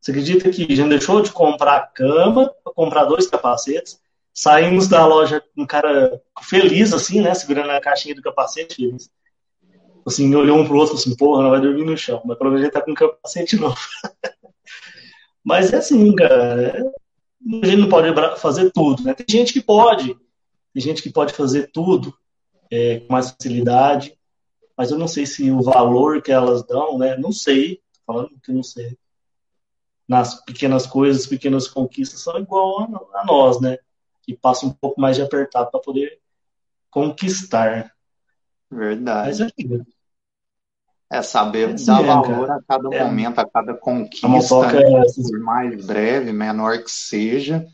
Você 0.00 0.10
acredita 0.12 0.50
que 0.50 0.74
já 0.74 0.86
deixou 0.86 1.20
de 1.20 1.30
comprar 1.30 1.92
cama 1.92 2.48
para 2.64 2.72
comprar 2.72 3.04
dois 3.04 3.26
capacetes? 3.26 4.00
Saímos 4.32 4.88
da 4.88 5.04
loja 5.04 5.42
um 5.56 5.66
cara 5.66 6.22
feliz, 6.42 6.92
assim, 6.94 7.20
né? 7.20 7.34
Segurando 7.34 7.70
a 7.70 7.80
caixinha 7.80 8.14
do 8.14 8.22
capacete, 8.22 8.76
feliz. 8.76 9.10
Assim, 10.06 10.34
olhou 10.34 10.58
um 10.58 10.66
pro 10.66 10.78
outro 10.78 10.94
assim, 10.94 11.14
porra, 11.14 11.42
não 11.42 11.50
vai 11.50 11.60
dormir 11.60 11.84
no 11.84 11.96
chão, 11.96 12.22
mas 12.24 12.38
pelo 12.38 12.50
menos 12.50 12.64
ele 12.64 12.72
tá 12.72 12.80
com 12.80 12.90
um 12.90 12.94
capacete 12.94 13.56
novo. 13.56 13.76
mas 15.44 15.72
é 15.72 15.76
assim, 15.76 16.14
cara. 16.14 16.92
A 17.62 17.66
gente 17.66 17.76
não 17.76 17.88
pode 17.88 18.08
fazer 18.38 18.70
tudo, 18.70 19.02
né? 19.02 19.14
Tem 19.14 19.26
gente 19.28 19.52
que 19.52 19.62
pode, 19.62 20.14
tem 20.74 20.82
gente 20.82 21.02
que 21.02 21.10
pode 21.10 21.32
fazer 21.32 21.70
tudo 21.72 22.14
é, 22.70 23.00
com 23.00 23.12
mais 23.12 23.30
facilidade, 23.30 24.16
mas 24.76 24.90
eu 24.90 24.98
não 24.98 25.08
sei 25.08 25.26
se 25.26 25.50
o 25.50 25.62
valor 25.62 26.22
que 26.22 26.32
elas 26.32 26.64
dão, 26.66 26.98
né? 26.98 27.16
Não 27.16 27.32
sei, 27.32 27.80
falando 28.06 28.30
que 28.42 28.52
não 28.52 28.62
sei. 28.62 28.96
Nas 30.08 30.42
pequenas 30.44 30.86
coisas, 30.86 31.26
pequenas 31.26 31.68
conquistas 31.68 32.20
são 32.20 32.38
igual 32.38 32.80
a, 32.80 33.20
a 33.20 33.24
nós, 33.24 33.60
né? 33.60 33.78
Que 34.22 34.34
passa 34.34 34.66
um 34.66 34.70
pouco 34.70 35.00
mais 35.00 35.16
de 35.16 35.22
apertar 35.22 35.66
para 35.66 35.80
poder 35.80 36.20
conquistar. 36.90 37.92
Verdade. 38.70 39.42
É, 41.10 41.18
é 41.18 41.22
saber 41.22 41.70
é 41.70 41.72
dar 41.72 42.02
valor 42.02 42.46
cara. 42.46 42.60
a 42.60 42.62
cada 42.62 42.94
é. 42.94 43.04
momento, 43.04 43.38
a 43.40 43.48
cada 43.48 43.74
conquista, 43.74 44.28
né? 44.28 45.04
por 45.28 45.40
mais 45.40 45.84
breve, 45.84 46.32
menor 46.32 46.82
que 46.84 46.90
seja. 46.90 47.66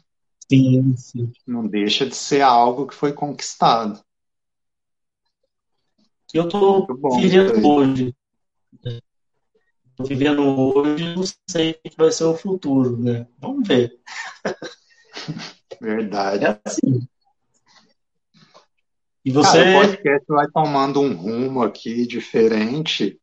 Sim, 0.51 0.97
sim. 0.97 1.33
Não 1.47 1.67
deixa 1.67 2.07
de 2.07 2.15
ser 2.15 2.41
algo 2.41 2.87
que 2.87 2.95
foi 2.95 3.13
conquistado. 3.13 4.01
Eu 6.33 6.45
estou 6.45 6.87
vivendo 7.19 7.67
hoje. 7.67 8.15
Estou 9.91 10.07
vivendo 10.07 10.43
hoje, 10.43 11.17
não 11.17 11.25
sei 11.49 11.73
o 11.73 11.91
que 11.91 11.97
vai 11.97 12.13
ser 12.13 12.25
o 12.25 12.37
futuro, 12.37 12.97
né? 12.99 13.27
Vamos 13.39 13.67
ver. 13.67 13.99
Verdade. 15.81 16.45
É 16.45 16.61
assim. 16.65 17.09
E 19.27 19.33
você. 19.33 19.59
Cara, 19.59 19.71
o 19.71 19.81
podcast 19.81 20.25
vai 20.29 20.47
tomando 20.47 21.01
um 21.01 21.13
rumo 21.13 21.61
aqui 21.65 22.07
diferente. 22.07 23.21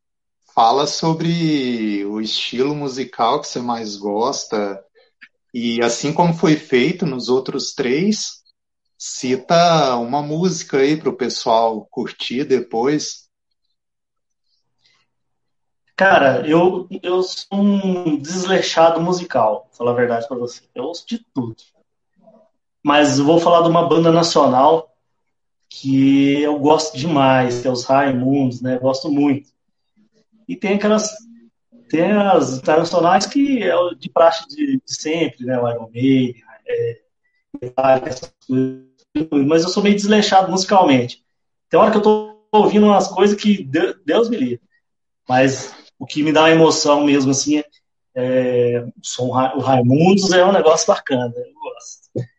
Fala 0.54 0.86
sobre 0.86 2.04
o 2.04 2.20
estilo 2.20 2.74
musical 2.74 3.40
que 3.40 3.48
você 3.48 3.58
mais 3.58 3.96
gosta. 3.96 4.84
E 5.54 5.82
assim 5.82 6.12
como 6.12 6.34
foi 6.34 6.56
feito 6.56 7.06
nos 7.06 7.30
outros 7.30 7.72
três, 7.72 8.42
cita 8.98 9.96
uma 9.96 10.20
música 10.20 10.76
aí 10.76 10.94
para 10.94 11.08
o 11.08 11.16
pessoal 11.16 11.86
curtir 11.90 12.44
depois. 12.44 13.30
Cara, 15.96 16.46
eu, 16.46 16.86
eu 17.02 17.22
sou 17.22 17.46
um 17.52 18.18
desleixado 18.18 19.00
musical, 19.00 19.70
falar 19.72 19.92
a 19.92 19.94
verdade 19.94 20.28
para 20.28 20.36
você. 20.36 20.64
Eu 20.74 20.84
ouço 20.84 21.06
de 21.08 21.24
tudo. 21.32 21.56
Mas 22.82 23.18
vou 23.18 23.40
falar 23.40 23.62
de 23.62 23.70
uma 23.70 23.88
banda 23.88 24.12
nacional 24.12 24.93
que 25.80 26.40
eu 26.40 26.56
gosto 26.58 26.96
demais, 26.96 27.60
que 27.60 27.66
é 27.66 27.70
os 27.70 27.84
Raimundos, 27.84 28.60
né? 28.60 28.78
gosto 28.78 29.10
muito. 29.10 29.48
E 30.48 30.54
tem 30.54 30.74
aquelas. 30.74 31.10
Tem 31.88 32.12
as 32.12 32.58
internacionais 32.58 33.26
que 33.26 33.62
é 33.62 33.74
de 33.98 34.08
praxe 34.08 34.46
de, 34.48 34.80
de 34.84 34.94
sempre, 34.94 35.44
né? 35.44 35.60
O 35.60 35.68
Iron 35.68 35.90
Maiden, 35.92 36.42
é, 36.66 37.00
mas 39.46 39.62
eu 39.62 39.68
sou 39.68 39.82
meio 39.82 39.94
desleixado 39.94 40.50
musicalmente. 40.50 41.24
Tem 41.68 41.78
hora 41.78 41.90
que 41.90 41.98
eu 41.98 42.02
tô 42.02 42.36
ouvindo 42.52 42.86
umas 42.86 43.08
coisas 43.08 43.36
que 43.36 43.68
Deus 44.04 44.30
me 44.30 44.36
livre. 44.36 44.62
Mas 45.28 45.74
o 45.98 46.06
que 46.06 46.22
me 46.22 46.32
dá 46.32 46.42
uma 46.42 46.50
emoção 46.50 47.04
mesmo, 47.04 47.30
assim, 47.30 47.58
é, 47.58 47.64
é 48.14 48.80
o, 48.80 48.92
som, 49.02 49.28
o 49.28 49.60
Raimundos 49.60 50.32
é 50.32 50.44
um 50.44 50.52
negócio 50.52 50.86
bacana. 50.86 51.32
Eu 51.36 51.54
gosto. 51.54 52.33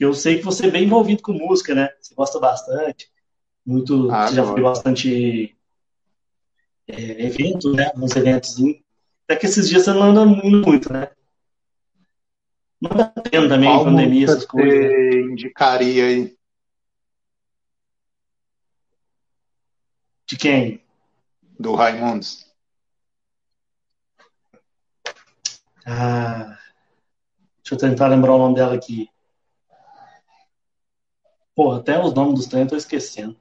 Eu 0.00 0.14
sei 0.14 0.38
que 0.38 0.44
você 0.44 0.66
é 0.66 0.70
bem 0.70 0.84
envolvido 0.84 1.20
com 1.22 1.34
música, 1.34 1.74
né? 1.74 1.90
Você 2.00 2.14
gosta 2.14 2.40
bastante. 2.40 3.12
Muito, 3.66 4.10
ah, 4.10 4.26
você 4.26 4.36
já 4.36 4.44
foi 4.46 4.62
bastante 4.62 5.54
é, 6.88 7.26
evento, 7.26 7.74
né? 7.74 7.92
Uns 7.94 8.16
eventos. 8.16 8.56
Até 9.24 9.36
que 9.36 9.44
esses 9.44 9.68
dias 9.68 9.84
você 9.84 9.92
não 9.92 10.02
anda 10.04 10.24
muito, 10.24 10.90
né? 10.90 11.10
Não 12.80 12.96
dá 12.96 13.08
tempo 13.10 13.46
também, 13.46 13.68
Qual 13.68 13.84
pandemia, 13.84 14.24
essas 14.24 14.46
coisas. 14.46 14.80
Né? 14.80 14.88
Você 14.88 15.20
indicaria 15.20 16.04
aí? 16.06 16.36
De 20.26 20.36
quem? 20.38 20.82
Do 21.58 21.74
Raimundos. 21.74 22.46
Ah, 25.84 26.58
deixa 27.62 27.74
eu 27.74 27.76
tentar 27.76 28.08
lembrar 28.08 28.32
o 28.32 28.38
nome 28.38 28.54
dela 28.54 28.74
aqui. 28.74 29.10
Pô, 31.60 31.72
até 31.72 32.02
os 32.02 32.14
nomes 32.14 32.36
dos 32.36 32.46
trem 32.46 32.62
eu 32.62 32.68
tô 32.68 32.74
esquecendo. 32.74 33.36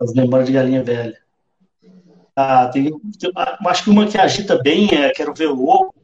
As 0.00 0.14
memórias 0.14 0.48
de 0.48 0.54
galinha 0.54 0.82
velha. 0.82 1.20
Ah, 2.34 2.68
tem, 2.68 2.84
tem, 3.18 3.30
acho 3.66 3.84
que 3.84 3.90
uma 3.90 4.06
que 4.06 4.16
agita 4.16 4.56
bem 4.62 4.88
é 4.94 5.10
Quero 5.10 5.34
Ver 5.34 5.48
o 5.48 5.68
Oco 5.68 5.94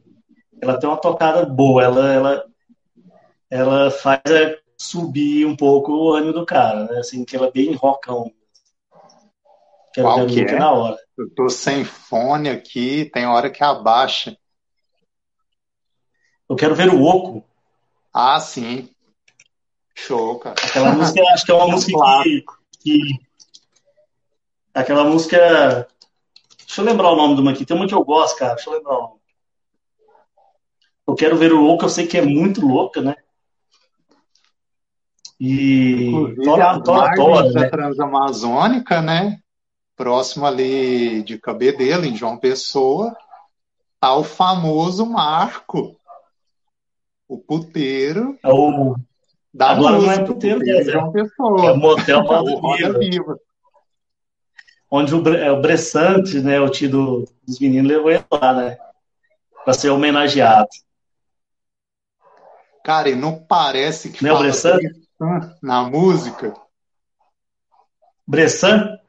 ela 0.61 0.79
tem 0.79 0.87
uma 0.87 1.01
tocada 1.01 1.43
boa, 1.47 1.83
ela, 1.83 2.13
ela, 2.13 2.45
ela 3.49 3.89
faz 3.89 4.21
é, 4.29 4.59
subir 4.77 5.47
um 5.47 5.55
pouco 5.55 5.91
o 5.91 6.13
ânimo 6.13 6.33
do 6.33 6.45
cara, 6.45 6.85
né? 6.85 6.99
Assim, 6.99 7.25
que 7.25 7.35
ela 7.35 7.47
é 7.47 7.51
bem 7.51 7.73
rockão. 7.73 8.31
Quero 9.95 10.07
Qual 10.07 10.27
que 10.27 10.41
é? 10.41 10.59
na 10.59 10.71
hora. 10.71 10.97
Eu 11.17 11.27
tô 11.33 11.49
sem 11.49 11.83
fone 11.83 12.49
aqui, 12.49 13.05
tem 13.05 13.25
hora 13.25 13.49
que 13.49 13.63
abaixa. 13.63 14.37
Eu 16.47 16.55
quero 16.55 16.75
ver 16.75 16.89
o 16.89 17.01
Oco. 17.01 17.43
Ah, 18.13 18.39
sim. 18.39 18.94
Show, 19.95 20.37
cara. 20.39 20.55
Aquela 20.61 20.91
música, 20.93 21.21
acho 21.33 21.45
que 21.45 21.51
é 21.51 21.55
uma 21.55 21.67
música 21.67 22.23
que, 22.23 22.45
que, 22.81 23.19
Aquela 24.73 25.05
música. 25.05 25.87
Deixa 26.67 26.81
eu 26.81 26.85
lembrar 26.85 27.11
o 27.11 27.15
nome 27.15 27.35
de 27.35 27.41
uma 27.41 27.51
aqui. 27.51 27.65
Tem 27.65 27.77
uma 27.77 27.87
que 27.87 27.93
eu 27.93 28.03
gosto, 28.03 28.37
cara. 28.37 28.55
Deixa 28.55 28.69
eu 28.69 28.73
lembrar 28.73 28.97
o 28.97 29.01
nome. 29.01 29.15
Eu 31.07 31.15
quero 31.15 31.37
ver 31.37 31.53
o 31.53 31.61
louco, 31.61 31.85
eu 31.85 31.89
sei 31.89 32.07
que 32.07 32.17
é 32.17 32.21
muito 32.21 32.65
louca, 32.65 33.01
né? 33.01 33.15
E 35.39 36.11
tora, 36.43 36.81
tora, 36.81 37.15
tora, 37.15 37.53
da 37.53 37.61
né? 37.61 37.69
Transamazônica, 37.69 39.01
né? 39.01 39.39
Próximo 39.95 40.45
ali 40.45 41.21
de 41.23 41.37
Cabedelo, 41.37 42.05
em 42.05 42.15
João 42.15 42.37
Pessoa, 42.37 43.15
tá 43.99 44.13
o 44.15 44.23
famoso 44.23 45.05
Marco, 45.05 45.95
o 47.27 47.37
puteiro. 47.37 48.37
É 48.43 48.49
o 48.49 48.95
da 49.55 49.69
Agora 49.69 49.97
não 49.97 50.11
é 50.11 50.19
puteiro, 50.21 50.59
de 50.59 50.83
João 50.83 51.13
Pessoa. 51.13 51.67
É 51.67 51.71
o 51.71 51.77
motel 51.77 52.21
Roda 52.23 52.99
Viva. 52.99 53.39
Onde 54.91 55.15
o, 55.15 55.33
é, 55.33 55.49
o 55.49 55.61
Bressante, 55.61 56.41
né, 56.41 56.59
o 56.59 56.69
tio 56.69 56.89
do, 56.89 57.25
dos 57.47 57.59
meninos, 57.59 57.89
levou 57.89 58.11
ele 58.11 58.23
lá, 58.29 58.53
né? 58.53 58.77
Para 59.63 59.73
ser 59.73 59.89
homenageado. 59.91 60.67
Cara, 62.83 63.09
e 63.09 63.15
não 63.15 63.39
parece 63.39 64.09
que 64.09 64.23
não 64.25 64.35
é 64.35 64.39
Bressan? 64.39 64.77
na 65.63 65.83
música. 65.83 66.53
Bressan? 68.27 68.99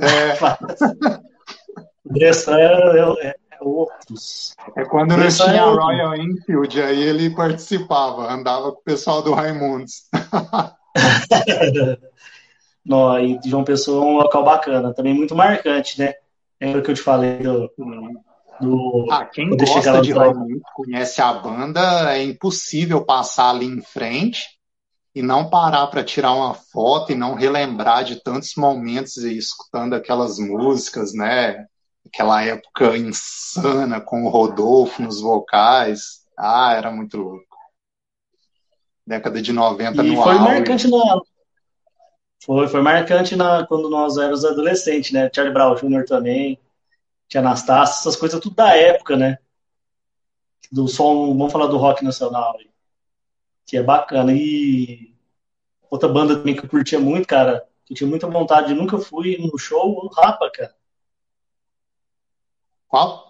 É. 0.00 1.20
Bressan 2.04 2.58
é, 2.58 3.28
é, 3.28 3.36
é, 3.66 3.80
outros. 3.80 4.54
É 4.76 4.84
quando 4.84 5.16
não 5.16 5.28
tinha 5.28 5.54
é 5.54 5.60
Royal 5.60 6.16
Enfield, 6.16 6.82
aí 6.82 7.02
ele 7.02 7.30
participava, 7.30 8.32
andava 8.32 8.72
com 8.72 8.78
o 8.78 8.84
pessoal 8.84 9.22
do 9.22 9.32
Raimundos. 9.32 10.04
não, 12.84 13.18
e 13.18 13.38
João 13.44 13.64
Pessoa 13.64 14.04
é 14.04 14.08
um 14.08 14.16
local 14.16 14.44
bacana, 14.44 14.94
também 14.94 15.14
muito 15.14 15.34
marcante, 15.34 15.98
né? 15.98 16.14
Lembra 16.60 16.82
que 16.82 16.90
eu 16.90 16.94
te 16.94 17.02
falei 17.02 17.38
do, 17.38 17.70
do, 18.60 19.06
ah, 19.10 19.24
quem 19.26 19.50
gosta 19.50 20.00
de 20.00 20.12
Raimundo, 20.12 20.62
conhece 20.74 21.20
a 21.20 21.32
banda, 21.32 22.14
é 22.14 22.22
impossível 22.22 23.04
passar 23.04 23.50
ali 23.50 23.66
em 23.66 23.82
frente 23.82 24.56
e 25.14 25.22
não 25.22 25.48
parar 25.48 25.86
para 25.86 26.04
tirar 26.04 26.32
uma 26.32 26.54
foto 26.54 27.12
e 27.12 27.14
não 27.14 27.34
relembrar 27.34 28.04
de 28.04 28.22
tantos 28.22 28.54
momentos 28.56 29.16
e 29.18 29.36
escutando 29.36 29.94
aquelas 29.94 30.38
músicas, 30.38 31.14
né? 31.14 31.66
Aquela 32.06 32.42
época 32.42 32.96
insana 32.96 34.00
com 34.00 34.24
o 34.24 34.28
Rodolfo 34.28 35.02
nos 35.02 35.20
vocais. 35.20 36.24
Ah, 36.36 36.72
era 36.74 36.90
muito 36.90 37.16
louco. 37.16 37.56
Década 39.06 39.40
de 39.40 39.52
90 39.52 40.02
e 40.02 40.10
no 40.10 40.22
foi 40.22 40.34
marcante 40.34 40.88
na 40.88 41.20
foi, 42.44 42.68
foi 42.68 42.80
marcante 42.80 43.34
na, 43.34 43.66
quando 43.66 43.90
nós 43.90 44.16
éramos 44.16 44.44
adolescentes, 44.44 45.10
né? 45.10 45.30
Charlie 45.34 45.52
Brown 45.52 45.74
Jr. 45.74 46.04
também 46.04 46.60
tinha 47.28 47.40
Anastácio, 47.40 48.00
essas 48.00 48.16
coisas 48.16 48.40
tudo 48.40 48.54
da 48.54 48.76
época, 48.76 49.16
né? 49.16 49.38
Do 50.70 50.86
som, 50.86 51.36
vamos 51.36 51.52
falar 51.52 51.66
do 51.66 51.76
rock 51.76 52.04
nacional, 52.04 52.56
que 53.66 53.76
é 53.76 53.82
bacana. 53.82 54.32
E 54.32 55.12
outra 55.90 56.08
banda 56.08 56.36
também 56.36 56.54
que 56.54 56.64
eu 56.64 56.68
curtia 56.68 57.00
muito, 57.00 57.26
cara, 57.26 57.66
que 57.84 57.92
eu 57.92 57.96
tinha 57.96 58.08
muita 58.08 58.28
vontade, 58.28 58.74
nunca 58.74 58.98
fui 58.98 59.36
no 59.38 59.58
show, 59.58 60.04
o 60.04 60.08
Rapa, 60.08 60.50
cara. 60.52 60.74
Qual? 62.96 63.26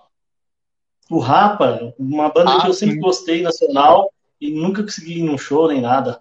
o 1.11 1.19
Rapa, 1.19 1.95
uma 1.99 2.31
banda 2.31 2.57
ah, 2.57 2.61
que 2.61 2.69
eu 2.69 2.73
sim. 2.73 2.87
sempre 2.87 3.01
gostei, 3.01 3.43
nacional, 3.43 4.13
e 4.41 4.51
nunca 4.51 4.83
consegui 4.83 5.19
ir 5.19 5.23
num 5.23 5.39
show 5.39 5.69
nem 5.69 5.81
nada. 5.81 6.21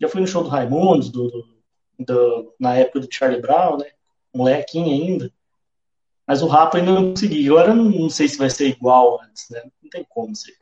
Já 0.00 0.08
fui 0.08 0.20
no 0.20 0.26
show 0.26 0.42
do 0.42 0.48
Raimundos, 0.48 1.10
do, 1.10 1.30
do, 1.30 1.46
do, 1.98 2.54
na 2.58 2.74
época 2.74 3.00
do 3.00 3.08
Charlie 3.10 3.40
Brown, 3.40 3.78
né? 3.78 3.86
Molequinho 4.34 4.92
ainda. 4.92 5.32
Mas 6.26 6.42
o 6.42 6.46
Rapa 6.46 6.78
ainda 6.78 6.92
não 6.92 7.10
consegui. 7.10 7.48
Agora 7.48 7.74
não, 7.74 7.84
não 7.84 8.10
sei 8.10 8.28
se 8.28 8.38
vai 8.38 8.50
ser 8.50 8.68
igual 8.68 9.20
antes, 9.22 9.48
né? 9.50 9.62
Não 9.82 9.90
tem 9.90 10.04
como 10.08 10.34
ser. 10.36 10.56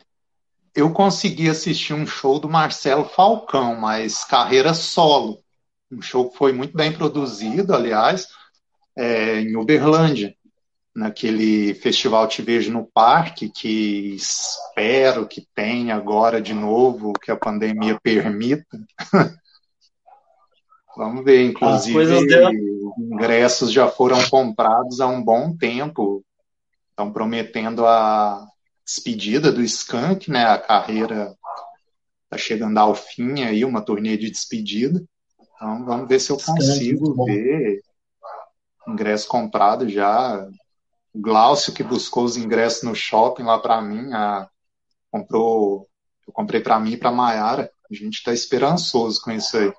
Eu 0.74 0.93
consegui 0.93 1.49
assistir 1.49 1.93
um 1.93 2.07
show 2.07 2.39
do 2.39 2.49
Marcelo 2.49 3.05
Falcão, 3.05 3.77
mas 3.77 4.24
carreira 4.24 4.74
solo. 4.74 5.43
Um 5.91 6.03
show 6.03 6.31
que 6.31 6.37
foi 6.37 6.53
muito 6.53 6.77
bem 6.77 6.93
produzido, 6.93 7.74
aliás, 7.74 8.28
é, 8.97 9.41
em 9.41 9.57
Uberlândia 9.57 10.35
naquele 10.97 11.74
festival 11.74 12.27
Te 12.27 12.40
Vejo 12.40 12.73
no 12.73 12.86
Parque, 12.86 13.51
que 13.51 14.14
espero 14.14 15.28
que 15.28 15.47
tenha 15.55 15.94
agora 15.94 16.40
de 16.40 16.55
novo, 16.55 17.12
que 17.12 17.31
a 17.31 17.36
pandemia 17.36 18.01
permita. 18.02 18.81
Vamos 20.97 21.23
ver, 21.23 21.44
inclusive, 21.44 21.98
os 21.98 22.98
ingressos 22.98 23.70
já 23.70 23.86
foram 23.86 24.27
comprados 24.31 24.98
há 24.98 25.06
um 25.06 25.23
bom 25.23 25.55
tempo. 25.55 26.24
Estão 26.89 27.12
prometendo 27.12 27.86
a 27.86 28.47
despedida 28.82 29.52
do 29.52 29.62
Skank, 29.62 30.31
né? 30.31 30.47
A 30.47 30.56
carreira 30.56 31.36
está 32.24 32.39
chegando 32.39 32.78
ao 32.78 32.94
fim 32.94 33.43
aí, 33.43 33.62
uma 33.66 33.82
turnê 33.82 34.16
de 34.16 34.31
despedida. 34.31 35.05
Então 35.55 35.85
vamos 35.85 36.09
ver 36.09 36.18
se 36.18 36.31
eu 36.31 36.39
consigo 36.39 37.27
ver 37.27 37.82
ingresso 38.89 39.28
comprado 39.28 39.86
já 39.86 40.48
o 41.16 41.20
Glaucio, 41.20 41.72
que 41.72 41.82
buscou 41.82 42.24
os 42.24 42.36
ingressos 42.36 42.82
no 42.82 42.94
shopping 42.94 43.44
lá 43.44 43.59
para 43.59 43.80
mim, 43.80 44.12
a, 44.12 44.48
comprou, 45.10 45.88
eu 46.26 46.32
comprei 46.32 46.60
para 46.60 46.78
mim 46.78 46.93
e 46.93 46.97
para 46.98 47.10
Maiara. 47.10 47.70
A 47.90 47.94
gente 47.94 48.16
está 48.16 48.34
esperançoso 48.34 49.22
com 49.22 49.30
isso 49.30 49.56
aí. 49.56 49.72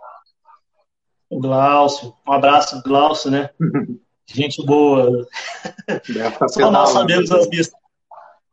O 1.29 1.39
Glaucio, 1.39 2.15
um 2.27 2.31
abraço, 2.31 2.81
Glaucio, 2.81 3.29
né? 3.29 3.51
gente 4.25 4.65
boa. 4.65 5.27
Tá 6.39 6.47
Só 6.47 6.71
nós 6.71 6.89
sabemos 6.89 7.31
as 7.31 7.47
listas. 7.47 7.79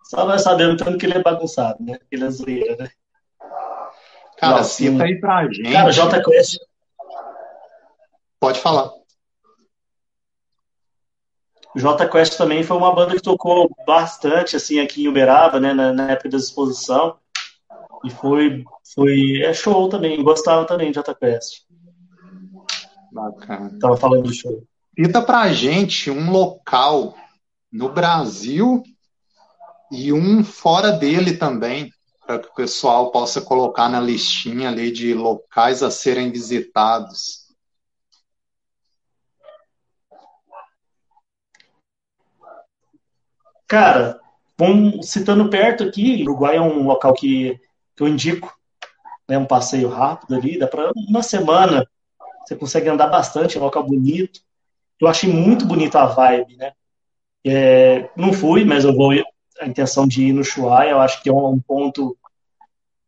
Só 0.02 0.26
nós 0.26 0.42
sabemos 0.42 0.76
tanto 0.76 0.98
que 0.98 1.06
ele 1.06 1.16
é 1.16 1.22
bagunçado, 1.22 1.82
né? 1.82 1.98
Ele 2.10 2.24
é 2.24 2.30
zoeira, 2.30 2.76
né? 2.76 2.90
Cara, 4.36 4.62
cita 4.62 5.04
aí 5.04 5.18
pra 5.18 5.46
gente. 5.50 5.72
Cara, 5.72 5.90
J 5.90 6.22
Quest. 6.22 6.58
Pode 8.38 8.60
falar. 8.60 8.90
J 11.76 12.08
Quest 12.08 12.36
também 12.36 12.62
foi 12.62 12.76
uma 12.76 12.94
banda 12.94 13.14
que 13.14 13.22
tocou 13.22 13.70
bastante 13.86 14.56
assim 14.56 14.78
aqui 14.78 15.04
em 15.04 15.08
Uberaba, 15.08 15.58
né, 15.58 15.72
na, 15.72 15.92
na 15.92 16.12
época 16.12 16.28
da 16.28 16.36
exposição. 16.36 17.16
E 18.04 18.10
foi 18.10 18.64
foi 18.94 19.42
é 19.42 19.52
show 19.52 19.88
também, 19.88 20.22
gostava 20.22 20.64
também 20.64 20.88
de 20.90 20.94
J 20.94 21.14
Quest. 21.14 21.62
Bacana. 23.12 23.76
Tava 23.80 23.96
falando 23.96 24.24
do 24.24 24.32
show. 24.32 24.62
Cita 24.96 25.20
pra 25.22 25.52
gente 25.52 26.10
um 26.10 26.30
local 26.30 27.16
no 27.72 27.88
Brasil 27.88 28.82
e 29.90 30.12
um 30.12 30.44
fora 30.44 30.92
dele 30.92 31.36
também, 31.36 31.90
para 32.26 32.38
que 32.38 32.48
o 32.48 32.54
pessoal 32.54 33.10
possa 33.10 33.40
colocar 33.40 33.88
na 33.88 34.00
listinha 34.00 34.68
ali 34.68 34.90
de 34.90 35.14
locais 35.14 35.82
a 35.82 35.90
serem 35.90 36.30
visitados. 36.30 37.43
Cara, 43.74 44.20
vamos 44.56 45.10
citando 45.10 45.50
perto 45.50 45.82
aqui, 45.82 46.22
Uruguai 46.22 46.58
é 46.58 46.60
um 46.60 46.86
local 46.86 47.12
que, 47.12 47.60
que 47.96 48.04
eu 48.04 48.06
indico, 48.06 48.56
né, 49.28 49.36
um 49.36 49.44
passeio 49.44 49.88
rápido 49.88 50.36
ali, 50.36 50.56
dá 50.56 50.68
para 50.68 50.92
uma 50.94 51.24
semana, 51.24 51.84
você 52.46 52.54
consegue 52.54 52.88
andar 52.88 53.08
bastante, 53.08 53.56
é 53.56 53.60
um 53.60 53.64
local 53.64 53.82
bonito. 53.82 54.38
Eu 55.00 55.08
achei 55.08 55.28
muito 55.28 55.66
bonita 55.66 56.00
a 56.00 56.06
vibe, 56.06 56.56
né? 56.56 56.72
É, 57.44 58.08
não 58.16 58.32
fui, 58.32 58.64
mas 58.64 58.84
eu 58.84 58.94
vou 58.94 59.10
a 59.10 59.66
intenção 59.66 60.06
de 60.06 60.26
ir 60.26 60.32
no 60.32 60.44
Chuai, 60.44 60.92
eu 60.92 61.00
acho 61.00 61.20
que 61.20 61.28
é 61.28 61.32
um 61.32 61.58
ponto 61.58 62.16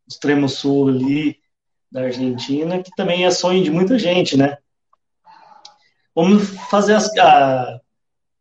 extremo 0.05 0.49
sul 0.49 0.89
ali 0.89 1.39
da 1.93 2.01
Argentina, 2.01 2.83
que 2.83 2.91
também 2.97 3.25
é 3.25 3.31
sonho 3.31 3.63
de 3.63 3.71
muita 3.71 3.97
gente, 4.01 4.37
né? 4.37 4.59
Vamos 6.13 6.49
fazer 6.69 6.95
as, 6.95 7.17
a, 7.19 7.81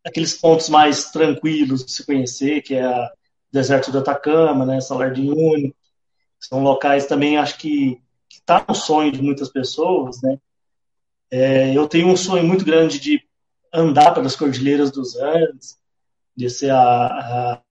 aqueles 0.06 0.36
pontos 0.36 0.70
mais 0.70 1.10
tranquilos 1.10 1.84
de 1.84 1.92
se 1.92 2.06
conhecer, 2.06 2.62
que 2.62 2.76
é 2.76 2.88
o 2.88 3.10
deserto 3.52 3.92
do 3.92 3.98
Atacama, 3.98 4.66
né, 4.66 4.80
Salar 4.80 5.12
de 5.12 5.22
Uyuni, 5.22 5.76
são 6.40 6.62
locais 6.62 7.08
também, 7.08 7.38
acho 7.38 7.58
que 7.58 8.00
está 8.30 8.64
no 8.68 8.76
sonho 8.76 9.12
de 9.12 9.22
muitas 9.22 9.50
pessoas, 9.50 10.22
né, 10.22 10.38
é, 11.32 11.76
eu 11.76 11.88
tenho 11.88 12.08
um 12.08 12.16
sonho 12.16 12.44
muito 12.44 12.64
grande 12.64 13.00
de 13.00 13.20
andar 13.74 14.14
pelas 14.14 14.36
Cordilheiras 14.36 14.92
dos 14.92 15.16
Andes, 15.16 15.78
descer 16.38 16.70
a, 16.70 17.08
a 17.54 17.62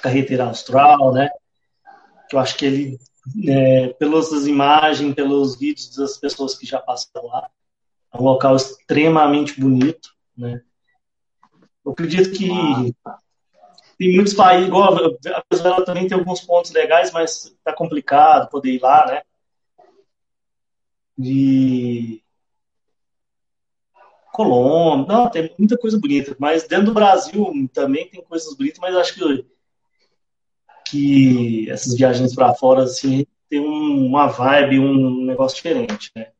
carretera 0.00 0.44
austral, 0.44 1.12
né, 1.12 1.28
que 2.30 2.36
eu 2.36 2.40
acho 2.40 2.56
que 2.56 2.66
ele, 2.66 2.98
é, 3.48 3.88
pelas 3.94 4.30
imagens, 4.46 5.12
pelos 5.12 5.58
vídeos 5.58 5.96
das 5.96 6.16
pessoas 6.18 6.54
que 6.54 6.64
já 6.64 6.78
passaram 6.78 7.26
lá, 7.26 7.50
é 8.14 8.16
um 8.16 8.22
local 8.22 8.54
extremamente 8.54 9.60
bonito, 9.60 10.10
né, 10.36 10.62
eu 11.86 11.92
acredito 11.92 12.36
que 12.36 12.48
tem 13.96 14.14
muitos 14.14 14.34
países, 14.34 14.66
igual 14.66 14.92
a 14.92 15.42
Venezuela 15.50 15.84
também 15.84 16.08
tem 16.08 16.18
alguns 16.18 16.40
pontos 16.40 16.72
legais, 16.72 17.12
mas 17.12 17.46
está 17.46 17.72
complicado 17.72 18.50
poder 18.50 18.72
ir 18.72 18.82
lá, 18.82 19.06
né? 19.06 19.22
De 21.16 22.20
Colômbia, 24.32 25.06
não, 25.06 25.30
tem 25.30 25.54
muita 25.56 25.78
coisa 25.78 25.98
bonita, 25.98 26.36
mas 26.38 26.66
dentro 26.66 26.86
do 26.86 26.94
Brasil 26.94 27.70
também 27.72 28.10
tem 28.10 28.22
coisas 28.22 28.54
bonitas, 28.54 28.80
mas 28.80 28.96
acho 28.96 29.14
que, 29.14 29.46
que 30.90 31.70
essas 31.70 31.94
viagens 31.94 32.34
para 32.34 32.52
fora, 32.52 32.82
assim, 32.82 33.24
tem 33.48 33.60
uma 33.60 34.26
vibe, 34.26 34.80
um 34.80 35.24
negócio 35.24 35.56
diferente, 35.56 36.10
né? 36.16 36.32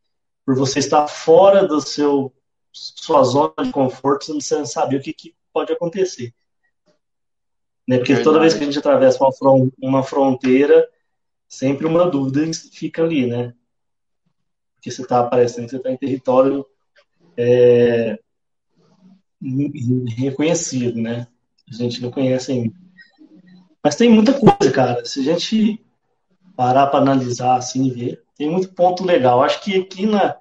Por 0.44 0.56
você 0.56 0.81
estar 0.81 1.06
fora 1.06 1.66
do 1.66 1.81
seu 1.81 2.32
sua 2.73 3.24
zona 3.24 3.55
de 3.62 3.70
conforto, 3.70 4.35
você 4.35 4.59
não 4.59 4.66
sabe 4.66 4.97
o 4.97 5.01
que, 5.01 5.12
que 5.12 5.35
pode 5.57 5.73
acontecer. 5.73 6.35
Né? 7.89 7.97
Porque 7.97 8.23
toda 8.23 8.39
vez 8.39 8.53
que 8.53 8.62
a 8.62 8.66
gente 8.66 8.78
atravessa 8.78 9.24
uma, 9.24 9.33
fron 9.33 9.70
uma 9.81 10.03
fronteira, 10.03 10.87
sempre 11.49 11.87
uma 11.87 12.11
dúvida 12.11 12.43
fica 12.70 13.03
ali, 13.03 13.27
né? 13.27 13.55
Porque 14.74 14.91
você 14.91 15.01
está 15.01 15.24
parecendo 15.24 15.65
que 15.65 15.70
você 15.70 15.77
está 15.78 15.91
em 15.91 15.97
território 15.97 16.66
é, 17.39 18.19
reconhecido, 20.15 21.01
né? 21.01 21.27
A 21.70 21.74
gente 21.74 22.03
não 22.03 22.11
conhece 22.11 22.53
ainda. 22.53 22.77
Mas 23.83 23.97
tem 23.97 24.11
muita 24.11 24.35
coisa, 24.35 24.70
cara. 24.70 25.07
Se 25.07 25.20
a 25.20 25.23
gente 25.23 25.83
parar 26.55 26.89
para 26.89 27.01
analisar 27.01 27.57
assim 27.57 27.87
e 27.87 27.91
ver, 27.91 28.23
tem 28.37 28.51
muito 28.51 28.74
ponto 28.74 29.07
legal. 29.07 29.43
Acho 29.43 29.62
que 29.62 29.81
aqui 29.81 30.05
na, 30.05 30.37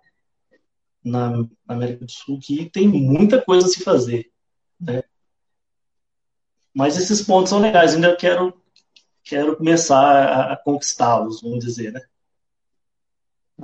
na 1.02 1.48
América 1.66 2.04
do 2.04 2.12
Sul 2.12 2.38
que 2.38 2.70
tem 2.70 2.86
muita 2.86 3.42
coisa 3.42 3.66
a 3.66 3.70
se 3.70 3.82
fazer. 3.82 4.30
Né? 4.80 5.03
Mas 6.73 6.97
esses 6.97 7.22
pontos 7.22 7.49
são 7.49 7.60
legais, 7.60 7.93
ainda 7.93 8.15
quero, 8.15 8.53
quero 9.23 9.56
começar 9.56 10.02
a, 10.02 10.53
a 10.53 10.57
conquistá-los, 10.57 11.41
vamos 11.41 11.64
dizer, 11.64 11.93
né? 11.93 12.02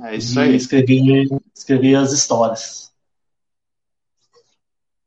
É 0.00 0.16
isso 0.16 0.40
aí. 0.40 0.56
escrever, 0.56 1.28
escrever 1.54 1.96
as 1.96 2.12
histórias. 2.12 2.92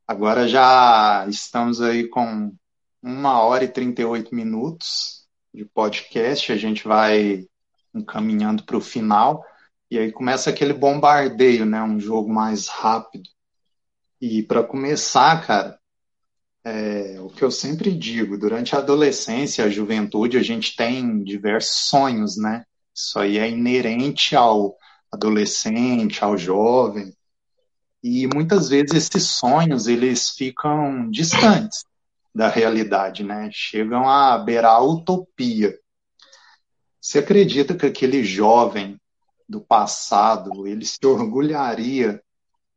Agora 0.06 0.46
já 0.46 1.26
estamos 1.28 1.80
aí 1.80 2.08
com 2.08 2.54
uma 3.02 3.42
hora 3.42 3.64
e 3.64 3.68
38 3.68 4.32
minutos 4.32 5.26
de 5.52 5.64
podcast. 5.64 6.52
A 6.52 6.56
gente 6.56 6.86
vai 6.86 7.44
encaminhando 7.92 8.62
para 8.62 8.76
o 8.76 8.80
final. 8.80 9.44
E 9.90 9.98
aí 9.98 10.12
começa 10.12 10.50
aquele 10.50 10.72
bombardeio, 10.72 11.66
né? 11.66 11.82
Um 11.82 11.98
jogo 11.98 12.32
mais 12.32 12.68
rápido. 12.68 13.28
E 14.20 14.44
para 14.44 14.62
começar, 14.62 15.44
cara, 15.44 15.78
é, 16.66 17.20
o 17.20 17.28
que 17.28 17.44
eu 17.44 17.50
sempre 17.50 17.92
digo, 17.92 18.36
durante 18.36 18.74
a 18.74 18.78
adolescência, 18.78 19.64
a 19.64 19.70
juventude, 19.70 20.36
a 20.36 20.42
gente 20.42 20.74
tem 20.74 21.22
diversos 21.22 21.88
sonhos, 21.88 22.36
né? 22.36 22.64
Isso 22.92 23.20
aí 23.20 23.38
é 23.38 23.48
inerente 23.48 24.34
ao 24.34 24.76
adolescente, 25.12 26.24
ao 26.24 26.36
jovem. 26.36 27.14
E 28.02 28.26
muitas 28.26 28.68
vezes 28.68 28.94
esses 28.94 29.28
sonhos, 29.28 29.86
eles 29.86 30.30
ficam 30.30 31.08
distantes 31.08 31.84
da 32.34 32.48
realidade, 32.48 33.22
né? 33.22 33.48
Chegam 33.52 34.08
a 34.08 34.36
beirar 34.36 34.72
a 34.72 34.80
utopia. 34.80 35.78
Você 37.00 37.20
acredita 37.20 37.76
que 37.76 37.86
aquele 37.86 38.24
jovem 38.24 39.00
do 39.48 39.60
passado, 39.60 40.66
ele 40.66 40.84
se 40.84 40.98
orgulharia 41.06 42.20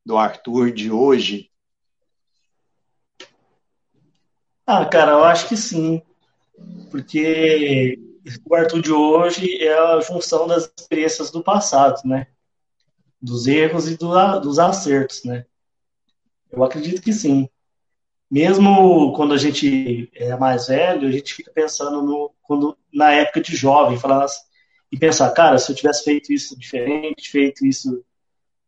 do 0.06 0.16
Arthur 0.16 0.72
de 0.72 0.92
hoje? 0.92 1.49
Ah, 4.72 4.86
cara, 4.86 5.14
eu 5.14 5.24
acho 5.24 5.48
que 5.48 5.58
sim. 5.58 6.00
porque 6.92 7.98
o 8.46 8.54
Arthur 8.54 8.84
de 8.84 8.92
hoje 8.92 9.64
é 9.64 9.76
a 9.76 10.00
junção 10.00 10.46
das 10.46 10.72
experiências 10.78 11.32
do 11.32 11.44
passado, 11.44 12.08
né? 12.08 12.28
Dos 13.20 13.48
erros 13.48 13.90
e 13.90 13.98
do, 13.98 14.40
dos 14.40 14.60
acertos, 14.60 15.24
né? 15.24 15.44
Eu 16.52 16.64
acredito 16.64 17.02
que 17.02 17.12
sim. 17.12 17.50
Mesmo 18.30 19.12
quando 19.14 19.34
a 19.34 19.38
gente 19.38 20.08
é 20.14 20.38
mais 20.38 20.68
velho, 20.68 21.08
a 21.08 21.12
gente 21.12 21.34
fica 21.34 21.52
pensando 21.52 22.04
no, 22.04 22.32
quando, 22.44 22.78
na 22.94 23.12
época 23.12 23.42
de 23.42 23.56
jovem, 23.56 23.98
assim, 24.22 24.42
e 24.92 25.00
pensar, 25.00 25.32
cara, 25.32 25.58
se 25.58 25.72
eu 25.72 25.76
tivesse 25.76 26.04
feito 26.04 26.32
isso 26.32 26.56
diferente, 26.56 27.32
feito 27.32 27.66
isso 27.66 28.06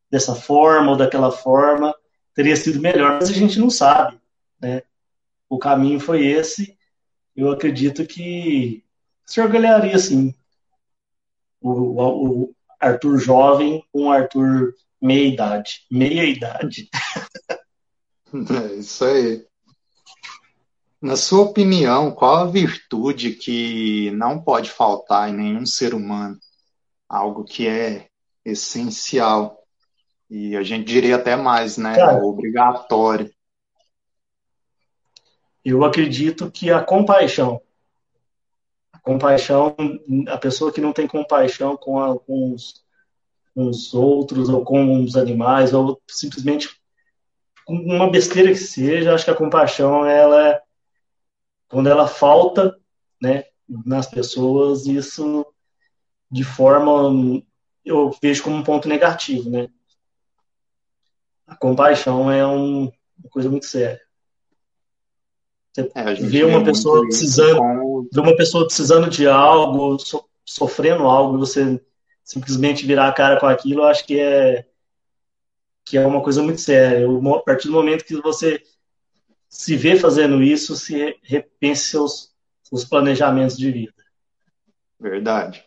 dessa 0.10 0.34
forma 0.34 0.94
ou 0.94 0.98
daquela 0.98 1.32
forma, 1.32 1.94
teria 2.34 2.56
sido 2.56 2.82
melhor. 2.82 3.20
Mas 3.20 3.30
a 3.30 3.34
gente 3.34 3.60
não 3.60 3.70
sabe, 3.70 4.20
né? 4.60 4.82
O 5.52 5.60
caminho 5.60 6.00
foi 6.00 6.26
esse. 6.26 6.78
Eu 7.36 7.52
acredito 7.52 8.08
que 8.08 8.86
se 9.26 9.42
orgulharia, 9.42 10.00
sim. 10.00 10.34
O, 11.60 11.72
o, 11.74 12.56
Arthur 12.80 13.18
jovem 13.18 13.84
com 13.92 14.06
o 14.06 14.12
Arthur 14.12 14.74
meia 15.02 15.28
idade. 15.28 15.86
Meia 15.92 16.24
idade. 16.24 16.90
É 18.34 18.76
isso 18.76 19.04
aí. 19.04 19.46
Na 21.02 21.18
sua 21.18 21.42
opinião, 21.42 22.12
qual 22.12 22.38
a 22.38 22.46
virtude 22.46 23.32
que 23.34 24.10
não 24.12 24.42
pode 24.42 24.72
faltar 24.72 25.30
em 25.30 25.36
nenhum 25.36 25.66
ser 25.66 25.94
humano? 25.94 26.40
Algo 27.10 27.44
que 27.44 27.68
é 27.68 28.08
essencial. 28.46 29.62
E 30.30 30.56
a 30.56 30.64
gente 30.64 30.86
diria 30.86 31.18
até 31.18 31.36
mais, 31.36 31.78
né? 31.78 31.94
Cara, 31.94 32.24
obrigatório. 32.24 33.30
Eu 35.64 35.84
acredito 35.84 36.50
que 36.52 36.72
a 36.72 36.84
compaixão. 36.84 37.62
A 38.92 39.00
compaixão, 39.00 39.76
a 40.28 40.38
pessoa 40.38 40.72
que 40.72 40.82
não 40.82 40.94
tem 40.94 41.08
compaixão 41.08 41.78
com, 41.78 42.00
a, 42.00 42.20
com, 42.20 42.56
os, 43.56 43.94
outros, 43.94 44.50
ou 44.50 44.64
com 44.64 45.04
os 45.04 45.16
animais, 45.16 45.74
ou 45.74 46.02
simplesmente 46.08 46.82
uma 47.68 48.10
besteira 48.10 48.50
que 48.50 48.58
seja, 48.58 49.14
acho 49.14 49.26
que 49.26 49.32
a 49.32 49.36
compaixão, 49.36 50.06
ela, 50.06 50.62
quando 51.70 51.90
ela 51.90 52.08
falta, 52.08 52.78
né, 53.22 53.46
nas 53.86 54.08
pessoas, 54.08 54.86
isso 54.86 55.46
de 56.30 56.44
forma, 56.44 57.44
eu 57.84 58.12
vejo 58.22 58.44
como 58.44 58.56
um 58.56 58.64
ponto 58.64 58.88
negativo, 58.88 59.50
né? 59.50 59.68
A 61.46 61.56
compaixão 61.56 62.32
é 62.32 62.48
um, 62.48 62.84
uma 62.84 63.30
coisa 63.30 63.50
muito 63.50 63.66
séria. 63.66 64.00
Você 65.74 65.90
é, 65.96 66.14
vê 66.16 66.44
uma 66.44 66.64
pessoa 66.64 67.02
precisando, 67.02 68.10
vê 68.12 68.20
uma 68.20 68.36
pessoa 68.36 68.66
precisando 68.66 69.10
de 69.10 69.28
algo, 69.28 69.98
so, 70.00 70.24
sofrendo 70.46 71.04
algo, 71.04 71.38
e 71.38 71.40
você 71.40 71.82
simplesmente 72.24 72.86
virar 72.86 73.08
a 73.08 73.14
cara 73.14 73.40
com 73.40 73.46
aquilo, 73.46 73.82
eu 73.82 73.88
acho 73.88 74.06
que 74.06 74.20
é 74.20 74.66
que 75.86 75.98
é 75.98 76.06
uma 76.06 76.22
coisa 76.22 76.42
muito 76.42 76.62
séria. 76.62 77.00
Eu, 77.00 77.36
a 77.36 77.42
partir 77.42 77.68
do 77.68 77.74
momento 77.74 78.06
que 78.06 78.16
você 78.22 78.62
se 79.50 79.76
vê 79.76 79.98
fazendo 79.98 80.42
isso, 80.42 80.76
se 80.76 81.18
repense 81.24 81.88
seus, 81.88 82.32
seus 82.64 82.86
planejamentos 82.86 83.58
de 83.58 83.72
vida. 83.72 83.94
Verdade. 85.00 85.66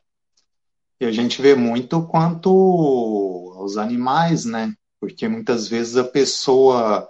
E 1.01 1.05
a 1.05 1.13
gente 1.13 1.43
vê 1.43 1.55
muito 1.55 2.07
quanto 2.07 3.55
os 3.59 3.77
animais, 3.77 4.45
né? 4.45 4.73
Porque 4.99 5.29
muitas 5.29 5.69
vezes 5.69 5.97
a 5.97 6.05
pessoa 6.05 7.07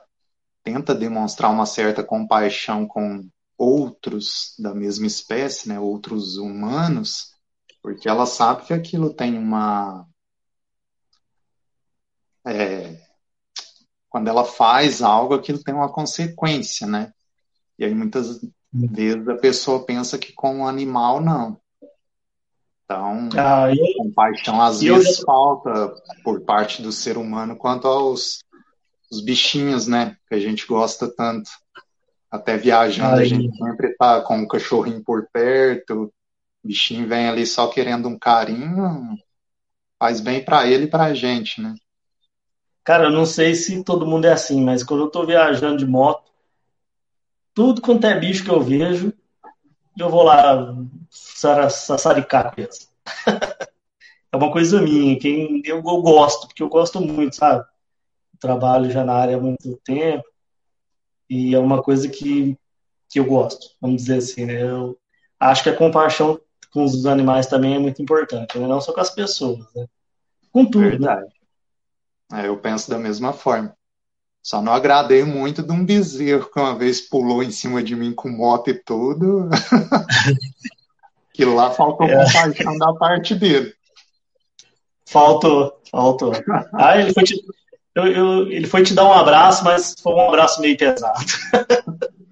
tenta 0.65 0.95
demonstrar 0.95 1.51
uma 1.53 1.67
certa 1.67 2.03
compaixão 2.03 2.87
com 2.87 3.29
outros 3.57 4.55
da 4.59 4.75
mesma 4.75 5.07
espécie, 5.07 5.69
né? 5.69 5.79
Outros 5.79 6.39
humanos, 6.39 7.35
porque 7.83 8.09
ela 8.09 8.27
sabe 8.27 8.65
que 8.65 8.73
aquilo 8.73 9.13
tem 9.13 9.39
uma 9.39 10.07
é, 12.47 12.99
quando 14.09 14.29
ela 14.29 14.45
faz 14.45 15.03
algo, 15.03 15.35
aquilo 15.35 15.63
tem 15.63 15.75
uma 15.75 15.93
consequência, 15.93 16.87
né? 16.87 17.13
E 17.79 17.85
aí 17.85 17.95
muitas 17.95 18.41
vezes 18.73 19.29
a 19.29 19.35
pessoa 19.35 19.85
pensa 19.85 20.19
que 20.19 20.33
com 20.33 20.61
o 20.61 20.69
animal 20.69 21.21
não. 21.21 21.61
Então, 22.85 23.29
ah, 23.37 23.75
eu, 23.75 23.85
compaixão 23.97 24.61
às 24.61 24.83
vezes 24.83 25.17
já... 25.17 25.25
falta 25.25 25.95
por 26.23 26.43
parte 26.43 26.83
do 26.83 26.93
ser 26.93 27.17
humano 27.17 27.57
quanto 27.57 27.89
aos 27.89 28.45
os 29.15 29.21
bichinhos, 29.21 29.87
né? 29.87 30.17
Que 30.29 30.35
a 30.35 30.41
gente 30.41 30.67
gosta 30.67 31.09
tanto. 31.09 31.51
Até 32.31 32.57
viajando, 32.57 33.21
a 33.21 33.25
gente 33.25 33.57
sempre 33.57 33.95
tá 33.97 34.21
com 34.21 34.39
um 34.39 34.49
cachorrinho 34.49 35.03
por 35.05 35.29
perto, 35.33 36.13
o 36.65 36.69
bichinho 36.69 37.07
vem 37.07 37.29
ali 37.29 37.47
só 37.47 37.69
querendo 37.69 38.09
um 38.09 38.19
carinho, 38.19 39.17
faz 39.99 40.21
bem 40.21 40.45
para 40.45 40.67
ele 40.67 40.85
e 40.85 40.91
para 40.91 41.05
a 41.05 41.15
gente, 41.15 41.61
né? 41.61 41.75
Cara, 42.83 43.05
eu 43.05 43.13
não 43.13 43.25
sei 43.25 43.55
se 43.55 43.85
todo 43.85 44.07
mundo 44.07 44.27
é 44.27 44.33
assim, 44.33 44.61
mas 44.61 44.83
quando 44.83 45.05
eu 45.05 45.11
tô 45.11 45.25
viajando 45.25 45.79
de 45.79 45.87
moto, 45.87 46.31
tudo 47.55 47.81
quanto 47.81 48.07
é 48.07 48.19
bicho 48.19 48.43
que 48.43 48.51
eu 48.51 48.61
vejo, 48.61 49.13
eu 49.97 50.11
vou 50.11 50.25
lá 50.25 50.75
sassaricar 51.09 52.53
com 52.53 52.61
eles. 52.61 52.93
é 54.33 54.37
uma 54.37 54.51
coisa 54.51 54.83
minha, 54.83 55.19
quem 55.19 55.63
eu, 55.65 55.77
eu 55.77 56.03
gosto, 56.03 56.49
porque 56.49 56.63
eu 56.63 56.69
gosto 56.69 57.01
muito, 57.01 57.37
sabe? 57.37 57.65
Trabalho 58.39 58.91
já 58.91 59.05
na 59.05 59.15
área 59.15 59.37
há 59.37 59.41
muito 59.41 59.77
tempo 59.85 60.25
e 61.29 61.55
é 61.55 61.59
uma 61.59 61.83
coisa 61.83 62.09
que, 62.09 62.59
que 63.09 63.19
eu 63.19 63.25
gosto, 63.25 63.67
vamos 63.81 64.03
dizer 64.03 64.19
assim, 64.19 64.45
né? 64.47 64.63
Eu 64.63 64.99
acho 65.41 65.63
que 65.63 65.71
a 65.71 65.77
compaixão 65.77 66.41
com 66.73 66.85
os 66.85 67.07
animais 67.07 67.47
também 67.47 67.77
é 67.77 67.79
muito 67.79 68.03
importante, 68.03 68.59
né? 68.59 68.67
não 68.67 68.81
só 68.81 68.93
com 68.93 69.01
as 69.01 69.11
pessoas, 69.11 69.61
né? 69.75 69.87
Com 70.53 70.65
tudo, 70.65 70.85
né? 70.85 70.91
Verdade. 70.91 71.33
Né? 72.31 72.45
É, 72.45 72.49
eu 72.49 72.57
penso 72.57 72.91
da 72.91 72.99
mesma 72.99 73.33
forma. 73.33 73.75
Só 74.43 74.61
não 74.61 74.73
agradei 74.73 75.25
muito 75.25 75.63
de 75.63 75.73
um 75.73 75.87
bezerro 75.87 76.51
que 76.51 76.61
uma 76.61 76.77
vez 76.77 77.01
pulou 77.01 77.43
em 77.43 77.51
cima 77.51 77.83
de 77.83 77.97
mim 77.97 78.13
com 78.13 78.29
moto 78.29 78.69
e 78.69 78.75
tudo. 78.75 79.49
que 81.33 81.45
lá 81.45 81.71
faltou 81.71 82.07
é. 82.07 82.25
compaixão 82.25 82.77
da 82.77 82.93
parte 82.93 83.35
dele. 83.35 83.73
Faltou, 85.07 85.81
faltou. 85.91 86.33
Ah, 86.73 86.99
ele 86.99 87.13
foi, 87.13 87.25
eu, 87.95 88.07
eu, 88.07 88.51
ele 88.51 88.67
foi 88.67 88.83
te 88.83 88.95
dar 88.95 89.05
um 89.05 89.13
abraço, 89.13 89.65
mas 89.65 89.95
foi 90.01 90.13
um 90.13 90.29
abraço 90.29 90.61
meio 90.61 90.77
pesado. 90.77 91.25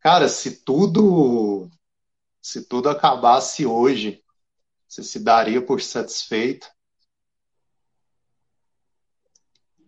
Cara, 0.00 0.28
se 0.28 0.64
tudo 0.64 1.68
se 2.40 2.66
tudo 2.66 2.88
acabasse 2.88 3.66
hoje, 3.66 4.22
você 4.88 5.02
se 5.02 5.22
daria 5.22 5.60
por 5.60 5.80
satisfeito? 5.80 6.66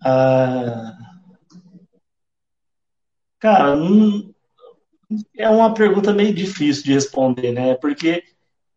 Ah, 0.05 0.97
cara, 3.39 3.77
não, 3.77 4.35
é 5.37 5.49
uma 5.49 5.73
pergunta 5.75 6.13
meio 6.13 6.35
difícil 6.35 6.85
de 6.85 6.93
responder, 6.93 7.53
né? 7.53 7.75
Porque 7.77 8.25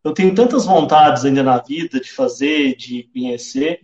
eu 0.06 0.14
tenho 0.14 0.36
tantas 0.36 0.68
vontades 0.68 1.26
ainda 1.26 1.42
na 1.42 1.58
vida 1.58 2.00
de 2.00 2.12
fazer, 2.12 2.76
de 2.76 3.10
conhecer, 3.12 3.82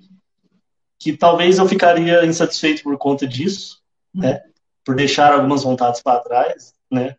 que 1.00 1.18
talvez 1.18 1.58
eu 1.58 1.68
ficaria 1.68 2.24
insatisfeito 2.24 2.84
por 2.84 2.96
conta 2.96 3.26
disso, 3.26 3.82
né? 4.14 4.40
Por 4.86 4.96
deixar 4.96 5.34
algumas 5.34 5.64
vontades 5.64 6.00
para 6.00 6.20
trás, 6.20 6.76
né? 6.92 7.16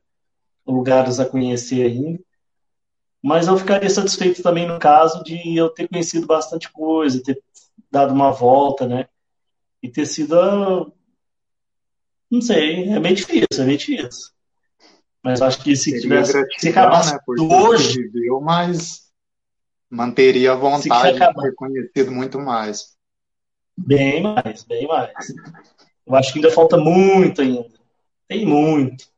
Lugares 0.65 1.19
a 1.19 1.27
conhecer 1.27 1.85
ainda. 1.85 2.21
Mas 3.21 3.49
eu 3.49 3.59
ficaria 3.59 3.91
satisfeito 3.91 4.41
também 4.41 4.69
no 4.69 4.79
caso 4.79 5.25
de 5.25 5.57
eu 5.57 5.69
ter 5.69 5.89
conhecido 5.89 6.25
bastante 6.25 6.71
coisa, 6.71 7.21
ter 7.21 7.43
dado 7.91 8.15
uma 8.15 8.31
volta, 8.31 8.87
né? 8.87 9.09
E 9.83 9.89
ter 9.89 10.07
sido. 10.07 10.93
Não 12.31 12.41
sei, 12.41 12.89
é 12.89 13.01
meio 13.01 13.17
difícil, 13.17 13.63
é 13.63 13.65
meio 13.65 13.79
difícil. 13.79 14.32
Mas 15.23 15.41
acho 15.41 15.63
que 15.63 15.77
se 15.77 16.01
tivesse. 16.01 16.33
Gratidão, 16.33 16.59
se 16.59 16.69
acabasse 16.69 17.15
né, 17.15 17.21
hoje. 17.39 18.03
Viveu, 18.03 18.41
mas 18.41 19.03
manteria 19.89 20.53
a 20.53 20.57
vontade 20.57 21.19
de 21.19 21.35
ter 21.35 21.55
conhecido 21.55 22.11
muito 22.11 22.41
mais. 22.41 22.97
Bem 23.77 24.23
mais, 24.23 24.65
bem 24.65 24.87
mais. 24.87 25.13
Eu 26.07 26.15
acho 26.17 26.33
que 26.33 26.39
ainda 26.39 26.51
falta 26.51 26.77
muito 26.77 27.41
ainda. 27.41 27.67
Tem 28.27 28.45
muito. 28.45 29.13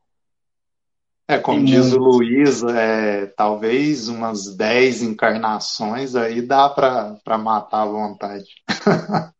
É, 1.27 1.39
como 1.39 1.57
Tem 1.57 1.65
diz 1.65 1.89
muito. 1.89 2.03
o 2.03 2.05
Luiz, 2.05 2.63
é, 2.63 3.25
talvez 3.25 4.07
umas 4.07 4.55
10 4.55 5.01
encarnações 5.01 6.15
aí 6.15 6.39
dá 6.41 6.69
para 6.69 7.37
matar 7.37 7.81
a 7.81 7.85
vontade. 7.85 8.45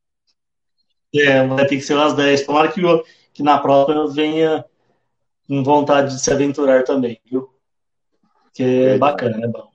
é, 1.14 1.46
vai 1.46 1.68
ter 1.68 1.76
que 1.76 1.84
ser 1.84 1.94
umas 1.94 2.16
10. 2.16 2.46
Tomara 2.46 2.72
que, 2.72 2.82
eu, 2.82 3.04
que 3.34 3.44
na 3.44 3.60
próxima 3.60 4.08
venha 4.08 4.66
com 5.48 5.64
vontade 5.64 6.16
de 6.16 6.22
se 6.22 6.32
aventurar 6.32 6.84
também, 6.84 7.20
viu? 7.26 7.50
Que 8.54 8.64
é, 8.64 8.96
é. 8.96 8.98
bacana, 8.98 9.44
é 9.44 9.48
bom. 9.48 9.70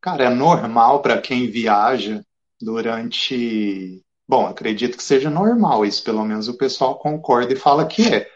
Cara, 0.00 0.24
é 0.24 0.30
normal 0.30 1.00
para 1.00 1.20
quem 1.20 1.50
viaja 1.50 2.22
durante. 2.60 4.02
Bom, 4.26 4.46
acredito 4.46 4.96
que 4.96 5.02
seja 5.02 5.28
normal, 5.30 5.84
isso 5.84 6.02
pelo 6.02 6.24
menos 6.24 6.48
o 6.48 6.56
pessoal 6.56 6.98
concorda 6.98 7.52
e 7.52 7.56
fala 7.56 7.86
que 7.86 8.14
é 8.14 8.30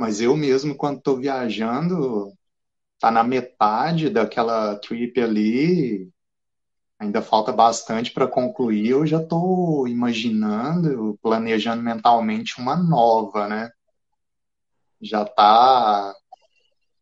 mas 0.00 0.22
eu 0.22 0.34
mesmo, 0.34 0.74
quando 0.74 0.96
estou 0.96 1.18
viajando, 1.18 2.32
tá 2.98 3.10
na 3.10 3.22
metade 3.22 4.08
daquela 4.08 4.76
trip 4.76 5.20
ali, 5.20 6.10
ainda 6.98 7.20
falta 7.20 7.52
bastante 7.52 8.10
para 8.10 8.26
concluir, 8.26 8.88
eu 8.88 9.06
já 9.06 9.20
estou 9.20 9.86
imaginando, 9.86 11.18
planejando 11.22 11.82
mentalmente 11.82 12.58
uma 12.58 12.76
nova, 12.76 13.46
né? 13.46 13.70
Já 15.00 15.22
está 15.22 16.14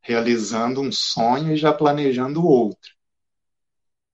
realizando 0.00 0.80
um 0.80 0.90
sonho 0.90 1.52
e 1.52 1.56
já 1.56 1.72
planejando 1.72 2.46
outro. 2.46 2.96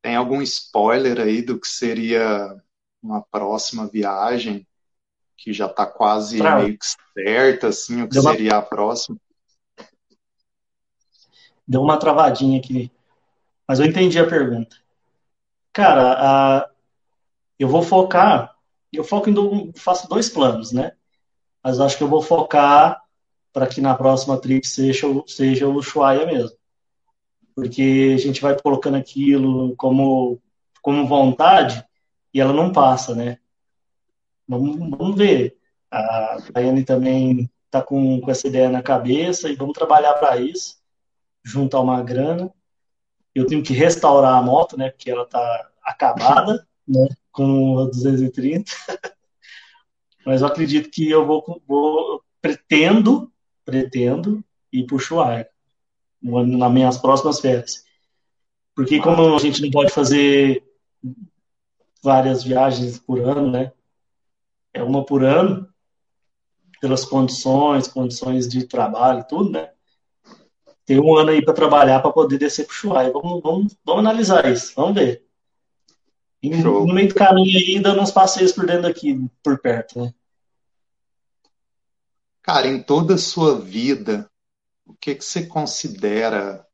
Tem 0.02 0.16
algum 0.16 0.43
spoiler 0.43 1.20
aí 1.20 1.40
do 1.40 1.59
que 1.59 1.69
seria 1.69 2.61
uma 3.02 3.23
próxima 3.23 3.86
viagem 3.86 4.66
que 5.36 5.52
já 5.52 5.66
está 5.66 5.86
quase 5.86 6.43
meio 6.43 6.78
que 6.78 6.86
certa, 7.12 7.69
assim, 7.69 8.02
o 8.02 8.09
que 8.09 8.20
seria 8.20 8.52
uma... 8.52 8.59
a 8.59 8.62
próxima? 8.62 9.16
Deu 11.66 11.81
uma 11.81 11.98
travadinha 11.98 12.59
aqui, 12.59 12.90
mas 13.66 13.78
eu 13.78 13.86
entendi 13.86 14.19
a 14.19 14.28
pergunta. 14.28 14.77
Cara, 15.73 16.16
a... 16.19 16.70
eu 17.59 17.69
vou 17.69 17.82
focar, 17.82 18.56
eu 18.93 19.05
foco 19.05 19.31
em, 19.31 19.73
faço 19.74 20.09
dois 20.09 20.28
planos, 20.28 20.73
né? 20.73 20.93
Mas 21.62 21.81
acho 21.81 21.97
que 21.97 22.02
eu 22.02 22.09
vou 22.09 22.20
focar 22.20 23.03
para 23.55 23.68
que 23.68 23.81
na 23.81 23.94
próxima 23.94 24.36
trip 24.36 24.66
seja, 24.66 25.06
seja 25.28 25.68
o 25.68 25.76
Ushuaia 25.76 26.26
mesmo. 26.26 26.59
Porque 27.55 28.12
a 28.12 28.18
gente 28.18 28.43
vai 28.43 28.60
colocando 28.60 28.97
aquilo 28.97 29.76
como, 29.76 30.43
como 30.82 31.06
vontade 31.06 31.86
e 32.35 32.40
ela 32.40 32.52
não 32.52 32.72
passa, 32.72 33.14
né? 33.14 33.39
Vamos, 34.48 34.76
vamos 34.76 35.16
ver. 35.16 35.56
A 35.89 36.39
Daiane 36.52 36.85
também 36.85 37.48
está 37.66 37.81
com, 37.81 38.20
com 38.20 38.28
essa 38.28 38.48
ideia 38.48 38.68
na 38.68 38.82
cabeça 38.82 39.48
e 39.48 39.55
vamos 39.55 39.74
trabalhar 39.74 40.14
para 40.14 40.36
isso, 40.36 40.78
juntar 41.44 41.78
uma 41.78 42.02
grana. 42.02 42.52
Eu 43.32 43.47
tenho 43.47 43.62
que 43.62 43.72
restaurar 43.72 44.35
a 44.35 44.43
moto, 44.43 44.76
né? 44.76 44.90
Porque 44.90 45.12
ela 45.12 45.22
está 45.22 45.70
acabada, 45.81 46.66
né? 46.89 47.06
Com 47.31 47.78
a 47.78 47.85
230. 47.85 48.72
Mas 50.26 50.40
eu 50.40 50.48
acredito 50.48 50.90
que 50.90 51.09
eu 51.09 51.24
vou, 51.24 51.62
vou 51.68 52.20
pretendo 52.43 53.32
pretendo 53.65 54.45
ir 54.73 54.86
para 54.86 54.97
o 54.97 54.99
Chuaia 54.99 55.49
nas 56.20 56.73
minhas 56.73 56.99
próximas 56.99 57.41
férias. 57.41 57.85
Porque 58.74 59.01
como 59.01 59.35
a 59.35 59.39
gente 59.39 59.62
não 59.62 59.70
pode 59.70 59.93
fazer 59.93 60.62
várias 62.03 62.43
viagens 62.43 62.99
por 62.99 63.20
ano, 63.20 63.51
né? 63.51 63.73
É 64.73 64.82
uma 64.82 65.05
por 65.05 65.24
ano, 65.24 65.69
pelas 66.81 67.05
condições, 67.05 67.86
condições 67.86 68.49
de 68.49 68.66
trabalho, 68.66 69.24
tudo, 69.28 69.51
né? 69.51 69.70
Tem 70.85 71.01
um 71.01 71.16
ano 71.16 71.31
aí 71.31 71.43
para 71.43 71.55
trabalhar 71.55 72.01
para 72.01 72.12
poder 72.12 72.36
descer 72.36 72.66
para 72.66 72.73
o 72.73 72.74
Chuaia. 72.74 73.12
Vamos, 73.12 73.43
vamos, 73.43 73.77
vamos 73.85 74.01
analisar 74.01 74.51
isso, 74.51 74.73
vamos 74.74 74.95
ver. 74.95 75.24
E 76.43 76.51
no 76.51 76.85
meio 76.86 77.09
do 77.09 77.15
caminho 77.15 77.57
aí, 77.57 77.81
dando 77.81 78.03
uns 78.03 78.11
passeios 78.11 78.53
por 78.53 78.66
dentro 78.66 78.82
daqui, 78.82 79.19
por 79.43 79.59
perto, 79.59 79.99
né? 79.99 80.12
Cara, 82.45 82.69
em 82.69 82.83
toda 82.83 83.15
a 83.15 83.19
sua 83.19 83.59
vida, 83.59 84.31
o 84.85 84.93
que, 84.93 85.15
que 85.15 85.25
você 85.25 85.47
considera 85.47 86.69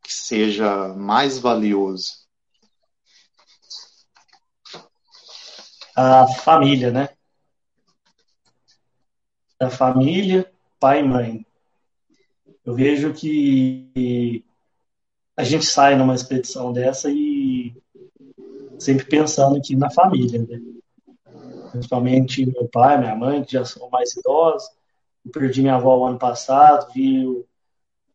que 0.00 0.12
seja 0.12 0.94
mais 0.94 1.40
valioso? 1.40 2.24
A 5.96 6.28
família, 6.28 6.92
né? 6.92 7.08
A 9.58 9.68
família, 9.70 10.48
pai 10.78 11.00
e 11.00 11.02
mãe. 11.02 11.46
Eu 12.64 12.72
vejo 12.72 13.12
que 13.12 14.44
a 15.36 15.42
gente 15.42 15.64
sai 15.64 15.96
numa 15.96 16.14
expedição 16.14 16.72
dessa 16.72 17.10
e 17.10 17.74
sempre 18.78 19.04
pensando 19.04 19.56
aqui 19.56 19.74
na 19.74 19.90
família, 19.90 20.40
né? 20.40 20.60
Principalmente 21.72 22.46
meu 22.46 22.68
pai, 22.68 22.98
minha 22.98 23.16
mãe, 23.16 23.42
que 23.42 23.54
já 23.54 23.64
são 23.64 23.90
mais 23.90 24.14
idosos 24.14 24.80
eu 25.24 25.30
perdi 25.30 25.62
minha 25.62 25.76
avó 25.76 25.98
o 25.98 26.06
ano 26.06 26.18
passado, 26.18 26.92
vi 26.92 27.26
o, 27.26 27.46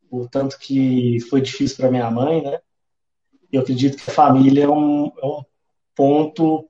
o 0.10 0.28
tanto 0.28 0.58
que 0.60 1.20
foi 1.30 1.42
difícil 1.42 1.78
para 1.78 1.92
minha 1.92 2.10
mãe, 2.12 2.42
né? 2.44 2.60
Eu 3.52 3.62
acredito 3.62 3.98
que 3.98 4.10
a 4.10 4.14
família 4.14 4.66
é 4.66 4.70
um, 4.70 5.08
é 5.08 5.26
um 5.26 5.44
ponto 5.96 6.70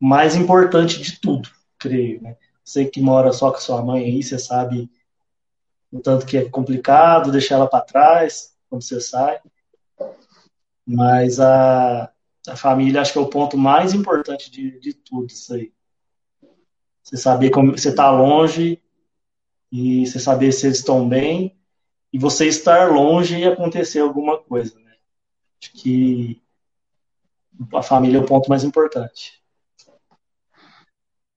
mais 0.00 0.34
importante 0.34 1.00
de 1.00 1.20
tudo, 1.20 1.50
creio. 1.78 2.22
Né? 2.22 2.36
Você 2.64 2.86
que 2.86 3.00
mora 3.00 3.32
só 3.32 3.50
com 3.50 3.58
sua 3.58 3.82
mãe 3.82 4.04
aí, 4.04 4.22
você 4.22 4.38
sabe 4.38 4.90
o 5.92 6.00
tanto 6.00 6.26
que 6.26 6.36
é 6.36 6.48
complicado 6.48 7.30
deixar 7.30 7.56
ela 7.56 7.68
para 7.68 7.84
trás 7.84 8.56
quando 8.68 8.82
você 8.82 9.00
sai. 9.00 9.40
Mas 10.86 11.38
a, 11.40 12.10
a 12.48 12.56
família 12.56 13.00
acho 13.00 13.12
que 13.12 13.18
é 13.18 13.22
o 13.22 13.28
ponto 13.28 13.56
mais 13.58 13.92
importante 13.92 14.50
de, 14.50 14.78
de 14.80 14.94
tudo 14.94 15.26
isso 15.26 15.54
aí. 15.54 15.72
Você 17.02 17.16
saber 17.16 17.50
como 17.50 17.76
você 17.76 17.90
está 17.90 18.10
longe 18.10 18.82
e 19.76 20.06
você 20.06 20.18
saber 20.18 20.52
se 20.52 20.66
eles 20.66 20.78
estão 20.78 21.06
bem 21.06 21.54
e 22.10 22.18
você 22.18 22.46
estar 22.46 22.90
longe 22.90 23.36
e 23.36 23.44
acontecer 23.44 24.00
alguma 24.00 24.38
coisa. 24.38 24.78
Né? 24.80 24.94
Acho 25.60 25.72
que 25.72 26.42
a 27.74 27.82
família 27.82 28.16
é 28.16 28.22
o 28.22 28.26
ponto 28.26 28.48
mais 28.48 28.64
importante. 28.64 29.42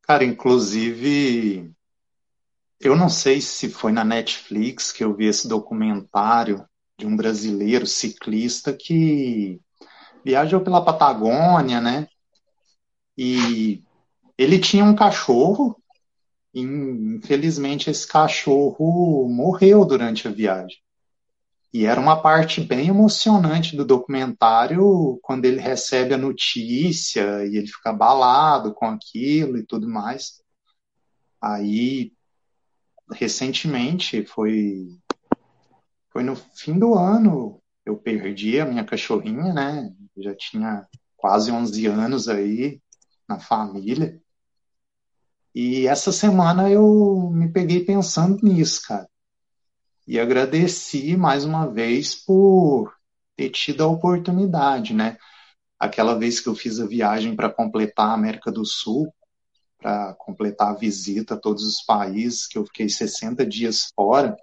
Cara, 0.03 0.23
inclusive, 0.23 1.69
eu 2.79 2.95
não 2.95 3.09
sei 3.09 3.41
se 3.41 3.67
foi 3.67 3.91
na 3.91 4.05
Netflix 4.05 4.93
que 4.93 5.03
eu 5.03 5.13
vi 5.13 5.25
esse 5.25 5.45
documentário 5.45 6.65
de 6.97 7.05
um 7.05 7.17
brasileiro 7.17 7.85
ciclista 7.85 8.71
que 8.71 9.59
viajou 10.23 10.61
pela 10.61 10.83
Patagônia, 10.83 11.81
né? 11.81 12.07
E 13.17 13.83
ele 14.37 14.59
tinha 14.59 14.85
um 14.85 14.95
cachorro 14.95 15.78
infelizmente 16.59 17.89
esse 17.89 18.07
cachorro 18.07 19.27
morreu 19.29 19.85
durante 19.85 20.27
a 20.27 20.31
viagem. 20.31 20.77
E 21.71 21.85
era 21.85 22.01
uma 22.01 22.19
parte 22.19 22.61
bem 22.61 22.87
emocionante 22.87 23.75
do 23.75 23.85
documentário 23.85 25.19
quando 25.21 25.45
ele 25.45 25.59
recebe 25.59 26.13
a 26.13 26.17
notícia 26.17 27.45
e 27.45 27.57
ele 27.57 27.67
fica 27.67 27.91
abalado 27.91 28.73
com 28.73 28.85
aquilo 28.85 29.57
e 29.57 29.65
tudo 29.65 29.87
mais. 29.87 30.41
Aí, 31.41 32.11
recentemente, 33.11 34.25
foi, 34.25 34.87
foi 36.11 36.23
no 36.23 36.35
fim 36.35 36.77
do 36.77 36.95
ano, 36.95 37.61
eu 37.85 37.95
perdi 37.97 38.59
a 38.59 38.65
minha 38.65 38.83
cachorrinha, 38.83 39.53
né? 39.53 39.93
já 40.17 40.35
tinha 40.35 40.87
quase 41.15 41.51
11 41.51 41.85
anos 41.85 42.27
aí 42.27 42.81
na 43.27 43.39
família. 43.39 44.19
E 45.53 45.87
essa 45.87 46.11
semana 46.11 46.69
eu 46.69 47.29
me 47.33 47.51
peguei 47.51 47.83
pensando 47.83 48.39
nisso, 48.43 48.81
cara. 48.87 49.09
E 50.07 50.19
agradeci 50.19 51.15
mais 51.17 51.45
uma 51.45 51.67
vez 51.67 52.15
por 52.15 52.93
ter 53.35 53.49
tido 53.49 53.83
a 53.83 53.87
oportunidade, 53.87 54.93
né? 54.93 55.17
Aquela 55.79 56.17
vez 56.17 56.39
que 56.39 56.49
eu 56.49 56.55
fiz 56.55 56.79
a 56.79 56.85
viagem 56.85 57.35
para 57.35 57.49
completar 57.49 58.09
a 58.09 58.13
América 58.13 58.51
do 58.51 58.65
Sul, 58.65 59.13
para 59.77 60.13
completar 60.15 60.69
a 60.69 60.75
visita 60.75 61.35
a 61.35 61.39
todos 61.39 61.63
os 61.63 61.81
países, 61.83 62.45
que 62.45 62.57
eu 62.57 62.65
fiquei 62.65 62.89
60 62.89 63.45
dias 63.45 63.91
fora. 63.95 64.35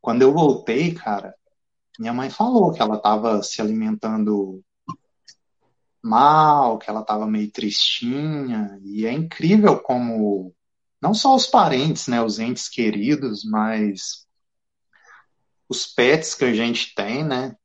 Quando 0.00 0.22
eu 0.22 0.32
voltei, 0.32 0.92
cara, 0.92 1.34
minha 1.98 2.12
mãe 2.12 2.28
falou 2.28 2.72
que 2.72 2.82
ela 2.82 2.96
estava 2.96 3.42
se 3.42 3.62
alimentando 3.62 4.62
mal, 6.06 6.78
que 6.78 6.88
ela 6.88 7.00
estava 7.00 7.26
meio 7.26 7.50
tristinha, 7.50 8.78
e 8.82 9.06
é 9.06 9.12
incrível 9.12 9.78
como 9.80 10.54
não 11.00 11.12
só 11.12 11.34
os 11.34 11.46
parentes, 11.46 12.08
né, 12.08 12.22
os 12.22 12.38
entes 12.38 12.68
queridos, 12.68 13.44
mas 13.44 14.26
os 15.68 15.86
pets 15.86 16.34
que 16.34 16.44
a 16.44 16.54
gente 16.54 16.94
tem, 16.94 17.24
né? 17.24 17.56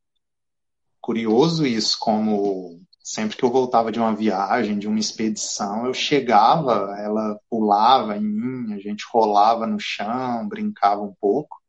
Curioso 0.99 1.65
isso, 1.65 1.97
como 1.99 2.81
sempre 3.03 3.35
que 3.35 3.43
eu 3.43 3.51
voltava 3.51 3.91
de 3.91 3.99
uma 3.99 4.15
viagem, 4.15 4.77
de 4.77 4.87
uma 4.87 4.99
expedição, 4.99 5.85
eu 5.85 5.93
chegava, 5.93 6.95
ela 6.99 7.39
pulava 7.49 8.17
em 8.17 8.21
mim, 8.21 8.73
a 8.73 8.79
gente 8.79 9.03
rolava 9.11 9.65
no 9.65 9.79
chão, 9.79 10.47
brincava 10.47 11.01
um 11.01 11.13
pouco. 11.19 11.61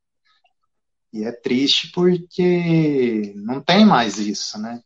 E 1.13 1.25
é 1.25 1.33
triste 1.33 1.91
porque 1.93 3.35
não 3.37 3.61
tem 3.61 3.85
mais 3.85 4.19
isso, 4.19 4.59
né? 4.59 4.83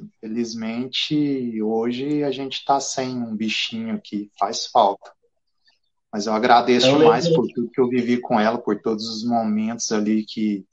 Infelizmente, 0.00 1.62
hoje 1.62 2.22
a 2.24 2.30
gente 2.30 2.58
está 2.58 2.80
sem 2.80 3.16
um 3.16 3.34
bichinho 3.34 4.00
que 4.00 4.30
faz 4.38 4.66
falta. 4.66 5.12
Mas 6.12 6.26
eu 6.26 6.32
agradeço 6.32 6.86
eu 6.86 7.04
mais 7.04 7.28
por 7.28 7.46
tudo 7.48 7.70
que 7.70 7.80
eu 7.80 7.88
vivi 7.88 8.20
com 8.20 8.40
ela, 8.40 8.58
por 8.58 8.80
todos 8.80 9.06
os 9.08 9.24
momentos 9.24 9.92
ali 9.92 10.24
que, 10.24 10.64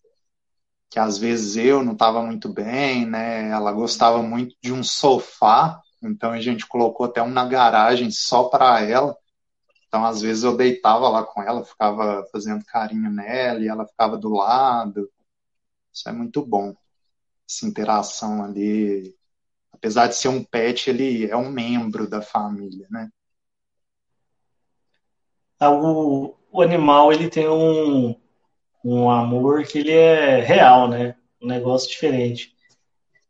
que 0.89 0.97
às 0.99 1.18
vezes 1.18 1.57
eu 1.57 1.84
não 1.84 1.93
estava 1.93 2.22
muito 2.23 2.47
bem, 2.47 3.06
né? 3.06 3.49
Ela 3.49 3.72
gostava 3.73 4.22
muito 4.22 4.56
de 4.61 4.72
um 4.72 4.81
sofá, 4.84 5.81
então 6.02 6.31
a 6.31 6.39
gente 6.39 6.65
colocou 6.68 7.06
até 7.06 7.22
um 7.22 7.30
na 7.30 7.45
garagem 7.45 8.10
só 8.11 8.45
para 8.45 8.81
ela, 8.81 9.18
Então, 9.88 10.06
às 10.06 10.22
vezes, 10.22 10.43
eu 10.43 10.57
deitava 10.57 11.07
lá 11.10 11.23
com 11.23 11.41
ela, 11.41 11.64
ficava 11.64 12.26
fazendo 12.31 12.65
carinho 12.65 13.10
nela 13.10 13.60
e 13.60 13.68
ela 13.68 13.88
ficava 13.88 14.18
do 14.18 14.30
lado. 14.30 15.10
Isso 15.93 16.10
é 16.10 16.11
muito 16.11 16.45
bom. 16.45 16.76
Essa 17.49 17.65
interação 17.65 18.43
ali. 18.43 19.15
Apesar 19.72 20.07
de 20.07 20.15
ser 20.15 20.30
um 20.30 20.43
pet, 20.43 20.89
ele 20.89 21.30
é 21.30 21.35
um 21.35 21.49
membro 21.49 22.09
da 22.09 22.22
família, 22.22 22.88
né? 22.89 23.09
Ah, 25.59 25.69
o, 25.69 26.35
o 26.51 26.61
animal, 26.61 27.11
ele 27.11 27.30
tem 27.30 27.47
um, 27.47 28.15
um 28.84 29.09
amor 29.09 29.63
que 29.65 29.80
ele 29.80 29.91
é 29.91 30.39
real, 30.39 30.88
né? 30.88 31.15
Um 31.41 31.47
negócio 31.47 31.89
diferente. 31.89 32.55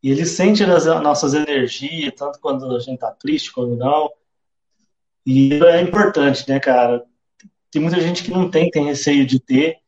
E 0.02 0.10
ele 0.10 0.24
sente 0.24 0.62
as 0.62 0.86
nossas 0.86 1.34
energias, 1.34 2.14
tanto 2.16 2.38
quando 2.40 2.74
a 2.74 2.78
gente 2.78 2.98
tá 2.98 3.10
triste, 3.10 3.52
quando 3.52 3.76
não. 3.76 4.10
E 5.26 5.54
é 5.54 5.80
importante, 5.80 6.48
né, 6.48 6.60
cara? 6.60 7.04
Tem 7.70 7.82
muita 7.82 8.00
gente 8.00 8.22
que 8.22 8.30
não 8.30 8.48
tem, 8.48 8.70
tem 8.70 8.84
receio 8.84 9.26
de 9.26 9.40
ter, 9.40 9.78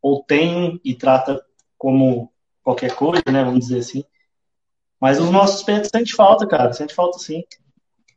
ou 0.00 0.22
tem 0.22 0.80
e 0.82 0.94
trata 0.94 1.44
como 1.76 2.32
qualquer 2.66 2.96
coisa, 2.96 3.22
né, 3.30 3.44
vamos 3.44 3.60
dizer 3.60 3.78
assim. 3.78 4.04
Mas 5.00 5.20
os 5.20 5.30
nossos 5.30 5.62
pets 5.62 5.88
sente 5.94 6.12
falta, 6.12 6.44
cara, 6.48 6.72
sente 6.72 6.92
falta 6.92 7.16
sim. 7.16 7.44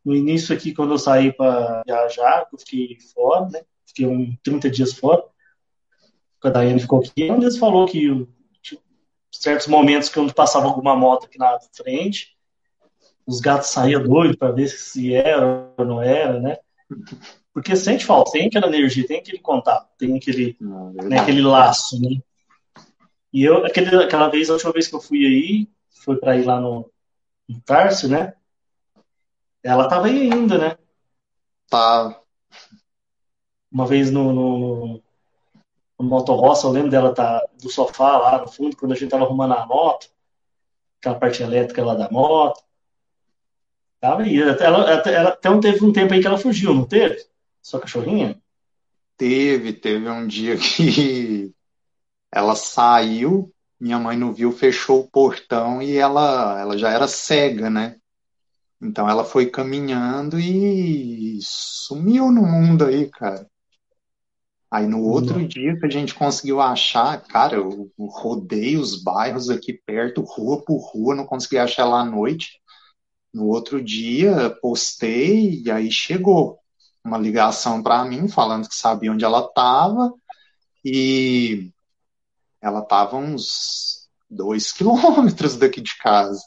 No 0.03 0.15
início 0.15 0.55
aqui, 0.55 0.73
quando 0.73 0.93
eu 0.93 0.97
saí 0.97 1.31
para 1.31 1.83
viajar, 1.85 2.47
eu 2.51 2.57
fiquei 2.57 2.97
fora, 3.13 3.47
né, 3.49 3.61
fiquei 3.85 4.07
uns 4.07 4.35
30 4.41 4.71
dias 4.71 4.93
fora, 4.93 5.23
a 6.43 6.49
Daiane 6.49 6.79
ficou 6.79 6.99
aqui, 6.99 7.29
um 7.29 7.37
deles 7.37 7.57
falou 7.59 7.85
que 7.85 8.27
tipo, 8.63 8.81
certos 9.31 9.67
momentos 9.67 10.09
que 10.09 10.19
onde 10.19 10.33
passava 10.33 10.65
alguma 10.65 10.95
moto 10.95 11.25
aqui 11.25 11.37
na 11.37 11.59
frente, 11.75 12.35
os 13.27 13.39
gatos 13.39 13.69
saíam 13.69 14.01
doidos 14.01 14.35
para 14.35 14.51
ver 14.51 14.67
se 14.69 15.13
era 15.13 15.71
ou 15.77 15.85
não 15.85 16.01
era, 16.01 16.39
né? 16.39 16.57
Porque 17.53 17.75
sente 17.75 18.03
falta, 18.03 18.31
tem 18.31 18.47
aquela 18.47 18.67
energia, 18.67 19.05
tem 19.05 19.19
aquele 19.19 19.39
contato, 19.39 19.89
tem 19.95 20.17
aquele, 20.17 20.57
né, 21.03 21.19
aquele 21.19 21.41
laço, 21.41 22.01
né? 22.01 22.19
E 23.31 23.43
eu, 23.43 23.65
aquele, 23.65 23.95
aquela 23.95 24.27
vez, 24.27 24.49
a 24.49 24.53
última 24.53 24.73
vez 24.73 24.87
que 24.87 24.95
eu 24.95 25.01
fui 25.01 25.25
aí, 25.25 25.69
foi 25.89 26.17
para 26.17 26.37
ir 26.37 26.43
lá 26.45 26.59
no, 26.59 26.91
no 27.47 27.61
Tarso, 27.61 28.07
né? 28.07 28.33
Ela 29.61 29.87
tava 29.87 30.07
aí 30.07 30.31
ainda, 30.31 30.57
né? 30.57 30.77
Tá. 31.69 32.19
Uma 33.71 33.85
vez 33.85 34.09
no, 34.09 34.33
no, 34.33 35.03
no 35.99 36.05
motorroça, 36.05 36.65
eu 36.65 36.71
lembro 36.71 36.89
dela 36.89 37.13
tá 37.13 37.45
do 37.61 37.69
sofá 37.69 38.17
lá 38.17 38.41
no 38.41 38.47
fundo, 38.47 38.75
quando 38.75 38.93
a 38.93 38.95
gente 38.95 39.11
tava 39.11 39.25
arrumando 39.25 39.53
a 39.53 39.65
moto, 39.65 40.09
aquela 40.99 41.19
parte 41.19 41.43
elétrica 41.43 41.85
lá 41.85 41.93
da 41.93 42.09
moto. 42.09 42.63
Tava 43.99 44.23
aí. 44.23 44.41
Ela, 44.41 44.53
ela, 44.53 44.91
ela, 44.91 45.29
até 45.29 45.49
um, 45.49 45.59
teve 45.59 45.85
um 45.85 45.93
tempo 45.93 46.13
aí 46.13 46.21
que 46.21 46.27
ela 46.27 46.37
fugiu, 46.37 46.73
não 46.73 46.85
teve? 46.85 47.23
Sua 47.61 47.79
cachorrinha? 47.79 48.41
Teve, 49.17 49.73
teve 49.73 50.09
um 50.09 50.25
dia 50.25 50.57
que 50.57 51.53
ela 52.31 52.55
saiu, 52.55 53.53
minha 53.79 53.99
mãe 53.99 54.17
não 54.17 54.33
viu, 54.33 54.51
fechou 54.51 55.01
o 55.01 55.07
portão 55.09 55.81
e 55.81 55.97
ela, 55.97 56.59
ela 56.59 56.77
já 56.77 56.89
era 56.91 57.07
cega, 57.07 57.69
né? 57.69 57.95
Então 58.81 59.09
ela 59.09 59.25
foi 59.25 59.47
caminhando 59.47 60.39
e 60.39 61.39
sumiu 61.41 62.31
no 62.31 62.43
mundo 62.43 62.85
aí, 62.85 63.09
cara. 63.09 63.47
Aí 64.71 64.85
no 64.85 65.01
outro 65.01 65.45
dia 65.47 65.77
que 65.77 65.85
a 65.85 65.89
gente 65.89 66.13
conseguiu 66.13 66.61
achar, 66.61 67.19
cara, 67.23 67.55
eu 67.55 67.91
rodei 67.99 68.77
os 68.77 69.01
bairros 69.01 69.49
aqui 69.49 69.73
perto, 69.73 70.21
rua 70.21 70.63
por 70.63 70.77
rua, 70.77 71.15
não 71.15 71.25
consegui 71.25 71.57
achar 71.57 71.83
ela 71.83 72.01
à 72.01 72.05
noite. 72.05 72.61
No 73.33 73.47
outro 73.47 73.83
dia, 73.83 74.55
postei 74.61 75.63
e 75.63 75.71
aí 75.71 75.91
chegou 75.91 76.59
uma 77.03 77.17
ligação 77.17 77.81
para 77.81 78.05
mim 78.05 78.27
falando 78.27 78.67
que 78.67 78.75
sabia 78.75 79.11
onde 79.11 79.25
ela 79.25 79.39
estava 79.39 80.13
e 80.85 81.71
ela 82.61 82.79
estava 82.79 83.17
uns 83.17 84.09
dois 84.29 84.71
quilômetros 84.73 85.57
daqui 85.57 85.81
de 85.81 85.97
casa. 85.97 86.41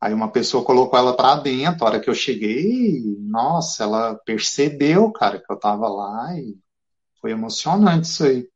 Aí 0.00 0.12
uma 0.12 0.30
pessoa 0.30 0.64
colocou 0.64 0.98
ela 0.98 1.16
para 1.16 1.36
dentro. 1.36 1.84
A 1.84 1.88
hora 1.88 2.00
que 2.00 2.10
eu 2.10 2.14
cheguei, 2.14 3.02
nossa, 3.18 3.84
ela 3.84 4.14
percebeu, 4.26 5.10
cara, 5.10 5.38
que 5.38 5.50
eu 5.50 5.56
estava 5.56 5.88
lá 5.88 6.38
e 6.38 6.56
foi 7.20 7.30
emocionante 7.30 8.08
isso 8.08 8.24
aí. 8.24 8.48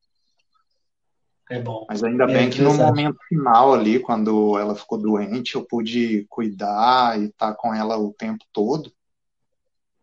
É 1.51 1.61
bom. 1.61 1.85
Mas 1.89 2.05
ainda 2.05 2.27
bem 2.27 2.49
que 2.49 2.63
no 2.63 2.73
momento 2.75 3.19
final 3.29 3.75
ali, 3.75 3.99
quando 3.99 4.57
ela 4.57 4.77
ficou 4.77 4.97
doente, 4.97 5.57
eu 5.57 5.65
pude 5.65 6.25
cuidar 6.29 7.19
e 7.19 7.25
estar 7.25 7.53
tá 7.53 7.55
com 7.55 7.75
ela 7.75 7.99
o 7.99 8.13
tempo 8.13 8.45
todo. 8.53 8.93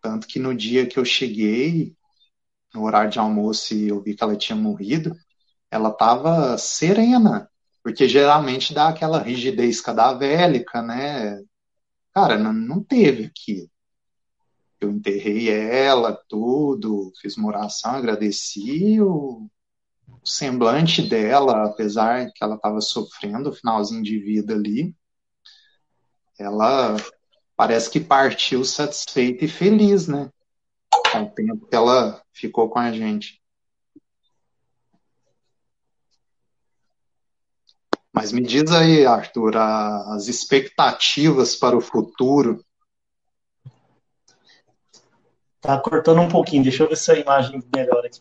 Tanto 0.02 0.28
que 0.28 0.40
no 0.40 0.54
dia 0.54 0.86
que 0.86 1.00
eu 1.00 1.06
cheguei, 1.06 1.96
no 2.74 2.84
horário 2.84 3.10
de 3.10 3.20
almoço, 3.20 3.74
eu 3.74 4.02
vi 4.02 4.14
que 4.14 4.22
ela 4.22 4.36
tinha 4.36 4.58
morrido, 4.58 5.16
ela 5.72 5.90
estava 5.90 6.58
serena, 6.58 7.50
porque 7.84 8.08
geralmente 8.08 8.74
dá 8.74 8.90
aquela 8.90 9.22
rigidez 9.22 9.82
cadavélica, 9.82 10.82
né? 10.82 11.42
Cara, 12.14 12.38
não, 12.38 12.54
não 12.54 12.84
teve 12.84 13.26
aquilo. 13.26 13.70
Eu 14.80 14.92
enterrei 14.92 15.50
ela, 15.50 16.14
tudo, 16.30 17.12
fiz 17.22 17.36
uma 17.38 17.48
oração, 17.48 17.92
agradeci, 17.92 19.02
o 19.02 19.50
o 20.08 20.28
semblante 20.28 21.02
dela, 21.02 21.66
apesar 21.66 22.32
que 22.32 22.44
ela 22.44 22.56
estava 22.56 22.82
sofrendo 22.82 23.50
o 23.50 23.54
finalzinho 23.54 24.04
de 24.04 24.20
vida 24.20 24.54
ali, 24.54 24.96
ela 26.40 26.96
parece 27.56 27.90
que 27.90 28.00
partiu 28.00 28.64
satisfeita 28.64 29.46
e 29.46 29.48
feliz, 29.48 30.08
né? 30.08 30.30
Com 31.12 31.24
o 31.24 31.30
tempo 31.30 31.66
que 31.66 31.76
ela 31.76 32.22
ficou 32.32 32.70
com 32.70 32.80
a 32.80 32.92
gente. 32.92 33.42
Mas 38.20 38.32
me 38.32 38.42
diz 38.42 38.72
aí, 38.72 39.06
Arthur, 39.06 39.56
as 39.58 40.28
expectativas 40.28 41.56
para 41.56 41.78
o 41.78 41.82
futuro. 41.82 42.66
Tá 45.62 45.80
cortando 45.80 46.22
um 46.22 46.28
pouquinho, 46.28 46.64
deixa 46.64 46.82
eu 46.82 46.90
ver 46.90 46.96
se 46.98 47.12
a 47.12 47.20
imagem 47.20 47.62
melhora 47.72 48.08
aqui. 48.08 48.20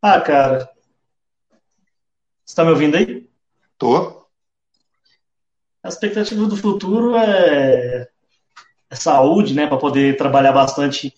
Ah, 0.00 0.20
cara. 0.20 0.70
Você 2.44 2.52
está 2.52 2.64
me 2.64 2.70
ouvindo 2.70 2.96
aí? 2.96 3.28
Tô. 3.76 4.28
A 5.82 5.88
expectativa 5.88 6.46
do 6.46 6.56
futuro 6.56 7.16
é, 7.16 8.08
é 8.88 8.94
saúde, 8.94 9.54
né? 9.54 9.66
Para 9.66 9.78
poder 9.78 10.16
trabalhar 10.16 10.52
bastante 10.52 11.12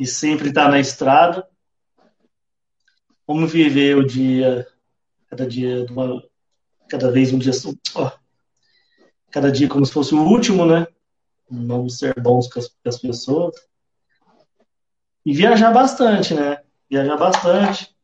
e 0.00 0.04
sempre 0.04 0.48
estar 0.48 0.68
na 0.68 0.80
estrada. 0.80 1.48
Vamos 3.24 3.52
viver 3.52 3.96
o 3.96 4.04
dia, 4.04 4.66
cada 5.28 5.46
dia, 5.46 5.86
uma, 5.90 6.22
cada 6.88 7.10
vez 7.10 7.32
um 7.32 7.38
dia, 7.38 7.52
ó, 7.94 8.10
cada 9.30 9.52
dia 9.52 9.68
como 9.68 9.84
se 9.84 9.92
fosse 9.92 10.14
o 10.14 10.22
último, 10.22 10.66
né? 10.66 10.86
Vamos 11.50 11.98
ser 11.98 12.20
bons 12.20 12.52
com 12.52 12.58
as, 12.58 12.68
com 12.68 12.88
as 12.88 12.98
pessoas. 12.98 13.54
E 15.24 15.32
viajar 15.32 15.72
bastante, 15.72 16.34
né? 16.34 16.62
Viajar 16.90 17.16
bastante 17.16 17.94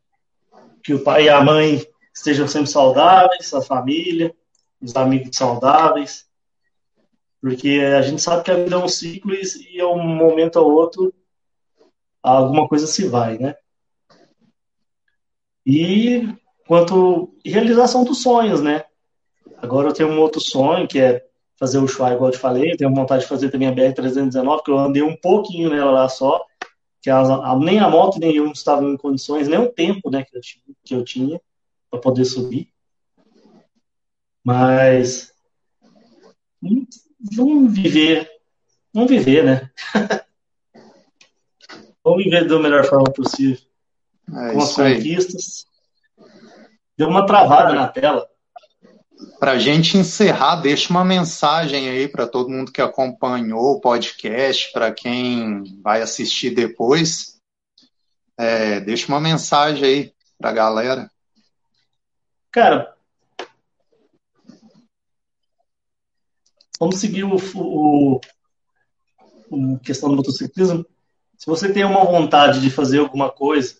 que 0.83 0.93
o 0.93 1.03
pai 1.03 1.25
e 1.25 1.29
a 1.31 1.43
mãe 1.43 1.87
estejam 2.15 2.47
sempre 2.47 2.71
saudáveis, 2.71 3.53
a 3.55 3.63
família, 3.63 4.35
os 4.81 4.95
amigos 4.95 5.35
saudáveis, 5.35 6.29
porque 7.41 7.81
a 7.81 8.03
gente 8.03 8.21
sabe 8.21 8.45
que 8.45 8.51
a 8.51 8.55
vida 8.55 8.77
é 8.77 8.79
um 8.79 8.89
ciclo 8.89 9.35
e, 9.35 9.81
a 9.81 9.89
um 9.89 10.03
momento 10.03 10.57
ou 10.57 10.73
outro 10.73 11.13
alguma 12.23 12.69
coisa 12.69 12.87
se 12.87 13.07
vai, 13.07 13.39
né? 13.39 13.55
E 15.67 16.29
quanto 16.67 17.35
realização 17.45 18.05
dos 18.05 18.23
sonhos, 18.23 18.61
né? 18.61 18.85
Agora 19.59 19.89
eu 19.89 19.93
tenho 19.93 20.11
um 20.11 20.21
outro 20.21 20.41
sonho 20.41 20.89
que 20.89 20.99
é 20.99 21.25
fazer 21.57 21.79
o 21.79 21.87
Shuai, 21.87 22.15
igual 22.15 22.31
eu 22.31 22.35
te 22.35 22.41
falei, 22.41 22.73
eu 22.73 22.77
tenho 22.77 22.95
vontade 22.95 23.23
de 23.23 23.29
fazer 23.29 23.51
também 23.51 23.69
a 23.69 23.73
BR-319, 23.73 24.63
que 24.63 24.71
eu 24.71 24.79
andei 24.79 25.03
um 25.03 25.17
pouquinho 25.17 25.71
nela 25.71 25.91
lá 25.91 26.09
só, 26.09 26.45
que 27.01 27.11
a, 27.11 27.57
nem 27.59 27.79
a 27.79 27.89
moto 27.89 28.19
nem 28.19 28.35
eu 28.35 28.51
estavam 28.51 28.91
em 28.93 28.97
condições, 28.97 29.47
nem 29.47 29.59
o 29.59 29.71
tempo 29.71 30.11
né, 30.11 30.25
que, 30.25 30.37
eu, 30.37 30.41
que 30.85 30.95
eu 30.95 31.05
tinha 31.05 31.41
para 31.91 32.01
poder 32.01 32.25
subir. 32.25 32.69
Mas 34.43 35.33
vamos 37.35 37.73
viver, 37.73 38.31
vamos 38.93 39.11
viver, 39.11 39.45
né? 39.45 39.71
vamos 42.03 42.25
viver 42.25 42.47
da 42.47 42.59
melhor 42.59 42.85
forma 42.85 43.11
possível. 43.13 43.59
É 44.29 44.53
com 44.53 44.61
as 44.61 44.75
conquistas. 44.75 45.67
Aí. 45.69 45.74
Deu 46.97 47.09
uma 47.09 47.27
travada 47.27 47.73
na 47.73 47.89
tela. 47.89 48.29
Para 49.39 49.53
a 49.53 49.59
gente 49.59 49.97
encerrar, 49.97 50.57
deixa 50.57 50.91
uma 50.91 51.05
mensagem 51.05 51.89
aí 51.89 52.09
para 52.09 52.27
todo 52.27 52.51
mundo 52.51 52.73
que 52.73 52.81
acompanhou 52.81 53.73
o 53.73 53.81
podcast, 53.81 54.73
para 54.73 54.93
quem 54.93 55.81
vai 55.83 56.03
assistir 56.03 56.51
depois. 56.51 57.41
É, 58.37 58.81
deixa 58.81 59.09
uma 59.09 59.21
mensagem 59.21 59.85
aí 59.85 60.15
para 60.39 60.51
a 60.51 60.53
galera. 60.53 61.11
Cara, 62.51 62.95
vamos 66.79 67.01
seguir 67.01 67.25
o, 67.25 67.37
o, 67.57 68.21
questão 69.79 70.09
do 70.09 70.17
motociclismo, 70.17 70.85
se 71.37 71.47
você 71.47 71.73
tem 71.73 71.85
uma 71.85 72.05
vontade 72.05 72.61
de 72.61 72.71
fazer 72.71 73.01
alguma 73.01 73.31
coisa, 73.31 73.77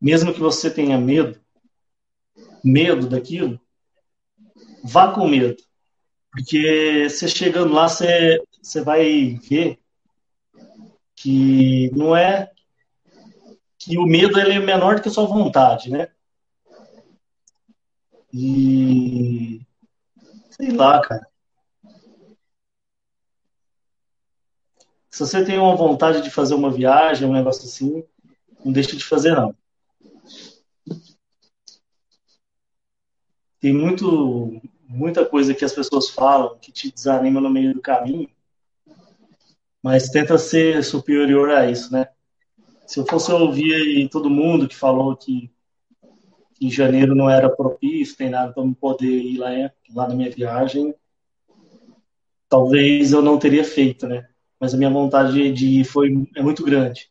mesmo 0.00 0.32
que 0.32 0.40
você 0.40 0.70
tenha 0.70 0.98
medo, 0.98 1.41
medo 2.64 3.08
daquilo, 3.08 3.60
vá 4.84 5.12
com 5.12 5.28
medo. 5.28 5.62
Porque 6.30 7.08
você 7.08 7.28
chegando 7.28 7.74
lá, 7.74 7.88
você, 7.88 8.42
você 8.62 8.80
vai 8.80 9.38
ver 9.48 9.78
que 11.14 11.90
não 11.94 12.16
é 12.16 12.50
que 13.78 13.98
o 13.98 14.06
medo 14.06 14.38
ele 14.40 14.52
é 14.52 14.58
menor 14.58 14.96
do 14.96 15.02
que 15.02 15.08
a 15.08 15.12
sua 15.12 15.26
vontade, 15.26 15.90
né? 15.90 16.08
E 18.32 19.60
sei 20.50 20.70
lá, 20.70 21.00
cara. 21.02 21.26
Se 25.10 25.20
você 25.20 25.44
tem 25.44 25.58
uma 25.58 25.76
vontade 25.76 26.22
de 26.22 26.30
fazer 26.30 26.54
uma 26.54 26.70
viagem, 26.70 27.28
um 27.28 27.32
negócio 27.34 27.64
assim, 27.64 28.02
não 28.64 28.72
deixe 28.72 28.96
de 28.96 29.04
fazer 29.04 29.34
não. 29.34 29.54
Tem 33.62 33.72
muito 33.72 34.60
muita 34.88 35.24
coisa 35.24 35.54
que 35.54 35.64
as 35.64 35.72
pessoas 35.72 36.10
falam 36.10 36.58
que 36.58 36.72
te 36.72 36.92
desanima 36.92 37.40
no 37.40 37.48
meio 37.48 37.72
do 37.72 37.80
caminho, 37.80 38.28
mas 39.80 40.10
tenta 40.10 40.36
ser 40.36 40.82
superior 40.82 41.48
a 41.48 41.70
isso, 41.70 41.92
né? 41.92 42.08
Se 42.86 42.98
eu 42.98 43.06
fosse 43.06 43.30
ouvir 43.30 44.08
todo 44.08 44.28
mundo 44.28 44.66
que 44.66 44.74
falou 44.74 45.16
que, 45.16 45.48
que 46.56 46.68
janeiro 46.68 47.14
não 47.14 47.30
era 47.30 47.48
propício, 47.48 48.16
tem 48.16 48.28
nada 48.28 48.52
para 48.52 48.64
me 48.64 48.74
poder 48.74 49.06
ir 49.06 49.38
lá, 49.38 49.48
lá 49.94 50.08
na 50.08 50.14
minha 50.16 50.30
viagem, 50.30 50.92
talvez 52.48 53.12
eu 53.12 53.22
não 53.22 53.38
teria 53.38 53.64
feito, 53.64 54.08
né? 54.08 54.28
Mas 54.58 54.74
a 54.74 54.76
minha 54.76 54.90
vontade 54.90 55.52
de 55.52 55.80
ir 55.80 55.84
foi, 55.84 56.28
é 56.34 56.42
muito 56.42 56.64
grande. 56.64 57.08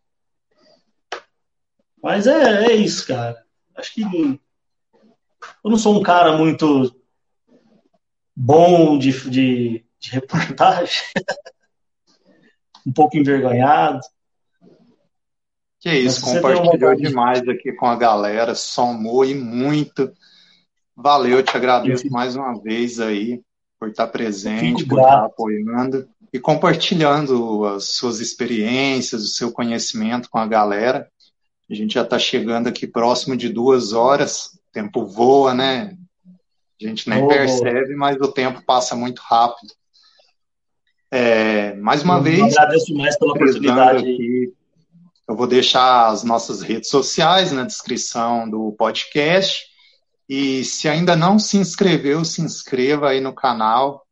Mas 2.03 2.27
é, 2.27 2.65
é 2.65 2.73
isso, 2.73 3.07
cara. 3.07 3.41
Acho 3.73 3.93
que 3.93 4.03
eu 5.63 5.71
não 5.71 5.77
sou 5.77 5.99
um 5.99 6.03
cara 6.03 6.37
muito 6.37 6.95
bom 8.35 8.97
de, 8.97 9.11
de, 9.29 9.85
de 9.99 10.11
reportagem, 10.11 11.01
um 12.85 12.91
pouco 12.91 13.17
envergonhado. 13.17 13.99
Que 15.79 15.91
isso, 15.93 16.21
compartilhou 16.21 16.95
demais 16.95 17.47
aqui 17.47 17.73
com 17.73 17.87
a 17.87 17.95
galera, 17.95 18.53
somou 18.53 19.25
e 19.25 19.33
muito. 19.33 20.13
Valeu, 20.95 21.41
te 21.41 21.57
agradeço 21.57 22.03
fico... 22.03 22.13
mais 22.13 22.35
uma 22.35 22.61
vez 22.61 22.99
aí 22.99 23.41
por 23.79 23.89
estar 23.89 24.07
presente, 24.07 24.85
por 24.85 24.99
estar 24.99 25.25
apoiando 25.25 26.07
e 26.31 26.39
compartilhando 26.39 27.65
as 27.65 27.95
suas 27.95 28.19
experiências, 28.19 29.23
o 29.23 29.27
seu 29.27 29.51
conhecimento 29.51 30.29
com 30.29 30.37
a 30.37 30.45
galera. 30.45 31.09
A 31.69 31.73
gente 31.73 31.95
já 31.95 32.03
está 32.03 32.19
chegando 32.19 32.67
aqui 32.67 32.85
próximo 32.85 33.35
de 33.35 33.49
duas 33.49 33.91
horas, 33.91 34.59
o 34.71 34.73
tempo 34.73 35.05
voa, 35.05 35.53
né? 35.53 35.97
A 36.81 36.87
gente 36.87 37.09
nem 37.09 37.23
oh, 37.23 37.27
percebe, 37.27 37.93
mas 37.95 38.17
o 38.17 38.31
tempo 38.31 38.63
passa 38.65 38.95
muito 38.95 39.21
rápido. 39.21 39.73
É, 41.11 41.75
mais 41.75 42.01
uma 42.03 42.17
eu 42.17 42.23
vez. 42.23 42.57
Agradeço 42.57 42.95
mais 42.95 43.19
pela 43.19 43.33
oportunidade. 43.33 43.97
Aqui, 43.99 44.53
eu 45.27 45.35
vou 45.35 45.45
deixar 45.45 46.07
as 46.07 46.23
nossas 46.23 46.61
redes 46.61 46.89
sociais 46.89 47.51
na 47.51 47.65
descrição 47.65 48.49
do 48.49 48.71
podcast. 48.71 49.65
E 50.27 50.63
se 50.63 50.87
ainda 50.87 51.15
não 51.15 51.37
se 51.37 51.57
inscreveu, 51.57 52.23
se 52.23 52.41
inscreva 52.41 53.09
aí 53.09 53.19
no 53.19 53.33
canal, 53.33 54.07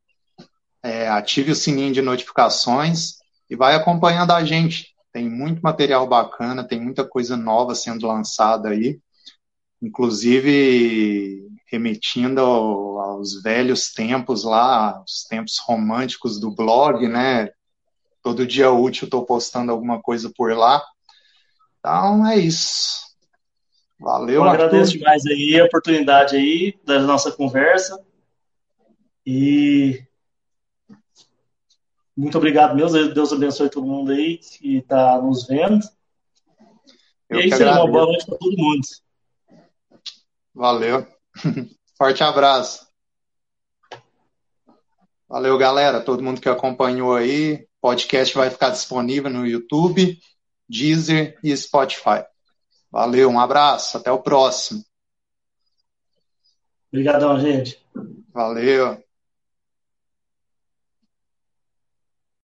é, 0.84 1.08
ative 1.08 1.52
o 1.52 1.56
sininho 1.56 1.94
de 1.94 2.02
notificações 2.02 3.14
e 3.50 3.56
vai 3.56 3.76
acompanhando 3.76 4.32
a 4.32 4.44
gente. 4.44 4.94
Tem 5.14 5.28
muito 5.30 5.62
material 5.62 6.06
bacana, 6.06 6.68
tem 6.68 6.80
muita 6.80 7.06
coisa 7.06 7.38
nova 7.38 7.74
sendo 7.74 8.06
lançada 8.06 8.70
aí. 8.70 9.00
Inclusive, 9.82 11.48
remetindo 11.72 12.42
aos 12.42 13.42
velhos 13.42 13.92
tempos 13.94 14.44
lá, 14.44 15.02
os 15.02 15.24
tempos 15.24 15.58
românticos 15.66 16.40
do 16.40 16.54
blog, 16.54 17.08
né? 17.08 17.50
Todo 18.22 18.46
dia 18.46 18.72
útil 18.72 19.06
estou 19.06 19.26
postando 19.26 19.72
alguma 19.72 20.02
coisa 20.02 20.32
por 20.36 20.56
lá. 20.56 20.84
Então 21.80 22.28
é 22.28 22.38
isso. 22.38 23.10
Valeu, 24.00 24.36
Eu 24.36 24.44
agradeço 24.44 24.94
demais 24.94 25.26
aí 25.26 25.60
a 25.60 25.66
oportunidade 25.66 26.36
aí 26.36 26.78
da 26.86 27.00
nossa 27.00 27.32
conversa. 27.32 28.02
E 29.26 30.02
muito 32.16 32.38
obrigado 32.38 32.76
mesmo. 32.76 33.14
Deus 33.14 33.32
abençoe 33.32 33.70
todo 33.70 33.88
mundo 33.88 34.12
aí 34.12 34.38
que 34.38 34.78
está 34.78 35.22
nos 35.22 35.48
vendo. 35.48 35.86
Eu 37.30 37.40
e 37.40 37.44
é 37.44 37.46
isso 37.48 37.64
aí, 37.64 37.70
uma 37.70 37.88
boa 37.88 38.06
noite 38.06 38.26
para 38.26 38.38
todo 38.38 38.58
mundo. 38.58 38.82
Valeu. 40.60 41.08
Forte 41.98 42.22
abraço. 42.22 42.86
Valeu, 45.26 45.58
galera. 45.58 46.02
Todo 46.02 46.22
mundo 46.22 46.42
que 46.42 46.50
acompanhou 46.50 47.16
aí. 47.16 47.66
Podcast 47.80 48.36
vai 48.36 48.50
ficar 48.50 48.70
disponível 48.72 49.32
no 49.32 49.48
YouTube, 49.48 50.20
Deezer 50.68 51.40
e 51.42 51.56
Spotify. 51.56 52.26
Valeu, 52.92 53.30
um 53.30 53.40
abraço. 53.40 53.96
Até 53.96 54.12
o 54.12 54.22
próximo. 54.22 54.84
Obrigadão, 56.92 57.40
gente. 57.40 57.82
Valeu. 58.34 59.02